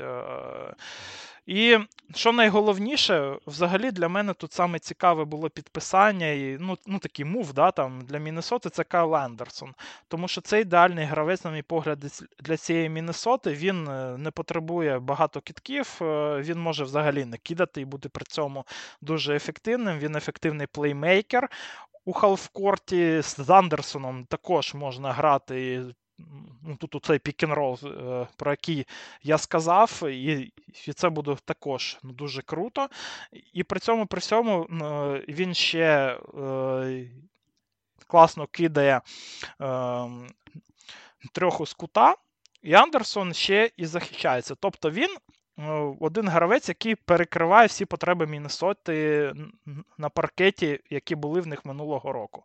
І 1.46 1.78
що 2.14 2.32
найголовніше, 2.32 3.36
взагалі 3.46 3.90
для 3.90 4.08
мене 4.08 4.34
тут 4.34 4.52
саме 4.52 4.78
цікаве 4.78 5.24
було 5.24 5.50
підписання 5.50 6.26
і 6.26 6.56
ну, 6.60 6.78
ну 6.86 6.98
такий 6.98 7.24
мув 7.24 7.52
да, 7.52 7.70
там, 7.70 8.00
для 8.00 8.18
Міннесоти 8.18 8.70
це 8.70 8.84
Кайл 8.84 9.16
Андерсон. 9.16 9.74
Тому 10.08 10.28
що 10.28 10.40
це 10.40 10.60
ідеальний 10.60 11.04
гравець, 11.04 11.44
на 11.44 11.50
мій 11.50 11.62
погляд, 11.62 12.04
для 12.40 12.56
цієї 12.56 12.88
Міннесоти. 12.88 13.52
Він 13.52 13.88
е, 13.88 14.18
не 14.18 14.30
потребує 14.30 14.98
багато 14.98 15.40
кітків, 15.40 15.98
е, 16.02 16.40
він 16.40 16.60
може 16.60 16.84
взагалі 16.84 17.24
не 17.24 17.36
кидати 17.36 17.80
і 17.80 17.84
бути 17.84 18.08
при 18.08 18.24
цьому 18.24 18.64
дуже 19.00 19.36
ефективним. 19.36 19.98
Він 19.98 20.16
ефективний 20.16 20.66
плеймейкер. 20.66 21.50
У 22.04 22.12
халфкорті 22.12 23.22
з 23.22 23.50
Андерсоном 23.50 24.24
також 24.24 24.74
можна 24.74 25.12
грати 25.12 25.84
ну, 26.62 26.76
тут 26.76 27.04
цей 27.04 27.18
пік-н-рол, 27.18 27.78
про 28.36 28.50
який 28.50 28.86
я 29.22 29.38
сказав, 29.38 30.02
і 30.08 30.52
і 30.86 30.92
це 30.92 31.08
буде 31.08 31.36
також 31.44 31.98
ну, 32.02 32.12
дуже 32.12 32.42
круто. 32.42 32.88
І 33.52 33.64
при 33.64 33.80
цьому 33.80 34.06
при 34.06 34.18
всьому 34.18 34.62
він 35.28 35.54
ще 35.54 36.18
е, 36.38 37.10
класно 38.06 38.46
кидає 38.46 39.00
е, 39.60 40.04
трьоху 41.32 41.66
з 41.66 41.74
кута, 41.74 42.16
і 42.62 42.74
Андерсон 42.74 43.34
ще 43.34 43.70
і 43.76 43.86
захищається. 43.86 44.54
Тобто 44.54 44.90
він 44.90 45.16
один 46.00 46.28
гравець, 46.28 46.68
який 46.68 46.94
перекриває 46.94 47.66
всі 47.66 47.84
потреби 47.84 48.26
Міннесоти 48.26 49.32
на 49.98 50.08
паркеті, 50.08 50.80
які 50.90 51.14
були 51.14 51.40
в 51.40 51.46
них 51.46 51.64
минулого 51.64 52.12
року. 52.12 52.44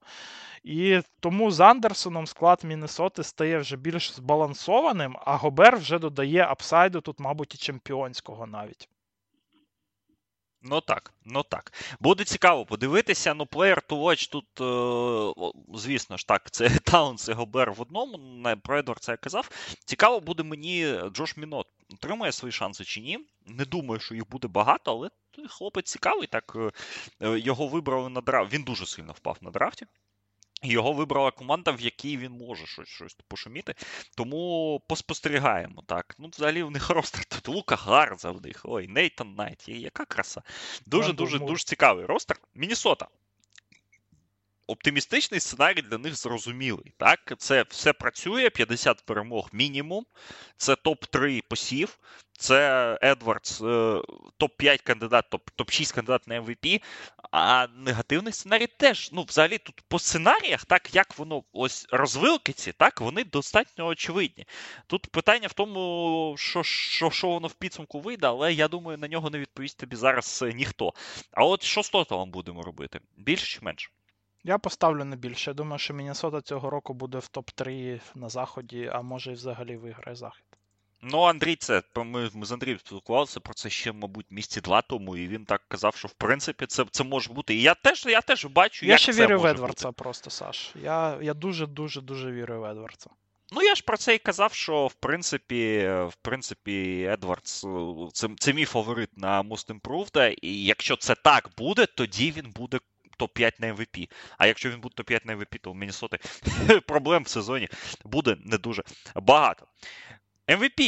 І 0.64 1.02
тому 1.20 1.52
з 1.52 1.60
Андерсоном 1.60 2.28
склад 2.28 2.64
Міннесоти 2.64 3.24
стає 3.24 3.58
вже 3.58 3.78
більш 3.78 4.14
збалансованим, 4.14 5.18
а 5.26 5.36
Гобер 5.36 5.78
вже 5.78 6.00
додає 6.00 6.46
апсайду, 6.46 7.02
тут, 7.02 7.20
мабуть, 7.20 7.56
і 7.56 7.58
чемпіонського 7.58 8.48
навіть. 8.48 8.90
Ну 10.64 10.82
так, 10.82 11.14
ну 11.26 11.44
так. 11.44 11.74
Буде 12.00 12.24
цікаво 12.24 12.66
подивитися. 12.66 13.34
Ну, 13.34 13.44
Player 13.44 13.88
to 13.90 14.02
watch 14.02 14.32
тут, 14.32 14.62
е, 14.62 15.78
звісно 15.80 16.18
ж, 16.18 16.28
так, 16.28 16.52
це 16.52 16.70
Таунс 16.84 17.30
і 17.30 17.34
Гобер 17.34 17.72
в 17.72 17.82
одному. 17.82 18.44
Про 18.64 18.80
Едвардса 18.80 19.12
я 19.12 19.18
казав. 19.18 19.50
Цікаво 19.86 20.20
буде 20.20 20.44
мені 20.44 20.96
Джош 21.14 21.38
Мінот. 21.38 21.68
Отримує 21.94 22.32
свої 22.32 22.52
шанси 22.52 22.84
чи 22.84 23.02
ні. 23.02 23.20
Не 23.46 23.66
думаю, 23.66 24.00
що 24.00 24.16
їх 24.16 24.30
буде 24.30 24.48
багато, 24.48 24.92
але 24.92 25.10
хлопець 25.50 25.92
цікавий. 25.92 26.28
Так 26.28 26.58
е, 27.22 27.40
його 27.40 27.68
вибрали 27.68 28.10
на 28.10 28.22
драфт. 28.22 28.54
Він 28.54 28.64
дуже 28.64 28.86
сильно 28.86 29.14
впав 29.14 29.38
на 29.42 29.52
драфті. 29.52 29.86
Його 30.64 30.94
вибрала 30.94 31.32
команда, 31.32 31.72
в 31.72 31.82
якій 31.82 32.18
він 32.18 32.32
може 32.32 32.66
щось 32.66 32.88
щось 32.88 33.18
пошуміти. 33.28 33.76
Тому 34.16 34.82
поспостерігаємо. 34.88 35.84
так. 35.88 36.16
Ну, 36.20 36.30
взагалі, 36.34 36.64
в 36.64 36.72
них 36.72 36.90
ростер 36.90 37.26
тут 37.26 37.48
Лука 37.48 37.76
Гарза 37.76 38.32
в 38.32 38.42
них. 38.42 38.62
Ой, 38.64 38.88
Нейтан 38.88 39.36
Найт. 39.36 39.70
Яка 39.70 40.06
краса. 40.06 40.42
Дуже-дуже 40.86 41.40
дуже 41.40 41.64
цікавий 41.64 42.06
ростер. 42.06 42.40
Мінісота. 42.56 43.08
Оптимістичний 44.68 45.40
сценарій 45.40 45.82
для 45.82 45.98
них 45.98 46.16
зрозумілий. 46.16 46.94
Так, 46.98 47.34
це 47.38 47.66
все 47.70 47.94
працює, 47.94 48.50
50 48.50 49.06
перемог 49.06 49.50
мінімум. 49.54 50.06
Це 50.58 50.74
топ-3 50.74 51.42
посів. 51.50 52.00
Це 52.42 52.98
Едвардс, 53.02 53.62
е, 53.62 53.66
топ-5 54.40 54.84
кандидат, 54.84 55.26
топ-6 55.58 55.96
кандидат 55.96 56.28
на 56.28 56.42
MVP. 56.42 56.82
А 57.32 57.68
негативний 57.76 58.34
сценарій 58.34 58.68
теж. 58.68 59.10
Ну, 59.12 59.24
взагалі, 59.24 59.58
тут 59.58 59.82
по 59.88 60.00
сценаріях, 60.00 60.66
так 60.66 60.96
як 60.96 61.18
воно 61.18 61.44
ось 61.54 61.88
розвилки 61.92 62.54
ці, 62.54 62.72
так, 62.72 63.02
вони 63.02 63.24
достатньо 63.24 63.86
очевидні. 63.86 64.46
Тут 64.88 65.08
питання 65.08 65.48
в 65.48 65.54
тому, 65.54 66.36
що 66.38 66.64
що, 66.64 67.10
що 67.12 67.28
воно 67.28 67.48
в 67.48 67.54
підсумку 67.54 68.00
вийде, 68.00 68.28
але 68.28 68.54
я 68.54 68.68
думаю, 68.68 68.98
на 68.98 69.08
нього 69.08 69.30
не 69.30 69.40
відповість 69.40 69.78
тобі 69.78 69.96
зараз 69.96 70.40
е, 70.44 70.54
ніхто. 70.54 70.94
А 71.32 71.46
от 71.46 71.64
що 71.64 71.84
з 71.84 71.90
Тоталом 71.90 72.32
будемо 72.32 72.64
робити? 72.64 73.00
Більше 73.18 73.46
чи 73.46 73.60
менше? 73.66 73.90
Я 74.44 74.58
поставлю 74.58 75.04
не 75.04 75.16
більше. 75.16 75.50
Я 75.50 75.54
думаю, 75.54 75.80
що 75.80 75.94
Міннесота 75.94 76.42
цього 76.42 76.70
року 76.70 76.94
буде 76.94 77.18
в 77.18 77.30
топ-3 77.34 78.00
на 78.16 78.30
заході, 78.30 78.90
а 78.94 79.02
може 79.02 79.32
і 79.32 79.34
взагалі 79.34 79.78
виграє 79.78 80.16
захід. 80.16 80.46
Ну, 81.04 81.22
Андрій, 81.22 81.56
це 81.56 81.84
ми, 81.96 82.30
ми 82.34 82.46
з 82.46 82.52
Андрієм 82.52 82.80
спілкувалися 82.80 83.40
про 83.40 83.54
це 83.54 83.70
ще, 83.70 83.92
мабуть, 83.92 84.26
місяці 84.30 84.62
два 84.62 84.82
тому, 84.82 85.18
і 85.18 85.28
він 85.28 85.46
так 85.46 85.62
казав, 85.68 85.96
що 85.96 86.08
в 86.08 86.14
принципі 86.14 86.66
це 86.66 86.86
це 86.92 87.04
може 87.04 87.34
бути. 87.34 87.56
І 87.56 87.62
я 87.62 87.74
теж 87.74 88.06
я 88.06 88.22
теж 88.22 88.46
бачу, 88.46 88.86
я 88.86 88.92
як 88.92 89.00
ще 89.00 89.14
це 89.14 89.22
вірю 89.22 89.36
може 89.36 89.48
в 89.48 89.52
Едвардса 89.52 89.88
бути. 89.88 90.04
просто, 90.04 90.30
Саш. 90.30 90.72
Я 90.84 91.18
я 91.22 91.34
дуже-дуже 91.34 92.02
дуже 92.02 92.32
вірю 92.32 92.62
в 92.62 92.66
Едвардса. 92.66 93.10
Ну, 93.54 93.62
я 93.62 93.76
ж 93.76 93.84
про 93.84 93.98
це 93.98 94.16
і 94.16 94.18
казав, 94.18 94.54
що 94.54 94.88
в 94.88 94.94
принципі, 94.94 95.78
в 95.88 96.14
принципі, 96.22 97.08
Едвардс 97.12 97.66
це 98.14 98.30
це 98.40 98.54
мій 98.54 98.66
фаворит 98.66 99.18
на 99.18 99.44
Most 99.44 99.80
Improved, 99.80 100.36
і 100.42 100.64
якщо 100.66 100.96
це 100.96 101.16
так 101.16 101.50
буде, 101.58 101.86
тоді 101.86 102.32
він 102.32 102.52
буде 102.52 102.80
топ-5 103.22 103.52
на 103.60 103.74
МВП. 103.74 103.98
А 104.38 104.48
якщо 104.48 104.70
він 104.70 104.82
буде 104.82 104.96
топ-5 104.98 105.22
на 105.26 105.36
МВП, 105.36 105.56
то 105.62 105.72
у 105.72 105.74
Міннесоти 105.74 106.20
проблем 106.88 107.24
в 107.24 107.28
сезоні 107.28 107.70
буде 108.04 108.38
не 108.46 108.58
дуже 108.58 108.84
багато. 109.16 109.68
МВП 110.48 110.80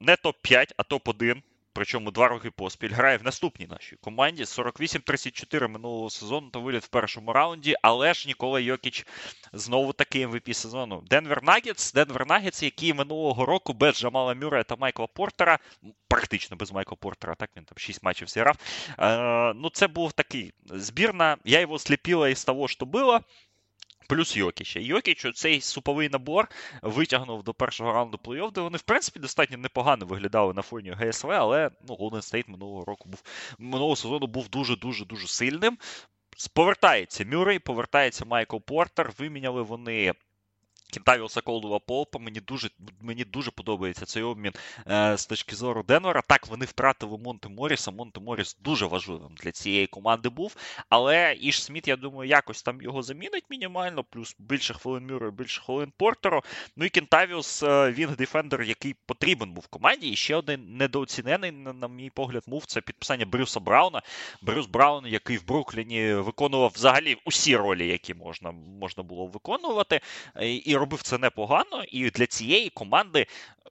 не 0.00 0.14
топ-5, 0.14 0.72
а 0.76 0.82
топ-1 0.82 1.42
причому 1.72 2.10
два 2.10 2.28
роки 2.28 2.50
поспіль, 2.50 2.90
грає 2.92 3.16
в 3.16 3.24
наступній 3.24 3.66
нашій 3.66 3.96
команді. 3.96 4.44
48-34 4.44 5.68
минулого 5.68 6.10
сезону 6.10 6.50
та 6.50 6.58
виліт 6.58 6.84
в 6.84 6.88
першому 6.88 7.32
раунді, 7.32 7.74
але 7.82 8.14
ж 8.14 8.28
Нікола 8.28 8.60
Йокіч 8.60 9.06
знову 9.52 9.92
таки 9.92 10.22
ем 10.22 10.40
сезону. 10.52 11.02
Денвер 11.10 11.42
Нагетс, 11.42 11.92
Денвер 11.92 12.26
Нагетс, 12.26 12.62
які 12.62 12.94
минулого 12.94 13.46
року 13.46 13.72
без 13.72 13.96
Джамала 13.96 14.34
Мюра 14.34 14.64
та 14.64 14.76
Майкла 14.76 15.06
Портера, 15.06 15.58
практично 16.08 16.56
без 16.56 16.72
Майкла 16.72 16.96
Портера, 17.00 17.34
так 17.34 17.50
він 17.56 17.64
там 17.64 17.78
6 17.78 18.02
матчів 18.02 18.28
зіграв. 18.28 18.56
Е, 18.98 19.52
ну, 19.54 19.70
це 19.70 19.88
був 19.88 20.12
такий 20.12 20.52
збірна. 20.66 21.36
Я 21.44 21.60
його 21.60 21.78
сліпила 21.78 22.28
із 22.28 22.44
того, 22.44 22.68
що 22.68 22.86
було. 22.86 23.20
Плюс 24.12 24.36
Йокіча. 24.36 24.80
Йокіч 24.80 25.26
цей 25.34 25.60
суповий 25.60 26.08
набор 26.08 26.48
витягнув 26.82 27.42
до 27.42 27.54
першого 27.54 27.92
раунду 27.92 28.18
плей-офф, 28.24 28.52
де 28.52 28.60
вони, 28.60 28.78
в 28.78 28.82
принципі, 28.82 29.20
достатньо 29.20 29.58
непогано 29.58 30.06
виглядали 30.06 30.54
на 30.54 30.62
фоні 30.62 30.90
ГСВ, 30.90 31.30
але 31.30 31.70
ну, 31.88 31.94
Golden 31.94 32.10
State 32.10 32.50
минулого 32.50 32.84
року 32.84 33.08
був 33.08 33.22
минулого 33.58 33.96
сезону 33.96 34.26
був 34.26 34.48
дуже-дуже 34.48 35.04
дуже 35.04 35.26
сильним. 35.26 35.78
Повертається 36.54 37.24
Мюррей, 37.24 37.58
повертається 37.58 38.24
Майкл 38.24 38.56
Портер. 38.56 39.12
Виміняли 39.18 39.62
вони 39.62 40.14
Кентавіуса 40.92 41.40
Колдова 41.40 41.78
Полпа. 41.78 42.18
Мені 42.18 42.40
дуже 42.40 42.70
мені 43.00 43.24
дуже 43.24 43.50
подобається 43.50 44.06
цей 44.06 44.22
обмін 44.22 44.52
е, 44.90 45.16
з 45.16 45.26
точки 45.26 45.56
зору 45.56 45.82
Денвера. 45.82 46.22
Так, 46.28 46.46
вони 46.46 46.64
втратили 46.64 47.18
Монте 47.18 47.48
Моріса. 47.48 47.90
Монте 47.90 48.20
Моріс 48.20 48.56
дуже 48.60 48.86
важливим 48.86 49.34
для 49.42 49.52
цієї 49.52 49.86
команди 49.86 50.28
був. 50.28 50.56
Але 50.88 51.36
Іш 51.40 51.64
Сміт, 51.64 51.88
я 51.88 51.96
думаю, 51.96 52.30
якось 52.30 52.62
там 52.62 52.82
його 52.82 53.02
замінить 53.02 53.44
мінімально, 53.50 54.04
плюс 54.04 54.36
більше 54.38 54.74
хвилин 54.74 55.06
Мюру, 55.06 55.30
більше 55.30 55.62
хвилин 55.62 55.92
Портеру. 55.96 56.42
Ну 56.76 56.84
і 56.84 56.88
Кентавіус, 56.88 57.62
е, 57.62 57.90
він 57.90 58.14
дефендер, 58.18 58.62
який 58.62 58.94
потрібен 59.06 59.52
був 59.52 59.66
команді. 59.66 60.08
І 60.08 60.16
ще 60.16 60.36
один 60.36 60.76
недооцінений, 60.76 61.52
на, 61.52 61.88
мій 61.88 62.10
погляд, 62.10 62.42
мув 62.46 62.66
це 62.66 62.80
підписання 62.80 63.26
Брюса 63.26 63.60
Брауна. 63.60 64.02
Брюс 64.42 64.66
Браун, 64.66 65.06
який 65.06 65.36
в 65.36 65.46
Брукліні 65.46 66.14
виконував 66.14 66.72
взагалі 66.74 67.16
усі 67.24 67.56
ролі, 67.56 67.88
які 67.88 68.14
можна 68.14 68.50
можна 68.80 69.02
було 69.02 69.26
виконувати. 69.26 70.00
І 70.40 70.76
робив 70.82 71.02
це 71.02 71.18
непогано, 71.18 71.84
і 71.88 72.10
для 72.10 72.26
цієї 72.26 72.70
команди 72.70 73.26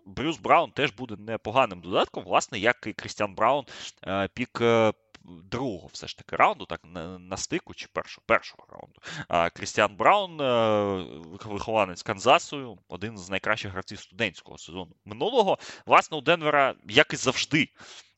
Брюс 0.06 0.38
Браун 0.38 0.72
теж 0.72 0.92
буде 0.92 1.16
непоганим 1.18 1.82
додатком, 1.82 2.24
власне, 2.24 2.60
як 2.60 2.84
і 2.88 2.94
Крістіан 2.94 3.36
Браун 3.36 3.66
е, 4.08 4.30
пік. 4.34 4.62
Е, 4.62 4.94
другого 5.24 5.90
все 5.94 6.08
ж 6.08 6.18
таки 6.18 6.36
раунду, 6.36 6.66
так 6.66 6.82
на, 7.20 7.38
стику 7.38 7.74
чи 7.74 7.88
першого 7.94 8.24
першого 8.26 8.68
раунду. 8.70 9.02
А 9.28 9.50
Крістіан 9.50 9.96
Браун, 9.96 10.42
е, 10.42 11.06
вихованець 11.46 12.04
Канзасу, 12.04 12.80
один 12.88 13.18
з 13.18 13.30
найкращих 13.30 13.72
гравців 13.72 14.00
студентського 14.00 14.58
сезону 14.58 14.92
минулого. 15.06 15.58
Власне, 15.86 16.18
у 16.18 16.22
Денвера, 16.22 16.76
як 16.86 17.14
і 17.14 17.16
завжди, 17.16 17.70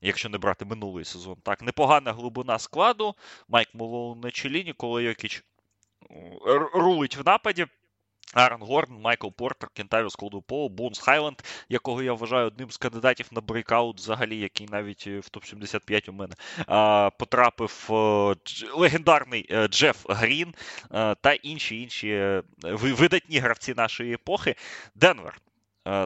якщо 0.02 0.30
не 0.30 0.38
брати 0.38 0.66
минулий 0.66 1.06
сезон, 1.06 1.36
так 1.44 1.62
непогана 1.62 2.14
глибина 2.14 2.60
складу. 2.60 3.16
Майк 3.48 3.70
Молоу 3.74 4.16
на 4.16 4.32
чолі, 4.32 4.64
Нікола 4.64 5.02
Йокіч 5.02 5.44
рулить 6.74 7.18
в 7.18 7.26
нападі. 7.26 7.68
Аарон 8.34 8.62
Гордон, 8.62 9.02
Майкл 9.02 9.30
Портер, 9.30 9.70
Кентавіус 9.74 10.16
Колдупол, 10.16 10.70
Бунс 10.70 11.00
Хайленд, 11.00 11.42
якого 11.70 12.04
я 12.04 12.14
вважаю 12.14 12.48
одним 12.48 12.72
з 12.72 12.78
кандидатів 12.78 13.28
на 13.32 13.42
брейкаут, 13.42 13.98
взагалі, 13.98 14.38
який 14.38 14.68
навіть 14.68 15.04
е, 15.08 15.20
в 15.20 15.30
топ-75 15.34 16.10
у 16.10 16.14
мене 16.14 16.36
потрапив 17.20 17.88
е, 17.90 18.36
легендарний 18.76 19.48
е, 19.52 19.68
Джеф 19.68 20.06
Грін 20.10 20.54
та 21.22 21.34
інші 21.44 21.82
інші 21.82 22.42
видатні 22.74 23.40
гравці 23.40 23.74
нашої 23.74 24.14
епохи. 24.14 24.56
Денвер. 24.96 25.40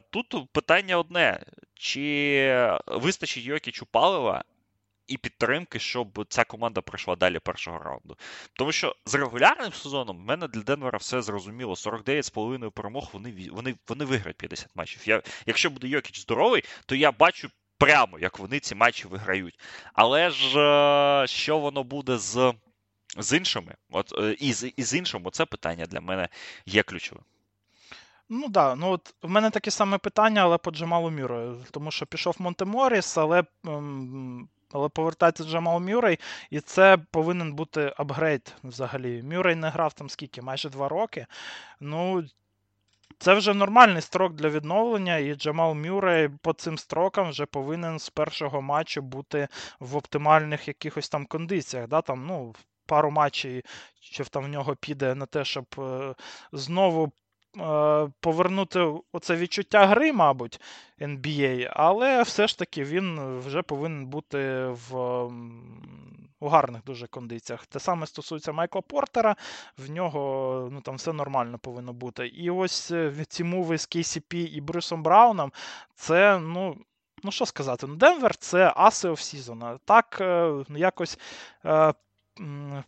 Тут 0.10 0.52
питання 0.52 0.98
одне: 0.98 1.40
чи 1.74 2.78
вистачить 2.88 3.44
Йокічу 3.44 3.86
палива 3.86 4.44
і 5.08 5.18
підтримки, 5.18 5.80
щоб 5.80 6.26
ця 6.30 6.44
команда 6.44 6.82
пройшла 6.82 7.16
далі 7.16 7.40
першого 7.40 7.80
раунду. 7.80 8.18
Тому 8.54 8.72
що 8.72 8.96
з 9.06 9.16
регулярним 9.16 9.74
сезоном 9.74 10.18
в 10.18 10.22
мене 10.22 10.48
для 10.48 10.62
Денвера 10.62 10.98
все 10.98 11.22
зрозуміло. 11.22 11.74
49,5 11.74 12.72
перемог 12.72 13.10
вони 13.14 13.50
вони, 13.52 13.76
вони 13.88 14.06
виграють 14.06 14.38
50 14.38 14.76
матчів. 14.76 15.02
Я, 15.06 15.22
Якщо 15.46 15.70
буде 15.70 15.88
Йокіч 15.88 16.22
здоровий, 16.22 16.64
то 16.86 16.96
я 16.96 17.12
бачу 17.12 17.50
прямо, 17.78 18.20
як 18.20 18.40
вони 18.40 18.60
ці 18.60 18.76
матчі 18.76 19.08
виграють. 19.08 19.60
Але 19.94 20.30
ж 20.30 20.60
е, 21.24 21.28
що 21.28 21.60
воно 21.60 21.84
буде 21.84 22.18
з 22.18 22.54
з 23.18 23.38
іншими? 23.38 23.76
От, 23.90 24.14
е, 24.18 24.36
І 24.40 24.54
з, 24.54 24.72
і 24.78 24.84
з 24.84 24.94
іншим, 24.94 25.28
це 25.32 25.46
питання 25.46 25.86
для 25.86 26.02
мене 26.02 26.30
є 26.66 26.84
ключовим. 26.84 27.24
Ну 28.30 28.48
да, 28.48 28.76
ну 28.76 28.92
от 28.92 29.16
в 29.22 29.30
мене 29.30 29.50
таке 29.50 29.72
саме 29.72 29.98
питання, 29.98 30.42
але 30.42 30.58
по 30.58 30.72
Джамалу 30.72 31.12
Мюррею. 31.12 31.66
Тому 31.72 31.92
що 31.92 32.06
пішов 32.06 32.36
Монтеморіс, 32.40 33.18
але 33.18 33.44
ем, 33.68 34.50
але 34.72 34.90
повертається 34.90 35.44
Джамал 35.44 35.80
Мюррей, 35.80 36.20
і 36.50 36.60
це 36.60 36.98
повинен 37.12 37.54
бути 37.54 37.94
апгрейд 37.98 38.56
взагалі. 38.64 39.24
Мюррей 39.24 39.56
не 39.56 39.70
грав 39.70 39.94
там 39.94 40.10
скільки? 40.10 40.42
Майже 40.42 40.70
два 40.70 40.90
роки. 40.90 41.26
Ну, 41.80 42.24
це 43.20 43.34
вже 43.34 43.54
нормальний 43.54 44.02
строк 44.02 44.34
для 44.34 44.50
відновлення, 44.50 45.18
і 45.18 45.36
Джамал 45.36 45.74
Мюррей 45.74 46.30
по 46.42 46.54
цим 46.54 46.78
строкам 46.78 47.30
вже 47.30 47.46
повинен 47.46 48.00
з 48.00 48.10
першого 48.10 48.62
матчу 48.62 49.02
бути 49.02 49.48
в 49.80 49.96
оптимальних 49.96 50.68
якихось 50.68 51.10
там 51.10 51.26
кондиціях. 51.26 51.88
Да? 51.88 52.02
Там, 52.02 52.26
ну, 52.26 52.56
Пару 52.86 53.12
матчів, 53.12 53.64
чи 54.00 54.24
там 54.24 54.44
в 54.44 54.48
нього 54.48 54.76
піде 54.76 55.16
на 55.16 55.26
те, 55.26 55.46
щоб 55.46 55.66
е, 55.78 56.16
знову 56.52 57.12
повернути 58.20 58.94
оце 59.12 59.36
відчуття 59.36 59.86
гри, 59.86 60.14
мабуть, 60.14 60.62
NBA, 61.00 61.72
але 61.74 62.24
все 62.24 62.48
ж 62.48 62.60
таки 62.60 62.84
він 62.84 63.40
вже 63.40 63.62
повинен 63.62 64.06
бути 64.06 64.66
в 64.90 64.94
у 66.40 66.48
гарних 66.48 66.84
дуже 66.84 67.08
кондиціях. 67.08 67.66
Те 67.66 67.80
саме 67.80 68.08
стосується 68.08 68.52
Майкла 68.52 68.82
Портера, 68.82 69.36
в 69.78 69.90
нього 69.90 70.70
ну, 70.72 70.82
там 70.82 70.96
все 70.96 71.14
нормально 71.14 71.60
повинно 71.60 71.94
бути. 71.94 72.28
І 72.28 72.50
ось 72.50 72.92
е, 72.92 73.26
ці 73.28 73.44
мови 73.44 73.78
з 73.78 73.88
KCP 73.88 74.36
і 74.36 74.62
Брюсом 74.62 75.04
Брауном, 75.04 75.52
це, 75.96 76.40
ну. 76.40 76.78
Ну, 77.24 77.32
що 77.32 77.46
сказати, 77.46 77.88
ну 77.88 77.96
Денвер 77.96 78.36
це 78.36 78.74
аси 78.76 79.10
офсізона. 79.10 79.78
Так, 79.86 80.18
е, 80.22 80.54
якось 80.70 81.20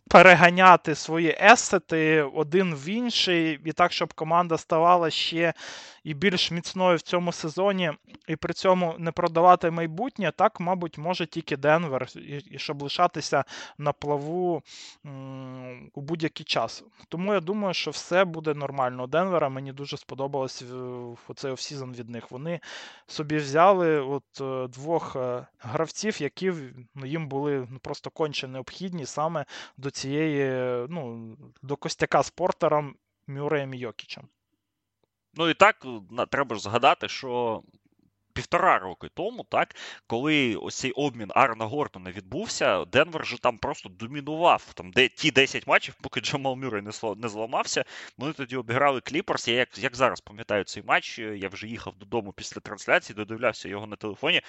переганяти 0.08 0.94
свої 0.94 1.36
есети 1.40 2.22
один 2.22 2.74
в 2.74 2.88
інший, 2.88 3.60
і 3.64 3.72
так, 3.72 3.92
щоб 3.92 4.14
команда 4.14 4.58
ставала 4.58 5.10
ще 5.10 5.54
і 6.04 6.14
більш 6.14 6.50
міцною 6.50 6.96
в 6.96 7.00
цьому 7.00 7.32
сезоні, 7.32 7.92
і 8.28 8.36
при 8.36 8.54
цьому 8.54 8.94
не 8.98 9.12
продавати 9.12 9.70
майбутнє, 9.70 10.32
так, 10.36 10.60
мабуть, 10.60 10.98
може 10.98 11.26
тільки 11.26 11.56
Денвер, 11.56 12.08
і, 12.50 12.58
щоб 12.58 12.82
лишатися 12.82 13.44
на 13.78 13.92
плаву 13.92 14.62
у 15.94 16.00
будь-який 16.00 16.46
час. 16.46 16.84
Тому 17.08 17.34
я 17.34 17.40
думаю, 17.40 17.74
що 17.74 17.90
все 17.90 18.24
буде 18.24 18.54
нормально. 18.54 19.04
У 19.04 19.06
Денвера 19.06 19.48
мені 19.48 19.72
дуже 19.72 19.96
сподобалось 19.96 20.64
оцей 21.28 21.52
offseason 21.52 21.92
від 21.92 22.10
них. 22.10 22.30
Вони 22.30 22.60
собі 23.06 23.36
взяли 23.36 24.00
от 24.00 24.24
е, 24.40 24.68
двох 24.68 25.16
е, 25.16 25.46
гравців, 25.58 26.22
які 26.22 26.52
їм 27.04 27.28
були 27.28 27.68
ну, 27.70 27.78
просто 27.78 28.10
конче 28.10 28.48
необхідні 28.48 29.06
саме 29.06 29.39
до 29.76 29.90
цієї, 29.90 30.50
ну, 30.88 31.36
до 31.62 31.76
костяка 31.76 32.22
з 32.22 32.30
Портером, 32.30 32.94
Мюрреєм, 33.26 33.74
Йокічем. 33.74 34.28
Ну 35.34 35.48
і 35.48 35.54
так 35.54 35.86
треба 36.30 36.56
ж 36.56 36.62
згадати, 36.62 37.08
що. 37.08 37.62
Півтора 38.32 38.78
роки 38.78 39.08
тому, 39.14 39.44
так, 39.50 39.76
коли 40.06 40.56
ось 40.56 40.76
цей 40.76 40.90
обмін 40.92 41.30
Аарона 41.34 41.64
Гордона 41.64 42.10
відбувся, 42.10 42.84
Денвер 42.84 43.26
же 43.26 43.38
там 43.38 43.58
просто 43.58 43.88
домінував. 43.88 44.72
Там 44.74 44.90
де 44.90 45.08
ті 45.08 45.30
10 45.30 45.66
матчів, 45.66 45.94
поки 46.00 46.20
Джамал 46.20 46.56
Мюррей 46.56 46.82
не 46.82 46.90
не 47.16 47.28
зламався, 47.28 47.84
вони 48.18 48.32
тоді 48.32 48.56
обіграли 48.56 49.00
Кліперс. 49.00 49.48
Я 49.48 49.54
як 49.54 49.78
як 49.78 49.96
зараз 49.96 50.20
пам'ятаю 50.20 50.64
цей 50.64 50.82
матч, 50.82 51.18
я 51.18 51.48
вже 51.48 51.68
їхав 51.68 51.96
додому 51.96 52.32
після 52.32 52.60
трансляції, 52.60 53.16
додивлявся 53.16 53.68
його 53.68 53.86
на 53.86 53.96
телефоні. 53.96 54.40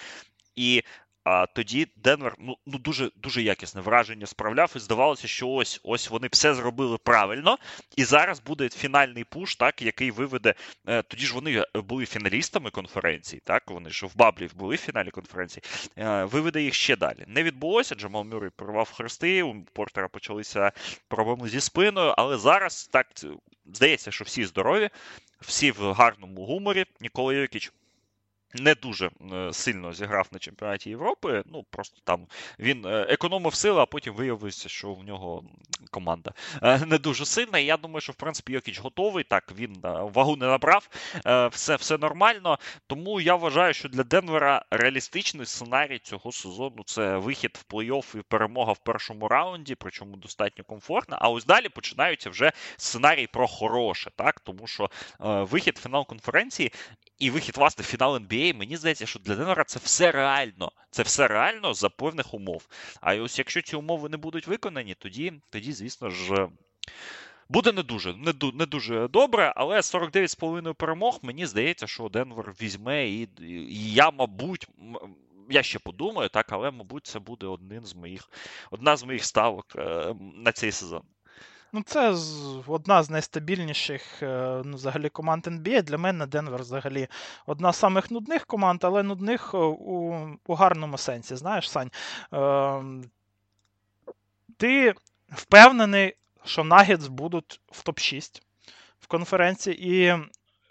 І 0.56 0.82
а 1.24 1.46
тоді 1.46 1.86
Денвер 1.96 2.34
ну 2.38 2.56
ну 2.66 2.78
дуже 2.78 3.10
дуже 3.16 3.42
якісне 3.42 3.80
враження 3.80 4.26
справляв, 4.26 4.72
і 4.76 4.78
здавалося, 4.78 5.28
що 5.28 5.48
ось 5.48 5.80
ось 5.82 6.10
вони 6.10 6.28
все 6.32 6.54
зробили 6.54 6.98
правильно, 6.98 7.58
і 7.96 8.04
зараз 8.04 8.40
буде 8.40 8.68
фінальний 8.68 9.24
push, 9.24 9.56
так 9.56 9.82
який 9.82 10.10
виведе. 10.10 10.54
Е, 10.86 11.02
тоді 11.02 11.26
ж 11.26 11.34
вони 11.34 11.64
були 11.74 12.06
фіналістами 12.06 12.70
конференції. 12.70 13.42
Так 13.44 13.70
вони 13.70 13.90
ж 13.90 14.06
в 14.06 14.16
Баблі 14.16 14.48
були 14.54 14.74
в 14.74 14.78
фіналі 14.78 15.10
конференції. 15.10 15.62
Е, 15.98 16.24
виведе 16.24 16.62
їх 16.62 16.74
ще 16.74 16.96
далі. 16.96 17.24
Не 17.26 17.42
відбулося. 17.42 17.94
Джамал 17.94 18.24
Мюррей 18.24 18.50
порвав 18.56 18.92
хрести. 18.92 19.42
У 19.42 19.62
Портера 19.72 20.08
почалися 20.08 20.72
проблеми 21.08 21.48
зі 21.48 21.60
спиною, 21.60 22.14
але 22.16 22.38
зараз 22.38 22.86
так 22.92 23.06
здається, 23.74 24.10
що 24.10 24.24
всі 24.24 24.44
здорові, 24.44 24.90
всі 25.40 25.70
в 25.70 25.92
гарному 25.92 26.46
гуморі. 26.46 26.84
Нікола 27.00 27.34
Йокіч 27.34 27.72
не 28.54 28.74
дуже 28.74 29.10
е, 29.32 29.52
сильно 29.52 29.92
зіграв 29.92 30.28
на 30.32 30.38
чемпіонаті 30.38 30.90
Європи. 30.90 31.42
Ну 31.46 31.64
просто 31.70 32.00
там 32.04 32.26
він 32.58 32.86
е, 32.86 33.06
економив 33.08 33.54
сили, 33.54 33.80
а 33.80 33.86
потім 33.86 34.14
виявилося, 34.14 34.68
що 34.68 34.92
в 34.92 35.04
нього 35.04 35.44
команда 35.90 36.32
е, 36.62 36.86
не 36.86 36.98
дуже 36.98 37.24
сильна. 37.26 37.58
І 37.58 37.64
я 37.64 37.76
думаю, 37.76 38.00
що 38.00 38.12
в 38.12 38.16
принципі 38.16 38.52
Йокіч 38.52 38.80
готовий. 38.80 39.24
Так 39.24 39.52
він 39.56 39.76
вагу 39.82 40.36
не 40.36 40.46
набрав, 40.46 40.88
все 41.50 41.76
все 41.76 41.98
нормально. 41.98 42.58
Тому 42.86 43.20
я 43.20 43.34
вважаю, 43.34 43.74
що 43.74 43.88
для 43.88 44.02
Денвера 44.02 44.64
реалістичний 44.70 45.46
сценарій 45.46 45.98
цього 45.98 46.32
сезону 46.32 46.82
це 46.86 47.16
вихід 47.16 47.58
в 47.60 47.74
плей-офф 47.74 48.18
і 48.18 48.22
перемога 48.22 48.72
в 48.72 48.78
першому 48.78 49.28
раунді, 49.28 49.74
причому 49.74 50.16
достатньо 50.16 50.64
комфортно. 50.64 51.18
А 51.20 51.28
ось 51.28 51.44
далі 51.44 51.68
починаються 51.68 52.30
вже 52.30 52.52
сценарій 52.76 53.26
про 53.26 53.48
хороше, 53.48 54.10
так 54.16 54.40
тому 54.40 54.66
що 54.66 54.90
вихід 55.18 55.78
в 55.78 55.82
фінал 55.82 56.06
конференції 56.06 56.72
і 57.18 57.30
вихід 57.30 57.56
власне 57.56 57.82
в 57.82 57.86
фінал 57.86 58.16
NBA, 58.42 58.56
мені 58.56 58.76
здається, 58.76 59.06
що 59.06 59.18
для 59.18 59.36
Денвера 59.36 59.64
це 59.64 59.80
все 59.84 60.12
реально. 60.12 60.72
Це 60.90 61.02
все 61.02 61.28
реально 61.28 61.74
за 61.74 61.88
певних 61.88 62.34
умов. 62.34 62.66
А 63.00 63.14
ось 63.14 63.38
якщо 63.38 63.62
ці 63.62 63.76
умови 63.76 64.08
не 64.08 64.16
будуть 64.16 64.46
виконані, 64.46 64.94
тоді, 64.94 65.32
тоді 65.50 65.72
звісно 65.72 66.10
ж. 66.10 66.48
Буде 67.48 67.72
не 67.72 67.82
дуже 67.82 68.14
не, 68.14 68.34
не 68.54 68.66
дуже 68.66 69.08
добре, 69.08 69.52
але 69.56 69.76
49,5 69.76 70.74
перемог, 70.74 71.18
мені 71.22 71.46
здається, 71.46 71.86
що 71.86 72.08
Денвер 72.08 72.54
візьме, 72.60 73.08
і, 73.08 73.28
і 73.40 73.92
я, 73.92 74.10
мабуть, 74.10 74.68
я 75.50 75.62
ще 75.62 75.78
подумаю, 75.78 76.28
так, 76.28 76.46
але, 76.52 76.70
мабуть, 76.70 77.06
це 77.06 77.18
буде 77.18 77.46
один 77.46 77.84
з 77.84 77.94
моїх, 77.94 78.30
одна 78.70 78.96
з 78.96 79.04
моїх 79.04 79.24
ставок 79.24 79.66
е, 79.76 80.14
на 80.18 80.52
цей 80.52 80.72
сезон. 80.72 81.02
Ну, 81.74 81.82
це 81.86 82.14
одна 82.66 83.02
з 83.02 83.10
найстабільніших 83.10 84.22
е, 84.22 84.62
ну, 84.64 84.76
взагалі 84.76 85.08
команд 85.08 85.46
NBA. 85.46 85.82
Для 85.82 85.98
мене 85.98 86.26
Денвер 86.26 86.60
взагалі 86.60 87.08
одна 87.46 87.72
з 87.72 87.76
самих 87.76 88.10
нудних 88.10 88.46
команд, 88.46 88.84
але 88.84 89.02
нудних 89.02 89.50
е, 89.54 89.56
у 89.58 90.28
у 90.46 90.54
гарному 90.54 90.98
сенсі. 90.98 91.36
Знаєш, 91.36 91.70
Сань, 91.70 91.90
е, 92.34 92.82
ти 94.56 94.94
впевнений, 95.28 96.16
що 96.44 96.64
Нагетс 96.64 97.06
будуть 97.06 97.60
в 97.70 97.82
топ-6 97.84 98.42
в 99.00 99.06
конференції, 99.06 99.88
і 99.94 100.14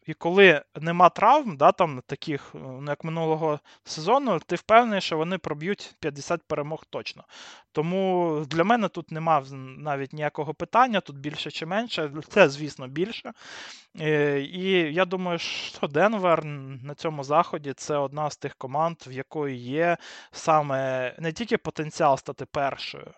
і 0.05 0.13
коли 0.13 0.61
нема 0.75 1.09
травм, 1.09 1.57
да, 1.57 1.71
там 1.71 2.01
таких, 2.05 2.51
ну, 2.53 2.85
як 2.87 3.03
минулого 3.03 3.59
сезону, 3.83 4.39
ти 4.39 4.55
впевнений, 4.55 5.01
що 5.01 5.17
вони 5.17 5.37
проб'ють 5.37 5.95
50 5.99 6.43
перемог 6.43 6.85
точно. 6.89 7.23
Тому 7.71 8.45
для 8.47 8.63
мене 8.63 8.87
тут 8.87 9.11
нема 9.11 9.43
навіть 9.77 10.13
ніякого 10.13 10.53
питання, 10.53 10.99
тут 10.99 11.17
більше 11.19 11.51
чи 11.51 11.65
менше. 11.65 12.11
Це, 12.27 12.49
звісно, 12.49 12.87
більше. 12.87 13.33
Е, 13.99 14.41
і 14.41 14.93
я 14.93 15.05
думаю, 15.05 15.39
що 15.39 15.87
Денвер 15.87 16.45
на 16.45 16.95
цьому 16.95 17.23
заході 17.23 17.73
це 17.73 17.97
одна 17.97 18.29
з 18.29 18.37
тих 18.37 18.55
команд, 18.55 18.97
в 19.07 19.11
якої 19.11 19.57
є 19.57 19.97
саме 20.31 21.15
не 21.19 21.31
тільки 21.33 21.57
потенціал 21.57 22.17
стати 22.17 22.45
першою. 22.45 23.13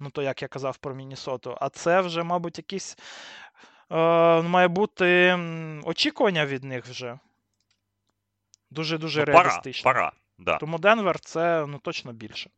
Ну, 0.00 0.10
то 0.10 0.22
як 0.22 0.42
я 0.42 0.48
казав 0.48 0.76
про 0.76 0.94
Мінісоту, 0.94 1.56
а 1.60 1.68
це 1.68 2.00
вже, 2.00 2.22
мабуть, 2.22 2.58
якісь 2.58 2.96
е, 2.98 3.77
має 3.90 4.68
бути 4.68 5.38
очікування 5.84 6.46
від 6.46 6.64
них 6.64 6.86
вже. 6.86 7.18
Дуже-дуже 8.70 9.20
ну, 9.20 9.24
реалістично. 9.24 9.90
Пора, 9.90 10.00
пора, 10.00 10.12
да. 10.38 10.56
Тому 10.56 10.78
Денвер 10.78 11.20
це 11.20 11.66
ну, 11.66 11.78
точно 11.78 12.12
більше. 12.12 12.50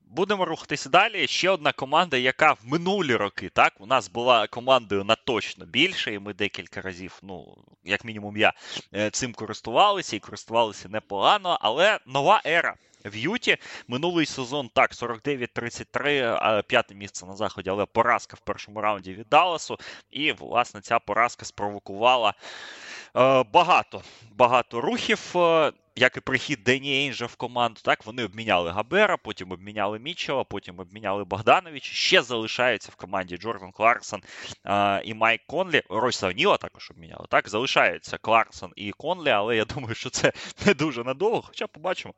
Будемо 0.00 0.44
рухатися 0.44 0.88
далі. 0.88 1.26
Ще 1.26 1.50
одна 1.50 1.72
команда, 1.72 2.16
яка 2.16 2.52
в 2.52 2.58
минулі 2.64 3.16
роки, 3.16 3.48
так, 3.48 3.72
у 3.78 3.86
нас 3.86 4.10
була 4.10 4.46
командою 4.46 5.04
на 5.04 5.14
точно 5.14 5.64
більше, 5.64 6.14
і 6.14 6.18
ми 6.18 6.34
декілька 6.34 6.80
разів, 6.80 7.18
ну, 7.22 7.56
як 7.84 8.04
мінімум, 8.04 8.36
я 8.36 8.52
е, 8.94 9.10
цим 9.10 9.32
користувалися 9.32 10.16
і 10.16 10.18
користувалися 10.18 10.88
непогано, 10.88 11.58
але 11.60 11.98
нова 12.06 12.42
ера 12.46 12.74
в 13.04 13.16
Юті. 13.16 13.56
Минулий 13.88 14.26
сезон 14.26 14.70
так, 14.74 14.92
49-33, 14.92 16.62
п'яте 16.62 16.94
місце 16.94 17.26
на 17.26 17.36
заході, 17.36 17.70
але 17.70 17.86
поразка 17.86 18.36
в 18.36 18.40
першому 18.40 18.80
раунді 18.80 19.14
від 19.14 19.26
Далласу. 19.28 19.78
І, 20.10 20.32
власне, 20.32 20.80
ця 20.80 20.98
поразка 20.98 21.44
спровокувала 21.44 22.34
е, 23.16 23.42
багато 23.42 24.02
багато 24.30 24.80
рухів. 24.80 25.36
Е, 25.36 25.72
як 25.98 26.16
і 26.16 26.20
прихід 26.20 26.64
Дені 26.64 26.92
Ейнджа 26.92 27.26
в 27.26 27.36
команду, 27.36 27.80
так 27.84 28.06
вони 28.06 28.24
обміняли 28.24 28.70
Габера, 28.70 29.16
потім 29.16 29.52
обміняли 29.52 29.98
Мітчела, 29.98 30.44
потім 30.44 30.78
обміняли 30.78 31.24
Богданович. 31.24 31.84
Ще 31.84 32.22
залишаються 32.22 32.90
в 32.92 32.96
команді 32.96 33.36
Джордан 33.36 33.72
Кларксон 33.72 34.22
а, 34.64 35.00
і 35.04 35.14
Майк 35.14 35.40
Конлі. 35.46 35.82
Ройса 35.88 36.32
Ніла 36.32 36.56
також 36.56 36.90
обміняли. 36.90 37.26
Так, 37.30 37.48
залишаються 37.48 38.18
Кларксон 38.18 38.72
і 38.76 38.90
Конлі, 38.90 39.30
але 39.30 39.56
я 39.56 39.64
думаю, 39.64 39.94
що 39.94 40.10
це 40.10 40.32
не 40.66 40.74
дуже 40.74 41.04
надовго. 41.04 41.42
Хоча 41.42 41.66
побачимо. 41.66 42.14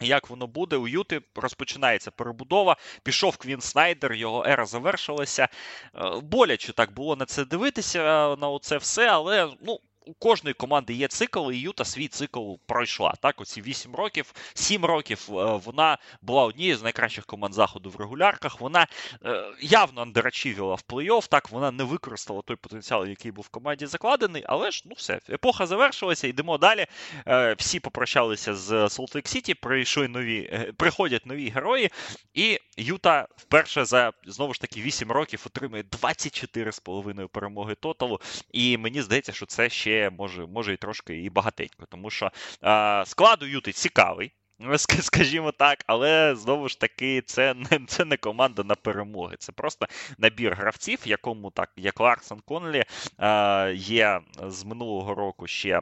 Як 0.00 0.30
воно 0.30 0.46
буде, 0.46 0.76
у 0.76 0.88
Юти 0.88 1.20
розпочинається 1.34 2.10
перебудова. 2.10 2.76
Пішов 3.02 3.36
Квін 3.36 3.60
Снайдер, 3.60 4.12
його 4.12 4.44
ера 4.46 4.66
завершилася. 4.66 5.48
Е, 5.94 6.20
боляче 6.22 6.72
так 6.72 6.92
було 6.92 7.16
на 7.16 7.26
це 7.26 7.44
дивитися, 7.44 8.00
на 8.36 8.48
оце 8.48 8.76
все, 8.76 9.08
але 9.08 9.48
ну, 9.62 9.80
у 10.04 10.14
кожної 10.14 10.54
команди 10.54 10.94
є 10.94 11.08
цикл, 11.08 11.50
і 11.50 11.58
Юта 11.58 11.84
свій 11.84 12.08
цикл 12.08 12.54
пройшла. 12.66 13.14
Так, 13.20 13.40
оці 13.40 13.62
8 13.62 13.94
років, 13.94 14.32
7 14.54 14.84
років 14.84 15.26
е, 15.30 15.60
вона 15.64 15.98
була 16.22 16.44
однією 16.44 16.76
з 16.76 16.82
найкращих 16.82 17.26
команд 17.26 17.54
заходу 17.54 17.90
в 17.90 17.96
регулярках. 17.96 18.60
Вона 18.60 18.86
е, 19.24 19.44
явно 19.60 20.02
андерачівіла 20.02 20.74
в 20.74 20.82
плей-офф, 20.88 21.28
так 21.28 21.50
вона 21.50 21.70
не 21.70 21.84
використала 21.84 22.42
той 22.42 22.56
потенціал, 22.56 23.06
який 23.06 23.32
був 23.32 23.44
в 23.44 23.48
команді 23.48 23.86
закладений, 23.86 24.44
але 24.46 24.70
ж 24.70 24.82
ну 24.86 24.94
все, 24.96 25.20
епоха 25.30 25.66
завершилася, 25.66 26.28
йдемо 26.28 26.58
далі. 26.58 26.86
Е, 27.26 27.54
всі 27.58 27.80
попрощалися 27.80 28.54
з 28.54 28.72
Salt 28.72 29.16
Lake 29.16 29.36
City, 29.36 29.54
прийшли 29.54 30.08
нові, 30.08 30.72
приходять 30.76 31.26
нові 31.26 31.48
герої, 31.48 31.90
і 32.34 32.58
Юта 32.76 33.28
вперше 33.36 33.84
за 33.84 34.12
знову 34.26 34.54
ж 34.54 34.60
таки 34.60 34.80
8 34.80 35.12
років 35.12 35.42
отримує 35.46 35.82
24,5 35.82 37.28
перемоги 37.28 37.74
тоталу. 37.74 38.20
І 38.52 38.78
мені 38.78 39.02
здається, 39.02 39.32
що 39.32 39.46
це 39.46 39.70
ще 39.70 39.93
може 40.18 40.46
може 40.46 40.72
і 40.72 40.76
трошки 40.76 41.22
і 41.22 41.30
багатенько, 41.30 41.86
тому 41.88 42.10
що 42.10 42.30
е, 42.64 43.02
склад 43.06 43.42
у 43.42 43.46
Юти 43.46 43.72
цікавий. 43.72 44.32
Скажімо 45.00 45.52
так, 45.52 45.78
але 45.86 46.34
знову 46.36 46.68
ж 46.68 46.80
таки, 46.80 47.22
це 47.26 47.54
не 47.54 47.80
це 47.86 48.04
не 48.04 48.16
команда 48.16 48.64
на 48.64 48.74
перемоги. 48.74 49.36
Це 49.38 49.52
просто 49.52 49.86
набір 50.18 50.54
гравців, 50.54 50.98
якому 51.04 51.50
так, 51.50 51.70
як 51.76 52.00
Кларксон, 52.00 52.40
Конлі, 52.40 52.84
е, 53.18 53.74
є 53.74 54.20
з 54.46 54.64
минулого 54.64 55.14
року 55.14 55.46
ще 55.46 55.80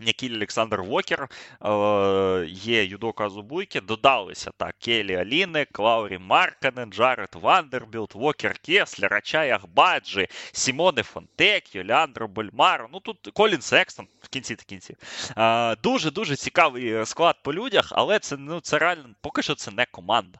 Нікіл 0.00 0.36
Александер-Вокер, 0.36 1.28
е, 1.64 2.46
є 2.48 2.84
Юдока 2.84 3.28
Азубуйке, 3.28 3.80
додалися 3.80 4.50
так 4.56 4.74
Келлі 4.78 5.16
Олінік, 5.16 5.64
Лаурі 5.72 6.18
Маркканен, 6.18 6.92
Джаред 6.92 7.28
Вандербілд, 7.34 8.10
Вокер 8.14 8.58
Кеслер, 8.58 9.14
Очай 9.14 9.66
Агбаджі, 9.66 10.28
Сімоне 10.52 11.02
Фонтеккіо, 11.02 11.74
Леандро 11.74 12.28
Болмаро. 12.28 12.88
Ну 12.92 13.00
тут 13.00 13.30
Колін 13.34 13.60
Секстон 13.60 14.06
в 14.20 14.28
кінці 14.28 14.56
та 14.56 14.64
кінці. 14.64 14.96
Дуже-дуже 15.82 16.36
цікавий 16.36 17.06
склад 17.06 17.36
по 17.42 17.54
людях, 17.54 17.88
але 17.90 18.18
це 18.18 18.36
ну, 18.36 18.60
це 18.60 18.78
реально 18.78 19.04
поки 19.20 19.42
що 19.42 19.54
це 19.54 19.70
не 19.70 19.86
команда. 19.86 20.38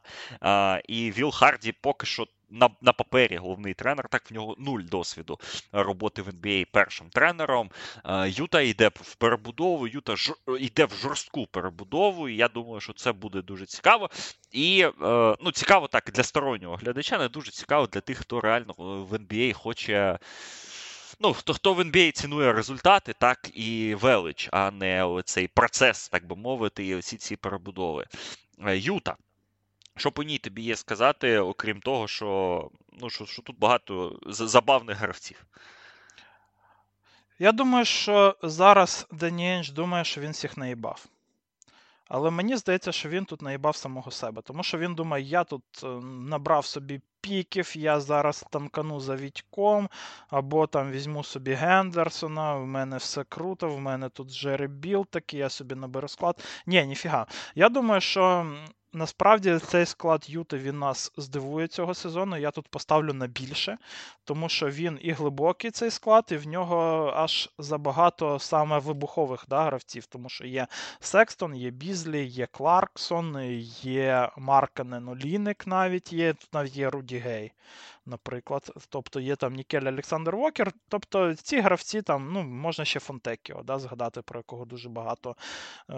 І 0.89 1.11
Віл 1.11 1.31
Харді 1.31 1.73
поки 1.73 2.07
що 2.07 2.27
на 2.51 2.71
на 2.81 2.93
папері 2.93 3.37
головний 3.37 3.75
тренер, 3.75 4.09
так 4.09 4.31
в 4.31 4.35
нього 4.35 4.55
нуль 4.59 4.81
досвіду 4.81 5.39
роботи 5.73 6.23
в 6.23 6.29
NBA 6.29 6.67
першим 6.73 7.09
тренером. 7.11 7.71
Е, 8.05 8.29
Юта 8.29 8.61
йде 8.61 8.91
в 8.95 9.15
перебудову, 9.15 9.87
Юта 9.89 10.17
ж, 10.17 10.33
йде 10.61 10.85
в 10.85 10.93
жорстку 10.93 11.47
перебудову. 11.47 12.29
і 12.29 12.37
Я 12.37 12.49
думаю, 12.49 12.81
що 12.81 12.93
це 12.93 13.13
буде 13.13 13.43
дуже 13.43 13.67
цікаво. 13.67 14.11
І 14.53 14.81
е, 15.03 15.37
ну, 15.41 15.53
цікаво 15.53 15.89
так 15.89 16.11
для 16.15 16.23
стороннього 16.23 16.77
глядача, 16.77 17.19
не 17.19 17.29
дуже 17.29 17.51
цікаво 17.51 17.87
для 17.87 18.01
тих, 18.01 18.19
хто 18.19 18.41
реально 18.41 18.75
в 18.79 19.15
NBA 19.15 19.53
хоче. 19.53 20.19
Ну, 21.21 21.33
хто 21.33 21.55
хто 21.55 21.75
в 21.75 21.81
NBA 21.81 22.13
цінує 22.13 22.53
результати, 22.53 23.15
так 23.19 23.51
і 23.55 23.95
велич, 23.95 24.49
а 24.53 24.71
не 24.71 25.23
цей 25.25 25.49
процес, 25.49 26.09
так 26.09 26.27
би 26.27 26.37
мовити, 26.37 26.87
і 26.87 26.97
всі 26.97 27.17
ці 27.17 27.37
перебудови. 27.37 28.07
Е, 28.67 28.79
Юта. 28.79 29.17
Що 29.99 30.13
по 30.13 30.23
ній 30.23 30.39
тобі 30.39 30.63
є 30.63 30.77
сказати, 30.77 31.39
окрім 31.39 31.81
того, 31.81 32.09
що 32.09 32.71
ну, 33.01 33.11
що, 33.11 33.27
що 33.27 33.43
тут 33.43 33.59
багато 33.59 34.19
забавних 34.27 34.99
гравців? 34.99 35.47
Я 37.39 37.53
думаю, 37.53 37.85
що 37.85 38.37
зараз 38.43 39.07
Даніенч 39.13 39.71
думає, 39.71 40.05
що 40.05 40.21
він 40.21 40.31
всіх 40.31 40.57
наїбав. 40.57 41.07
Але 42.09 42.31
мені 42.31 42.57
здається, 42.57 42.93
що 42.93 43.09
він 43.09 43.25
тут 43.25 43.43
наїбав 43.43 43.77
самого 43.77 44.11
себе. 44.11 44.43
Тому 44.43 44.63
що 44.63 44.79
він 44.79 44.95
думає, 44.95 45.25
я 45.25 45.45
тут 45.45 45.63
е, 45.83 45.87
набрав 46.05 46.67
собі 46.67 47.01
піків, 47.21 47.77
я 47.77 48.01
зараз 48.01 48.45
танкану 48.51 49.01
за 49.01 49.17
Вітьком, 49.17 49.89
або 50.29 50.67
там 50.67 50.91
візьму 50.91 51.25
собі 51.25 51.53
Гендерсона, 51.53 52.55
в 52.55 52.67
мене 52.67 52.97
все 52.97 53.25
круто, 53.25 53.69
в 53.69 53.81
мене 53.81 54.09
тут 54.09 54.31
Джері 54.31 54.67
Біл 54.67 55.07
такий, 55.07 55.41
я 55.41 55.49
собі 55.49 55.75
наберу 55.75 56.09
склад. 56.09 56.45
Ні, 56.67 56.87
ніфіга. 56.87 57.27
Я 57.55 57.69
думаю, 57.69 58.01
що 58.01 58.47
Насправді 58.93 59.59
цей 59.59 59.87
склад 59.87 60.25
Юти 60.29 60.59
він 60.59 60.79
нас 60.79 61.13
здивує 61.17 61.69
цього 61.69 61.95
сезону. 61.95 62.37
Я 62.37 62.51
тут 62.51 62.69
поставлю 62.69 63.13
на 63.13 63.27
більше, 63.27 63.79
тому 64.25 64.49
що 64.49 64.71
він 64.71 64.99
і 65.03 65.13
глибокий 65.13 65.71
цей 65.71 65.91
склад, 65.91 66.29
і 66.31 66.37
в 66.37 66.47
нього 66.47 67.13
аж 67.17 67.51
забагато 67.59 68.39
саме 68.39 68.79
вибухових 68.79 69.45
да, 69.49 69.65
гравців, 69.65 70.07
тому 70.07 70.29
що 70.29 70.47
є 70.47 70.67
Секстон, 71.01 71.55
є 71.55 71.71
Бізлі, 71.71 72.25
є 72.25 72.47
Кларксон, 72.47 73.37
є 73.83 74.31
Марканен 74.37 75.09
Оліник 75.09 75.67
навіть 75.67 76.13
є, 76.13 76.33
тут 76.33 76.55
навіть 76.55 76.77
є 76.77 76.91
Руді 76.91 77.19
Гей 77.19 77.53
наприклад. 78.09 78.71
Тобто 78.89 79.21
є 79.21 79.37
там 79.37 79.55
Нікель 79.55 79.87
Олександр 79.87 80.37
Вокер. 80.37 80.73
Тобто 80.89 81.35
ці 81.35 81.61
гравці 81.61 82.03
там, 82.03 82.33
ну, 82.33 82.43
можна 82.43 82.85
ще 82.85 83.01
Фонтекіо, 83.01 83.63
да, 83.63 83.79
згадати, 83.79 84.23
про 84.23 84.39
якого 84.39 84.65
дуже 84.65 84.89
багато 84.89 85.31
е, 85.31 85.95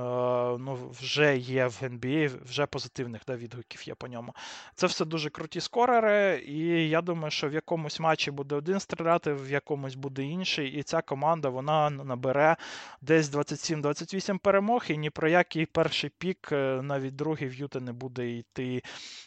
ну, 0.58 0.90
вже 1.00 1.36
є 1.36 1.66
в 1.66 1.78
NBA, 1.82 2.44
вже 2.44 2.66
позитивних 2.66 3.22
да, 3.26 3.36
відгуків 3.36 3.88
є 3.88 3.94
по 3.94 4.08
ньому. 4.08 4.34
Це 4.74 4.86
все 4.86 5.04
дуже 5.04 5.30
круті 5.30 5.60
скорери, 5.60 6.42
і 6.46 6.88
я 6.88 7.02
думаю, 7.02 7.30
що 7.30 7.48
в 7.48 7.52
якомусь 7.52 8.00
матчі 8.00 8.30
буде 8.30 8.54
один 8.54 8.80
стріляти, 8.80 9.32
в 9.32 9.50
якомусь 9.50 9.94
буде 9.94 10.22
інший. 10.22 10.68
І 10.68 10.82
ця 10.82 11.02
команда 11.02 11.48
вона 11.48 11.90
набере 11.90 12.56
десь 13.00 13.32
27-28 13.32 14.38
перемог, 14.38 14.84
і 14.88 14.98
ні 14.98 15.10
про 15.10 15.28
який 15.28 15.66
перший 15.66 16.10
пік, 16.18 16.48
е, 16.52 16.82
навіть 16.82 17.16
другий 17.16 17.48
в 17.48 17.54
Юти 17.54 17.80
не 17.80 17.92
буде 17.92 18.30
йти 18.30 18.82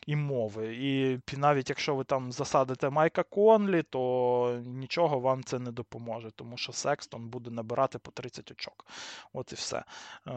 і 0.07 0.15
мови. 0.15 0.75
І 0.75 1.19
навіть 1.37 1.69
якщо 1.69 1.95
ви 1.95 2.03
там 2.03 2.31
засадите 2.31 2.72
посадите 2.73 2.89
Майка 2.89 3.23
Конлі, 3.23 3.83
то 3.83 4.61
нічого 4.65 5.19
вам 5.19 5.43
це 5.43 5.59
не 5.59 5.71
допоможе, 5.71 6.31
тому 6.35 6.57
що 6.57 6.71
Секстон 6.71 7.29
буде 7.29 7.51
набирати 7.51 7.99
по 7.99 8.11
30 8.11 8.51
очок. 8.51 8.85
От 9.33 9.51
і 9.51 9.55
все. 9.55 9.83
Е, 10.27 10.33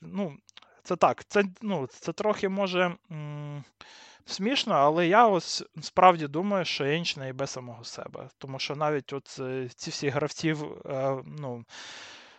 ну, 0.00 0.36
Це 0.82 0.96
так, 0.96 1.24
це 1.24 1.44
ну, 1.62 1.86
це 1.86 2.12
трохи 2.12 2.48
може. 2.48 2.96
М- 3.10 3.64
Смішно, 4.26 4.74
але 4.74 5.06
я 5.06 5.26
ось 5.28 5.64
справді 5.80 6.26
думаю, 6.26 6.64
що 6.64 6.84
Енч 6.84 7.16
не 7.16 7.28
йбе 7.28 7.46
самого 7.46 7.84
себе. 7.84 8.28
Тому 8.38 8.58
що 8.58 8.76
навіть 8.76 9.12
от 9.12 9.36
е, 9.40 9.68
ці 9.74 9.90
всі 9.90 10.08
гравці, 10.08 10.56
е, 10.86 11.16
ну, 11.38 11.64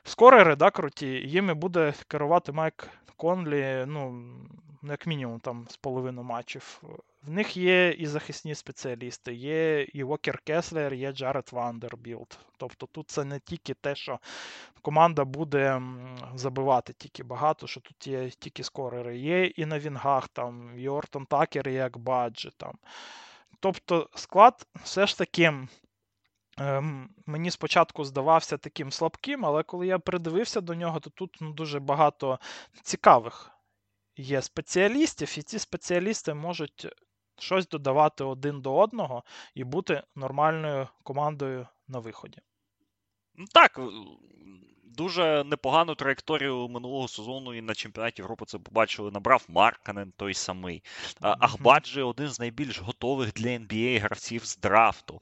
скорери, 0.03 0.55
да, 0.55 0.71
круті, 0.71 1.07
їми 1.07 1.53
буде 1.53 1.93
керувати 2.07 2.51
Майк 2.51 2.87
Конлі, 3.17 3.85
ну, 3.87 4.23
як 4.83 5.07
мінімум, 5.07 5.39
там 5.39 5.67
з 5.69 5.77
половину 5.77 6.23
матчів. 6.23 6.81
В 7.21 7.29
них 7.29 7.57
є 7.57 7.91
і 7.91 8.07
захисні 8.07 8.55
спеціалісти, 8.55 9.33
є 9.33 9.83
і 9.83 10.03
Вокер 10.03 10.39
Кеслер, 10.39 10.93
є 10.93 11.11
Джаред 11.11 11.49
Вандербілд. 11.51 12.39
Тобто 12.57 12.85
тут 12.85 13.09
це 13.09 13.23
не 13.23 13.39
тільки 13.39 13.73
те, 13.73 13.95
що 13.95 14.19
команда 14.81 15.25
буде 15.25 15.81
забивати 16.35 16.93
тільки 16.93 17.23
багато, 17.23 17.67
що 17.67 17.79
тут 17.79 18.07
є 18.07 18.29
тільки 18.29 18.63
скорери. 18.63 19.17
Є 19.17 19.45
і 19.45 19.65
на 19.65 19.79
Вінгах, 19.79 20.27
там, 20.27 20.79
і 20.79 20.89
Гортон-Такер, 20.89 21.67
і 21.69 21.73
Агбаджі. 21.73 22.51
Там. 22.57 22.73
Тобто 23.59 24.09
склад 24.15 24.67
все 24.83 25.07
ж 25.07 25.17
таки. 25.17 25.53
Ем, 26.57 27.09
мені 27.25 27.51
спочатку 27.51 28.03
здавався 28.05 28.57
таким 28.57 28.91
слабким, 28.91 29.45
але 29.45 29.63
коли 29.63 29.87
я 29.87 29.99
придивився 29.99 30.61
до 30.61 30.75
нього, 30.75 30.99
то 30.99 31.09
тут 31.09 31.37
ну, 31.41 31.53
дуже 31.53 31.79
багато 31.79 32.39
цікавих 32.83 33.51
є 34.17 34.41
спеціалістів, 34.41 35.35
і 35.37 35.41
ці 35.41 35.59
спеціалісти 35.59 36.33
можуть 36.33 36.87
щось 37.39 37.67
додавати 37.67 38.23
один 38.23 38.61
до 38.61 38.77
одного 38.77 39.23
і 39.55 39.63
бути 39.63 40.03
нормальною 40.15 40.87
командою 41.03 41.67
на 41.87 41.99
виході. 41.99 42.37
Ну 43.35 43.45
Так, 43.53 43.79
дуже 44.99 45.43
непогану 45.43 45.95
траєкторію 45.95 46.67
минулого 46.67 47.07
сезону 47.07 47.53
і 47.53 47.61
на 47.61 47.73
чемпіонаті 47.73 48.21
Європи 48.21 48.45
це 48.47 48.57
побачили. 48.57 49.11
Набрав 49.11 49.45
Марканен 49.47 50.13
той 50.17 50.33
самий. 50.33 50.83
Ахбаджі 51.21 52.01
один 52.01 52.27
з 52.27 52.39
найбільш 52.39 52.81
готових 52.81 53.33
для 53.33 53.49
NBA 53.49 53.99
гравців 53.99 54.45
з 54.45 54.57
драфту. 54.57 55.21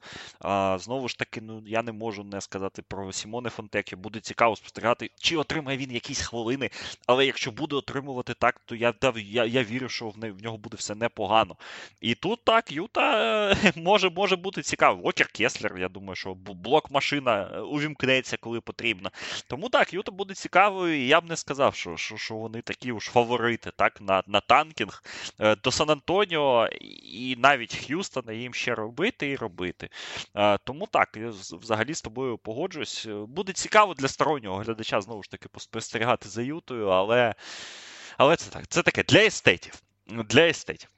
Знову 0.78 1.08
ж 1.08 1.18
таки, 1.18 1.40
ну 1.40 1.62
я 1.66 1.82
не 1.82 1.92
можу 1.92 2.24
не 2.24 2.40
сказати 2.40 2.82
про 2.82 3.12
Сімоне 3.12 3.50
Фонтекі. 3.50 3.96
Буде 3.96 4.20
цікаво 4.20 4.56
спостерігати, 4.56 5.10
чи 5.20 5.36
отримає 5.36 5.78
він 5.78 5.92
якісь 5.92 6.20
хвилини. 6.20 6.70
Але 7.06 7.26
якщо 7.26 7.50
буде 7.50 7.76
отримувати 7.76 8.34
так, 8.34 8.60
то 8.64 8.74
я 8.74 8.94
я, 9.16 9.44
я 9.44 9.62
вірю, 9.62 9.88
що 9.88 10.08
в, 10.08 10.42
нього 10.42 10.58
буде 10.58 10.76
все 10.76 10.94
непогано. 10.94 11.56
І 12.00 12.14
тут 12.14 12.44
так, 12.44 12.72
Юта 12.72 13.56
може 13.76 14.10
може 14.10 14.36
бути 14.36 14.62
цікаво. 14.62 15.08
Окер 15.08 15.28
Кеслер, 15.28 15.78
я 15.78 15.88
думаю, 15.88 16.16
що 16.16 16.34
блок 16.34 16.90
машина 16.90 17.50
е, 17.54 17.60
увімкнеться, 17.60 18.36
коли 18.36 18.60
потрібно. 18.60 19.10
Тому 19.46 19.67
так, 19.68 19.94
Юта 19.94 20.12
буде 20.12 20.34
цікавою, 20.34 21.02
і 21.02 21.06
я 21.06 21.20
б 21.20 21.24
не 21.24 21.36
сказав, 21.36 21.74
що 21.74 21.96
що, 21.96 22.16
що 22.16 22.34
вони 22.34 22.62
такі 22.62 22.92
уж 22.92 23.04
фаворити 23.04 23.70
так, 23.76 24.00
на 24.00 24.22
на 24.26 24.40
танкінг. 24.40 25.02
Е, 25.40 25.56
до 25.56 25.70
Сан-Антоніо 25.70 26.68
і 27.02 27.36
навіть 27.38 27.76
Х'юстона 27.76 28.32
їм 28.32 28.54
ще 28.54 28.74
робити 28.74 29.30
і 29.30 29.36
робити. 29.36 29.88
Е, 30.34 30.58
тому 30.58 30.86
так, 30.86 31.08
я 31.16 31.28
взагалі 31.52 31.94
з 31.94 32.02
тобою 32.02 32.38
погоджуюсь. 32.38 33.06
Буде 33.10 33.52
цікаво 33.52 33.94
для 33.94 34.08
стороннього 34.08 34.58
глядача 34.58 35.00
знову 35.00 35.22
ж 35.22 35.30
таки 35.30 35.48
спостерігати 35.58 36.28
за 36.28 36.42
Ютою, 36.42 36.88
але 36.88 37.34
але 38.16 38.36
це 38.36 38.50
так, 38.50 38.68
це 38.68 38.82
таке 38.82 39.02
для 39.02 39.20
естетів. 39.20 39.82
Для 40.06 40.42
естетів. 40.48 40.90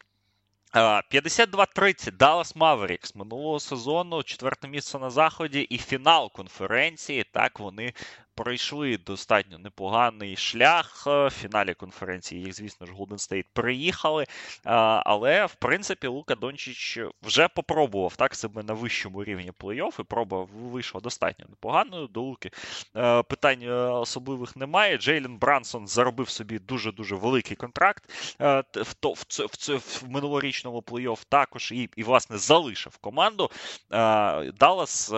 52-30 0.74 2.16
Dallas 2.16 2.56
Mavericks 2.56 3.16
минулого 3.16 3.60
сезону, 3.60 4.22
четверте 4.22 4.68
місце 4.68 4.98
на 4.98 5.10
заході 5.10 5.60
і 5.60 5.78
фінал 5.78 6.32
конференції. 6.32 7.24
Так 7.32 7.60
вони 7.60 7.92
пройшли 8.35 8.97
достатньо 8.97 9.59
непоганий 9.59 10.36
шлях. 10.36 11.05
Е, 11.07 11.27
в 11.27 11.31
фіналі 11.31 11.74
конференції 11.74 12.43
їх, 12.43 12.55
звісно 12.55 12.86
ж, 12.86 12.93
Golden 12.93 13.09
State 13.09 13.44
приїхали. 13.52 14.27
Але, 14.65 15.47
в 15.47 15.55
принципі, 15.55 16.07
Лука 16.07 16.35
Дончич 16.35 16.98
вже 17.23 17.48
попробував 17.48 18.16
так 18.16 18.35
себе 18.35 18.62
на 18.62 18.74
вищому 18.74 19.24
рівні 19.24 19.52
плей-офф, 19.52 20.01
і 20.01 20.05
проба 20.05 20.47
вийшла 20.55 21.01
достатньо 21.01 21.47
непоганою. 21.48 22.07
До 22.07 22.20
Луки 22.20 22.51
е, 22.97 23.23
питань 23.23 23.62
е, 23.62 23.73
особливих 23.73 24.57
немає. 24.57 24.98
Джейлен 24.98 25.39
Брансон 25.39 25.86
заробив 25.86 26.28
собі 26.28 26.59
дуже-дуже 26.59 27.15
великий 27.15 27.57
контракт 27.57 28.05
в 28.39 28.65
в, 28.74 29.24
в, 29.39 29.77
в 29.77 30.05
минулорічному 30.09 30.81
плей-офф 30.81 31.24
також 31.28 31.73
і, 31.73 31.90
і, 31.97 32.02
власне, 32.02 32.39
залишив 32.39 32.97
команду. 32.97 33.51
Даллас 34.59 35.12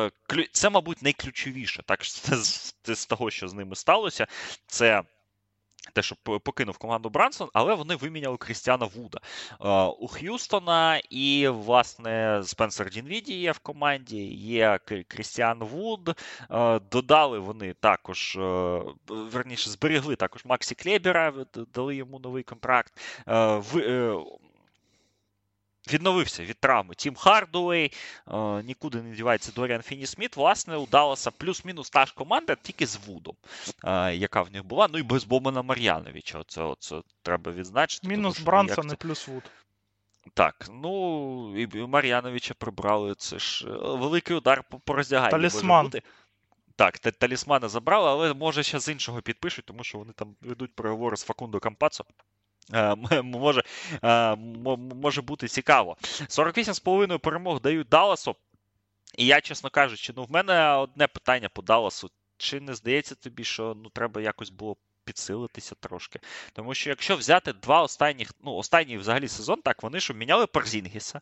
це, 0.53 0.71
мабуть, 0.71 1.03
найключовіше. 1.03 1.83
Так, 1.87 2.01
з 3.03 3.07
того, 3.07 3.31
що 3.31 3.49
з 3.49 3.55
ними 3.55 3.77
сталося, 3.77 4.27
це. 4.67 5.03
Те, 5.93 6.03
що 6.03 6.17
покинув 6.17 6.79
команду 6.79 7.11
Брансон, 7.11 7.49
але 7.53 7.75
вони 7.75 7.97
виміняли 7.97 8.37
Крістіана 8.37 8.87
Вуда 8.87 9.21
у 9.99 10.09
Х'юстона, 10.09 11.01
і, 11.11 11.49
власне, 11.49 12.43
Спенсер 12.45 12.91
Дінвіді 12.91 13.35
є 13.35 13.53
в 13.53 13.59
команді, 13.59 14.25
є 14.35 14.79
Крістіан 15.09 15.59
Вуд. 15.59 16.17
Додали 16.91 17.39
вони 17.39 17.73
також, 17.73 18.39
верніше, 19.09 19.71
зберегли 19.71 20.17
також 20.17 20.45
Максі 20.45 20.75
Клебера, 20.75 21.33
дали 21.75 21.97
йому 21.97 22.19
новий 22.19 22.43
контракт. 22.43 23.01
Відновився 25.93 26.45
від 26.45 26.59
травми 26.61 26.95
Тім 26.95 27.15
Хардуей, 27.15 27.93
е, 28.29 28.63
нікуди 28.63 29.03
не 29.03 29.17
дівається 29.17 29.53
Доріан 29.57 29.83
Фіні 29.83 30.07
Сміт. 30.07 30.37
Власне, 30.37 30.77
у 30.77 30.87
Далласа 30.87 31.31
плюс-мінус 31.31 31.91
та 31.91 32.07
ж 32.07 32.15
команда, 32.15 32.57
тільки 32.63 32.87
з 32.87 32.97
Вудом, 33.07 33.37
е, 33.85 34.15
яка 34.15 34.43
в 34.43 34.53
них 34.53 34.65
була. 34.65 34.89
Ну 34.93 34.99
і 34.99 35.03
без 35.03 35.25
Бобана 35.25 35.63
Мар'яновича. 35.63 36.39
Оце, 36.39 36.63
оце 36.63 37.01
треба 37.23 37.53
відзначити. 37.53 38.09
Мінус 38.09 38.41
Брансон 38.41 38.91
і 38.93 38.97
плюс 38.97 39.29
Вуд. 39.29 39.43
Так, 40.35 40.67
ну 40.83 41.55
і 41.57 41.87
Мар'яновича 41.87 42.55
прибрали. 42.55 43.15
Це 43.15 43.39
ж 43.39 43.67
е, 43.69 43.71
великий 43.73 44.37
удар 44.37 44.65
по, 44.85 44.95
роздяганні. 44.95 45.31
Талісман. 45.31 45.87
Бути. 45.87 46.03
Так, 46.77 46.99
талісмана 46.99 47.69
забрали, 47.69 48.09
але 48.11 48.35
може 48.35 48.63
ще 48.63 48.79
з 48.79 48.89
іншого 48.89 49.23
підпишуть, 49.23 49.65
тому 49.65 49.85
що 49.85 49.99
вони 49.99 50.13
там 50.13 50.37
ведуть 50.41 50.75
переговори 50.75 51.17
з 51.17 51.25
Факундо 51.25 51.61
Кампацо. 51.61 52.05
Е, 52.75 52.95
може 53.23 53.63
е, 54.05 54.37
може 55.03 55.23
бути 55.23 55.49
цікаво. 55.49 55.97
48,5 56.03 57.19
перемог 57.19 57.61
дають 57.61 57.89
Далласу. 57.89 58.37
І 59.19 59.27
я, 59.27 59.41
чесно 59.41 59.71
кажучи, 59.71 60.13
ну 60.17 60.25
в 60.25 60.31
мене 60.31 60.75
одне 60.75 61.07
питання 61.07 61.49
по 61.49 61.63
Далласу. 61.63 62.11
Чи 62.37 62.61
не 62.61 62.75
здається 62.75 63.15
тобі, 63.15 63.45
що 63.45 63.77
ну 63.83 63.91
треба 63.91 64.21
якось 64.21 64.51
було 64.51 64.77
підсилитися 65.13 65.75
трошки. 65.81 66.19
Тому 66.53 66.75
що 66.75 66.91
якщо 66.91 67.17
взяти 67.17 67.53
два 67.53 67.83
останніх, 67.83 68.31
ну, 68.45 68.55
останній 68.55 68.99
взагалі 68.99 69.29
сезон, 69.29 69.63
так, 69.63 69.83
вони 69.83 70.01
ж 70.01 70.15
міняли 70.15 70.47
Парзінгіса 70.47 71.21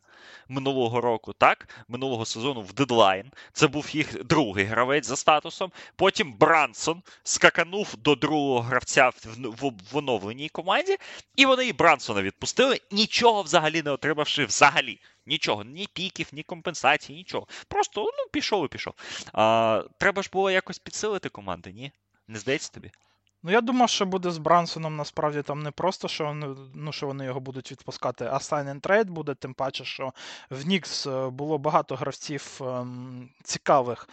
минулого 0.48 1.00
року, 1.00 1.32
так, 1.32 1.68
минулого 1.88 2.24
сезону 2.24 2.62
в 2.62 2.72
дедлайн. 2.72 3.30
Це 3.52 3.66
був 3.66 3.96
їх 3.96 4.24
другий 4.24 4.64
гравець 4.64 5.06
за 5.06 5.16
статусом. 5.16 5.72
Потім 5.96 6.32
Брансон 6.32 7.02
скаканув 7.22 7.94
до 7.98 8.14
другого 8.14 8.60
гравця 8.60 9.08
в, 9.08 9.14
в, 9.36 9.72
в 9.92 9.96
оновленій 9.96 10.48
команді, 10.48 10.96
і 11.36 11.46
вони 11.46 11.66
і 11.66 11.72
Брансона 11.72 12.22
відпустили, 12.22 12.80
нічого 12.90 13.42
взагалі 13.42 13.82
не 13.82 13.90
отримавши 13.90 14.44
взагалі. 14.44 14.98
Нічого, 15.26 15.64
ні 15.64 15.88
піків, 15.92 16.28
ні 16.32 16.42
компенсацій, 16.42 17.12
нічого. 17.12 17.46
Просто 17.68 18.02
ну, 18.02 18.30
пішов 18.32 18.64
і 18.64 18.68
пішов. 18.68 18.94
А, 19.32 19.82
Треба 19.98 20.22
ж 20.22 20.30
було 20.32 20.50
якось 20.50 20.78
підсилити 20.78 21.28
команди, 21.28 21.72
ні? 21.72 21.92
Не 22.28 22.38
здається 22.38 22.72
тобі? 22.72 22.90
Ну, 23.42 23.50
я 23.50 23.60
думав, 23.60 23.88
що 23.88 24.06
буде 24.06 24.30
з 24.30 24.38
Брансоном 24.38 24.96
насправді 24.96 25.42
там 25.42 25.62
не 25.62 25.70
просто, 25.70 26.08
що 26.08 26.24
вони, 26.24 26.46
ну, 26.74 26.92
що 26.92 27.06
вони 27.06 27.24
його 27.24 27.40
будуть 27.40 27.72
відпускати, 27.72 28.24
а 28.24 28.34
sign 28.34 28.74
and 28.74 28.80
trade 28.80 29.10
буде, 29.10 29.34
тим 29.34 29.54
паче, 29.54 29.84
що 29.84 30.12
в 30.50 30.66
Нікс 30.66 31.06
е, 31.06 31.28
було 31.28 31.58
багато 31.58 31.96
гравців 31.96 32.60
ем, 32.60 33.28
цікавих. 33.42 34.08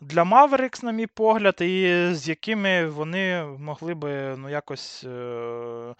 Для 0.00 0.22
Mavericks, 0.22 0.84
на 0.84 0.92
мій 0.92 1.06
погляд, 1.06 1.56
і 1.60 2.08
з 2.12 2.28
якими 2.28 2.86
вони 2.86 3.44
могли 3.44 3.94
би 3.94 4.36
ну, 4.36 4.48
якось 4.48 5.04
е, 5.04 5.94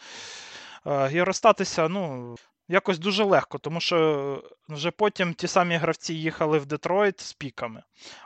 і 1.13 1.23
розстатися, 1.23 1.89
ну 1.89 2.37
якось 2.71 2.99
дуже 2.99 3.25
легко, 3.25 3.59
тому 3.59 3.81
що 3.81 4.43
вже 4.69 4.91
потім 4.91 5.35
ті 5.35 5.47
самі 5.47 5.77
гравці 5.77 6.15
їхали 6.15 6.59
в 6.59 6.67
Детройт 6.67 7.21
з 7.21 7.33
піками. 7.33 7.83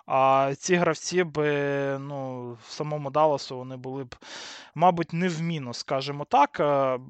А 0.06 0.52
ці 0.58 0.74
гравці 0.74 1.24
би 1.24 1.48
ну, 1.98 2.50
в 2.68 2.70
самому 2.72 3.10
Далласу 3.10 3.56
вони 3.56 3.76
були 3.76 4.04
б, 4.04 4.16
мабуть, 4.74 5.12
не 5.12 5.28
в 5.28 5.42
мінус, 5.42 5.78
скажімо 5.78 6.24
так. 6.24 6.60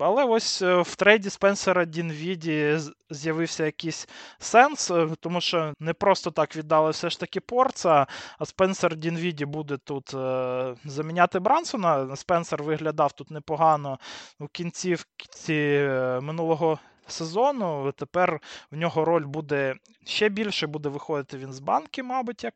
Але 0.01 0.25
ось 0.25 0.63
е, 0.63 0.77
в 0.77 0.95
трейді 0.95 1.31
Спенсера 1.31 1.85
Дінвіді 1.85 2.79
з'явився 3.11 3.65
якийсь 3.65 4.09
сенс, 4.39 4.91
е, 4.91 5.09
тому 5.21 5.41
що 5.41 5.75
не 5.81 5.95
просто 5.95 6.31
так 6.31 6.57
віддали 6.57 6.91
все 6.91 7.11
ж 7.11 7.21
таки 7.21 7.41
Порца, 7.41 8.07
а 8.39 8.45
Спенсер 8.45 8.97
Дінвіді 8.97 9.45
буде 9.45 9.77
тут 9.77 10.15
е, 10.15 10.75
заміняти 10.85 11.39
Брансона. 11.39 12.17
Спенсер 12.17 12.63
виглядав 12.63 13.13
тут 13.13 13.31
непогано 13.31 13.99
у 14.41 14.47
кінцівці 14.47 15.89
минулого 16.21 16.79
сезону. 17.07 17.93
Тепер 17.93 18.41
в 18.71 18.77
нього 18.77 19.05
роль 19.05 19.25
буде 19.25 19.75
ще 20.05 20.29
більше, 20.29 20.67
буде 20.67 20.89
виходити 20.89 21.39
він 21.39 21.53
з 21.53 21.61
банки, 21.61 22.03
мабуть, 22.03 22.45
як 22.45 22.55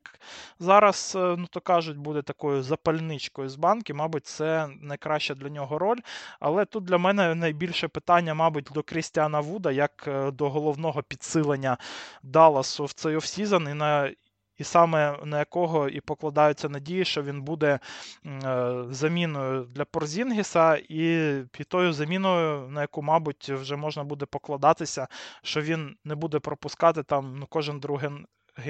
зараз, 0.58 1.12
е, 1.16 1.34
ну 1.38 1.46
то 1.50 1.60
кажуть, 1.60 1.96
буде 1.96 2.22
такою 2.22 2.62
запальничкою 2.62 3.48
з 3.48 3.56
банки. 3.56 3.94
Мабуть, 3.94 4.26
це 4.26 4.68
найкраща 4.80 5.34
для 5.34 5.48
нього 5.48 5.78
роль. 5.78 5.98
Але 6.40 6.64
тут 6.64 6.84
для 6.84 6.98
мене 6.98 7.34
найбільше 7.34 7.88
питання, 7.88 8.34
мабуть, 8.34 8.68
до 8.74 8.82
Крістіана 8.82 9.40
Вуда, 9.40 9.70
як 9.70 10.04
е, 10.08 10.30
до 10.30 10.50
головного 10.50 11.02
підсилення 11.02 11.76
Далласу 12.22 12.84
в 12.84 12.92
цей 12.92 13.16
offseason 13.16 13.68
і 13.68 13.74
на 13.74 14.10
і 14.58 14.64
саме 14.64 15.18
на 15.24 15.38
якого 15.38 15.88
і 15.88 16.00
покладаються 16.00 16.68
надії, 16.68 17.04
що 17.04 17.22
він 17.22 17.42
буде 17.42 17.78
е, 18.26 18.84
заміною 18.90 19.64
для 19.64 19.84
Порзінгіса, 19.84 20.76
і, 20.76 21.38
і 21.58 21.64
тою 21.64 21.92
заміною, 21.92 22.68
на 22.68 22.80
яку, 22.80 23.02
мабуть, 23.02 23.48
вже 23.48 23.76
можна 23.76 24.04
буде 24.04 24.26
покладатися, 24.26 25.08
що 25.42 25.60
він 25.60 25.96
не 26.04 26.14
буде 26.14 26.38
пропускати 26.38 27.02
там 27.02 27.36
ну, 27.38 27.46
кожен 27.50 27.80
другий. 27.80 28.10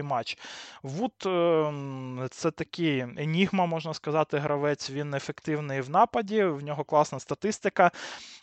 Матч. 0.03 0.39
Вуд 0.83 1.13
ем, 1.27 2.29
це 2.31 2.51
такий 2.51 2.99
енігма, 2.99 3.67
можна 3.67 3.95
сказати, 3.95 4.39
гравець. 4.39 4.91
Він 4.91 5.15
ефективний 5.15 5.81
в 5.81 5.91
нападі, 5.91 6.45
в 6.45 6.63
нього 6.63 6.85
класна 6.85 7.21
статистика, 7.21 7.91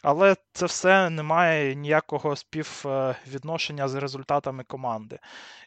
але 0.02 0.36
це 0.54 0.66
все 0.66 1.10
не 1.10 1.24
має 1.24 1.76
ніякого 1.76 2.36
співвідношення 2.36 3.88
з 3.88 3.96
результатами 3.96 4.64
команди. 4.64 5.20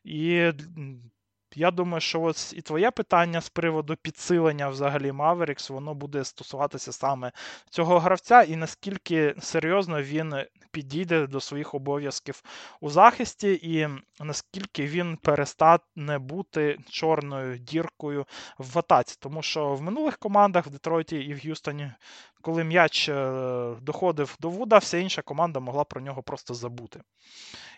І 0.05 0.53
я 1.55 1.71
думаю, 1.71 2.01
що 2.01 2.21
ось 2.21 2.53
і 2.53 2.63
твоє 2.63 2.91
питання 2.91 3.41
з 3.41 3.49
приводу 3.49 3.97
підсилення 3.97 4.69
взагалі 4.69 5.11
Mavericks, 5.11 5.73
воно 5.73 5.95
буде 5.95 6.25
стосуватися 6.25 6.93
саме 6.93 7.33
цього 7.71 7.99
гравця, 7.99 8.43
і 8.43 8.57
наскільки 8.57 9.35
серйозно 9.41 10.03
він 10.03 10.35
підійде 10.71 11.27
до 11.27 11.41
своїх 11.41 11.75
обов'язків 11.75 12.43
у 12.81 12.91
захисті, 12.91 13.61
і 13.63 13.89
наскільки 14.21 14.87
він 14.87 15.17
перестане 15.17 16.19
бути 16.19 16.79
чорною 16.91 17.59
діркою 17.59 18.27
в 18.59 18.79
атаці. 18.79 19.17
Тому 19.21 19.43
що 19.43 19.75
в 19.75 19.83
минулих 19.83 20.19
командах 20.19 20.67
в 20.67 20.71
Детройті 20.71 21.17
і 21.17 21.35
в 21.35 21.37
Г'юстоні, 21.37 21.93
коли 22.43 22.65
м'яч 22.65 23.09
е, 23.09 23.75
доходив 23.81 24.37
до 24.41 24.49
Вуда, 24.49 24.79
вся 24.79 24.99
інша 24.99 25.23
команда 25.23 25.61
могла 25.61 25.85
про 25.85 26.01
нього 26.01 26.23
просто 26.23 26.55
забути. 26.55 27.01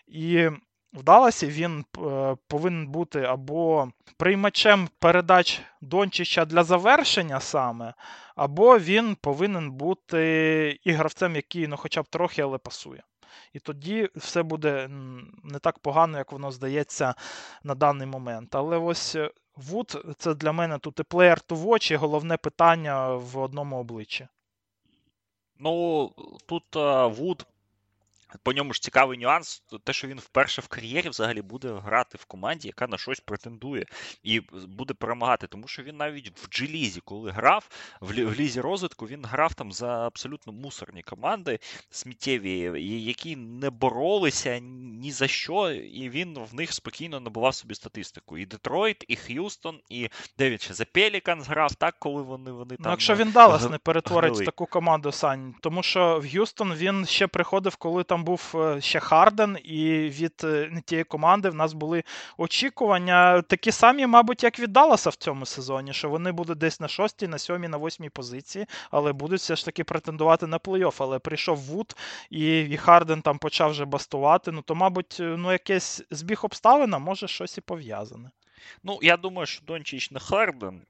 І 0.07 0.49
в 0.93 1.03
Даласі 1.03 1.47
він 1.47 1.85
е, 1.97 2.35
повинен 2.47 2.87
бути 2.87 3.21
або 3.21 3.91
приймачем 4.17 4.89
передач 4.99 5.61
Дончича 5.81 6.45
для 6.45 6.63
завершення 6.63 7.39
саме, 7.39 7.93
або 8.35 8.79
він 8.79 9.15
повинен 9.15 9.71
бути 9.71 10.79
і 10.83 10.91
гравцем, 10.91 11.35
який 11.35 11.67
ну, 11.67 11.77
хоча 11.77 12.01
б 12.01 12.07
трохи, 12.07 12.41
але 12.41 12.57
пасує. 12.57 13.03
І 13.53 13.59
тоді 13.59 14.09
все 14.15 14.43
буде 14.43 14.87
не 15.43 15.59
так 15.59 15.79
погано, 15.79 16.17
як 16.17 16.31
воно 16.31 16.51
здається 16.51 17.13
на 17.63 17.75
даний 17.75 18.07
момент. 18.07 18.55
Але 18.55 18.77
ось 18.77 19.15
е, 19.15 19.31
Вуд 19.55 20.15
це 20.17 20.33
для 20.33 20.51
мене 20.51 20.77
тут 20.77 20.99
і 20.99 21.03
player 21.03 21.41
to 21.47 21.57
watch, 21.57 21.93
і 21.93 21.95
головне 21.95 22.37
питання 22.37 23.15
в 23.15 23.37
одному 23.37 23.79
обличчі. 23.79 24.27
Ну, 25.59 26.11
тут 26.45 26.63
Вуд 27.17 27.45
По 28.43 28.53
ньому 28.53 28.73
ж 28.73 28.81
цікавий 28.81 29.17
нюанс, 29.17 29.63
те, 29.83 29.93
що 29.93 30.07
він 30.07 30.19
вперше 30.19 30.61
в 30.61 30.67
кар'єрі 30.67 31.09
взагалі 31.09 31.41
буде 31.41 31.73
грати 31.73 32.17
в 32.17 32.25
команді, 32.25 32.67
яка 32.67 32.87
на 32.87 32.97
щось 32.97 33.19
претендує 33.19 33.85
і 34.23 34.39
буде 34.67 34.93
перемагати. 34.93 35.47
Тому 35.47 35.67
що 35.67 35.83
він 35.83 35.97
навіть 35.97 36.39
в 36.39 36.49
Джі-Лізі, 36.49 37.01
коли 37.05 37.31
грав, 37.31 37.69
в 38.01 38.13
лізі 38.13 38.61
розвитку, 38.61 39.07
він 39.07 39.25
грав 39.25 39.53
там 39.53 39.71
за 39.71 40.07
абсолютно 40.07 40.53
мусорні 40.53 41.01
команди 41.01 41.59
сміттєві, 41.89 42.81
які 43.03 43.35
не 43.35 43.69
боролися 43.69 44.59
ні 44.59 45.11
за 45.11 45.27
що, 45.27 45.71
і 45.71 46.09
він 46.09 46.39
в 46.51 46.55
них 46.55 46.73
спокійно 46.73 47.19
набував 47.19 47.55
собі 47.55 47.75
статистику. 47.75 48.37
І 48.37 48.45
Детройт, 48.45 49.05
і 49.07 49.15
Х'юстон, 49.15 49.79
і 49.89 50.09
де 50.37 50.49
він 50.49 50.57
ще 50.57 50.73
за 50.73 50.85
Пеліканс 50.85 51.41
грав, 51.41 51.75
так, 51.75 51.95
коли 51.99 52.21
вони 52.21 52.51
вони 52.51 52.75
ну, 52.79 52.83
там. 52.83 52.91
Якщо 52.91 53.15
він 53.15 53.31
Даллас 53.31 53.69
не 53.69 53.77
перетворить 53.77 54.37
в 54.37 54.45
таку 54.45 54.65
команду, 54.65 55.11
Сань, 55.11 55.55
тому 55.61 55.83
що 55.83 56.19
в 56.19 56.31
Х'юстон 56.31 56.73
він 56.73 57.05
ще 57.05 57.27
приходив, 57.27 57.75
коли 57.75 58.03
там 58.03 58.20
був 58.23 58.53
е, 58.55 58.81
ще 58.81 58.99
Харден, 58.99 59.57
і 59.63 60.09
від 60.09 60.41
е, 60.43 60.81
тієї 60.85 61.03
команди 61.03 61.49
в 61.49 61.55
нас 61.55 61.73
були 61.73 62.03
очікування 62.37 63.41
такі 63.41 63.71
самі, 63.71 64.07
мабуть, 64.07 64.43
як 64.43 64.59
від 64.59 64.73
Далласа 64.73 65.09
в 65.09 65.15
цьому 65.15 65.45
сезоні, 65.45 65.93
що 65.93 66.09
вони 66.09 66.31
будуть 66.31 66.57
десь 66.57 66.79
на 66.79 66.87
шостій, 66.87 67.27
на 67.27 67.37
сьомій, 67.37 67.67
на 67.67 67.77
восьмій 67.77 68.09
позиції, 68.09 68.65
але 68.91 69.13
будуть 69.13 69.39
все 69.39 69.55
ж 69.55 69.65
таки 69.65 69.83
претендувати 69.83 70.47
на 70.47 70.57
плей-офф. 70.57 70.95
Але 70.99 71.19
прийшов 71.19 71.57
Вуд, 71.57 71.95
і, 72.29 72.61
і 72.61 72.77
Харден 72.77 73.21
там 73.21 73.37
почав 73.37 73.69
вже 73.69 73.85
бастувати. 73.85 74.51
Ну 74.51 74.61
то, 74.61 74.75
мабуть, 74.75 75.17
ну 75.19 75.51
якесь 75.51 76.03
збіг 76.11 76.39
обставин, 76.43 76.93
а 76.93 76.99
може 76.99 77.27
щось 77.27 77.57
і 77.57 77.61
пов'язане. 77.61 78.31
Ну, 78.83 78.99
я 79.01 79.17
думаю, 79.17 79.45
що 79.45 79.65
Дончич 79.65 80.11
не 80.11 80.19
Харден, 80.19 80.81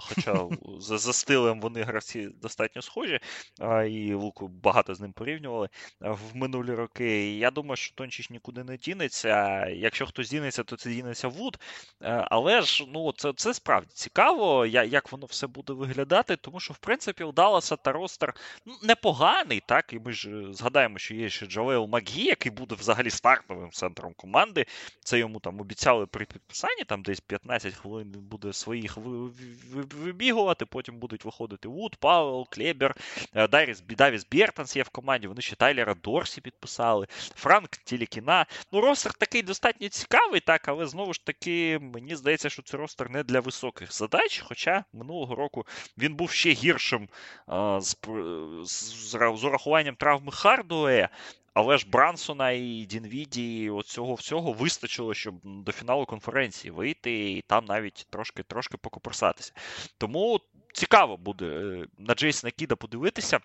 хоча 0.00 0.48
за, 0.78 0.98
за 0.98 1.12
стилем 1.12 1.60
вони 1.60 1.82
гравці 1.82 2.28
достатньо 2.42 2.82
схожі, 2.82 3.20
і 3.88 4.14
Луку 4.14 4.48
багато 4.48 4.94
з 4.94 5.00
ним 5.00 5.12
порівнювали 5.12 5.68
в 6.00 6.36
минулі 6.36 6.74
роки. 6.74 7.38
Я 7.38 7.50
думаю, 7.50 7.76
що 7.76 7.94
Дончич 7.96 8.30
нікуди 8.30 8.64
не 8.64 8.76
дінеться. 8.76 9.66
Якщо 9.66 10.06
хтось 10.06 10.30
дінеться, 10.30 10.64
то 10.64 10.76
це 10.76 10.90
дінеться 10.90 11.28
Вуд. 11.28 11.58
Але 12.00 12.62
ж 12.62 12.84
ну, 12.88 13.12
це 13.12 13.32
це 13.36 13.54
справді 13.54 13.90
цікаво, 13.94 14.66
як 14.66 15.12
воно 15.12 15.26
все 15.26 15.46
буде 15.46 15.72
виглядати, 15.72 16.36
тому 16.36 16.60
що, 16.60 16.74
в 16.74 16.78
принципі, 16.78 17.24
у 17.24 17.32
Далласа 17.32 17.76
та 17.76 17.92
roster 17.92 18.34
ну, 18.66 18.74
непоганий, 18.82 19.62
так, 19.66 19.92
і 19.92 19.98
ми 19.98 20.12
ж 20.12 20.44
згадаємо, 20.50 20.98
що 20.98 21.14
є 21.14 21.28
ще 21.28 21.46
Джавейл 21.46 21.86
Макгі, 21.86 22.24
який 22.24 22.52
буде 22.52 22.74
взагалі 22.74 23.10
стартовим 23.10 23.70
центром 23.70 24.14
команди. 24.16 24.66
Це 25.04 25.18
йому 25.18 25.40
там 25.40 25.60
обіцяли 25.60 26.06
при 26.06 26.24
підписанні 26.24 26.84
там 26.84 27.02
десь 27.02 27.17
15 27.20 27.74
хвилин 27.74 28.10
буде 28.10 28.52
своїх 28.52 28.96
вибігувати, 29.94 30.66
потім 30.66 30.98
будуть 30.98 31.24
виходити 31.24 31.68
Вуд, 31.68 31.96
Пауел, 31.96 32.46
Клебер, 32.50 32.96
е, 33.34 33.48
Даріс, 33.48 33.80
Давіс 33.80 34.26
Бертанс 34.32 34.76
є 34.76 34.82
в 34.82 34.88
команді, 34.88 35.26
вони 35.26 35.40
ще 35.40 35.56
Тайлера 35.56 35.94
Дорсі 35.94 36.40
підписали, 36.40 37.06
Франк 37.34 37.68
Тілікіна. 37.68 38.46
Ну, 38.72 38.80
ростер 38.80 39.12
такий 39.12 39.42
достатньо 39.42 39.88
цікавий, 39.88 40.40
так, 40.40 40.68
але 40.68 40.86
знову 40.86 41.14
ж 41.14 41.24
таки, 41.24 41.78
мені 41.78 42.16
здається, 42.16 42.50
що 42.50 42.62
це 42.62 42.76
ростер 42.76 43.10
не 43.10 43.22
для 43.22 43.40
високих 43.40 43.92
задач. 43.92 44.42
Хоча 44.48 44.84
минулого 44.92 45.34
року 45.34 45.66
він 45.98 46.14
був 46.14 46.30
ще 46.30 46.50
гіршим 46.50 47.08
а, 47.46 47.80
з, 47.80 47.96
з, 48.62 49.14
з 49.36 49.44
урахуванням 49.44 49.94
травми 49.94 50.32
Хардуе. 50.32 51.08
Але 51.54 51.78
ж 51.78 51.86
Брансона 51.90 52.50
і 52.50 52.86
Дінвіді, 52.88 53.64
і 53.64 53.82
цього 53.82 54.14
всього 54.14 54.52
вистачило, 54.52 55.14
щоб 55.14 55.34
до 55.44 55.72
фіналу 55.72 56.06
конференції 56.06 56.70
вийти 56.70 57.30
і 57.30 57.42
там 57.42 57.64
навіть 57.64 58.06
трошки 58.10 58.42
трошки 58.42 58.76
покоперсатися. 58.76 59.52
Тому 59.98 60.40
цікаво 60.72 61.16
буде 61.16 61.46
е, 61.46 61.86
на 61.98 62.14
Джейсона 62.14 62.50
Кіда 62.50 62.76
подивитися. 62.76 63.40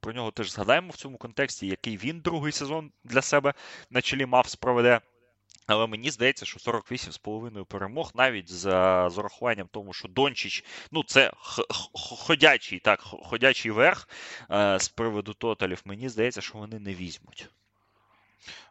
Про 0.00 0.12
нього 0.12 0.30
теж 0.30 0.52
згадаємо 0.52 0.90
в 0.90 0.96
цьому 0.96 1.18
контексті, 1.18 1.66
який 1.66 1.96
він 1.96 2.20
другий 2.20 2.52
сезон 2.52 2.92
для 3.04 3.22
себе 3.22 3.54
на 3.90 4.02
чолі 4.02 4.26
мав 4.26 4.48
спроведе. 4.48 5.00
Але 5.66 5.86
мені 5.86 6.10
здається, 6.10 6.46
що 6.46 6.72
48,5 6.72 7.64
перемог, 7.64 8.10
навіть 8.14 8.52
за 8.52 9.08
з 9.10 9.18
урахуванням 9.18 9.68
тому, 9.70 9.92
що 9.92 10.08
Дончич, 10.08 10.64
ну 10.92 11.02
це 11.04 11.32
ходячий 11.94 12.78
так, 12.78 13.00
ходячий 13.00 13.70
верх 13.70 14.08
е, 14.50 14.78
з 14.78 14.88
приводу 14.88 15.34
тоталів, 15.34 15.82
мені 15.84 16.08
здається, 16.08 16.40
що 16.40 16.58
вони 16.58 16.78
не 16.78 16.94
візьмуть. 16.94 17.48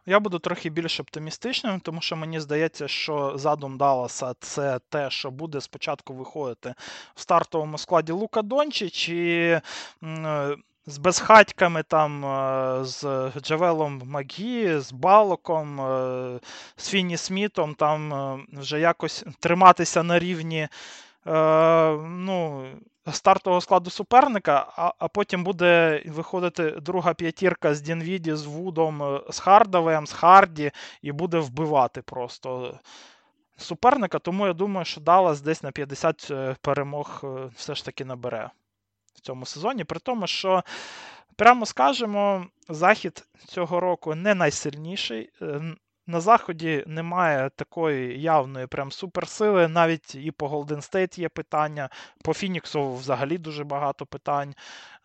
Я 0.06 0.20
буду 0.20 0.38
трохи 0.38 0.70
більш 0.70 1.00
оптимістичним, 1.00 1.80
тому 1.80 2.00
що 2.00 2.16
мені 2.16 2.40
здається, 2.40 2.88
що 2.88 3.32
задум 3.38 3.78
Далласа 3.78 4.34
це 4.40 4.80
те, 4.88 5.10
що 5.10 5.30
буде 5.30 5.60
спочатку 5.60 6.14
виходити 6.14 6.74
в 7.14 7.20
стартовому 7.20 7.78
складі 7.78 8.12
Лука 8.12 8.42
Дончич 8.42 9.08
і. 9.08 9.60
З 10.86 10.98
безхатьками, 10.98 11.82
там, 11.82 12.24
е, 12.24 12.84
з 12.84 13.32
Джавелом 13.40 14.02
Магі, 14.04 14.78
з 14.78 14.92
Балоком, 14.92 15.80
е, 15.80 16.40
з 16.76 16.88
Фіні 16.88 17.16
Смітом, 17.16 17.74
там 17.74 18.14
е, 18.14 18.38
вже 18.52 18.80
якось 18.80 19.24
триматися 19.40 20.02
на 20.02 20.18
рівні 20.18 20.68
ну, 21.26 22.66
стартового 23.12 23.60
складу 23.60 23.90
суперника, 23.90 24.66
а 24.76 24.92
а 24.98 25.08
потім 25.08 25.44
буде 25.44 26.02
виходити 26.06 26.70
друга 26.70 27.14
п'ятірка 27.14 27.74
з 27.74 27.80
Дінвіді, 27.80 28.34
з 28.34 28.46
Вудом, 28.46 29.20
з 29.30 29.38
Хардовем, 29.38 30.06
з 30.06 30.12
Харді, 30.12 30.70
і 31.02 31.12
буде 31.12 31.38
вбивати 31.38 32.02
просто. 32.02 32.78
Суперника, 33.56 34.18
тому 34.18 34.46
я 34.46 34.52
думаю, 34.52 34.84
що 34.84 35.00
Даллас 35.00 35.40
десь 35.40 35.62
на 35.62 35.70
50 35.70 36.32
перемог 36.60 37.24
все 37.56 37.74
ж 37.74 37.84
таки 37.84 38.04
набере 38.04 38.50
в 39.14 39.20
цьому 39.20 39.46
сезоні. 39.46 39.84
При 39.84 40.00
тому, 40.00 40.26
що, 40.26 40.64
прямо 41.36 41.66
скажемо, 41.66 42.46
захід 42.68 43.26
цього 43.46 43.80
року 43.80 44.14
не 44.14 44.34
найсильніший. 44.34 45.30
Е, 45.42 45.74
на 46.06 46.20
Заході 46.20 46.84
немає 46.86 47.50
такої 47.56 48.20
явної 48.20 48.66
прям 48.66 48.92
суперсили. 48.92 49.68
Навіть 49.68 50.14
і 50.14 50.30
по 50.30 50.48
Голден 50.48 50.82
Стейт 50.82 51.18
є 51.18 51.28
питання. 51.28 51.88
По 52.22 52.34
Фініксу 52.34 52.94
взагалі 52.94 53.38
дуже 53.38 53.64
багато 53.64 54.06
питань. 54.06 54.54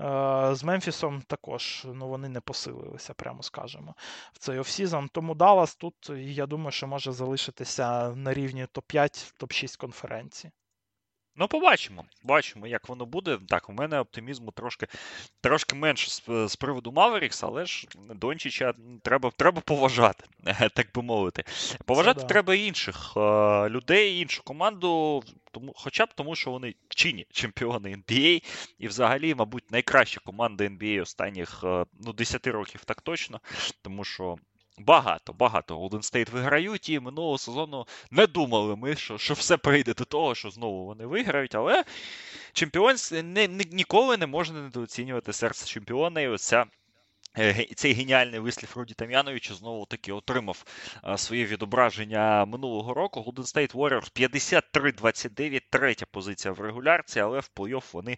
Е, 0.01 0.49
з 0.55 0.63
Мемфісом 0.63 1.21
також 1.27 1.87
ну, 1.93 2.07
вони 2.07 2.29
не 2.29 2.41
посилилися, 2.41 3.13
прямо 3.13 3.43
скажемо, 3.43 3.95
в 4.33 4.37
цей 4.37 4.59
офсізон. 4.59 5.09
Тому 5.11 5.35
Даллас 5.35 5.75
тут, 5.75 6.11
я 6.15 6.45
думаю, 6.45 6.71
що 6.71 6.87
може 6.87 7.11
залишитися 7.11 8.09
на 8.15 8.33
рівні 8.33 8.67
топ-5, 8.73 9.33
топ-6 9.39 9.77
конференції. 9.77 10.51
Ну, 11.35 11.47
побачимо. 11.47 12.05
Бачимо, 12.23 12.67
як 12.67 12.89
воно 12.89 13.05
буде. 13.05 13.39
Так, 13.47 13.69
у 13.69 13.73
мене 13.73 13.99
оптимізму 13.99 14.51
трошки 14.51 14.87
трошки 15.41 15.75
менше 15.75 16.11
з, 16.11 16.47
з 16.47 16.55
приводу 16.55 16.91
Маверікс, 16.91 17.43
але 17.43 17.65
ж 17.65 17.87
Дончича 18.15 18.73
треба 19.03 19.31
треба 19.37 19.61
поважати, 19.61 20.25
так 20.75 20.87
би 20.95 21.01
мовити. 21.01 21.43
Поважати 21.85 22.21
Це, 22.21 22.27
треба 22.27 22.55
інших 22.55 23.13
е, 23.17 23.69
людей, 23.69 24.21
іншу 24.21 24.43
команду, 24.43 25.23
тому, 25.51 25.73
хоча 25.75 26.05
б 26.05 26.13
тому, 26.15 26.35
що 26.35 26.51
вони 26.51 26.75
чині 26.89 27.27
чемпіони 27.31 27.95
NBA, 27.95 28.43
і 28.79 28.87
взагалі, 28.87 29.35
мабуть, 29.35 29.71
найкраща 29.71 30.21
команда 30.25 30.63
NBA 30.63 31.01
останніх 31.01 31.63
е, 31.63 31.85
ну, 31.99 32.13
10 32.13 32.47
років 32.47 32.85
так 32.85 33.01
точно, 33.01 33.41
тому 33.81 34.03
що 34.03 34.37
Багато, 34.79 35.33
багато 35.33 35.79
Golden 35.79 36.13
State 36.13 36.31
виграють, 36.31 36.89
і 36.89 36.99
минулого 36.99 37.37
сезону 37.37 37.87
не 38.11 38.27
думали 38.27 38.75
ми, 38.75 38.95
що 38.95 39.17
що 39.17 39.33
все 39.33 39.57
прийде 39.57 39.93
до 39.93 40.05
того, 40.05 40.35
що 40.35 40.49
знову 40.49 40.85
вони 40.85 41.05
виграють, 41.05 41.55
але 41.55 41.83
чемпіон 42.53 42.95
не, 43.11 43.47
не, 43.47 43.63
ніколи 43.71 44.17
не 44.17 44.27
можна 44.27 44.61
недооцінювати 44.61 45.33
серце 45.33 45.65
чемпіона. 45.65 46.21
І 46.21 46.27
оця 46.27 46.65
цей 47.75 47.93
геніальний 47.93 48.39
вислів 48.39 48.73
Руді 48.75 48.93
Там'яновича 48.93 49.53
знову 49.53 49.85
таки 49.85 50.13
отримав 50.13 50.63
е, 51.03 51.17
своє 51.17 51.45
відображення 51.45 52.45
минулого 52.45 52.93
року. 52.93 53.19
Golden 53.27 53.55
State 53.55 53.73
Warriors 53.75 54.31
53-29, 55.01 55.61
третя 55.69 56.05
позиція 56.11 56.51
в 56.51 56.59
регулярці, 56.59 57.19
але 57.19 57.39
в 57.39 57.49
плей-офф 57.55 57.83
вони 57.93 58.17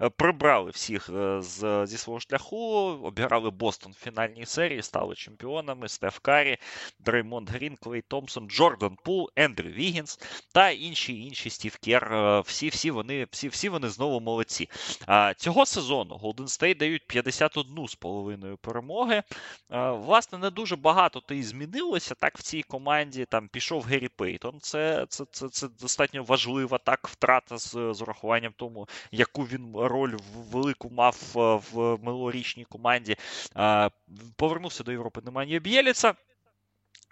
е, 0.00 0.08
прибрали 0.08 0.70
всіх 0.70 1.10
з, 1.38 1.86
зі 1.86 1.98
свого 1.98 2.20
шляху, 2.20 2.56
обіграли 3.02 3.50
Бостон 3.50 3.92
в 3.92 4.04
фінальній 4.04 4.46
серії, 4.46 4.82
стали 4.82 5.14
чемпіонами. 5.14 5.88
Стеф 5.88 6.18
Карі, 6.18 6.58
Дреймонд 6.98 7.50
Грін, 7.50 7.76
Клей 7.80 8.02
Томпсон, 8.08 8.50
Джордан 8.50 8.96
Пул, 9.04 9.30
Ендрю 9.36 9.70
Вігінс 9.70 10.18
та 10.54 10.70
інші 10.70 11.20
інші 11.20 11.50
Стів 11.50 11.76
Кер. 11.76 12.42
Всі 12.46 12.68
всі 12.68 12.90
вони 12.90 13.26
всі, 13.30 13.48
всі 13.48 13.68
вони 13.68 13.88
знову 13.88 14.20
молодці. 14.20 14.68
Цього 15.36 15.66
сезону 15.66 16.20
Golden 16.22 16.46
State 16.46 16.76
дають 16.76 17.06
51 17.06 17.88
половиною 18.42 18.56
перемоги. 18.56 19.22
Власне, 20.06 20.38
не 20.38 20.50
дуже 20.50 20.76
багато 20.76 21.20
то 21.20 21.34
і 21.34 21.42
змінилося 21.42 22.14
так 22.14 22.38
в 22.38 22.42
цій 22.42 22.62
команді. 22.62 23.24
Там 23.24 23.48
пішов 23.48 23.82
Геррі 23.82 24.08
Пейтон. 24.08 24.60
Це 24.60 25.06
це, 25.08 25.24
це, 25.30 25.48
це 25.48 25.68
достатньо 25.80 26.24
важлива 26.24 26.78
так 26.78 27.08
втрата 27.08 27.58
з, 27.58 27.70
з 27.70 28.02
урахуванням 28.02 28.52
тому, 28.56 28.88
яку 29.12 29.42
він 29.42 29.72
роль 29.76 30.16
велику 30.34 30.90
мав 30.90 31.16
в 31.72 31.98
минулорічній 32.02 32.64
команді. 32.64 33.16
Повернувся 34.36 34.84
до 34.84 34.92
Європи 34.92 35.20
Неманія 35.24 35.60
Б'єліца. 35.60 36.14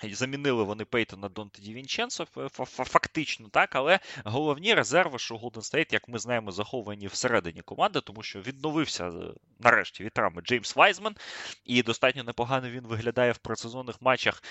Замінили 0.02 0.62
вони 0.62 0.84
Пейтона 0.84 1.28
Донте 1.28 1.62
Дівінченцо, 1.62 2.26
фактично, 2.66 3.48
так, 3.48 3.76
але 3.76 3.98
головні 4.24 4.74
резерви, 4.74 5.18
що 5.18 5.34
Golden 5.34 5.74
State, 5.74 5.92
як 5.92 6.08
ми 6.08 6.18
знаємо, 6.18 6.52
заховані 6.52 7.06
всередині 7.06 7.62
команди, 7.62 8.00
тому 8.00 8.22
що 8.22 8.40
відновився 8.40 9.08
е, 9.08 9.12
нарешті 9.58 10.04
від 10.04 10.12
травми 10.12 10.42
Джеймс 10.42 10.76
Вайзман, 10.76 11.16
і 11.64 11.82
достатньо 11.82 12.24
непогано 12.24 12.70
він 12.70 12.86
виглядає 12.86 13.32
в 13.32 13.38
предсезонних 13.38 14.02
матчах. 14.02 14.42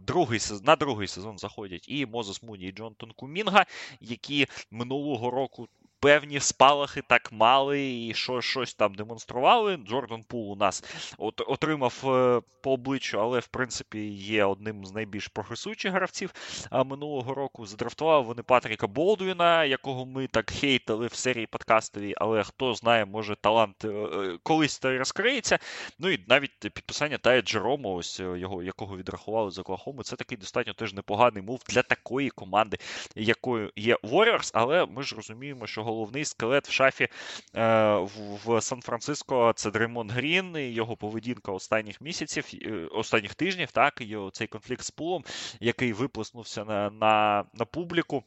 Другий, 0.00 0.40
На 0.62 0.76
другий 0.76 1.08
сезон 1.08 1.38
заходять 1.38 1.88
і 1.88 2.06
Мозес 2.06 2.42
Муні, 2.42 2.64
і 2.64 2.72
Джонатан 2.72 3.12
Кумінга, 3.16 3.66
які 4.00 4.46
минулого 4.70 5.30
року 5.30 5.68
певні 6.00 6.40
спалахи 6.40 7.02
так 7.08 7.32
мали 7.32 8.06
і 8.06 8.14
що, 8.14 8.40
щось 8.40 8.74
там 8.74 8.94
демонстрували. 8.94 9.76
Джордан 9.76 10.22
Пул 10.22 10.52
у 10.52 10.56
нас 10.56 10.84
от, 11.18 11.42
отримав 11.46 12.02
е, 12.04 12.40
по 12.60 12.72
обличчю, 12.72 13.20
але 13.20 13.38
в 13.38 13.46
принципі 13.46 13.98
є 14.08 14.44
одним 14.44 14.86
з 14.86 14.92
найбільш 14.92 15.28
прогресуючих 15.28 15.92
гравців 15.92 16.34
минулого 16.72 17.34
року. 17.34 17.66
Задрафтували 17.66 18.24
вони 18.24 18.42
Патріка 18.42 18.86
Болдвіна, 18.86 19.64
якого 19.64 20.06
ми 20.06 20.26
так 20.26 20.50
хейтили 20.50 21.06
в 21.06 21.14
серії 21.14 21.46
подкастовій, 21.46 22.14
але 22.16 22.42
хто 22.42 22.74
знає, 22.74 23.04
може 23.04 23.36
талант 23.36 23.84
е, 23.84 23.88
е, 23.88 24.38
колись 24.42 24.78
то 24.78 24.98
розкриється. 24.98 25.58
Ну 25.98 26.08
і 26.08 26.24
навіть 26.28 26.58
підписання 26.58 27.18
Тая 27.18 27.42
Джерома, 27.42 27.90
ось 27.90 28.20
його, 28.20 28.62
якого 28.62 28.96
відрахували 28.96 29.50
з 29.50 29.58
Оклахоми, 29.58 30.02
це 30.02 30.16
такий 30.16 30.38
достатньо 30.38 30.74
теж 30.74 30.94
непоганий 30.94 31.42
мув 31.42 31.62
для 31.68 31.82
такої 31.82 32.30
команди, 32.30 32.78
якою 33.16 33.72
є 33.76 33.96
Warriors, 33.96 34.50
але 34.54 34.86
ми 34.86 35.02
ж 35.02 35.16
розуміємо, 35.16 35.66
що 35.66 35.82
головний 35.92 36.24
скелет 36.24 36.68
в 36.68 36.72
шафі 36.72 37.08
е, 37.54 37.96
в 38.44 38.60
Сан-Франциско 38.60 39.52
це 39.56 39.70
Дреймонд 39.70 40.10
Грін, 40.10 40.56
і 40.56 40.72
його 40.72 40.96
поведінка 40.96 41.52
останніх 41.52 42.00
місяців, 42.00 42.44
е, 42.62 42.88
останніх 42.92 43.34
тижнів, 43.34 43.70
так, 43.70 44.00
і 44.00 44.16
цей 44.32 44.46
конфлікт 44.46 44.82
з 44.82 44.90
пулом, 44.90 45.24
який 45.60 45.92
виплеснувся 45.92 46.64
на, 46.64 46.90
на, 46.90 47.44
на 47.54 47.64
публіку. 47.64 48.24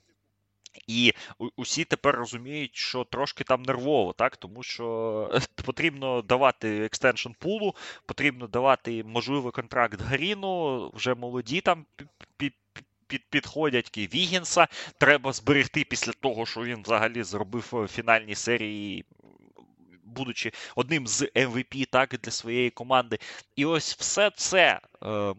І 0.87 1.13
усі 1.55 1.85
тепер 1.85 2.15
розуміють, 2.15 2.75
що 2.75 3.03
трошки 3.03 3.43
там 3.43 3.63
нервово, 3.63 4.13
так 4.13 4.37
тому 4.37 4.63
що 4.63 5.39
потрібно 5.65 6.21
давати 6.21 6.85
extension 6.85 7.29
Пулу, 7.39 7.75
потрібно 8.05 8.47
давати 8.47 9.03
можливий 9.03 9.51
контракт 9.51 10.01
Гріну, 10.01 10.89
вже 10.93 11.15
молоді 11.15 11.61
там 11.61 11.85
під, 13.11 13.21
підходять 13.29 13.89
Вігінса. 13.97 14.67
Треба 14.97 15.33
зберегти 15.33 15.83
після 15.83 16.11
того, 16.11 16.45
що 16.45 16.63
він 16.63 16.83
взагалі 16.83 17.23
зробив 17.23 17.69
в 17.71 17.87
фінальній 17.87 18.35
серії 18.35 19.05
будучи 20.03 20.51
одним 20.75 21.07
з 21.07 21.21
MVP 21.21 21.85
так 21.85 22.15
для 22.23 22.31
своєї 22.31 22.69
команди. 22.69 23.19
І 23.55 23.65
ось 23.65 23.95
все 23.95 24.31
це 24.35 24.57
е, 24.57 24.79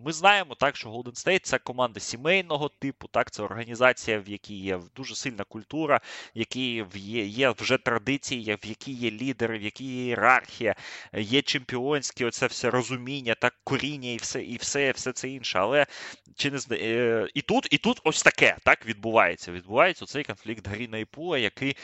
ми 0.05 0.12
знаємо, 0.12 0.55
так 0.55 0.76
що 0.76 0.89
Golden 0.89 1.26
State 1.26 1.40
це 1.43 1.59
команда 1.59 2.01
сімейного 2.01 2.68
типу, 2.68 3.09
так 3.09 3.30
це 3.30 3.43
організація, 3.43 4.18
в 4.18 4.28
якій 4.28 4.59
є 4.59 4.80
дуже 4.97 5.14
сильна 5.14 5.44
культура, 5.44 6.01
в 6.36 6.39
якій 6.39 6.84
є, 7.26 7.51
вже 7.51 7.78
традиції, 7.78 8.59
в 8.62 8.66
якій 8.66 8.93
є 8.93 9.10
лідери, 9.10 9.59
в 9.59 9.62
якій 9.62 9.84
є 9.84 10.05
ієрархія, 10.05 10.74
є 11.12 11.43
чемпіонське 11.43 12.26
оце 12.26 12.47
все 12.47 12.70
розуміння, 12.70 13.34
так 13.34 13.55
коріння 13.64 14.10
і 14.10 14.16
все 14.16 14.43
і 14.43 14.56
все, 14.56 14.90
все 14.90 15.12
це 15.12 15.28
інше. 15.28 15.59
Але 15.59 15.86
чи 16.36 16.51
не 16.51 16.59
е, 16.70 17.28
і 17.34 17.43
тут, 17.43 17.68
і 17.70 17.78
тут 17.78 18.01
ось 18.05 18.22
таке 18.22 18.56
так 18.64 18.86
відбувається. 18.86 19.52
Відбувається 19.52 20.06
цей 20.06 20.24
конфлікт 20.24 20.68
Гріна 20.68 20.98
і 20.98 21.05
Пула, 21.05 21.39
який, 21.39 21.76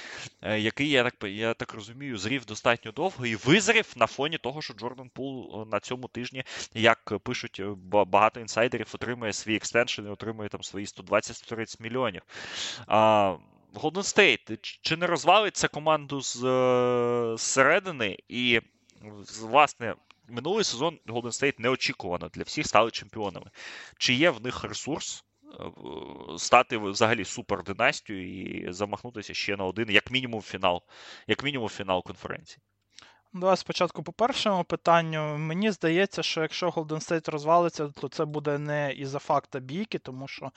е, 0.43 0.61
який 0.61 0.91
я 0.91 1.05
так 1.05 1.15
я 1.23 1.55
так 1.55 1.75
розумію, 1.75 2.19
зрів 2.19 2.45
достатньо 2.45 2.93
довго 2.93 3.27
і 3.27 3.37
визрів 3.37 3.93
на 3.97 4.07
фоні 4.07 4.39
того, 4.39 4.63
що 4.63 4.75
Джордан 4.75 5.09
Пул 5.09 5.63
е, 5.63 5.71
на 5.71 5.81
цьому 5.81 6.09
тижні, 6.09 6.45
як 6.75 7.19
пишуть 7.23 7.61
е, 7.61 7.68
багато 8.07 8.41
інсайдерів, 8.41 8.91
отримує 8.95 9.33
свій 9.33 9.57
extension 9.57 10.03
і 10.07 10.11
отримує 10.11 10.49
там 10.49 10.63
свої 10.63 10.87
120-130 10.87 11.83
мільйонів. 11.83 12.23
А, 12.87 13.37
Golden 13.75 13.93
State, 13.93 14.59
чи 14.61 14.97
не 14.97 15.07
розвалиться 15.07 15.69
команду 15.69 16.21
з, 16.21 16.45
е, 16.45 17.37
зсередини? 17.37 18.19
І, 18.29 18.61
власне, 19.43 19.95
минулий 20.29 20.65
сезон 20.65 20.99
Golden 21.07 21.23
State 21.23 21.55
неочікувано 21.59 22.29
для 22.29 22.43
всіх 22.43 22.67
стали 22.67 22.91
чемпіонами. 22.91 23.51
Чи 23.99 24.15
є 24.15 24.31
в 24.31 24.43
них 24.43 24.65
ресурс? 24.65 25.25
Стати 26.39 26.79
взагалі 26.79 27.25
супер 27.25 27.63
династією 27.63 28.69
і 28.69 28.73
замахнутися 28.73 29.35
ще 29.35 29.57
на 29.57 29.65
один, 29.65 29.91
як 29.91 30.11
мінімум, 30.11 30.43
фінал, 30.43 30.83
як 31.27 31.45
мінімум, 31.45 31.69
фінал 31.69 32.03
конференції. 32.03 32.63
Давай 33.33 33.57
спочатку 33.57 34.03
по 34.03 34.13
першому 34.13 34.65
питанню. 34.65 35.39
Мені 35.39 35.71
здається, 35.71 36.23
що 36.23 36.43
якщо 36.43 36.69
Golden 36.69 37.11
State 37.11 37.31
розвалиться, 37.31 37.89
то 37.89 38.09
це 38.09 38.25
буде 38.25 38.59
не 38.59 38.93
із-за 38.93 39.19
факта 39.19 39.61
бійки, 39.61 39.99
тому 39.99 40.29
що 40.29 40.51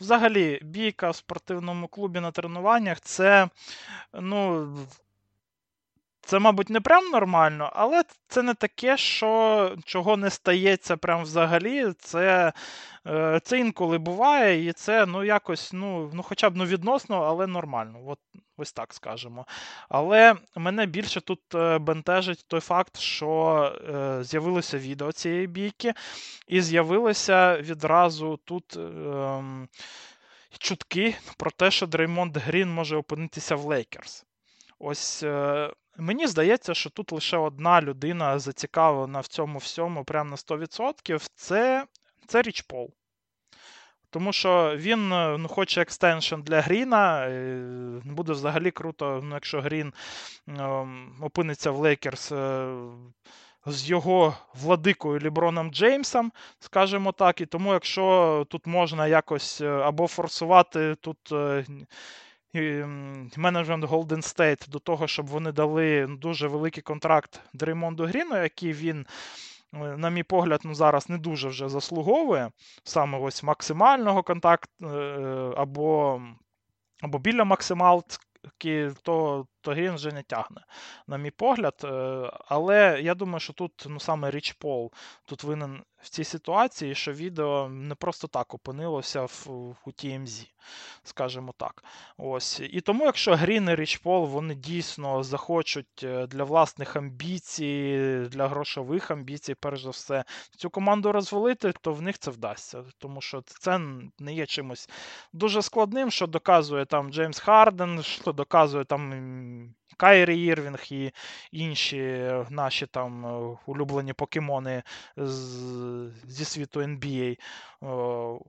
взагалі 0.00 0.60
бійка 0.62 1.10
в 1.10 1.16
спортивному 1.16 1.88
клубі 1.88 2.20
на 2.20 2.30
тренуваннях 2.30 3.00
це, 3.00 3.48
ну. 4.12 4.68
Це, 6.22 6.38
мабуть, 6.38 6.70
не 6.70 6.80
прям 6.80 7.10
нормально, 7.10 7.70
але 7.74 8.02
це 8.28 8.42
не 8.42 8.54
таке, 8.54 8.96
що 8.96 9.76
чого 9.84 10.16
не 10.16 10.30
стається 10.30 10.96
прям 10.96 11.22
взагалі. 11.22 11.92
Це 11.98 12.52
е, 13.06 13.40
це 13.44 13.58
інколи 13.58 13.98
буває, 13.98 14.66
і 14.68 14.72
це 14.72 15.06
ну, 15.06 15.24
якось, 15.24 15.72
ну, 15.72 16.10
ну 16.14 16.22
хоча 16.22 16.50
б 16.50 16.56
ну, 16.56 16.64
відносно, 16.64 17.22
але 17.22 17.46
нормально. 17.46 17.98
От, 18.06 18.18
Ось 18.56 18.72
так 18.72 18.94
скажемо. 18.94 19.46
Але 19.88 20.34
мене 20.56 20.86
більше 20.86 21.20
тут 21.20 21.54
е, 21.54 21.78
бентежить 21.78 22.44
той 22.48 22.60
факт, 22.60 22.98
що 22.98 23.62
е, 23.88 24.24
з'явилося 24.24 24.78
відео 24.78 25.12
цієї 25.12 25.46
бійки, 25.46 25.94
і 26.48 26.60
з'явилося 26.60 27.58
відразу 27.60 28.36
тут. 28.44 28.76
Е, 28.76 29.42
Чутки 30.58 31.16
про 31.36 31.50
те, 31.50 31.70
що 31.70 31.86
Дреймонд 31.86 32.36
Грін 32.36 32.70
може 32.70 32.96
опинитися 32.96 33.56
в 33.56 33.64
Лейкерс. 33.64 34.26
Ось 34.78 35.22
е, 35.22 35.70
Мені 36.00 36.26
здається, 36.26 36.74
що 36.74 36.90
тут 36.90 37.12
лише 37.12 37.36
одна 37.36 37.82
людина 37.82 38.38
зацікавлена 38.38 39.20
в 39.20 39.26
цьому 39.26 39.58
всьому 39.58 40.04
прямо 40.04 40.30
на 40.30 40.36
100%. 40.36 41.28
Це 41.34 41.86
це 42.26 42.42
Річ 42.42 42.60
Пол. 42.60 42.90
Тому 44.10 44.32
що 44.32 44.76
він 44.76 45.12
е, 45.12 45.36
ну, 45.38 45.48
хоче 45.48 45.82
extension 45.82 46.40
для 46.40 46.60
Гріна. 46.60 47.26
Е, 47.28 48.02
буде 48.04 48.32
взагалі 48.32 48.70
круто, 48.70 49.20
ну, 49.24 49.34
якщо 49.34 49.60
Грін 49.60 49.92
е, 50.48 50.86
опиниться 51.20 51.70
в 51.70 51.76
Лейкерс. 51.76 52.32
Е, 52.32 52.74
з 53.66 53.90
його 53.90 54.36
владикою 54.54 55.18
Леброном 55.20 55.70
Джеймсом, 55.70 56.32
скажімо 56.58 57.12
так. 57.12 57.40
І 57.40 57.46
тому, 57.46 57.72
якщо 57.72 58.46
тут 58.50 58.66
можна 58.66 59.06
якось 59.06 59.60
або 59.60 60.06
форсувати 60.06 60.94
тут 60.94 61.18
менеджмент 63.36 63.84
Golden 63.84 64.22
State 64.22 64.68
до 64.68 64.78
того, 64.78 65.06
щоб 65.06 65.26
вони 65.26 65.52
дали 65.52 66.06
дуже 66.06 66.48
великий 66.48 66.82
контракт 66.82 67.40
Дреймонду 67.52 68.06
Гріну, 68.06 68.42
який 68.42 68.72
він, 68.72 69.06
е, 69.74 69.78
на 69.78 70.10
мій 70.10 70.22
погляд, 70.22 70.60
ну 70.64 70.74
зараз 70.74 71.08
не 71.08 71.18
дуже 71.18 71.48
вже 71.48 71.68
заслуговує 71.68 72.50
саме 72.84 73.18
ось 73.18 73.42
максимального 73.42 74.22
контакту 74.22 74.86
е, 74.86 75.52
або 75.56 76.22
або 77.02 77.18
біля 77.18 77.44
максималки, 77.44 78.92
то 79.02 79.46
то 79.60 79.70
Грін 79.70 79.94
вже 79.94 80.12
не 80.12 80.22
тягне, 80.22 80.64
на 81.06 81.16
мій 81.16 81.30
погляд. 81.30 81.80
Е, 81.84 81.88
але 82.46 83.00
я 83.02 83.14
думаю, 83.14 83.40
що 83.40 83.52
тут 83.52 83.86
ну, 83.88 84.00
саме 84.00 84.30
Річ 84.30 84.52
Пол 84.52 84.92
тут 85.24 85.44
винен 85.44 85.82
в 86.02 86.08
цій 86.08 86.24
ситуації, 86.24 86.94
що 86.94 87.12
відео 87.12 87.68
не 87.68 87.94
просто 87.94 88.28
так 88.28 88.54
опинилося 88.54 89.22
в, 89.22 89.46
у 89.86 89.90
TMZ, 89.90 90.46
скажімо 91.02 91.54
так. 91.56 91.84
Ось. 92.16 92.60
І 92.60 92.80
тому, 92.80 93.04
якщо 93.04 93.36
Грін 93.36 93.68
і 93.68 93.74
Річ 93.74 93.96
Пол 93.96 94.26
вони 94.26 94.54
дійсно 94.54 95.22
захочуть 95.22 96.02
е, 96.04 96.26
для 96.26 96.44
власних 96.44 96.96
амбіцій, 96.96 98.26
для 98.28 98.48
грошових 98.48 99.10
амбіцій, 99.10 99.54
перш 99.54 99.82
за 99.82 99.90
все, 99.90 100.24
цю 100.56 100.70
команду 100.70 101.12
розвалити, 101.12 101.72
то 101.80 101.92
в 101.92 102.02
них 102.02 102.18
це 102.18 102.30
вдасться. 102.30 102.84
Тому 102.98 103.20
що 103.20 103.42
це 103.46 103.80
не 104.18 104.34
є 104.34 104.46
чимось 104.46 104.88
дуже 105.32 105.62
складним, 105.62 106.10
що 106.10 106.26
доказує 106.26 106.84
там 106.84 107.12
Джеймс 107.12 107.38
Харден, 107.38 108.02
що 108.02 108.32
доказує 108.32 108.84
там. 108.84 109.10
Кайрі 109.96 110.44
Ірвінг 110.44 110.84
і 110.90 111.12
інші 111.52 112.30
наші 112.50 112.86
там 112.86 113.26
е, 113.26 113.56
улюблені 113.66 114.12
покемони 114.12 114.82
зі 116.26 116.44
світу 116.44 116.80
NBA 116.80 117.32
е, 117.32 117.86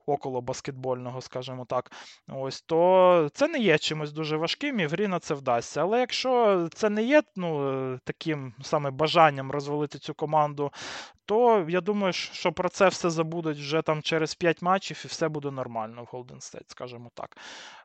около 0.05 0.41
баскетбольного, 0.41 1.21
скажімо 1.21 1.65
так. 1.65 1.91
Ось 2.27 2.61
то 2.61 3.29
це 3.33 3.47
не 3.47 3.59
є 3.59 3.77
чимось 3.77 4.11
дуже 4.11 4.37
важким, 4.37 4.79
і 4.79 4.87
в 4.87 4.89
грі 4.89 5.07
на 5.07 5.19
це 5.19 5.33
вдасться. 5.33 5.81
Але 5.81 5.99
якщо 5.99 6.67
це 6.73 6.89
не 6.89 7.03
є 7.03 7.23
ну, 7.35 7.99
таким 8.03 8.53
саме 8.61 8.91
бажанням 8.91 9.51
розвалити 9.51 9.99
цю 9.99 10.13
команду, 10.13 10.71
то 11.25 11.65
я 11.69 11.81
думаю, 11.81 12.13
що 12.13 12.51
про 12.51 12.69
це 12.69 12.87
все 12.87 13.09
забудуть 13.09 13.57
вже 13.57 13.81
там 13.81 14.01
через 14.01 14.35
5 14.35 14.61
матчів 14.61 15.01
і 15.05 15.07
все 15.07 15.29
буде 15.29 15.51
нормально 15.51 16.03
в 16.03 16.15
Golden 16.15 16.37
State, 16.37 16.65
скажімо 16.67 17.11
так. 17.13 17.37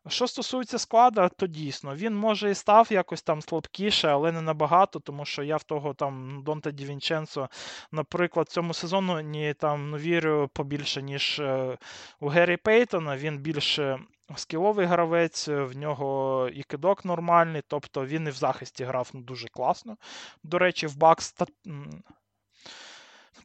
Що 0.09 0.27
стосується 0.27 0.79
склада, 0.79 1.29
то 1.29 1.47
дійсно 1.47 1.95
він 1.95 2.17
може 2.17 2.51
і 2.51 2.55
став 2.55 2.89
якось 2.91 3.23
там 3.23 3.43
слабкіше, 3.43 4.09
але 4.09 4.33
не 4.33 4.41
набагато, 4.41 5.01
тому 5.01 5.25
що 5.25 5.43
я 5.43 5.57
в 5.57 5.63
того 5.63 5.95
там 5.95 6.43
Донте 6.45 6.73
Ді 6.73 6.85
Вінченцо, 6.85 7.49
наприклад, 7.93 8.49
цьому 8.49 8.75
сезону 8.75 9.21
ні 9.21 9.55
там 9.55 9.91
ну, 9.91 9.97
вірю 9.97 10.51
побільше, 10.53 11.03
ніж 11.03 11.39
е, 11.39 11.79
у 12.21 12.29
Геррі 12.29 12.57
Пейтона. 12.57 13.17
Він 13.17 13.39
більше 13.39 13.99
скіловий 14.37 14.87
гравець, 14.87 15.49
в 15.49 15.77
нього 15.77 16.49
і 16.53 16.63
кидок 16.63 17.05
нормальний, 17.05 17.63
тобто 17.69 18.07
він 18.07 18.27
і 18.27 18.31
в 18.31 18.35
захисті 18.35 18.85
грав 18.85 19.11
ну, 19.15 19.21
дуже 19.21 19.49
класно. 19.49 19.97
До 20.43 20.59
речі, 20.59 20.87
в 20.87 20.97
Бакс 20.97 21.35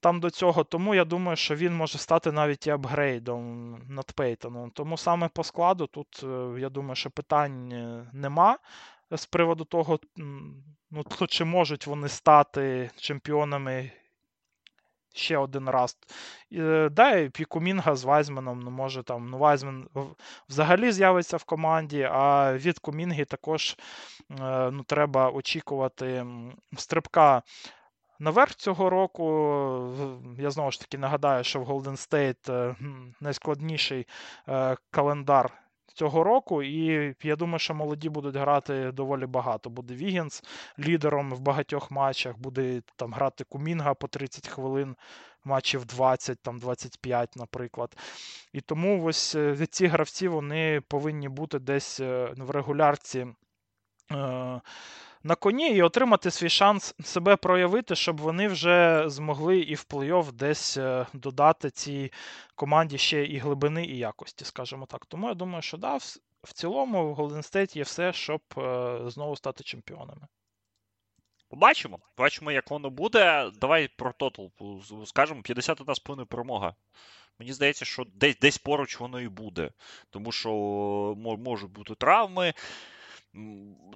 там 0.01 0.19
до 0.19 0.29
цього. 0.29 0.63
Тому 0.63 0.95
я 0.95 1.05
думаю, 1.05 1.37
що 1.37 1.55
він 1.55 1.75
може 1.75 1.97
стати 1.97 2.31
навіть 2.31 2.67
і 2.67 2.69
апгрейдом 2.69 3.71
над 3.89 4.11
Пейтоном. 4.11 4.71
Тому 4.71 4.97
саме 4.97 5.27
по 5.27 5.43
складу 5.43 5.87
тут, 5.87 6.21
е, 6.23 6.59
я 6.59 6.69
думаю, 6.69 6.95
що 6.95 7.09
питань 7.09 7.71
е, 7.71 8.09
нема. 8.13 8.57
З 9.11 9.25
приводу 9.25 9.65
того, 9.65 9.99
ну, 10.91 11.03
чи 11.27 11.45
можуть 11.45 11.87
вони 11.87 12.09
стати 12.09 12.91
чемпіонами 12.95 13.91
ще 15.13 15.37
один 15.37 15.69
раз. 15.69 15.97
Е, 16.53 16.89
да, 16.91 17.15
і 17.15 17.29
Пікумінга 17.29 17.95
з 17.95 18.03
Вайзменом, 18.03 18.59
ну, 18.59 18.71
може 18.71 19.03
там, 19.03 19.29
ну, 19.29 19.37
Вайзмен 19.37 19.87
взагалі 20.49 20.91
з'явиться 20.91 21.37
в 21.37 21.43
команді, 21.43 22.09
а 22.11 22.53
від 22.53 22.79
Кумінги 22.79 23.25
також 23.25 23.77
ну, 24.71 24.83
треба 24.83 25.29
очікувати 25.29 26.25
стрибка 26.77 27.41
Наверх 28.21 28.55
цього 28.55 28.89
року, 28.89 29.25
я 30.37 30.51
знову 30.51 30.71
ж 30.71 30.79
таки 30.79 30.97
нагадаю, 30.97 31.43
що 31.43 31.59
в 31.59 31.69
Golden 31.69 32.09
State 32.09 32.53
е, 32.53 32.75
найскладніший 33.21 34.07
е, 34.47 34.77
календар 34.91 35.53
цього 35.93 36.23
року, 36.23 36.63
і 36.63 37.15
я 37.23 37.35
думаю, 37.35 37.59
що 37.59 37.73
молоді 37.73 38.09
будуть 38.09 38.35
грати 38.35 38.91
доволі 38.91 39.25
багато. 39.25 39.69
Буде 39.69 39.93
Вігінс 39.93 40.43
лідером 40.79 41.33
в 41.33 41.39
багатьох 41.39 41.91
матчах, 41.91 42.37
буде 42.37 42.81
там 42.95 43.13
грати 43.13 43.43
Кумінга 43.43 43.93
по 43.93 44.07
30 44.07 44.47
хвилин, 44.47 44.95
матчів 45.43 45.85
20, 45.85 46.41
там 46.41 46.59
25, 46.59 47.35
наприклад. 47.35 47.97
І 48.53 48.61
тому 48.61 49.03
ось 49.03 49.35
е, 49.35 49.65
ці 49.65 49.87
гравці 49.87 50.27
вони 50.27 50.81
повинні 50.81 51.29
бути 51.29 51.59
десь 51.59 51.99
в 52.37 52.49
регулярці 52.49 53.27
на 55.23 55.35
коні 55.35 55.69
і 55.69 55.81
отримати 55.81 56.31
свій 56.31 56.49
шанс 56.49 56.95
себе 57.03 57.35
проявити, 57.35 57.95
щоб 57.95 58.21
вони 58.21 58.47
вже 58.47 59.03
змогли 59.09 59.59
і 59.59 59.75
в 59.75 59.85
плей-офф 59.89 60.31
десь 60.31 60.77
е, 60.77 61.05
додати 61.13 61.69
цій 61.69 62.11
команді 62.55 62.97
ще 62.97 63.25
і 63.25 63.37
глибини, 63.37 63.85
і 63.85 63.97
якості, 63.97 64.45
скажімо 64.45 64.85
так. 64.85 65.05
Тому 65.05 65.27
я 65.27 65.33
думаю, 65.33 65.61
що 65.61 65.77
да, 65.77 65.97
в 66.43 66.53
цілому 66.53 67.13
в 67.13 67.19
Golden 67.19 67.53
State 67.53 67.77
є 67.77 67.83
все, 67.83 68.13
щоб 68.13 68.41
е, 68.57 68.99
знову 69.05 69.35
стати 69.35 69.63
чемпіонами. 69.63 70.27
Побачимо. 71.49 71.99
Бачимо, 72.17 72.51
як 72.51 72.71
воно 72.71 72.89
буде. 72.89 73.51
Давай 73.61 73.87
про 73.87 74.13
тотал 74.13 74.51
скажемо 75.05 75.41
51,5 75.41 76.25
перемога. 76.25 76.75
Мені 77.39 77.53
здається, 77.53 77.85
що 77.85 78.05
десь 78.13 78.39
десь 78.39 78.57
поруч 78.57 78.99
воно 78.99 79.21
і 79.21 79.27
буде. 79.27 79.71
Тому 80.09 80.31
що 80.31 80.51
можуть 81.17 81.71
бути 81.71 81.95
травми. 81.95 82.53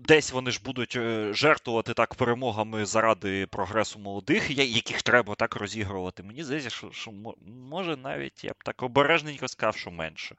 Десь 0.02 0.32
вони 0.32 0.52
ж 0.52 0.62
будуть 0.66 0.96
е, 0.96 1.34
жертвувати 1.34 1.94
так 1.94 2.16
перемогами 2.16 2.86
заради 2.86 3.48
прогресу 3.48 4.00
молодих, 4.00 4.50
яких 4.58 5.02
треба 5.02 5.36
так 5.36 5.56
розігрувати. 5.56 6.24
Мені 6.24 6.44
здається, 6.44 6.70
що, 6.70 6.92
що 6.92 7.12
може 7.46 7.98
навіть 7.98 8.44
я 8.44 8.52
б 8.52 8.64
так 8.64 8.84
обережненько 8.84 9.48
сказав, 9.48 9.76
що 9.76 9.92
менше. 9.92 10.36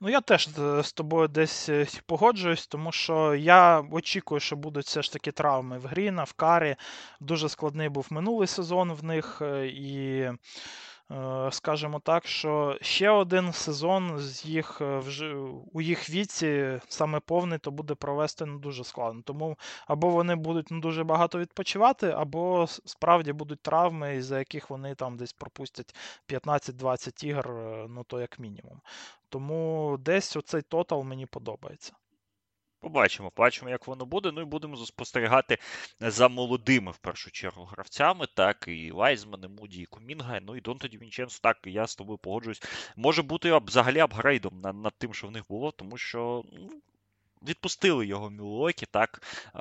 Ну, 0.00 0.08
я 0.08 0.20
теж 0.20 0.48
з 0.82 0.92
тобою 0.92 1.28
десь 1.28 1.68
е, 1.68 1.86
погоджуюсь, 2.06 2.66
тому 2.66 2.92
що 2.92 3.34
я 3.34 3.80
очікую, 3.80 4.40
що 4.40 4.56
будуть 4.56 4.86
все 4.86 5.02
ж 5.02 5.12
таки 5.12 5.32
травми 5.32 5.78
в 5.78 5.86
Гріна, 5.86 6.24
в 6.24 6.32
Карі. 6.32 6.76
Дуже 7.20 7.48
складний 7.48 7.88
був 7.88 8.06
минулий 8.10 8.48
сезон 8.48 8.92
в 8.92 9.04
них. 9.04 9.42
Е, 9.42 9.66
і 9.66 10.30
Е, 11.12 11.48
скажімо 11.52 12.00
так, 12.00 12.26
що 12.26 12.78
ще 12.80 13.10
один 13.10 13.52
сезон 13.52 14.18
з 14.18 14.44
їх 14.44 14.80
е, 14.80 15.02
у 15.72 15.80
їх 15.80 16.10
віці 16.10 16.80
саме 16.88 17.20
повний, 17.20 17.58
то 17.58 17.70
буде 17.70 17.94
провести 17.94 18.46
ну, 18.46 18.58
дуже 18.58 18.84
складно. 18.84 19.22
Тому 19.22 19.58
або 19.86 20.10
вони 20.10 20.34
будуть 20.34 20.70
ну, 20.70 20.80
дуже 20.80 21.04
багато 21.04 21.38
відпочивати, 21.38 22.10
або 22.10 22.66
справді 22.66 23.32
будуть 23.32 23.60
травми, 23.62 24.16
із-за 24.16 24.38
яких 24.38 24.70
вони 24.70 24.94
там 24.94 25.16
десь 25.16 25.32
пропустять 25.32 25.94
15-20 26.28 27.24
ігор, 27.24 27.50
е, 27.50 27.86
ну 27.88 28.04
то 28.04 28.20
як 28.20 28.38
мінімум. 28.38 28.80
Тому 29.28 29.96
десь 30.00 30.36
оцей 30.36 30.62
тотал 30.62 31.02
мені 31.02 31.26
подобається. 31.26 31.92
Побачимо, 32.86 33.30
побачимо, 33.30 33.70
як 33.70 33.86
воно 33.86 34.06
буде. 34.06 34.32
Ну 34.32 34.40
і 34.40 34.44
будемо 34.44 34.76
спостерігати 34.76 35.58
за 36.00 36.28
молодими 36.28 36.92
в 36.92 36.96
першу 36.96 37.30
чергу 37.30 37.64
гравцями, 37.64 38.26
так 38.34 38.64
і 38.68 38.92
Вайзмани, 38.92 39.48
Муді, 39.48 39.82
і 39.82 39.84
Кумінга. 39.84 40.40
Ну 40.42 40.56
і 40.56 40.60
Донто 40.60 40.88
Дівінченс, 40.88 41.40
так, 41.40 41.58
я 41.64 41.86
з 41.86 41.96
тобою 41.96 42.18
погоджуюсь. 42.18 42.62
Може 42.96 43.22
бути 43.22 43.58
взагалі 43.58 43.98
апгрейдом 43.98 44.60
над 44.60 44.94
тим, 44.98 45.14
що 45.14 45.26
в 45.26 45.30
них 45.30 45.44
було, 45.48 45.70
тому 45.70 45.98
що 45.98 46.44
ну, 46.52 46.70
відпустили 47.48 48.06
його 48.06 48.30
Мілуокі, 48.30 48.86
так, 48.90 49.22
е, 49.54 49.60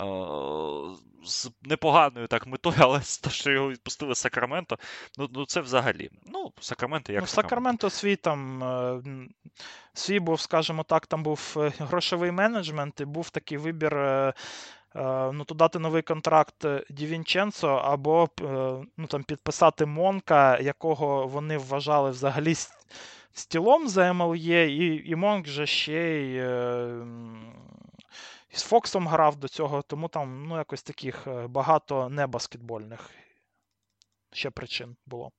з 1.26 1.52
непоганою 1.64 2.28
так 2.28 2.48
метою, 2.48 2.76
але 2.80 3.00
те, 3.00 3.30
що 3.30 3.52
його 3.52 3.70
відпустили 3.70 4.16
Сакраменто, 4.16 4.78
ну 5.18 5.30
ну 5.34 5.46
це 5.46 5.62
взагалі. 5.62 6.10
Ну, 6.26 6.52
Сакраменто 6.60 7.14
як 7.14 7.22
ну, 7.22 7.28
Сакраменто 7.28 7.90
свій 7.90 8.16
там 8.16 8.64
е, 8.64 9.02
свій 9.94 10.20
був, 10.20 10.40
скажімо 10.40 10.84
так, 10.84 11.06
там 11.06 11.24
був 11.24 11.54
е, 11.58 11.74
грошовий 11.80 12.32
менеджмент, 12.32 13.02
і 13.02 13.06
був 13.06 13.30
такий 13.30 13.58
вибір. 13.58 14.34
Ну, 15.34 15.44
то 15.44 15.56
дати 15.56 15.80
новий 15.80 16.02
контракт 16.02 16.66
Дівінченцо, 16.90 17.68
або 17.68 18.30
ну, 18.98 19.08
там, 19.08 19.24
підписати 19.24 19.86
Монка, 19.86 20.60
якого 20.60 21.28
вони 21.28 21.58
вважали 21.58 22.12
взагалі 22.12 22.56
стілом 23.36 23.88
за 23.88 24.14
МЛЄ, 24.14 24.68
і 24.68 25.10
і 25.10 25.16
Монк 25.16 25.48
же 25.48 25.66
ще 25.66 26.02
й 26.02 26.40
з 28.58 28.64
Фоксом 28.64 29.08
грав 29.08 29.36
до 29.36 29.48
цього, 29.48 29.82
тому 29.82 30.08
там 30.08 30.48
ну, 30.48 30.58
якось 30.58 30.84
таких 30.84 31.28
е, 31.28 31.48
багато 31.48 32.10
небаскетбольних 32.10 33.12
ще 34.32 34.50
причин 34.50 34.96
було. 35.06 35.32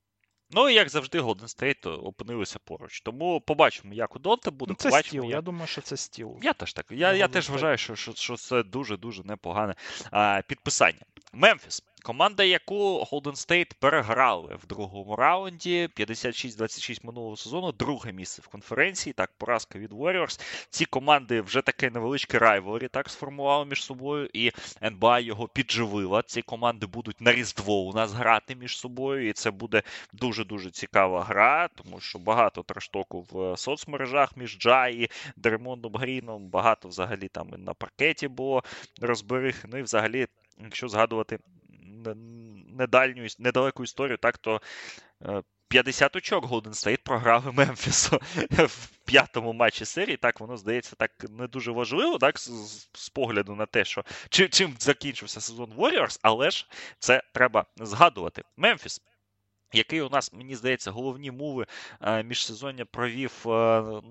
Ну 0.51 0.69
і 0.69 0.75
як 0.75 0.89
завжди, 0.89 1.21
Golden 1.21 1.59
State 1.59 2.07
опинилися 2.07 2.59
поруч. 2.65 3.01
Тому 3.01 3.41
побачимо, 3.41 3.95
як 3.95 4.17
у 4.17 4.19
Донта 4.19 4.51
буде. 4.51 4.75
Це 4.79 4.89
побачимо, 4.89 5.09
стіл, 5.09 5.25
як... 5.25 5.33
я 5.33 5.41
думаю, 5.41 5.67
що 5.67 5.81
це 5.81 5.97
стіл. 5.97 6.39
Я 6.43 6.53
теж 6.53 6.73
так. 6.73 6.87
Я 6.91 7.13
я 7.13 7.29
теж 7.29 7.51
вважаю, 7.51 7.79
що 7.79 7.97
що, 7.97 8.15
що 8.15 8.37
це 8.37 8.63
дуже-дуже 8.63 9.23
непогане 9.25 9.75
а, 10.11 10.43
підписання. 10.49 11.03
Мемфіс. 11.33 11.83
Команда, 12.07 12.45
яку 12.45 13.07
Golden 13.13 13.35
State 13.35 13.75
переграли 13.79 14.55
в 14.63 14.67
другому 14.67 15.17
раунді, 15.17 15.89
56-26 15.97 17.07
минулого 17.07 17.37
сезону, 17.37 17.73
друге 17.73 18.13
місце 18.13 18.43
в 18.43 18.49
конференції. 18.49 19.13
Так, 19.13 19.31
поразка 19.39 19.79
від 19.79 19.93
Warriors. 19.93 20.41
Ці 20.71 20.85
команди 20.85 21.41
вже 21.41 21.63
таке 21.63 21.91
невеличке 21.91 22.39
райвелері 22.39 22.89
так 22.89 23.11
сформували 23.11 23.67
між 23.67 23.85
собою, 23.85 24.31
і 24.33 24.53
НБА 24.83 25.21
його 25.21 25.49
підживила. 25.49 26.23
Ці 26.23 26.43
команди 26.43 26.87
будуть 26.87 27.21
на 27.21 27.33
Різдво 27.33 27.75
у 27.75 27.93
нас 27.93 28.13
грати 28.13 28.55
між 28.55 28.79
собою, 28.79 29.29
і 29.29 29.33
це 29.33 29.51
буде 29.51 29.83
дуже-дуже 30.13 30.71
цікава 30.71 31.25
гра, 31.25 31.69
тому 31.69 32.01
що 32.01 32.19
багато 32.19 32.63
трештоку 32.63 33.27
в 33.31 33.57
соцмережах 33.57 34.37
між 34.37 34.59
Джа 34.59 34.87
і 34.87 35.09
Дремондом 35.37 35.95
Гріном, 35.95 36.49
багато 36.49 36.89
взагалі 36.89 37.29
там 37.29 37.51
і 37.55 37.59
на 37.59 37.75
паркеті 37.75 38.29
було 38.29 38.65
розберих. 39.01 39.65
Ну 39.69 39.79
і 39.79 39.83
взагалі, 39.83 40.27
якщо 40.59 40.89
згадувати 40.89 41.39
недальню, 42.69 43.27
недалеку 43.39 43.85
історію, 43.85 44.17
так 44.17 44.39
то 44.39 44.61
50 45.69 46.17
е, 46.17 46.19
очок 46.19 46.45
Golden 46.45 46.69
State 46.69 47.03
програли 47.05 47.53
Мемфісу 47.53 48.21
в 48.51 48.89
п'ятому 49.05 49.53
матчі 49.53 49.85
серії. 49.85 50.17
Так, 50.17 50.41
воно 50.41 50.57
здається 50.57 50.97
так 50.97 51.11
не 51.31 51.47
дуже 51.47 51.71
важливо, 51.71 52.19
так, 52.19 52.39
з 52.39 53.09
погляду 53.15 53.55
на 53.55 53.67
те, 53.67 53.85
що 53.85 54.05
чим 54.31 54.77
закінчився 54.79 55.41
сезон 55.41 55.73
Warriors, 55.73 56.19
але 56.23 56.51
ж 56.51 56.67
це 56.99 57.23
треба 57.33 57.67
згадувати. 57.77 58.43
Мемфіс 58.57 59.01
який 59.73 60.01
у 60.01 60.09
нас, 60.09 60.33
мені 60.33 60.55
здається, 60.55 60.91
головні 60.91 61.31
муви 61.31 61.67
е, 62.01 62.23
міжсезоння 62.23 62.85
провів 62.85 63.33
е, 63.47 63.51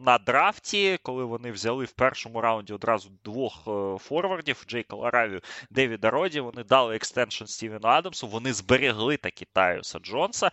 на 0.05 0.17
драфті, 0.17 0.99
коли 1.03 1.23
вони 1.23 1.51
взяли 1.51 1.85
в 1.85 1.91
першому 1.91 2.41
раунді 2.41 2.73
одразу 2.73 3.09
двох 3.23 3.67
е, 3.67 3.97
форвардів 3.97 4.65
Джейка 4.67 4.95
Ларавію, 4.95 5.41
Девіда 5.69 6.09
Роді. 6.09 6.39
Вони 6.39 6.63
дали 6.63 6.95
extension 6.95 7.45
Стівену 7.45 7.87
Адамсу. 7.87 8.27
Вони 8.27 8.53
зберегли 8.53 9.17
таки 9.17 9.45
Тайуса 9.53 9.99
Джонса. 9.99 10.51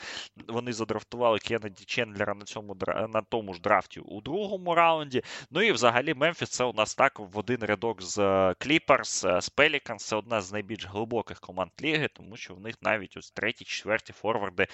Вони 0.48 0.72
задрафтували 0.72 1.38
Кеннеді 1.38 1.84
Чендлера 1.84 2.34
на 2.34 2.44
цьому 2.44 2.76
на 3.08 3.22
тому 3.22 3.54
ж 3.54 3.60
драфті 3.60 4.00
у 4.00 4.20
другому 4.20 4.74
раунді. 4.74 5.22
Ну 5.50 5.62
і 5.62 5.72
взагалі 5.72 6.14
Мемфіс 6.14 6.48
це 6.48 6.64
у 6.64 6.72
нас 6.72 6.94
так 6.94 7.18
в 7.18 7.38
один 7.38 7.58
рядок 7.60 8.02
з 8.02 8.16
Кліперс, 8.58 9.26
з 9.40 9.48
Пеліканс. 9.48 10.04
Це 10.04 10.16
одна 10.16 10.40
з 10.40 10.52
найбільш 10.52 10.86
глибоких 10.86 11.40
команд 11.40 11.70
ліги, 11.82 12.08
тому 12.12 12.36
що 12.36 12.54
в 12.54 12.60
них 12.60 12.74
навіть 12.82 13.16
ось 13.16 13.30
треті, 13.30 13.64
четверті 13.64 14.12
форварди 14.12 14.66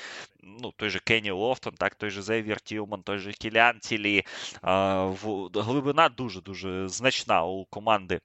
ну, 0.43 0.73
той 0.77 0.91
же 0.91 0.99
Кенні 0.99 1.31
Лофтон, 1.31 1.75
так, 1.75 1.95
той 1.95 2.11
же 2.11 2.23
Зейвіер 2.23 2.61
Тілман, 2.61 3.03
той 3.03 3.19
же 3.19 3.33
Кілліан 3.33 3.79
Тілі. 3.79 4.25
Глибина 5.55 6.09
дуже-дуже 6.09 6.89
значна 6.89 7.45
у 7.45 7.65
команди 7.65 8.21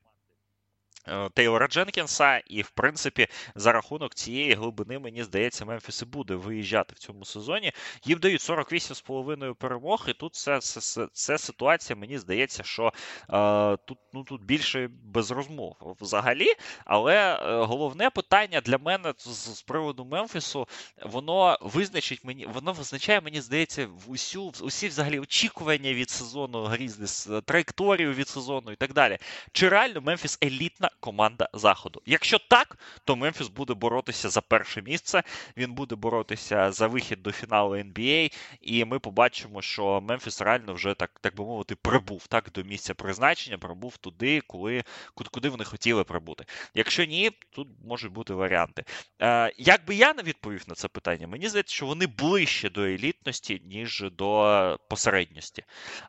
Тейлора 1.34 1.68
Дженкінса, 1.68 2.38
і, 2.38 2.62
в 2.62 2.70
принципі, 2.70 3.28
за 3.56 3.72
рахунок 3.72 4.16
цієї 4.16 4.54
глибини, 4.54 5.00
мені 5.00 5.24
здається, 5.24 5.66
Мемфіс 5.66 6.02
і 6.02 6.06
буде 6.06 6.36
виїжджати 6.36 6.96
в 6.96 7.00
цьому 7.00 7.26
сезоні. 7.26 7.72
Їм 8.06 8.20
дають 8.20 8.42
48,5 8.42 9.54
перемог, 9.54 10.06
і 10.08 10.14
тут 10.14 10.36
це, 10.36 10.60
це, 10.60 11.08
це 11.14 11.38
ситуація, 11.38 11.96
мені 11.96 12.18
здається, 12.18 12.64
що 12.64 12.94
е, 13.34 13.78
тут 13.86 13.98
ну, 14.14 14.24
тут 14.24 14.44
більше 14.44 14.90
без 15.04 15.32
розмов 15.32 15.96
взагалі. 16.02 16.48
Але 16.86 17.36
е, 17.36 17.64
головне 17.64 18.10
питання 18.10 18.62
для 18.62 18.78
мене 18.78 19.14
з, 19.18 19.56
з 19.58 19.62
приводу 19.62 20.06
Мемфісу, 20.06 20.68
воно 21.06 21.58
визначить 21.62 22.24
мені, 22.24 22.46
воно 22.46 22.74
визначає, 22.74 23.22
мені 23.22 23.42
здається, 23.42 23.88
усю, 24.08 24.54
усі 24.62 24.88
взагалі 24.88 25.20
очікування 25.20 25.94
від 25.94 26.10
сезону 26.10 26.64
Грізліс, 26.64 27.30
траєкторію 27.46 28.14
від 28.14 28.28
сезону 28.28 28.72
і 28.72 28.76
так 28.76 28.94
далі. 28.94 29.18
Чи 29.52 29.70
реально 29.70 30.02
Мемфіс 30.02 30.38
елітна 30.44 30.90
команда 31.00 31.50
заходу. 31.54 32.02
Якщо 32.06 32.40
так, 32.40 32.78
то 33.06 33.16
Мемфіс 33.16 33.48
буде 33.48 33.74
боротися 33.74 34.30
за 34.30 34.42
перше 34.42 34.82
місце. 34.82 35.24
Він 35.58 35.74
буде 35.74 35.96
боротися 35.96 36.72
за 36.72 36.88
вихід 36.88 37.24
до 37.24 37.32
фіналу 37.32 37.76
NBA, 37.76 38.34
і 38.62 38.86
ми 38.86 39.00
побачимо, 39.00 39.62
що 39.62 40.02
Мемфіс 40.02 40.42
реально 40.42 40.74
вже 40.74 40.94
так 40.94 41.12
так 41.22 41.36
би 41.36 41.44
мовити 41.44 41.76
прибув 41.76 42.28
так 42.28 42.50
до 42.54 42.64
місця 42.64 42.94
призначення, 42.94 43.58
прибув 43.58 43.98
туди, 43.98 44.42
коли 44.42 44.84
куди 45.14 45.50
вони 45.50 45.64
хотіли 45.64 46.04
прибути. 46.04 46.46
Якщо 46.74 47.06
ні, 47.06 47.32
тут 47.50 47.68
можуть 47.86 48.12
бути 48.12 48.34
варіанти. 48.34 48.84
Е, 49.22 49.54
Як 49.58 49.86
би 49.86 49.96
я 49.96 50.14
не 50.14 50.24
відповів 50.24 50.64
на 50.68 50.76
це 50.76 50.88
питання, 50.88 51.28
мені 51.28 51.50
здається, 51.50 51.76
що 51.76 51.86
вони 51.86 52.08
ближче 52.08 52.70
до 52.70 52.82
елітності, 52.82 53.62
ніж 53.66 54.04
до 54.12 54.80
посередньості. 54.90 55.64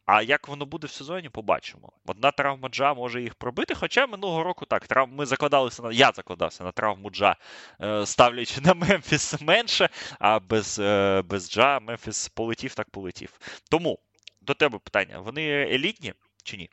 А 0.07 0.23
як 0.23 0.49
воно 0.49 0.67
буде 0.67 0.87
в 0.87 0.91
сезоні, 0.91 1.29
побачимо. 1.29 1.93
Одна 2.07 2.31
травма 2.31 2.69
Джа 2.69 2.95
може 2.95 3.23
їх 3.23 3.35
пробити, 3.35 3.75
хоча 3.75 4.07
минулого 4.07 4.43
року 4.43 4.67
так, 4.75 4.87
Трав... 4.87 5.09
ми 5.09 5.27
закладалися 5.27 5.83
на. 5.83 5.93
Я 5.93 6.13
закладався 6.15 6.65
на 6.65 6.73
травму 6.73 7.11
Джа, 7.11 7.37
е, 7.81 8.07
ставлячи 8.07 8.61
на 8.61 8.75
Мемфіс 8.75 9.41
менше, 9.41 9.89
а 10.19 10.41
без 10.41 10.79
е, 10.79 11.23
без 11.23 11.51
Джа 11.51 11.81
Мемфіс 11.81 12.29
полетів, 12.29 12.75
так 12.75 12.91
полетів. 12.91 13.31
Тому 13.71 13.99
до 14.41 14.55
тебе 14.55 14.79
питання: 14.79 15.19
вони 15.19 15.43
елітні 15.49 16.15
чи 16.45 16.57
ні? 16.57 16.71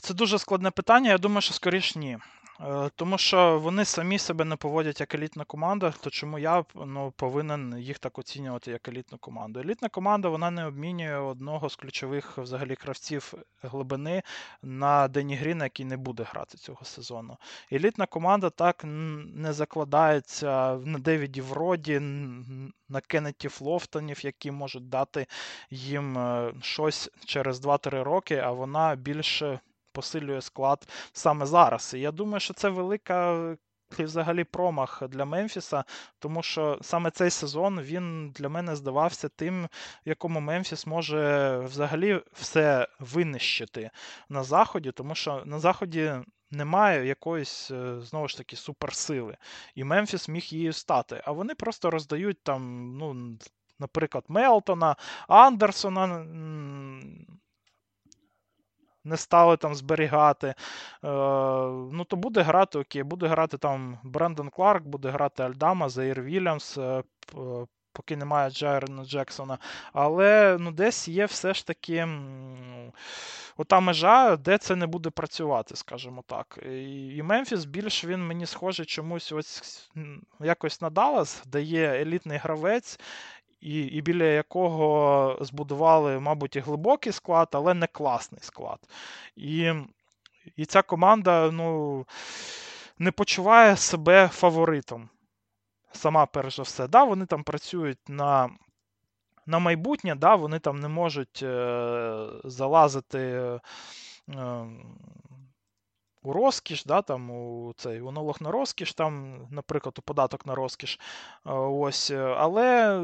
Це 0.00 0.14
дуже 0.14 0.38
складне 0.38 0.70
питання. 0.70 1.10
Я 1.10 1.18
думаю, 1.18 1.40
що 1.40 1.54
скоріш 1.54 1.96
ні. 1.96 2.18
Е, 2.60 2.90
тому 2.96 3.18
що 3.18 3.58
вони 3.58 3.84
самі 3.84 4.18
себе 4.18 4.44
не 4.44 4.56
поводять 4.56 5.00
як 5.00 5.14
елітна 5.14 5.44
команда, 5.44 5.94
то 6.00 6.10
чому 6.10 6.38
я 6.38 6.64
ну, 6.74 7.12
повинен 7.16 7.78
їх 7.78 7.98
так 7.98 8.18
оцінювати 8.18 8.70
як 8.70 8.88
елітну 8.88 9.18
команду? 9.18 9.60
Елітна 9.60 9.88
команда 9.88 10.28
вона 10.28 10.50
не 10.50 10.66
обмінює 10.66 11.16
одного 11.16 11.68
з 11.68 11.76
ключових 11.76 12.38
взагалі 12.38 12.76
кравців 12.76 13.34
глибини 13.62 14.22
на 14.62 15.08
Дені 15.08 15.36
Гріна, 15.36 15.64
який 15.64 15.86
не 15.86 15.96
буде 15.96 16.22
грати 16.22 16.58
цього 16.58 16.84
сезону. 16.84 17.36
Елітна 17.72 18.06
команда 18.06 18.50
так 18.50 18.82
не 18.84 19.52
закладається 19.52 20.76
на 20.84 20.98
Девіді 20.98 21.40
Вроді, 21.40 22.00
на 22.88 23.00
Кеннеті 23.06 23.48
Флофтонів, 23.48 24.24
які 24.24 24.50
можуть 24.50 24.88
дати 24.88 25.26
їм 25.70 26.18
е, 26.18 26.52
щось 26.62 27.10
через 27.24 27.66
2-3 27.66 28.02
роки, 28.02 28.36
а 28.36 28.50
вона 28.50 28.96
більше 28.96 29.60
посилює 29.92 30.40
склад 30.40 30.88
саме 31.12 31.46
зараз. 31.46 31.94
І 31.94 32.00
я 32.00 32.12
думаю, 32.12 32.40
що 32.40 32.54
це 32.54 32.68
велика. 32.68 33.56
взагалі 33.98 34.44
промах 34.44 35.02
для 35.08 35.24
Мемфіса, 35.24 35.84
тому 36.18 36.42
що 36.42 36.78
саме 36.82 37.10
цей 37.10 37.30
сезон 37.30 37.80
він 37.80 38.30
для 38.30 38.48
мене 38.48 38.76
здавався 38.76 39.28
тим, 39.28 39.68
якому 40.04 40.40
Мемфіс 40.40 40.86
може 40.86 41.58
взагалі 41.64 42.20
все 42.32 42.88
винищити 43.00 43.90
на 44.28 44.42
Заході, 44.42 44.92
тому 44.92 45.14
що 45.14 45.42
на 45.46 45.58
Заході 45.58 46.12
немає 46.50 47.06
якоїсь, 47.06 47.70
е, 47.70 48.00
знову 48.00 48.28
ж 48.28 48.36
таки, 48.36 48.56
суперсили. 48.56 49.36
І 49.74 49.84
Мемфіс 49.84 50.28
міг 50.28 50.42
її 50.42 50.72
стати. 50.72 51.22
А 51.24 51.32
вони 51.32 51.54
просто 51.54 51.90
роздають 51.90 52.42
там, 52.42 52.92
ну, 52.98 53.38
наприклад, 53.78 54.24
Мелтона, 54.28 54.96
Андерсона 55.28 56.26
не 59.08 59.16
стали 59.16 59.56
там 59.56 59.74
зберігати. 59.74 60.46
Е, 60.48 60.54
Ну, 61.92 62.04
то 62.04 62.16
буде 62.16 62.42
грати 62.42 62.78
окей, 62.78 63.02
буде 63.02 63.26
грати 63.26 63.58
там 63.58 63.98
Брендон 64.04 64.50
Кларк, 64.50 64.86
буде 64.86 65.10
грати 65.10 65.42
Альдама, 65.42 65.88
Заїр 65.88 66.22
Вільямс. 66.22 66.78
Е, 66.78 67.02
поки 67.98 68.16
немає 68.16 68.50
Джайрона 68.50 69.04
Джексона. 69.04 69.58
Але 69.92 70.56
ну, 70.60 70.72
десь 70.72 71.08
є 71.08 71.24
все 71.24 71.54
ж 71.54 71.66
таки 71.66 72.08
ота 73.56 73.80
межа, 73.80 74.36
де 74.36 74.58
це 74.58 74.76
не 74.76 74.86
буде 74.86 75.10
працювати, 75.10 75.76
скажімо 75.76 76.24
так. 76.26 76.58
І 77.16 77.22
Мемфіс 77.22 77.64
більш 77.64 78.04
він 78.04 78.26
мені 78.26 78.46
схожий 78.46 78.86
чомусь 78.86 79.32
ось 79.32 79.90
якось 80.40 80.80
на 80.80 80.90
Даллас, 80.90 81.42
де 81.46 81.62
є 81.62 81.84
елітний 81.84 82.38
гравець, 82.38 83.00
і 83.60 83.80
і 83.80 84.00
біля 84.02 84.24
якого 84.24 85.38
збудували, 85.40 86.20
мабуть, 86.20 86.56
і 86.56 86.60
глибокий 86.60 87.12
склад, 87.12 87.48
але 87.52 87.74
не 87.74 87.86
класний 87.86 88.40
склад. 88.42 88.78
І 89.36 89.72
і 90.56 90.64
ця 90.64 90.82
команда 90.82 91.50
ну, 91.50 92.06
не 92.98 93.12
почуває 93.12 93.76
себе 93.76 94.28
фаворитом. 94.28 95.08
Сама, 95.92 96.26
перш 96.26 96.56
за 96.56 96.62
все. 96.62 96.88
Да, 96.88 97.04
Вони 97.04 97.26
там 97.26 97.42
працюють 97.42 98.08
на 98.08 98.50
на 99.46 99.58
майбутнє, 99.58 100.14
да, 100.14 100.34
вони 100.34 100.58
там 100.58 100.80
не 100.80 100.88
можуть 100.88 101.42
е, 101.42 102.26
залазити. 102.44 103.18
Е, 103.18 103.60
у 106.22 106.32
розкіш, 106.32 106.84
да, 106.84 107.02
там 107.02 107.30
у 107.30 107.72
цей 107.76 108.00
у 108.00 108.10
налог 108.10 108.36
на 108.40 108.50
розкіш, 108.50 108.94
там, 108.94 109.38
наприклад, 109.50 109.94
у 109.98 110.02
податок 110.02 110.46
на 110.46 110.54
розкіш. 110.54 111.00
Ось. 111.44 112.10
Але 112.10 113.00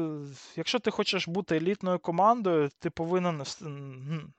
якщо 0.55 0.79
ти 0.79 0.91
хочеш 0.91 1.27
бути 1.27 1.57
елітною 1.57 1.99
командою, 1.99 2.69
ти 2.79 2.89
повинен 2.89 3.43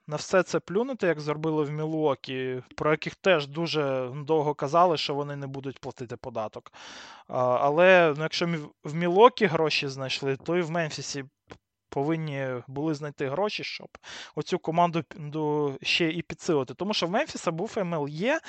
на 0.07 0.15
все 0.15 0.43
це 0.43 0.59
плюнути, 0.59 1.07
як 1.07 1.19
зробили 1.19 1.63
в 1.63 1.71
Мілуокі, 1.71 2.63
про 2.75 2.91
яких 2.91 3.15
теж 3.15 3.47
дуже 3.47 4.11
довго 4.25 4.53
казали, 4.53 4.97
що 4.97 5.15
вони 5.15 5.35
не 5.35 5.47
будуть 5.47 5.79
платити 5.79 6.17
податок. 6.17 6.71
Але 7.27 8.13
ну, 8.17 8.23
якщо 8.23 8.49
в 8.83 8.95
Мілокі 8.95 9.45
гроші 9.45 9.87
знайшли, 9.87 10.35
то 10.35 10.57
і 10.57 10.61
в 10.61 10.71
Мемфісі 10.71 11.25
повинні 11.89 12.47
були 12.67 12.93
знайти 12.93 13.29
гроші, 13.29 13.63
щоб 13.63 13.87
оцю 14.35 14.59
команду 14.59 15.03
ще 15.81 16.09
і 16.09 16.21
підсилити. 16.21 16.73
Тому 16.73 16.93
що 16.93 17.07
в 17.07 17.11
Мемфіса 17.11 17.51
був 17.51 17.77
МЛЄ, 17.83 18.39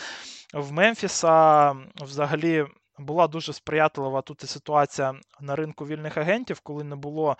в 0.54 0.72
Мемфіса 0.72 1.76
взагалі. 2.00 2.66
Була 3.00 3.28
дуже 3.28 3.52
сприятлива 3.52 4.22
тут 4.22 4.44
і 4.44 4.46
ситуація 4.46 5.14
на 5.40 5.56
ринку 5.56 5.86
вільних 5.86 6.16
агентів, 6.16 6.60
коли 6.60 6.84
не 6.84 6.96
було 6.96 7.30
е, 7.30 7.36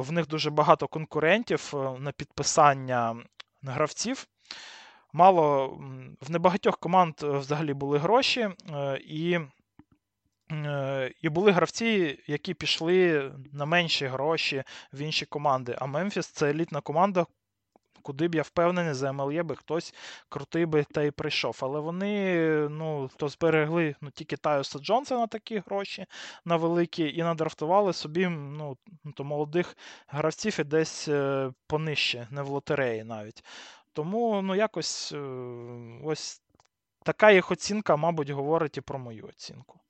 в 0.00 0.12
них 0.12 0.26
дуже 0.26 0.50
багато 0.50 0.88
конкурентів 0.88 1.72
е, 1.74 1.76
на 1.98 2.12
підписання 2.12 3.16
гравців. 3.62 4.26
Мало 5.12 5.68
в 6.20 6.30
небагатьох 6.30 6.78
команд 6.78 7.14
е, 7.22 7.26
взагалі 7.26 7.74
були 7.74 7.98
гроші, 7.98 8.48
і 9.08 9.38
Е, 9.38 9.46
і 11.20 11.28
були 11.28 11.50
гравці, 11.50 12.18
які 12.26 12.54
пішли 12.54 13.32
на 13.52 13.64
менші 13.64 14.06
гроші 14.06 14.64
в 14.92 14.98
інші 14.98 15.26
команди. 15.26 15.76
А 15.78 15.86
Мемфіс 15.86 16.26
це 16.26 16.50
елітна 16.50 16.80
команда, 16.80 17.26
куди 18.02 18.28
б 18.28 18.34
я 18.34 18.42
впевнений, 18.42 18.94
за 18.94 19.12
МЛЄ 19.12 19.42
би 19.42 19.56
хтось 19.56 19.94
крутий 20.28 20.66
би 20.66 20.84
та 20.84 21.02
й 21.02 21.10
прийшов. 21.10 21.58
Але 21.62 21.80
вони 21.80 22.38
ну, 22.68 23.10
то 23.16 23.28
зберегли 23.28 23.94
ну, 24.00 24.10
тільки 24.10 24.36
Тайоса 24.36 24.78
Джонса 24.78 25.18
на 25.18 25.26
такі 25.26 25.58
гроші 25.66 26.06
на 26.44 26.56
великі, 26.56 27.18
і 27.18 27.22
надрафтували 27.22 27.92
собі 27.92 28.28
ну, 28.28 28.76
то 29.14 29.24
молодих 29.24 29.76
гравців 30.06 30.56
і 30.60 30.64
десь 30.64 31.08
е, 31.08 31.50
понижче, 31.66 32.28
не 32.30 32.42
в 32.42 32.48
лотереї 32.48 33.04
навіть. 33.04 33.44
Тому 33.92 34.42
ну, 34.42 34.54
якось 34.54 35.12
е, 35.12 35.18
ось 36.04 36.42
така 37.02 37.30
їх 37.30 37.50
оцінка, 37.50 37.96
мабуть, 37.96 38.30
говорить 38.30 38.76
і 38.76 38.80
про 38.80 38.98
мою 38.98 39.26
оцінку. 39.26 39.80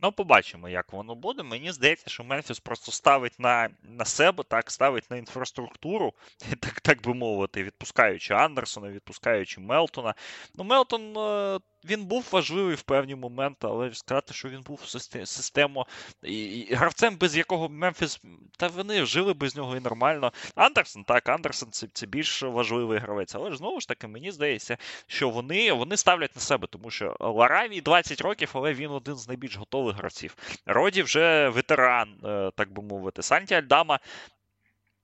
Ну, 0.00 0.12
побачимо, 0.12 0.68
як 0.68 0.92
воно 0.92 1.14
буде. 1.14 1.42
Мені 1.42 1.72
здається, 1.72 2.10
що 2.10 2.24
Мемфіс 2.24 2.60
просто 2.60 2.92
ставить 2.92 3.38
на 3.38 3.68
на 3.82 4.04
себе, 4.04 4.44
так, 4.48 4.70
ставить 4.70 5.10
на 5.10 5.16
інфраструктуру, 5.16 6.14
так 6.60 6.80
так 6.80 7.02
би 7.02 7.14
мовити, 7.14 7.62
відпускаючи 7.62 8.34
Андерсона, 8.34 8.88
відпускаючи 8.88 9.60
Мелтона. 9.60 10.14
Ну, 10.54 10.64
Мелтон 10.64 11.16
е, 11.18 11.58
він 11.84 12.04
був 12.04 12.28
важливий 12.30 12.74
в 12.74 12.82
певні 12.82 13.14
моменти, 13.14 13.66
але 13.66 13.94
сказати, 13.94 14.34
що 14.34 14.48
він 14.48 14.60
був 14.60 14.80
систему 15.24 15.86
і, 16.22 16.44
і 16.44 16.74
гравцем, 16.74 17.16
без 17.16 17.36
якого 17.36 17.68
Мемфіс, 17.68 18.20
та 18.56 18.68
вони 18.68 19.04
жили 19.04 19.34
без 19.34 19.56
нього 19.56 19.76
і 19.76 19.80
нормально. 19.80 20.32
Андерсон, 20.54 21.04
так, 21.04 21.28
Андерсон 21.28 21.70
це 21.70 21.86
це 21.92 22.06
більш 22.06 22.42
важливий 22.42 22.98
гравець. 22.98 23.34
Але 23.34 23.50
ж 23.50 23.56
знову 23.56 23.80
ж 23.80 23.88
таки, 23.88 24.06
мені 24.06 24.30
здається, 24.30 24.76
що 25.06 25.30
вони 25.30 25.72
вони 25.72 25.96
ставлять 25.96 26.36
на 26.36 26.42
себе, 26.42 26.66
тому 26.70 26.90
що 26.90 27.16
Лараві 27.20 27.80
20 27.80 28.20
років, 28.20 28.50
але 28.52 28.74
він 28.74 28.90
один 28.90 29.16
з 29.16 29.28
найбільш 29.28 29.56
готових 29.56 29.96
гравців. 29.96 30.36
Роді 30.66 31.02
вже 31.02 31.48
ветеран, 31.48 32.20
е, 32.24 32.50
так 32.56 32.72
би 32.72 32.82
мовити. 32.82 33.22
Санті 33.22 33.54
Альдама 33.54 33.98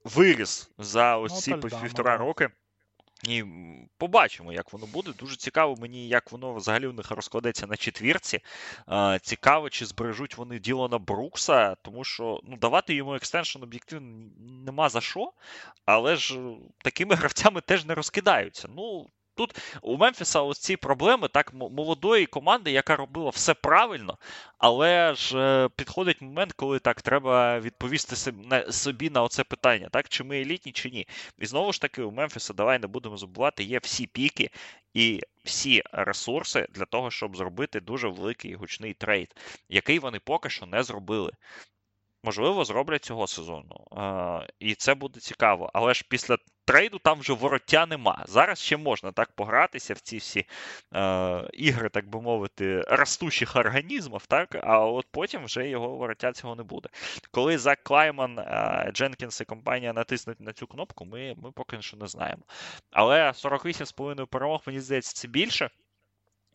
виріс 0.03 0.71
за 0.77 1.17
ось 1.17 1.41
ці 1.41 1.53
півтора 1.53 2.17
роки. 2.17 2.49
І 3.23 3.43
побачимо, 3.97 4.53
як 4.53 4.73
воно 4.73 4.85
буде. 4.85 5.11
Дуже 5.19 5.35
цікаво 5.35 5.75
мені, 5.75 6.07
як 6.07 6.31
воно 6.31 6.53
взагалі 6.53 6.87
у 6.87 6.93
них 6.93 7.11
розкладеться 7.11 7.67
на 7.67 7.77
четвірці. 7.77 8.39
Цікаво, 9.21 9.69
чи 9.69 9.85
збережуть 9.85 10.37
вони 10.37 10.59
діло 10.59 10.89
на 10.89 10.97
Брукса, 10.97 11.75
тому 11.75 12.03
що 12.03 12.39
ну, 12.43 12.57
давати 12.57 12.95
йому 12.95 13.15
екстеншн 13.15 13.63
об'єктивно 13.63 14.29
нема 14.65 14.89
за 14.89 15.01
що, 15.01 15.31
але 15.85 16.15
ж 16.15 16.39
такими 16.77 17.15
гравцями 17.15 17.61
теж 17.61 17.85
не 17.85 17.95
розкидаються. 17.95 18.67
Ну, 18.75 19.07
Тут 19.35 19.55
у 19.81 19.97
Мемфіса 19.97 20.41
ось 20.41 20.59
ці 20.59 20.77
проблеми 20.77 21.27
так 21.27 21.53
молодої 21.53 22.25
команди, 22.25 22.71
яка 22.71 22.95
робила 22.95 23.29
все 23.29 23.53
правильно, 23.53 24.17
але 24.57 25.15
ж 25.15 25.37
е, 25.37 25.69
підходить 25.75 26.21
момент, 26.21 26.53
коли 26.53 26.79
так 26.79 27.01
треба 27.01 27.59
відповісти 27.59 28.33
собі 28.71 29.09
на 29.09 29.23
оце 29.23 29.43
питання, 29.43 29.89
так 29.91 30.09
чи 30.09 30.23
ми 30.23 30.41
елітні, 30.41 30.71
чи 30.71 30.89
ні. 30.89 31.07
І 31.39 31.45
знову 31.45 31.73
ж 31.73 31.81
таки, 31.81 32.01
у 32.01 32.11
Мемфіса 32.11 32.53
давай 32.53 32.79
не 32.79 32.87
будемо 32.87 33.17
забувати, 33.17 33.63
є 33.63 33.79
всі 33.79 34.07
піки 34.07 34.49
і 34.93 35.21
всі 35.43 35.83
ресурси 35.91 36.67
для 36.69 36.85
того, 36.85 37.11
щоб 37.11 37.37
зробити 37.37 37.79
дуже 37.79 38.07
великий 38.07 38.55
гучний 38.55 38.93
трейд, 38.93 39.35
який 39.69 39.99
вони 39.99 40.19
поки 40.19 40.49
що 40.49 40.65
не 40.65 40.83
зробили. 40.83 41.31
Можливо, 42.25 42.65
зроблять 42.65 43.05
цього 43.05 43.27
сезону. 43.27 43.87
Е, 43.97 44.47
і 44.59 44.75
це 44.75 44.95
буде 44.95 45.19
цікаво. 45.19 45.69
Але 45.73 45.93
ж 45.93 46.05
після 46.09 46.37
трейду 46.65 46.99
там 46.99 47.19
вже 47.19 47.33
вороття 47.33 47.85
нема. 47.85 48.25
Зараз 48.27 48.59
ще 48.59 48.77
можна 48.77 49.11
так 49.11 49.31
погратися 49.31 49.93
в 49.93 49.99
ці 49.99 50.17
всі 50.17 50.45
е, 50.95 51.49
ігри, 51.53 51.89
так 51.89 52.09
би 52.09 52.21
мовити, 52.21 52.81
ростучих 52.81 53.55
організмів, 53.55 54.25
так? 54.25 54.55
а 54.63 54.79
от 54.79 55.05
потім 55.11 55.45
вже 55.45 55.67
його 55.67 55.89
вороття 55.89 56.31
цього 56.33 56.55
не 56.55 56.63
буде. 56.63 56.89
Коли 57.31 57.57
Зак 57.57 57.83
Клайман, 57.83 58.39
е, 58.39 58.91
Дженкінс 58.93 59.41
і 59.41 59.45
компанія 59.45 59.93
натиснуть 59.93 60.39
на 60.39 60.53
цю 60.53 60.67
кнопку, 60.67 61.05
ми, 61.05 61.35
ми 61.37 61.51
поки 61.51 61.81
що 61.81 61.97
не 61.97 62.07
знаємо. 62.07 62.43
Але 62.91 63.31
48,5 63.31 64.25
перемог, 64.25 64.61
мені 64.67 64.79
здається, 64.79 65.13
це 65.13 65.27
більше. 65.27 65.69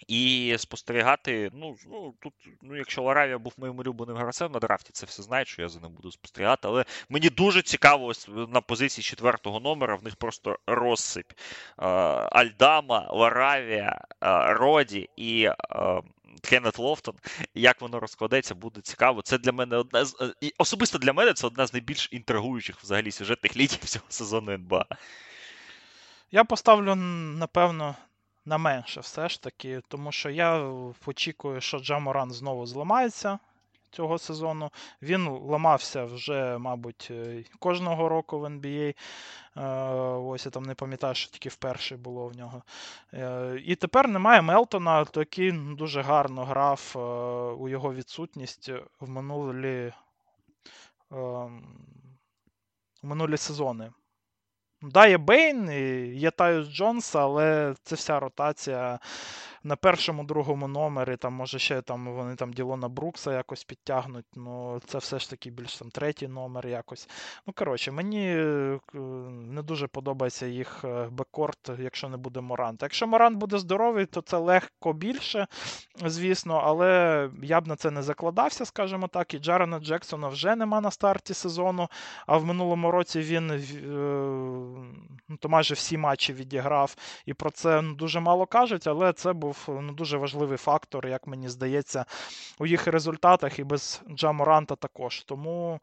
І 0.08 0.54
спостерігати, 0.58 1.50
ну, 1.54 1.76
ну 1.86 2.14
тут, 2.20 2.32
ну, 2.62 2.76
якщо 2.76 3.02
Ларавія 3.02 3.38
був 3.38 3.52
моїм 3.56 3.78
улюбленим 3.78 4.16
гравцем 4.16 4.52
на 4.52 4.58
драфті, 4.58 4.90
це 4.92 5.06
все 5.06 5.22
знають, 5.22 5.48
що 5.48 5.62
я 5.62 5.68
за 5.68 5.80
ним 5.80 5.92
буду 5.92 6.12
спостерігати. 6.12 6.68
Але 6.68 6.84
мені 7.08 7.30
дуже 7.30 7.62
цікаво 7.62 8.06
ось 8.06 8.28
на 8.28 8.60
позиції 8.60 9.02
четвертого 9.04 9.60
номера 9.60 9.96
в 9.96 10.04
них 10.04 10.16
просто 10.16 10.58
розсип. 10.66 11.26
Альдама, 11.76 13.08
Ларавія, 13.10 14.00
Роді 14.48 15.10
і. 15.16 15.48
Кеннет 16.42 16.78
Лофтон, 16.78 17.14
як 17.54 17.80
воно 17.80 18.00
розкладеться, 18.00 18.54
буде 18.54 18.80
цікаво. 18.80 19.22
Це 19.22 19.38
для 19.38 19.52
мене 19.52 19.76
одна 19.76 20.04
з 20.04 20.34
особисто 20.58 20.98
для 20.98 21.12
мене 21.12 21.32
це 21.32 21.46
одна 21.46 21.66
з 21.66 21.72
найбільш 21.72 22.08
інтригуючих 22.12 22.80
взагалі 22.80 23.10
сюжетних 23.10 23.56
ліній 23.56 23.78
всього 23.82 24.04
сезону 24.08 24.52
НБА. 24.52 24.86
Я 26.30 26.44
поставлю, 26.44 26.94
напевно, 26.94 27.96
на 28.50 28.58
менше 28.58 29.00
все 29.00 29.28
ж 29.28 29.42
таки, 29.42 29.82
тому 29.88 30.12
що 30.12 30.30
я 30.30 30.72
очікую, 31.06 31.60
що 31.60 31.78
Джаморан 31.78 32.32
знову 32.32 32.66
зламається 32.66 33.38
цього 33.90 34.18
сезону. 34.18 34.70
Він 35.02 35.28
ламався 35.28 36.04
вже, 36.04 36.58
мабуть, 36.58 37.08
е, 37.10 37.44
кожного 37.58 38.08
року 38.08 38.38
в 38.38 38.44
NBA. 38.44 38.94
Е, 39.56 39.62
ось 40.32 40.46
я 40.46 40.50
там 40.50 40.62
не 40.62 40.74
пам'ятаю, 40.74 41.14
що 41.14 41.30
тільки 41.30 41.48
вперше 41.48 41.96
було 41.96 42.28
в 42.28 42.36
нього. 42.36 42.62
Е, 43.14 43.62
і 43.64 43.74
тепер 43.74 44.08
немає 44.08 44.42
Мелтона, 44.42 45.06
який 45.16 45.52
дуже 45.52 46.02
гарно 46.02 46.44
грав 46.44 46.92
у 47.60 47.68
його 47.68 47.94
відсутність 47.94 48.70
в 49.00 49.08
минулі, 49.08 49.92
ем, 51.12 51.62
в 53.02 53.06
минулі 53.06 53.36
сезони. 53.36 53.90
Да, 54.82 55.06
є 55.06 55.18
Бейн, 55.18 55.70
є 56.14 56.30
Тайус 56.30 56.68
Джонс, 56.68 57.14
але 57.14 57.74
це 57.82 57.94
вся 57.94 58.20
ротація 58.20 58.98
на 59.64 59.76
першому, 59.76 60.24
другому 60.24 60.68
номері, 60.68 61.16
там, 61.16 61.32
може, 61.32 61.58
ще 61.58 61.82
там 61.82 62.14
вони 62.14 62.34
там 62.34 62.52
Ділона 62.52 62.88
Брукса 62.88 63.32
якось 63.32 63.64
підтягнуть. 63.64 64.24
Ну, 64.34 64.80
це 64.86 64.98
все 64.98 65.18
ж 65.18 65.30
таки 65.30 65.50
більш 65.50 65.76
там 65.76 65.90
третій 65.90 66.28
номер 66.28 66.66
якось. 66.66 67.08
Ну, 67.46 67.52
коротше, 67.52 67.92
мені 67.92 68.26
е, 68.36 68.78
не 69.30 69.62
дуже 69.62 69.86
подобається 69.86 70.46
їх 70.46 70.84
е, 70.84 71.08
backcourt, 71.10 71.70
якщо 71.78 72.08
не 72.08 72.16
буде 72.16 72.40
Морант. 72.40 72.82
Якщо 72.82 73.06
Морант 73.06 73.38
буде 73.38 73.58
здоровий, 73.58 74.06
то 74.06 74.20
це 74.20 74.36
легко 74.36 74.92
більше, 74.92 75.46
звісно, 76.06 76.62
але 76.64 77.30
я 77.42 77.60
б 77.60 77.66
на 77.66 77.76
це 77.76 77.90
не 77.90 78.02
закладався, 78.02 78.64
скажімо 78.64 79.08
так. 79.08 79.34
І 79.34 79.38
Джарена 79.38 79.78
Джексона 79.78 80.28
вже 80.28 80.56
нема 80.56 80.80
на 80.80 80.90
старті 80.90 81.34
сезону, 81.34 81.88
а 82.26 82.36
в 82.36 82.44
минулому 82.44 82.90
році 82.90 83.20
він 83.20 83.50
е, 83.50 83.60
ну, 85.28 85.36
то 85.40 85.48
майже 85.48 85.74
всі 85.74 85.98
матчі 85.98 86.32
відіграв. 86.32 86.96
І 87.26 87.34
про 87.34 87.50
це 87.50 87.82
ну, 87.82 87.94
дуже 87.94 88.20
мало 88.20 88.46
кажуть, 88.46 88.86
але 88.86 89.12
це 89.12 89.32
був 89.32 89.49
був 89.50 89.82
ну, 89.82 89.92
дуже 89.92 90.16
важливий 90.16 90.58
фактор, 90.58 91.06
як 91.06 91.26
мені 91.26 91.48
здається, 91.48 92.04
у 92.58 92.66
їх 92.66 92.86
результатах 92.86 93.58
і 93.58 93.64
без 93.64 94.02
Джаморанта 94.10 94.76
також. 94.76 95.22
Тому 95.22 95.80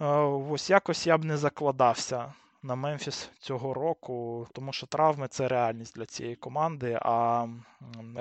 е, 0.00 0.06
ось 0.50 0.70
якось 0.70 1.06
я 1.06 1.18
б 1.18 1.24
не 1.24 1.36
закладався 1.36 2.32
на 2.62 2.74
Мемфіс 2.74 3.30
цього 3.38 3.74
року, 3.74 4.46
тому 4.52 4.72
що 4.72 4.86
травми 4.86 5.28
це 5.28 5.48
реальність 5.48 5.94
для 5.96 6.06
цієї 6.06 6.36
команди, 6.36 6.98
а 7.02 7.46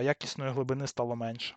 якісної 0.01 0.51
глибини 0.51 0.87
стало 0.87 1.15
менше. 1.15 1.55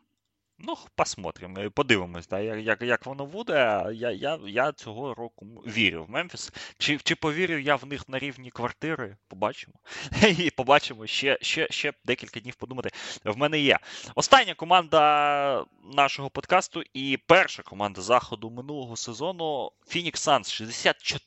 Ну, 0.58 0.76
посмотримо, 0.94 1.70
подивимось, 1.70 2.28
да, 2.28 2.38
як 2.40 2.82
як 2.82 3.06
воно 3.06 3.26
буде. 3.26 3.86
Я 3.92 4.10
я, 4.10 4.38
я 4.46 4.72
цього 4.72 5.14
року 5.14 5.46
вірю 5.66 6.04
в 6.04 6.10
Мемфіс. 6.10 6.52
Чи 6.78 6.98
чи 6.98 7.14
повірю 7.14 7.58
я 7.58 7.76
в 7.76 7.86
них 7.86 8.08
на 8.08 8.18
рівні 8.18 8.50
квартири? 8.50 9.16
Побачимо. 9.28 9.74
І 10.38 10.50
побачимо 10.50 11.06
ще 11.06 11.38
ще, 11.40 11.68
ще 11.70 11.92
декілька 12.04 12.40
днів 12.40 12.54
подумати. 12.54 12.90
В 13.24 13.36
мене 13.38 13.58
є. 13.58 13.78
Остання 14.14 14.54
команда 14.54 15.64
нашого 15.94 16.30
подкасту 16.30 16.82
і 16.94 17.18
перша 17.26 17.62
команда 17.62 18.00
заходу 18.00 18.50
минулого 18.50 18.96
сезону 18.96 19.70
Phoenix 19.86 20.12
Suns 20.12 20.62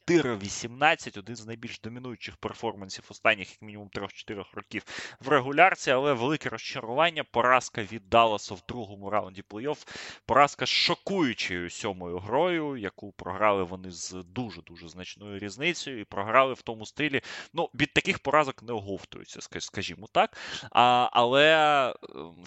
64-18, 0.08 1.20
один 1.20 1.36
з 1.36 1.46
найбільш 1.46 1.80
домінуючих 1.80 2.38
перформансів 2.38 3.04
останніх, 3.10 3.52
як 3.52 3.62
мінімум 3.62 3.90
3-4 3.94 4.46
років 4.54 4.84
в 5.20 5.28
регулярці, 5.30 5.92
але 5.92 6.14
велике 6.14 6.50
розчарування. 6.50 7.24
Поразка 7.24 7.84
від 7.84 8.10
Далласа 8.10 8.56
в 8.56 8.62
другому 8.68 9.10
раунді 9.10 9.19
плей-офф. 9.22 9.88
Поразка 10.26 10.66
з 10.66 10.70
шокуючою 10.70 11.70
сьомою 11.70 12.18
грою, 12.18 12.78
яку 12.78 13.12
програли 13.12 13.64
вони 13.64 13.92
з 13.92 14.12
дуже-дуже 14.26 14.88
значною 14.88 15.40
різницею, 15.40 16.00
і 16.00 16.04
програли 16.04 16.54
в 16.54 16.62
тому 16.62 16.86
стилі. 16.86 17.22
Ну, 17.54 17.70
від 17.74 17.94
таких 17.94 18.20
поразок 18.20 18.64
не 18.64 18.74
оговтуються, 18.74 19.40
скажімо 19.60 20.08
так. 20.12 20.38
А, 20.72 21.10
Але 21.12 21.94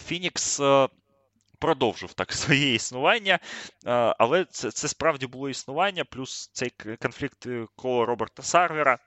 Фінікс 0.05 0.61
продовжив 1.63 2.13
так 2.13 2.33
своє 2.43 2.75
існування, 2.75 3.39
але 4.19 4.45
це 4.45 4.71
це 4.71 4.89
справді 4.89 5.27
було 5.27 5.49
існування, 5.49 6.05
плюс 6.05 6.51
цей 6.53 6.73
конфлікт 7.03 7.47
е, 7.47 7.67
коло 7.77 8.07
Роберта 8.07 8.43
Сарвера. 8.43 8.99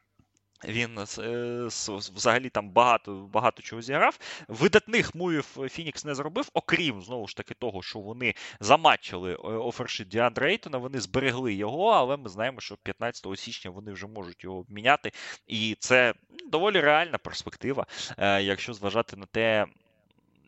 Він 0.64 0.99
е, 0.99 1.68
взагалі 2.15 2.49
там 2.49 2.69
багато 2.69 3.30
багато 3.34 3.61
чого 3.61 3.82
зіграв. 3.82 4.19
Видатних 4.48 5.15
мувів 5.15 5.44
Фінікс 5.69 6.06
не 6.06 6.15
зробив, 6.15 6.49
окрім 6.53 7.02
знову 7.02 7.27
ж 7.27 7.36
таки 7.38 7.53
того, 7.53 7.82
що 7.82 7.99
вони 7.99 8.34
заматчили 8.60 9.34
е, 9.34 9.38
оферші 9.38 10.06
Діандра 10.06 10.49
Ейтона, 10.49 10.77
вони 10.77 10.99
зберегли 10.99 11.53
його, 11.53 11.88
але 11.88 12.18
ми 12.18 12.30
знаємо, 12.30 12.60
що 12.60 12.77
15 12.77 13.40
січня 13.40 13.72
вони 13.72 13.91
вже 13.91 14.07
можуть 14.07 14.44
його 14.44 14.57
обміняти. 14.57 15.11
І 15.48 15.76
це 15.80 16.14
доволі 16.52 16.80
реальна 16.80 17.18
перспектива, 17.18 17.86
якщо 18.41 18.73
зважати 18.73 19.15
на 19.15 19.26
те, 19.26 19.65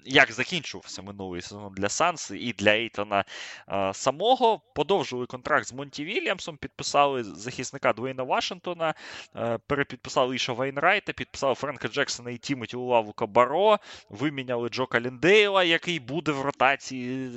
як 0.06 0.32
закінчувався 0.32 1.02
минулий 1.02 1.41
сезон 1.41 1.74
для 1.74 1.90
Санс 1.90 2.32
і 2.32 2.53
для 2.53 2.72
Ейтона 2.72 3.26
е, 3.69 3.94
самого. 3.94 4.61
Подовжили 4.76 5.26
контракт 5.26 5.68
з 5.68 5.74
Монті 5.74 6.06
Вільямсом, 6.06 6.57
підписали 6.57 7.24
захисника 7.24 7.94
Дуейна 7.94 8.24
Вашингтона, 8.24 8.94
е, 9.36 9.60
перепідписали 9.68 10.36
Іша 10.36 10.53
Вайнрайта, 10.53 11.14
підписали 11.14 11.56
Френка 11.56 11.88
Джексона 11.88 12.32
і 12.32 12.38
Тімоті 12.38 12.78
Луваву-Кабарро, 12.78 13.80
виміняли 14.10 14.69
Джока 14.69 14.88
Ландейла, 14.88 15.64
який 15.64 15.99
буде 15.99 16.32
в 16.32 16.41
ротації, 16.41 17.32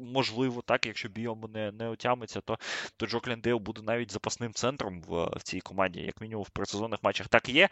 можливо, 0.00 0.62
так, 0.62 0.86
якщо 0.86 1.08
Бійомбо 1.08 1.48
не 1.48 1.72
не 1.72 1.88
отямиться, 1.88 2.40
то 2.40 2.58
то 2.96 3.06
Джок 3.06 3.20
Ландейл 3.20 3.58
буде 3.58 3.82
навіть 3.82 4.12
запасним 4.12 4.52
центром 4.52 5.02
в, 5.02 5.24
в 5.24 5.42
цій 5.42 5.60
команді, 5.60 6.00
як 6.00 6.20
мінімум 6.20 6.44
в 6.44 6.50
присезонних 6.50 7.02
матчах. 7.02 7.28
Так 7.28 7.48
і 7.48 7.52
є. 7.52 7.68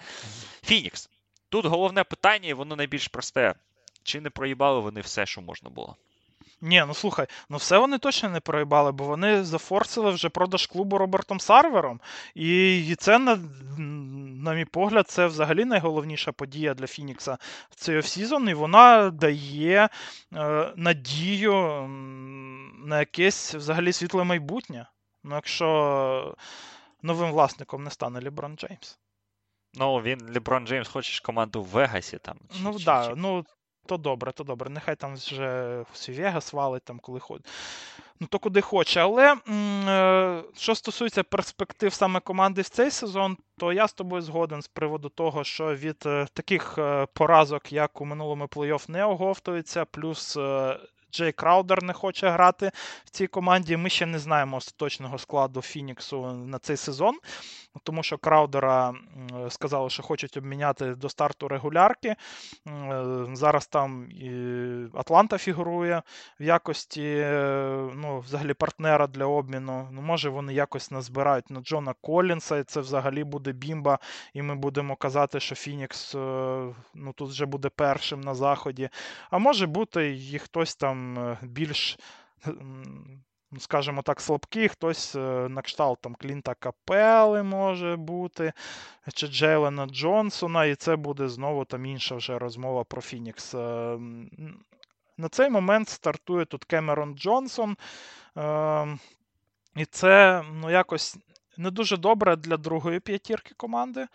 Фінікс. 0.65 1.11
Тут 1.49 1.67
головне 1.67 2.05
питання, 2.05 2.49
і 2.49 2.53
воно 2.53 2.77
найбільш 2.77 3.09
просте. 3.09 3.55
Чи 4.03 4.21
не 4.21 4.31
проїбали 4.31 4.81
вони 4.81 5.01
все, 5.01 5.27
що 5.27 5.41
можна 5.41 5.71
було? 5.71 5.97
Ні, 6.63 6.85
ну 6.87 6.95
слухай, 6.95 7.27
ну 7.49 7.57
все 7.57 7.79
вони 7.79 7.99
точно 7.99 8.29
не 8.29 8.41
проїбали, 8.41 8.93
бо 8.93 9.05
вони 9.05 9.45
зафорсили 9.45 10.11
вже 10.11 10.29
продаж 10.29 10.67
клубу 10.67 10.99
Робертом 10.99 11.41
Сарвером. 11.41 12.01
І 12.35 12.95
це, 12.99 13.19
на 13.19 13.39
на 14.43 14.55
мій 14.55 14.65
погляд, 14.65 15.09
це 15.09 15.27
взагалі 15.27 15.65
найголовніша 15.65 16.33
подія 16.33 16.75
для 16.75 16.87
Фінікса 16.87 17.39
в 17.71 17.75
цей 17.75 17.99
офсізон, 17.99 18.49
і 18.49 18.55
вона 18.55 19.11
дає 19.11 19.89
е, 20.35 20.73
надію 20.77 21.87
на 22.85 22.99
якесь 22.99 23.55
взагалі 23.55 23.93
світле 23.93 24.25
майбутнє. 24.25 24.87
Ну, 25.25 25.35
якщо 25.35 26.37
новим 27.03 27.31
власником 27.31 27.85
не 27.85 27.91
стане 27.91 28.21
Ліброн 28.21 28.57
Джеймс. 28.57 28.99
Ну, 29.75 29.97
він 29.97 30.21
Леброн 30.35 30.67
Джеймс, 30.67 30.89
хочеш 30.89 31.21
команду 31.21 31.63
в 31.63 31.67
Вегасі 31.67 32.19
там. 32.19 32.37
Чи, 32.53 32.59
Ну, 32.63 32.79
чи, 32.79 32.85
да, 32.85 33.07
чи... 33.09 33.15
ну, 33.17 33.45
то 33.91 33.97
добре, 33.97 34.33
то 34.33 34.45
добре. 34.45 34.71
Нехай 34.71 34.97
там 34.97 35.15
вже 35.15 35.85
всі 35.93 36.13
Вегас 36.13 36.53
валить, 36.53 36.85
там, 36.85 36.99
коли 36.99 37.21
ходить. 37.21 37.47
Ну, 38.21 38.27
то 38.27 38.39
куди 38.39 38.61
хоче. 38.61 39.01
Але 39.01 39.35
е, 39.35 40.43
що 40.57 40.75
стосується 40.75 41.23
перспектив 41.23 41.93
саме 41.93 42.21
команди 42.21 42.63
в 42.63 42.69
цей 42.69 42.91
сезон, 42.91 43.37
то 43.59 43.73
я 43.73 43.89
з 43.89 43.93
тобою 43.93 44.23
згоден 44.23 44.63
з 44.63 44.69
приводу 44.69 45.09
того, 45.09 45.45
що 45.45 45.75
від 45.75 46.03
е, 46.07 46.27
таких 46.33 46.79
е, 46.79 47.07
поразок, 47.13 47.73
як 47.73 48.01
у 48.01 48.05
минулому 48.05 48.45
плей-офф, 48.45 48.91
не 48.91 49.05
оговтується, 49.05 49.85
плюс. 49.85 50.39
Джей 51.13 51.33
Краудер 51.33 51.83
не 51.83 51.93
хоче 51.93 52.29
грати 52.29 52.71
в 53.05 53.11
цій 53.11 53.27
команді. 53.27 53.77
Ми 53.77 53.91
ще 53.91 54.07
не 54.07 54.19
знаємо 54.19 54.57
остаточного 54.57 55.19
складу 55.19 55.63
Фініксу 55.63 56.33
на 56.33 56.59
цей 56.59 56.77
сезон, 56.77 57.19
тому 57.83 58.03
що 58.03 58.19
Краудера 58.19 58.95
сказали, 59.49 59.91
що 59.91 60.03
хочуть 60.03 60.37
обміняти 60.37 60.95
до 60.95 61.09
старту 61.09 61.49
регулярки. 61.49 62.09
Е, 62.09 63.27
Зараз 63.33 63.67
там 63.67 64.11
і 64.11 64.31
Атланта 64.95 65.39
фігурує 65.39 66.03
в 66.41 66.43
якості 66.43 67.05
е, 67.05 67.91
ну, 67.95 68.19
взагалі 68.21 68.55
партнера 68.55 69.07
для 69.07 69.25
обміну. 69.25 69.89
Ну, 69.93 70.03
може, 70.03 70.29
вони 70.29 70.55
якось 70.55 70.91
назбирають 70.91 71.51
на 71.51 71.61
Джона 71.61 71.95
Колінса, 72.01 72.59
і 72.59 72.65
це 72.65 72.81
взагалі 72.81 73.25
буде 73.25 73.53
бімба, 73.53 73.99
і 74.35 74.43
ми 74.43 74.55
будемо 74.55 74.97
казати, 74.97 75.41
що 75.41 75.55
Фінікс 75.55 76.15
е, 76.15 76.19
ну, 76.95 77.13
тут 77.13 77.29
вже 77.29 77.47
буде 77.47 77.69
першим 77.69 78.21
на 78.21 78.35
заході. 78.35 78.89
А 79.31 79.39
може 79.39 79.67
бути, 79.67 80.29
і 80.33 80.39
хтось 80.39 80.77
там 80.77 81.19
е, 81.19 81.39
більш. 81.43 81.99
Ну, 83.53 83.61
Скажімо 83.61 84.03
так, 84.03 84.21
слабкий, 84.21 84.69
хтось 84.69 85.17
е, 85.17 85.49
на 85.49 85.63
кшталт 85.63 86.01
там 86.01 86.15
Клінта 86.15 86.55
Капели 86.55 87.43
може 87.43 87.97
бути, 87.97 88.53
чи 89.15 89.27
Джейлена 89.27 89.87
Джонсона, 89.87 90.65
і 90.65 90.75
це 90.75 90.97
буде 90.97 91.29
знову 91.29 91.65
там 91.65 91.87
інша 91.87 92.15
вже 92.15 92.39
розмова 92.39 92.85
про 92.85 93.03
Фінікс. 93.03 93.55
Е, 93.55 93.99
На 95.19 95.29
цей 95.31 95.51
момент 95.51 95.89
стартує 95.89 96.45
тут 96.45 96.65
Кемерон 96.65 97.19
Джонсон, 97.19 97.77
е, 98.37 98.99
і 99.77 99.85
це 99.85 100.45
ну, 100.53 100.71
якось 100.71 101.17
не 101.57 101.71
дуже 101.71 101.97
добре 101.97 102.37
для 102.37 102.57
другої 102.57 103.01
п'ятірки 103.01 103.55
команди. 103.57 104.07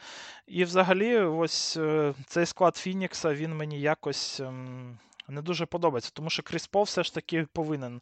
І 0.47 0.63
взагалі, 0.63 1.17
ось 1.19 1.79
цей 2.27 2.45
склад 2.45 2.75
Фінікса 2.75 3.33
він 3.33 3.57
мені 3.57 3.81
якось 3.81 4.39
ем, 4.39 4.97
не 5.27 5.41
дуже 5.41 5.65
подобається, 5.65 6.11
тому 6.13 6.29
що 6.29 6.43
Кріс 6.43 6.67
Пол 6.67 6.83
все 6.83 7.03
ж 7.03 7.13
таки 7.13 7.47
повинен 7.53 8.01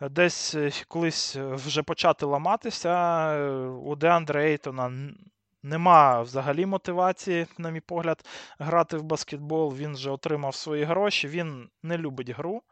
десь 0.00 0.54
е, 0.54 0.70
колись 0.88 1.36
е, 1.36 1.44
вже 1.54 1.82
почати 1.82 2.26
ламатися. 2.26 2.90
Е, 3.34 3.50
У 3.66 3.96
Деандре 3.96 4.50
Ейтона 4.50 4.92
нема 5.62 6.22
взагалі 6.22 6.66
мотивації, 6.66 7.46
на 7.58 7.70
мій 7.70 7.80
погляд, 7.80 8.24
грати 8.58 8.96
в 8.96 9.02
баскетбол. 9.02 9.74
Він 9.74 9.94
вже 9.94 10.10
отримав 10.10 10.54
свої 10.54 10.84
гроші, 10.84 11.28
він 11.28 11.68
не 11.82 11.98
любить 11.98 12.30
гру. 12.30 12.62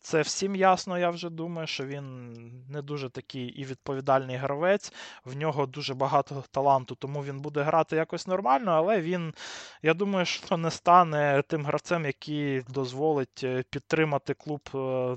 Це 0.00 0.22
всім 0.22 0.56
ясно, 0.56 0.98
я 0.98 1.10
вже 1.10 1.30
думаю, 1.30 1.66
що 1.66 1.86
він 1.86 2.32
не 2.68 2.82
дуже 2.82 3.10
такий 3.10 3.46
і 3.46 3.64
відповідальний 3.64 4.36
гравець. 4.36 4.92
В 5.24 5.36
нього 5.36 5.66
дуже 5.66 5.94
багато 5.94 6.44
таланту, 6.50 6.94
тому 6.94 7.24
він 7.24 7.40
буде 7.40 7.62
грати 7.62 7.96
якось 7.96 8.26
нормально, 8.26 8.70
але 8.70 9.00
він, 9.00 9.34
я 9.82 9.94
думаю, 9.94 10.26
що 10.26 10.56
не 10.56 10.70
стане 10.70 11.42
тим 11.48 11.66
гравцем, 11.66 12.06
який 12.06 12.62
дозволить 12.68 13.40
е, 13.44 13.64
підтримати 13.70 14.34
клуб 14.34 14.68
е, 14.74 15.16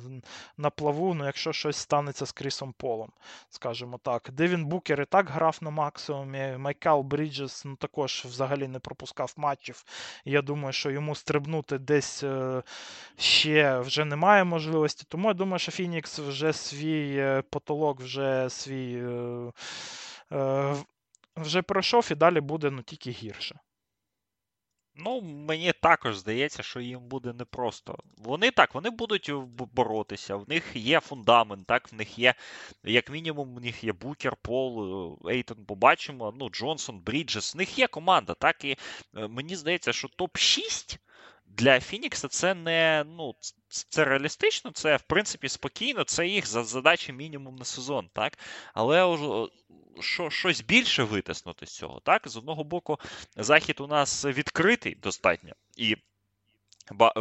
на 0.57 0.69
плаву, 0.69 1.13
ну 1.13 1.25
якщо 1.25 1.53
щось 1.53 1.77
станеться 1.77 2.25
з 2.25 2.31
Крісом 2.31 2.73
Полом, 2.77 3.09
скажімо 3.49 3.99
так. 4.03 4.29
Девін 4.31 4.65
Букер 4.65 5.01
і 5.01 5.05
так 5.05 5.29
грав 5.29 5.57
на 5.61 5.69
максимумі. 5.69 6.57
Майкал 6.57 7.01
Бріджес 7.01 7.65
ну, 7.65 7.75
також 7.75 8.25
взагалі 8.27 8.67
не 8.67 8.79
пропускав 8.79 9.33
матчів. 9.37 9.83
Я 10.25 10.41
думаю, 10.41 10.73
що 10.73 10.91
йому 10.91 11.15
стрибнути 11.15 11.77
десь 11.77 12.23
е, 12.23 12.63
ще 13.17 13.79
вже 13.79 14.05
немає 14.05 14.43
можливості. 14.43 14.80
Тому 15.07 15.27
я 15.27 15.33
думаю, 15.33 15.59
що 15.59 15.71
Фінікс 15.71 16.19
вже 16.19 16.53
свій 16.53 17.17
е, 17.17 17.41
потолок, 17.41 18.01
вже 18.01 18.49
свій 18.49 18.95
е, 18.95 19.51
е, 20.31 20.75
вже 21.35 21.61
пройшов 21.61 22.07
і 22.11 22.15
далі 22.15 22.41
буде 22.41 22.71
ну, 22.71 22.81
тільки 22.81 23.11
гірше. 23.11 23.59
Ну, 24.95 25.21
мені 25.21 25.73
також 25.81 26.17
здається, 26.17 26.63
що 26.63 26.79
їм 26.79 26.99
буде 26.99 27.33
непросто. 27.33 27.97
Вони 28.17 28.51
так, 28.51 28.75
вони 28.75 28.89
будуть 28.89 29.31
боротися, 29.73 30.35
в 30.35 30.49
них 30.49 30.75
є 30.75 30.99
фундамент, 30.99 31.67
так, 31.67 31.91
в 31.91 31.95
них 31.95 32.19
є, 32.19 32.33
як 32.83 33.09
мінімум, 33.09 33.55
в 33.55 33.61
них 33.61 33.83
є 33.83 33.93
Букер, 33.93 34.35
Пол, 34.41 35.19
Ейтон, 35.29 35.65
побачимо, 35.65 36.33
ну, 36.39 36.49
Джонсон, 36.49 36.99
Бріджес, 36.99 37.55
в 37.55 37.57
них 37.57 37.79
є 37.79 37.87
команда, 37.87 38.33
так, 38.33 38.65
і 38.65 38.77
мені 39.13 39.55
здається, 39.55 39.93
що 39.93 40.07
топ-6 40.07 40.97
для 41.57 41.79
Фінікса 41.79 42.27
це 42.27 42.53
не, 42.53 43.05
ну, 43.07 43.35
це 43.67 44.05
реалістично, 44.05 44.71
це, 44.71 44.95
в 44.95 45.01
принципі, 45.01 45.49
спокійно, 45.49 46.03
це 46.03 46.27
їх 46.27 46.47
за- 46.47 46.63
задача 46.63 47.13
мінімум 47.13 47.55
на 47.55 47.65
сезон, 47.65 48.09
так, 48.13 48.37
але 48.73 49.17
що, 49.99 50.29
щось 50.29 50.61
більше 50.61 51.03
витиснути 51.03 51.65
з 51.65 51.75
цього, 51.75 51.99
так, 51.99 52.27
з 52.27 52.37
одного 52.37 52.63
боку, 52.63 52.99
захід 53.35 53.79
у 53.79 53.87
нас 53.87 54.25
відкритий 54.25 54.95
достатньо. 54.95 55.53
І 55.77 55.97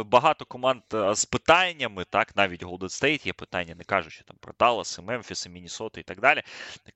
багато 0.05 0.45
команд 0.45 0.81
е, 0.93 1.15
з 1.15 1.25
питаннями, 1.25 2.05
так, 2.09 2.35
навіть 2.35 2.63
Golden 2.63 2.79
State 2.79 3.27
є 3.27 3.33
питання, 3.33 3.75
не 3.75 3.83
кажучи 3.83 4.23
там 4.27 4.37
про 4.39 4.53
Даллас, 4.59 4.99
Мемфіс, 4.99 5.47
Міннесота 5.47 5.99
і 5.99 6.03
так 6.03 6.19
далі, 6.19 6.41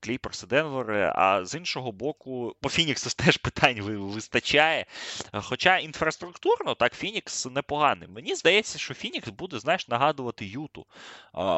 Кліперс, 0.00 0.42
Денвер. 0.42 1.12
А 1.16 1.44
з 1.44 1.54
іншого 1.54 1.92
боку, 1.92 2.56
по 2.60 2.68
Фініксу 2.68 3.10
теж 3.24 3.36
питань 3.36 3.80
вистачає. 3.80 4.86
Е, 5.34 5.40
Хоча 5.40 5.78
інфраструктурно, 5.78 6.74
так, 6.74 6.94
Фінікс 6.94 7.46
непоганий. 7.46 8.08
Мені 8.08 8.34
здається, 8.34 8.78
що 8.78 8.94
Фінікс 8.94 9.28
буде, 9.28 9.58
знаєш, 9.58 9.88
нагадувати 9.88 10.46
Юту 10.46 10.86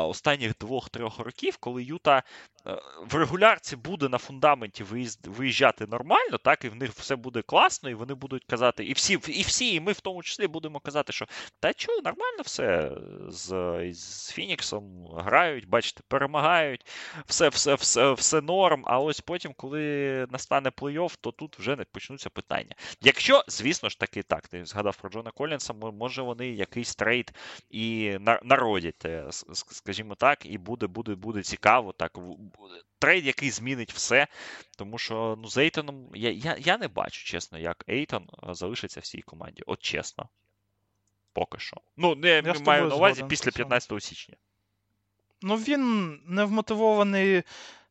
останніх 0.09 0.59
двох-трьох 0.59 1.19
років, 1.19 1.57
коли 1.57 1.85
Юта 1.85 2.23
е, 2.67 2.83
в 3.11 3.15
регулярці 3.15 3.77
буде 3.77 4.09
на 4.09 4.19
фундаменті 4.19 4.85
виїжджати 5.25 5.87
нормально, 5.87 6.39
так, 6.39 6.65
і 6.65 6.69
в 6.69 6.75
них 6.75 6.93
все 6.93 7.17
буде 7.17 7.43
класно, 7.43 7.91
і 7.91 7.95
вони 7.95 8.15
будуть 8.15 8.45
казати, 8.45 8.85
і 8.85 8.93
всі, 8.93 9.13
і 9.29 9.43
всі, 9.43 9.75
і 9.75 9.81
ми 9.81 9.93
в 9.93 10.01
тому 10.01 10.23
числі 10.23 10.47
будемо 10.47 10.81
казати, 10.81 11.08
що 11.13 11.27
та 11.61 11.75
чого, 11.75 12.01
нормально 12.01 12.43
все 12.43 12.93
з, 13.29 13.79
з 13.93 14.33
Фініксом 14.33 15.07
грають, 15.17 15.69
бачите, 15.69 16.03
перемагають, 16.09 16.87
все, 17.27 17.49
все, 17.49 17.75
все, 17.75 18.13
все 18.13 18.41
норм. 18.41 18.83
А 18.87 19.01
ось 19.01 19.21
потім, 19.21 19.53
коли 19.57 20.27
настане 20.31 20.71
плей-офф, 20.71 21.19
то 21.21 21.33
тут 21.33 21.59
вже 21.59 21.77
не 21.77 21.85
почнуться 21.85 22.31
питання. 22.31 22.75
Якщо, 23.01 23.45
звісно 23.49 23.89
ж 23.89 23.99
таки, 23.99 24.23
так, 24.23 24.49
ти 24.49 24.65
згадав 24.65 24.97
про 24.97 25.11
Джона 25.11 25.31
Колінса, 25.31 25.73
може 25.73 26.23
вони 26.23 26.49
якийсь 26.49 26.95
трейд 26.95 27.33
і 27.71 28.17
народять, 28.43 29.05
е, 29.05 29.27
скажімо 29.55 30.15
так, 30.15 30.47
і 30.47 30.59
буде, 30.59 30.87
буде, 30.87 31.15
буде 31.15 31.43
цікаво. 31.43 31.93
Так, 31.93 32.19
трейд, 32.99 33.27
який 33.27 33.51
змінить 33.51 33.93
все. 33.93 34.27
Тому 34.79 34.99
що 34.99 35.39
ну, 35.39 35.49
з 35.49 35.59
Ейтоном 35.59 36.11
я, 36.15 36.31
я, 36.31 36.57
я 36.59 36.79
не 36.79 36.89
бачу, 36.89 37.25
чесно, 37.25 37.59
як 37.59 37.85
Ейтон 37.89 38.29
е, 38.49 38.55
залишиться 38.55 39.01
в 39.01 39.07
цій 39.07 39.23
команді. 39.23 39.63
От 39.67 39.83
чесно. 39.83 40.29
Поки 41.33 41.59
що. 41.59 41.77
Ну, 41.97 42.15
не 42.15 42.29
Я 42.29 42.55
з 42.55 42.61
маю 42.61 42.87
на 42.87 42.95
увазі 42.95 43.15
згоден 43.15 43.29
після 43.29 43.51
15 43.51 44.03
січня. 44.03 44.35
Ну, 45.43 45.57
він 45.57 46.13
не 46.27 46.45
вмотивований 46.45 47.43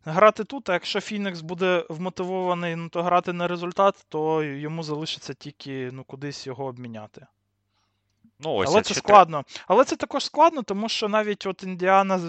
грати 0.05 0.43
тут, 0.43 0.69
а 0.69 0.73
якщо 0.73 1.01
Фінікс 1.01 1.41
буде 1.41 1.85
вмотивований 1.89 2.75
ну, 2.75 2.89
то 2.89 3.03
грати 3.03 3.33
на 3.33 3.47
результат, 3.47 4.05
то 4.09 4.43
йому 4.43 4.83
залишиться 4.83 5.33
тільки 5.33 5.89
ну, 5.93 6.03
кудись 6.03 6.47
його 6.47 6.65
обміняти. 6.65 7.27
Ну, 8.39 8.53
ось 8.53 8.69
Але 8.69 8.81
це 8.81 8.93
складно. 8.93 9.43
Але 9.67 9.83
це 9.83 9.95
також 9.95 10.25
складно, 10.25 10.63
тому 10.63 10.89
що 10.89 11.07
навіть 11.07 11.45
от 11.45 11.63
Індіана 11.63 12.19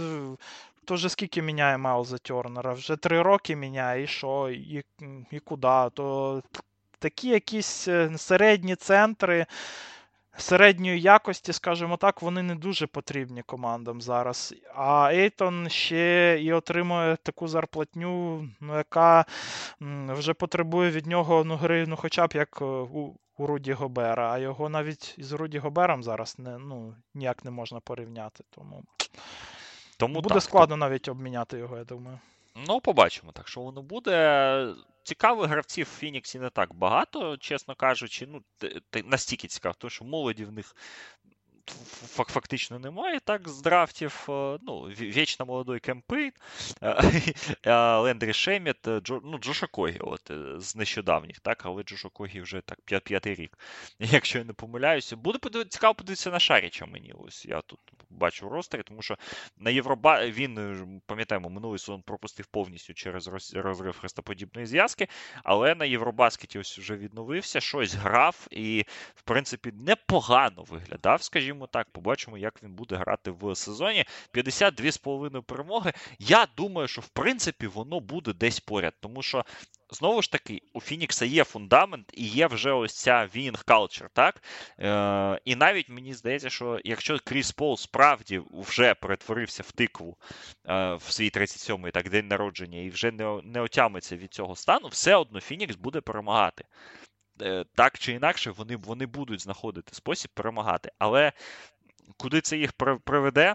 то 0.88 0.94
вже 0.94 1.08
скільки 1.08 1.42
міняє 1.42 1.78
Майлза 1.78 2.18
Тернера? 2.18 2.72
Вже 2.72 2.96
три 2.96 3.22
роки 3.22 3.56
міняє, 3.56 4.04
і 4.04 4.06
що, 4.06 4.50
і, 4.50 4.84
і 5.30 5.38
куди? 5.38 5.90
То 5.94 6.42
такі 6.98 7.28
якісь 7.28 7.88
е, 7.88 8.18
середні 8.18 8.76
центри. 8.76 9.46
Середньої 10.40 11.00
якості, 11.00 11.52
скажімо 11.52 11.96
так, 11.96 12.22
вони 12.22 12.42
не 12.42 12.54
дуже 12.54 12.86
потрібні 12.86 13.42
командам 13.42 14.00
зараз. 14.00 14.54
А 14.74 15.12
Ейтон 15.12 15.68
ще 15.68 16.38
і 16.40 16.52
отримує 16.52 17.16
таку 17.22 17.48
зарплатню, 17.48 18.48
ну, 18.60 18.76
яка 18.76 19.24
вже 20.08 20.34
потребує 20.34 20.90
від 20.90 21.06
нього 21.06 21.44
ну, 21.44 21.56
гри, 21.56 21.86
ну, 21.86 21.96
хоча 21.96 22.26
б 22.26 22.32
як 22.34 22.58
е, 22.60 22.64
у, 22.64 23.16
у 23.38 23.46
Руді 23.46 23.72
Гобера. 23.72 24.32
А 24.32 24.38
його 24.38 24.68
навіть 24.68 25.14
із 25.18 25.32
Руді 25.32 25.58
Гобером 25.58 26.02
зараз 26.02 26.38
не, 26.38 26.58
ну, 26.58 26.94
ніяк 27.14 27.44
не 27.44 27.50
можна 27.50 27.80
порівняти. 27.80 28.44
Тому 28.50 28.84
Тому 29.96 30.14
буде 30.14 30.34
так, 30.34 30.42
складно 30.42 30.76
навіть 30.76 31.08
обміняти 31.08 31.58
його, 31.58 31.76
я 31.76 31.84
думаю. 31.84 32.18
Ну, 32.66 32.80
побачимо, 32.80 33.32
так 33.32 33.48
що 33.48 33.60
воно 33.60 33.82
буде. 33.82 34.74
Цікавих 35.02 35.50
гравців 35.50 35.86
в 35.86 35.98
Фініксі 35.98 36.38
не 36.38 36.50
так 36.50 36.74
багато, 36.74 37.36
чесно 37.36 37.74
кажучи. 37.74 38.26
Ну, 38.26 38.42
настільки 39.04 39.48
цікаво, 39.48 39.74
тому 39.78 39.90
що 39.90 40.04
молоді 40.04 40.44
в 40.44 40.52
них 40.52 40.76
фактично 42.26 42.78
немає 42.78 43.20
так 43.20 43.48
з 43.48 43.62
драфтів. 43.62 44.26
Е, 44.28 44.58
ну, 44.62 44.80
Вічно 44.82 45.46
молодий 45.46 45.80
Кемпейн, 45.80 46.32
Лендрі 47.66 48.32
Шеміт, 48.32 48.88
Джо, 49.02 49.20
ну, 49.24 49.38
Джош 49.38 49.66
Окогі 49.66 49.98
от, 49.98 50.30
з 50.56 50.76
нещодавніх, 50.76 51.40
так, 51.40 51.66
але 51.66 51.82
Джош 51.82 52.08
Окогі 52.08 52.40
вже 52.40 52.60
так 52.60 53.02
п'ятий 53.02 53.34
рік. 53.34 53.58
Якщо 53.98 54.38
я 54.38 54.44
не 54.44 54.52
помиляюся, 54.52 55.16
буде 55.16 55.64
цікаво 55.64 55.94
подивитися 55.94 56.30
на 56.30 56.40
Шаріча 56.40 56.86
мені. 56.86 57.14
Ось 57.18 57.46
я 57.46 57.60
тут 57.60 57.80
бачу 58.10 58.48
ростері, 58.48 58.82
тому 58.82 59.02
що 59.02 59.16
на 59.58 59.70
Євроба 59.70 60.26
він, 60.26 61.00
пам'ятаємо, 61.06 61.48
минулий 61.48 61.78
сезон 61.78 62.02
пропустив 62.02 62.46
повністю 62.46 62.94
через 62.94 63.30
розрив 63.54 63.98
хрестоподібної 63.98 64.66
зв'язки, 64.66 65.08
але 65.44 65.74
на 65.74 65.84
Євробаскеті 65.84 66.58
ось 66.58 66.78
вже 66.78 66.96
відновився, 66.96 67.60
щось 67.60 67.94
грав 67.94 68.46
і, 68.50 68.84
в 69.14 69.22
принципі, 69.22 69.72
непогано 69.72 70.62
виглядав, 70.62 71.22
скажімо 71.22 71.57
так. 71.66 71.90
Побачимо, 71.90 72.38
як 72.38 72.62
він 72.62 72.72
буде 72.72 72.96
грати 72.96 73.30
в 73.30 73.54
сезоні. 73.54 74.04
52,5 74.34 75.42
перемоги. 75.42 75.92
Я 76.18 76.46
думаю, 76.56 76.88
що 76.88 77.00
в 77.00 77.08
принципі 77.08 77.66
воно 77.66 78.00
буде 78.00 78.32
десь 78.32 78.60
поряд, 78.60 78.94
тому 79.00 79.22
що. 79.22 79.44
Знову 79.90 80.22
ж 80.22 80.32
таки, 80.32 80.62
у 80.72 80.80
Фінікса 80.80 81.24
є 81.24 81.44
фундамент 81.44 82.12
і 82.14 82.26
є 82.26 82.46
вже 82.46 82.72
ось 82.72 82.94
ця 82.94 83.28
winning 83.34 83.64
culture, 83.64 84.08
так? 84.12 84.42
Е, 84.78 85.40
І 85.44 85.56
навіть 85.56 85.88
мені 85.88 86.14
здається, 86.14 86.50
що 86.50 86.80
якщо 86.84 87.18
Кріс 87.24 87.52
Пол 87.52 87.76
справді 87.76 88.42
вже 88.52 88.94
перетворився 88.94 89.62
в 89.62 89.72
тикву 89.72 90.16
е, 90.66 90.94
в 90.94 91.02
свій 91.02 91.30
37-й 91.30 91.90
так, 91.90 92.10
день 92.10 92.28
народження 92.28 92.78
і 92.78 92.90
вже 92.90 93.10
не 93.10 93.40
не 93.44 93.60
отямиться 93.60 94.16
від 94.16 94.34
цього 94.34 94.56
стану, 94.56 94.88
все 94.88 95.16
одно 95.16 95.40
Фінікс 95.40 95.76
буде 95.76 96.00
перемагати. 96.00 96.64
Е, 97.42 97.64
Так 97.74 97.98
чи 97.98 98.12
інакше, 98.12 98.50
вони 98.50 98.76
вони 98.76 99.06
будуть 99.06 99.40
знаходити 99.40 99.94
спосіб 99.94 100.30
перемагати. 100.34 100.92
Але 100.98 101.32
куди 102.16 102.40
це 102.40 102.56
їх 102.56 102.72
приведе? 103.04 103.54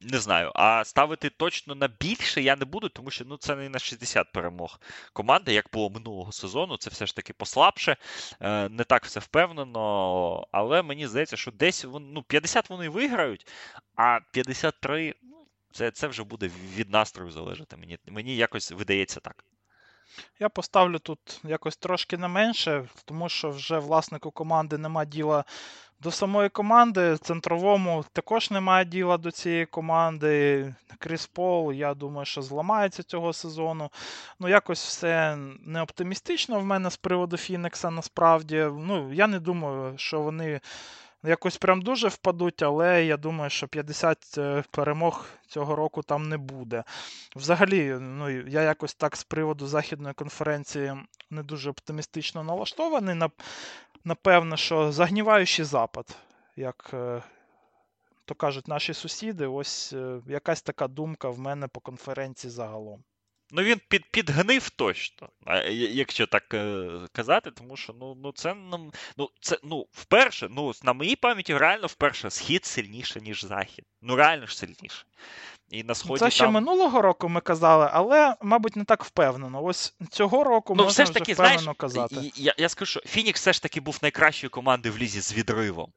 Не 0.00 0.18
знаю, 0.18 0.52
а 0.54 0.84
ставити 0.84 1.30
точно 1.30 1.74
на 1.74 1.88
більше 1.88 2.42
я 2.42 2.56
не 2.56 2.64
буду, 2.64 2.88
тому 2.88 3.10
що 3.10 3.24
ну 3.24 3.36
це 3.36 3.56
не 3.56 3.68
на 3.68 3.78
60 3.78 4.32
перемог 4.32 4.80
команди, 5.12 5.52
як 5.52 5.66
було 5.72 5.90
минулого 5.90 6.32
сезону. 6.32 6.76
Це 6.76 6.90
все 6.90 7.06
ж 7.06 7.16
таки 7.16 7.32
послабше, 7.32 7.96
е, 8.40 8.68
не 8.68 8.84
так 8.84 9.04
все 9.04 9.20
впевнено. 9.20 10.46
Але 10.52 10.82
мені 10.82 11.06
здається, 11.06 11.36
що 11.36 11.50
десь 11.50 11.84
ну, 12.00 12.22
50 12.22 12.70
вони 12.70 12.88
виграють, 12.88 13.46
а 13.96 14.20
53 14.32 15.14
ну, 15.22 15.46
це 15.72 15.90
це 15.90 16.06
вже 16.06 16.24
буде 16.24 16.50
від 16.76 16.90
настрою 16.90 17.30
залежати. 17.30 17.76
Мені, 17.76 17.98
Мені 18.08 18.36
якось 18.36 18.72
видається 18.72 19.20
так. 19.20 19.44
Я 20.40 20.48
поставлю 20.48 20.98
тут 20.98 21.40
якось 21.44 21.76
трошки 21.76 22.16
не 22.16 22.28
менше, 22.28 22.88
тому 23.04 23.28
що 23.28 23.50
вже 23.50 23.78
власнику 23.78 24.30
команди 24.30 24.78
нема 24.78 25.04
діла 25.04 25.44
до 26.00 26.10
самої 26.10 26.48
команди. 26.48 27.16
Центровому 27.16 28.04
також 28.12 28.50
немає 28.50 28.84
діла 28.84 29.18
до 29.18 29.30
цієї 29.30 29.66
команди. 29.66 30.74
Кріс 30.98 31.26
Пол, 31.26 31.72
я 31.72 31.94
думаю, 31.94 32.24
що 32.24 32.42
зламається 32.42 33.02
цього 33.02 33.32
сезону. 33.32 33.90
Ну, 34.40 34.48
якось 34.48 34.86
все 34.86 35.36
не 35.60 35.82
оптимістично 35.82 36.60
в 36.60 36.64
мене 36.64 36.90
з 36.90 36.96
приводу 36.96 37.36
Фінекса 37.36 37.90
насправді. 37.90 38.68
Ну, 38.78 39.12
Я 39.12 39.26
не 39.26 39.40
думаю, 39.40 39.94
що 39.96 40.20
вони 40.20 40.60
якось 41.26 41.56
прям 41.56 41.82
дуже 41.82 42.08
впадуть, 42.08 42.62
але 42.62 43.04
я 43.04 43.16
думаю, 43.16 43.50
що 43.50 43.68
50 43.68 44.38
е, 44.38 44.64
перемог 44.70 45.26
цього 45.46 45.76
року 45.76 46.02
там 46.02 46.28
не 46.28 46.36
буде. 46.36 46.84
Взагалі, 47.36 47.96
ну, 48.00 48.30
я 48.30 48.62
якось 48.62 48.94
так 48.94 49.16
з 49.16 49.24
приводу 49.24 49.66
Західної 49.66 50.14
конференції 50.14 50.94
не 51.30 51.42
дуже 51.42 51.70
оптимістично 51.70 52.44
налаштований. 52.44 53.28
Напевно, 54.04 54.56
що 54.56 54.92
загніваючий 54.92 55.64
запад, 55.64 56.16
як 56.56 56.90
е, 56.94 57.22
то 58.24 58.34
кажуть 58.34 58.68
наші 58.68 58.94
сусіди, 58.94 59.46
ось 59.46 59.92
е, 59.92 60.20
якась 60.26 60.62
така 60.62 60.88
думка 60.88 61.30
в 61.30 61.38
мене 61.38 61.68
по 61.68 61.80
конференції 61.80 62.50
загалом. 62.50 63.04
Ну, 63.50 63.62
він 63.62 63.80
під, 63.88 64.04
підгнив 64.10 64.70
точно, 64.70 65.28
якщо 65.70 66.26
так 66.26 66.54
е, 66.54 66.88
казати, 67.12 67.50
тому 67.50 67.76
що 67.76 67.92
ну, 68.00 68.16
ну 68.22 68.32
це 68.32 68.54
ну, 69.16 69.30
це, 69.40 69.58
ну, 69.62 69.86
вперше, 69.92 70.48
ну, 70.50 70.72
на 70.82 70.92
моїй 70.92 71.16
пам'яті, 71.16 71.56
реально 71.56 71.86
вперше 71.86 72.30
схід 72.30 72.64
сильніше, 72.64 73.20
ніж 73.20 73.44
захід. 73.44 73.84
Ну, 74.02 74.16
реально 74.16 74.46
ж 74.46 74.58
сильніше. 74.58 75.04
І 75.70 75.84
на 75.84 75.94
сході 75.94 76.20
Це 76.20 76.30
ще 76.30 76.44
там... 76.44 76.52
минулого 76.52 77.02
року 77.02 77.28
ми 77.28 77.40
казали, 77.40 77.90
але, 77.92 78.36
мабуть, 78.42 78.76
не 78.76 78.84
так 78.84 79.04
впевнено. 79.04 79.64
Ось 79.64 79.94
цього 80.10 80.44
року 80.44 80.74
ну, 80.76 80.84
можна 80.84 80.90
все 80.90 81.04
ж 81.06 81.12
таки, 81.12 81.32
вже 81.32 81.42
впевнено 81.42 81.62
знаєш, 81.62 81.76
казати. 81.78 82.32
Я 82.34 82.54
я 82.58 82.68
скажу, 82.68 82.90
що 82.90 83.00
Фінікс 83.00 83.40
все 83.40 83.52
ж 83.52 83.62
таки 83.62 83.80
був 83.80 83.98
найкращою 84.02 84.50
командою 84.50 84.94
в 84.94 84.98
лізі 84.98 85.20
з 85.20 85.32
відривом. 85.32 85.92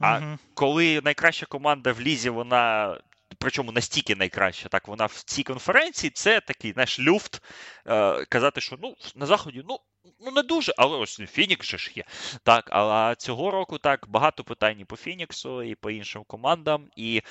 А 0.00 0.18
угу. 0.18 0.38
коли 0.54 1.00
найкраща 1.04 1.46
команда 1.46 1.92
в 1.92 2.00
лізі, 2.00 2.30
вона 2.30 2.96
причому 3.38 3.72
настільки 3.72 4.16
найкраща, 4.16 4.68
так 4.68 4.88
вона 4.88 5.06
в 5.06 5.22
цій 5.22 5.42
конференції, 5.42 6.10
це 6.10 6.40
такий 6.40 6.72
знаєш, 6.72 7.00
люфт 7.00 7.42
е, 7.86 8.24
казати, 8.24 8.60
що 8.60 8.76
ну 8.82 8.94
на 9.16 9.26
заході, 9.26 9.62
ну. 9.68 9.78
Ну, 10.20 10.30
не 10.30 10.42
дуже, 10.42 10.74
але 10.76 10.98
ось 10.98 11.20
Фінікс 11.30 11.66
же 11.66 11.78
ж 11.78 11.92
є. 11.94 12.04
Так, 12.42 12.68
а 12.72 13.14
цього 13.18 13.50
року 13.50 13.78
так 13.78 14.06
багато 14.08 14.44
питань 14.44 14.80
і 14.80 14.84
по 14.84 14.96
Фініксу, 14.96 15.62
і 15.62 15.74
по 15.74 15.90
іншим 15.90 16.24
командам. 16.26 16.88
І 16.96 17.22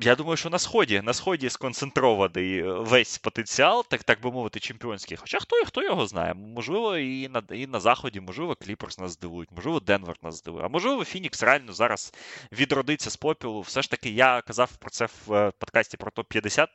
я 0.00 0.14
думаю, 0.14 0.36
що 0.36 0.50
на 0.50 0.58
сході 0.58 1.00
на 1.00 1.14
сході 1.14 1.50
сконцентрований 1.50 2.58
е, 2.58 2.72
весь 2.72 3.18
потенціал, 3.18 3.84
так 3.90 4.04
так 4.04 4.20
би 4.20 4.30
мовити, 4.30 4.60
чемпіонський. 4.60 5.16
Хоча 5.16 5.38
хто 5.38 5.56
хто 5.66 5.82
його 5.82 6.06
знає? 6.06 6.34
Можливо, 6.34 6.96
і 6.96 7.28
на 7.28 7.42
і 7.50 7.66
на 7.66 7.80
заході, 7.80 8.20
можливо, 8.20 8.54
Кліперс 8.54 8.98
нас 8.98 9.12
здивують, 9.12 9.50
можливо, 9.52 9.80
Денвер 9.80 10.16
нас 10.22 10.38
здивує. 10.38 10.64
А 10.64 10.68
можливо, 10.68 11.04
Фінікс 11.04 11.42
реально 11.42 11.72
зараз 11.72 12.14
відродиться 12.52 13.10
з 13.10 13.16
попілу. 13.16 13.60
Все 13.60 13.82
ж 13.82 13.90
таки, 13.90 14.10
я 14.10 14.40
казав 14.40 14.76
про 14.76 14.90
це 14.90 15.06
в 15.06 15.34
е, 15.34 15.52
подкасті 15.58 15.96
про 15.96 16.10
топ-50. 16.10 16.66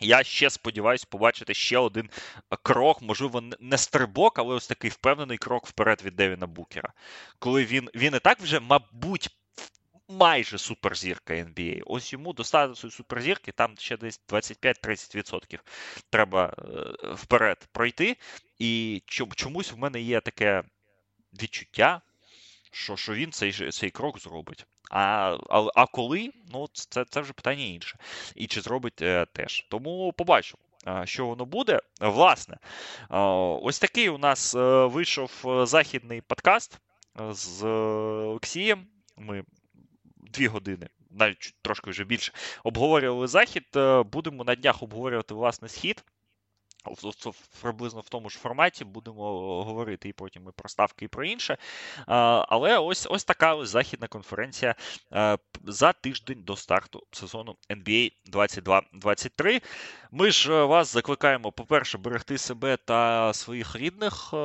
Я 0.00 0.22
ще 0.22 0.50
сподіваюся 0.50 1.06
побачити 1.10 1.54
ще 1.54 1.78
один 1.78 2.10
крок, 2.62 3.02
можливо, 3.02 3.42
не 3.60 3.78
стрибок, 3.78 4.38
але 4.38 4.54
ось 4.54 4.66
такий 4.66 4.90
впевнений 4.90 5.38
крок 5.38 5.66
вперед 5.66 6.02
від 6.04 6.16
Девіна 6.16 6.46
Букера. 6.46 6.92
Коли 7.38 7.64
він 7.64 7.90
він 7.94 8.14
і 8.14 8.18
так 8.18 8.40
вже, 8.40 8.60
мабуть, 8.60 9.30
майже 10.12 10.58
суперзірка 10.58 11.34
NBA. 11.34 11.82
Ось 11.86 12.12
йому 12.12 12.32
до 12.32 12.44
статусу 12.44 12.90
суперзірки 12.90 13.52
там 13.52 13.74
ще 13.78 13.96
десь 13.96 14.20
25-30% 14.28 15.58
треба 16.10 16.54
е, 16.58 17.12
вперед 17.14 17.68
пройти. 17.72 18.16
І 18.58 19.02
чомусь 19.36 19.72
в 19.72 19.78
мене 19.78 20.00
є 20.00 20.20
таке 20.20 20.62
відчуття, 21.42 22.00
що 22.72 22.96
що 22.96 23.14
він 23.14 23.32
цей 23.32 23.70
цей 23.70 23.90
крок 23.90 24.18
зробить. 24.18 24.66
А 24.90 25.36
а, 25.50 25.68
а 25.74 25.86
коли, 25.86 26.30
ну 26.52 26.68
це 26.72 27.04
це 27.10 27.20
вже 27.20 27.32
питання 27.32 27.64
інше. 27.64 27.98
І 28.34 28.46
чи 28.46 28.60
зробить 28.60 29.02
е, 29.02 29.26
теж. 29.32 29.66
Тому 29.70 30.12
побачимо. 30.12 30.62
Що 31.04 31.26
воно 31.26 31.44
буде? 31.44 31.80
Власне, 32.00 32.58
ось 33.62 33.78
такий 33.78 34.08
у 34.08 34.18
нас 34.18 34.54
е, 34.54 34.86
вийшов 34.86 35.30
західний 35.66 36.20
подкаст 36.20 36.78
з 37.30 37.64
Олексієм. 37.64 38.86
Ми 39.16 39.44
дві 40.32 40.46
години, 40.46 40.88
навіть 41.10 41.54
трошки 41.62 41.90
вже 41.90 42.04
більше, 42.04 42.32
обговорювали 42.64 43.26
захід. 43.26 43.64
Е, 43.76 44.02
будемо 44.02 44.44
на 44.44 44.54
днях 44.54 44.82
обговорювати 44.82 45.34
власне 45.34 45.68
схід 45.68 46.04
приблизно 47.60 48.00
в 48.00 48.08
тому 48.08 48.30
ж 48.30 48.38
форматі 48.38 48.84
будемо 48.84 49.22
говорити 49.64 50.08
і 50.08 50.12
потім 50.12 50.48
і 50.48 50.52
про 50.52 50.68
ставки, 50.68 51.04
і 51.04 51.08
про 51.08 51.24
інше. 51.24 51.56
Але 52.06 52.78
ось 52.78 53.06
ось 53.10 53.24
така 53.24 53.54
ось 53.54 53.68
західна 53.68 54.08
конференція 54.08 54.74
за 55.64 55.92
тиждень 55.92 56.42
до 56.42 56.56
старту 56.56 57.06
сезону 57.10 57.56
NBA 57.70 58.12
22-23. 58.32 59.62
Ми 60.14 60.30
ж 60.30 60.52
е, 60.52 60.64
вас 60.64 60.92
закликаємо, 60.92 61.52
по-перше, 61.52 61.98
берегти 61.98 62.38
себе 62.38 62.76
та 62.76 63.32
своїх 63.32 63.76
рідних. 63.76 64.30
Е, 64.34 64.36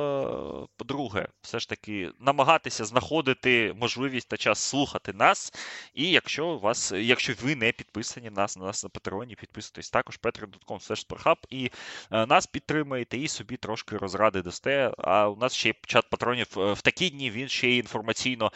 по-друге, 0.76 1.28
все 1.42 1.58
ж 1.58 1.68
таки 1.68 2.10
намагатися 2.20 2.84
знаходити 2.84 3.74
можливість 3.80 4.28
та 4.28 4.36
час 4.36 4.58
слухати 4.58 5.12
нас. 5.12 5.52
І 5.94 6.10
якщо 6.10 6.56
вас, 6.58 6.92
якщо 6.92 7.34
ви 7.42 7.56
не 7.56 7.72
підписані 7.72 8.30
нас 8.30 8.56
на 8.56 8.64
нас 8.64 8.84
на 8.84 8.90
Патреоні, 8.90 9.34
підписуйтесь 9.34 9.90
також 9.90 10.18
patreon.com 10.22 11.36
і 11.50 11.70
е, 12.10 12.26
нас 12.26 12.46
підтримаєте 12.46 13.18
і 13.18 13.28
собі 13.28 13.56
трошки 13.56 13.96
розради 13.96 14.42
дасте. 14.42 14.92
А 14.98 15.28
у 15.28 15.36
нас 15.36 15.54
ще 15.54 15.74
чат 15.86 16.10
патронів 16.10 16.46
в 16.56 16.80
такі 16.82 17.10
дні 17.10 17.30
він 17.30 17.48
ще 17.48 17.68
й 17.68 17.78
інформаційно. 17.78 18.52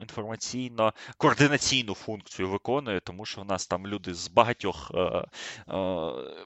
Інформаційно 0.00 0.92
координаційну 1.16 1.94
функцію 1.94 2.48
виконує, 2.48 3.00
тому 3.00 3.24
що 3.24 3.40
у 3.40 3.44
нас 3.44 3.66
там 3.66 3.86
люди 3.86 4.14
з 4.14 4.28
багатьох 4.28 4.90
е, 4.94 5.00
е, 5.00 5.24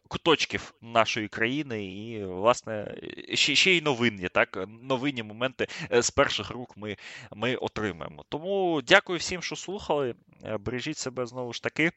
куточків 0.09 0.75
нашої 0.81 1.29
країни, 1.29 1.85
і, 1.85 2.25
власне, 2.25 2.95
ще 3.35 3.55
ще 3.55 3.73
й 3.73 3.81
новинні, 3.81 4.29
так, 4.29 4.59
новинні 4.83 5.23
моменти 5.23 5.67
е, 5.93 6.03
з 6.03 6.11
перших 6.11 6.51
рук 6.51 6.77
ми 6.77 6.97
ми 7.35 7.57
отримаємо. 7.57 8.25
Тому 8.29 8.83
дякую 8.83 9.19
всім, 9.19 9.43
що 9.43 9.57
слухали. 9.57 10.15
Бережіть 10.61 10.99
себе 10.99 11.27
знову 11.27 11.53
ж 11.53 11.63
таки. 11.63 11.93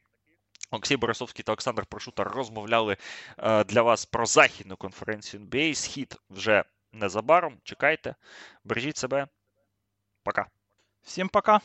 Олексій 0.70 0.96
Борисовський 0.96 1.42
та 1.42 1.52
Олександр 1.52 1.86
Прошутар 1.86 2.28
розмовляли 2.28 2.96
е, 3.38 3.64
для 3.64 3.82
вас 3.82 4.06
про 4.06 4.26
західну 4.26 4.76
конференцію 4.76 5.42
NBA. 5.42 5.74
Схід 5.74 6.16
вже 6.30 6.64
незабаром. 6.92 7.58
Чекайте, 7.64 8.14
бережіть 8.64 8.96
себе. 8.96 9.26
Пока. 10.22 10.46
Всім 11.06 11.28
пока. 11.28 11.60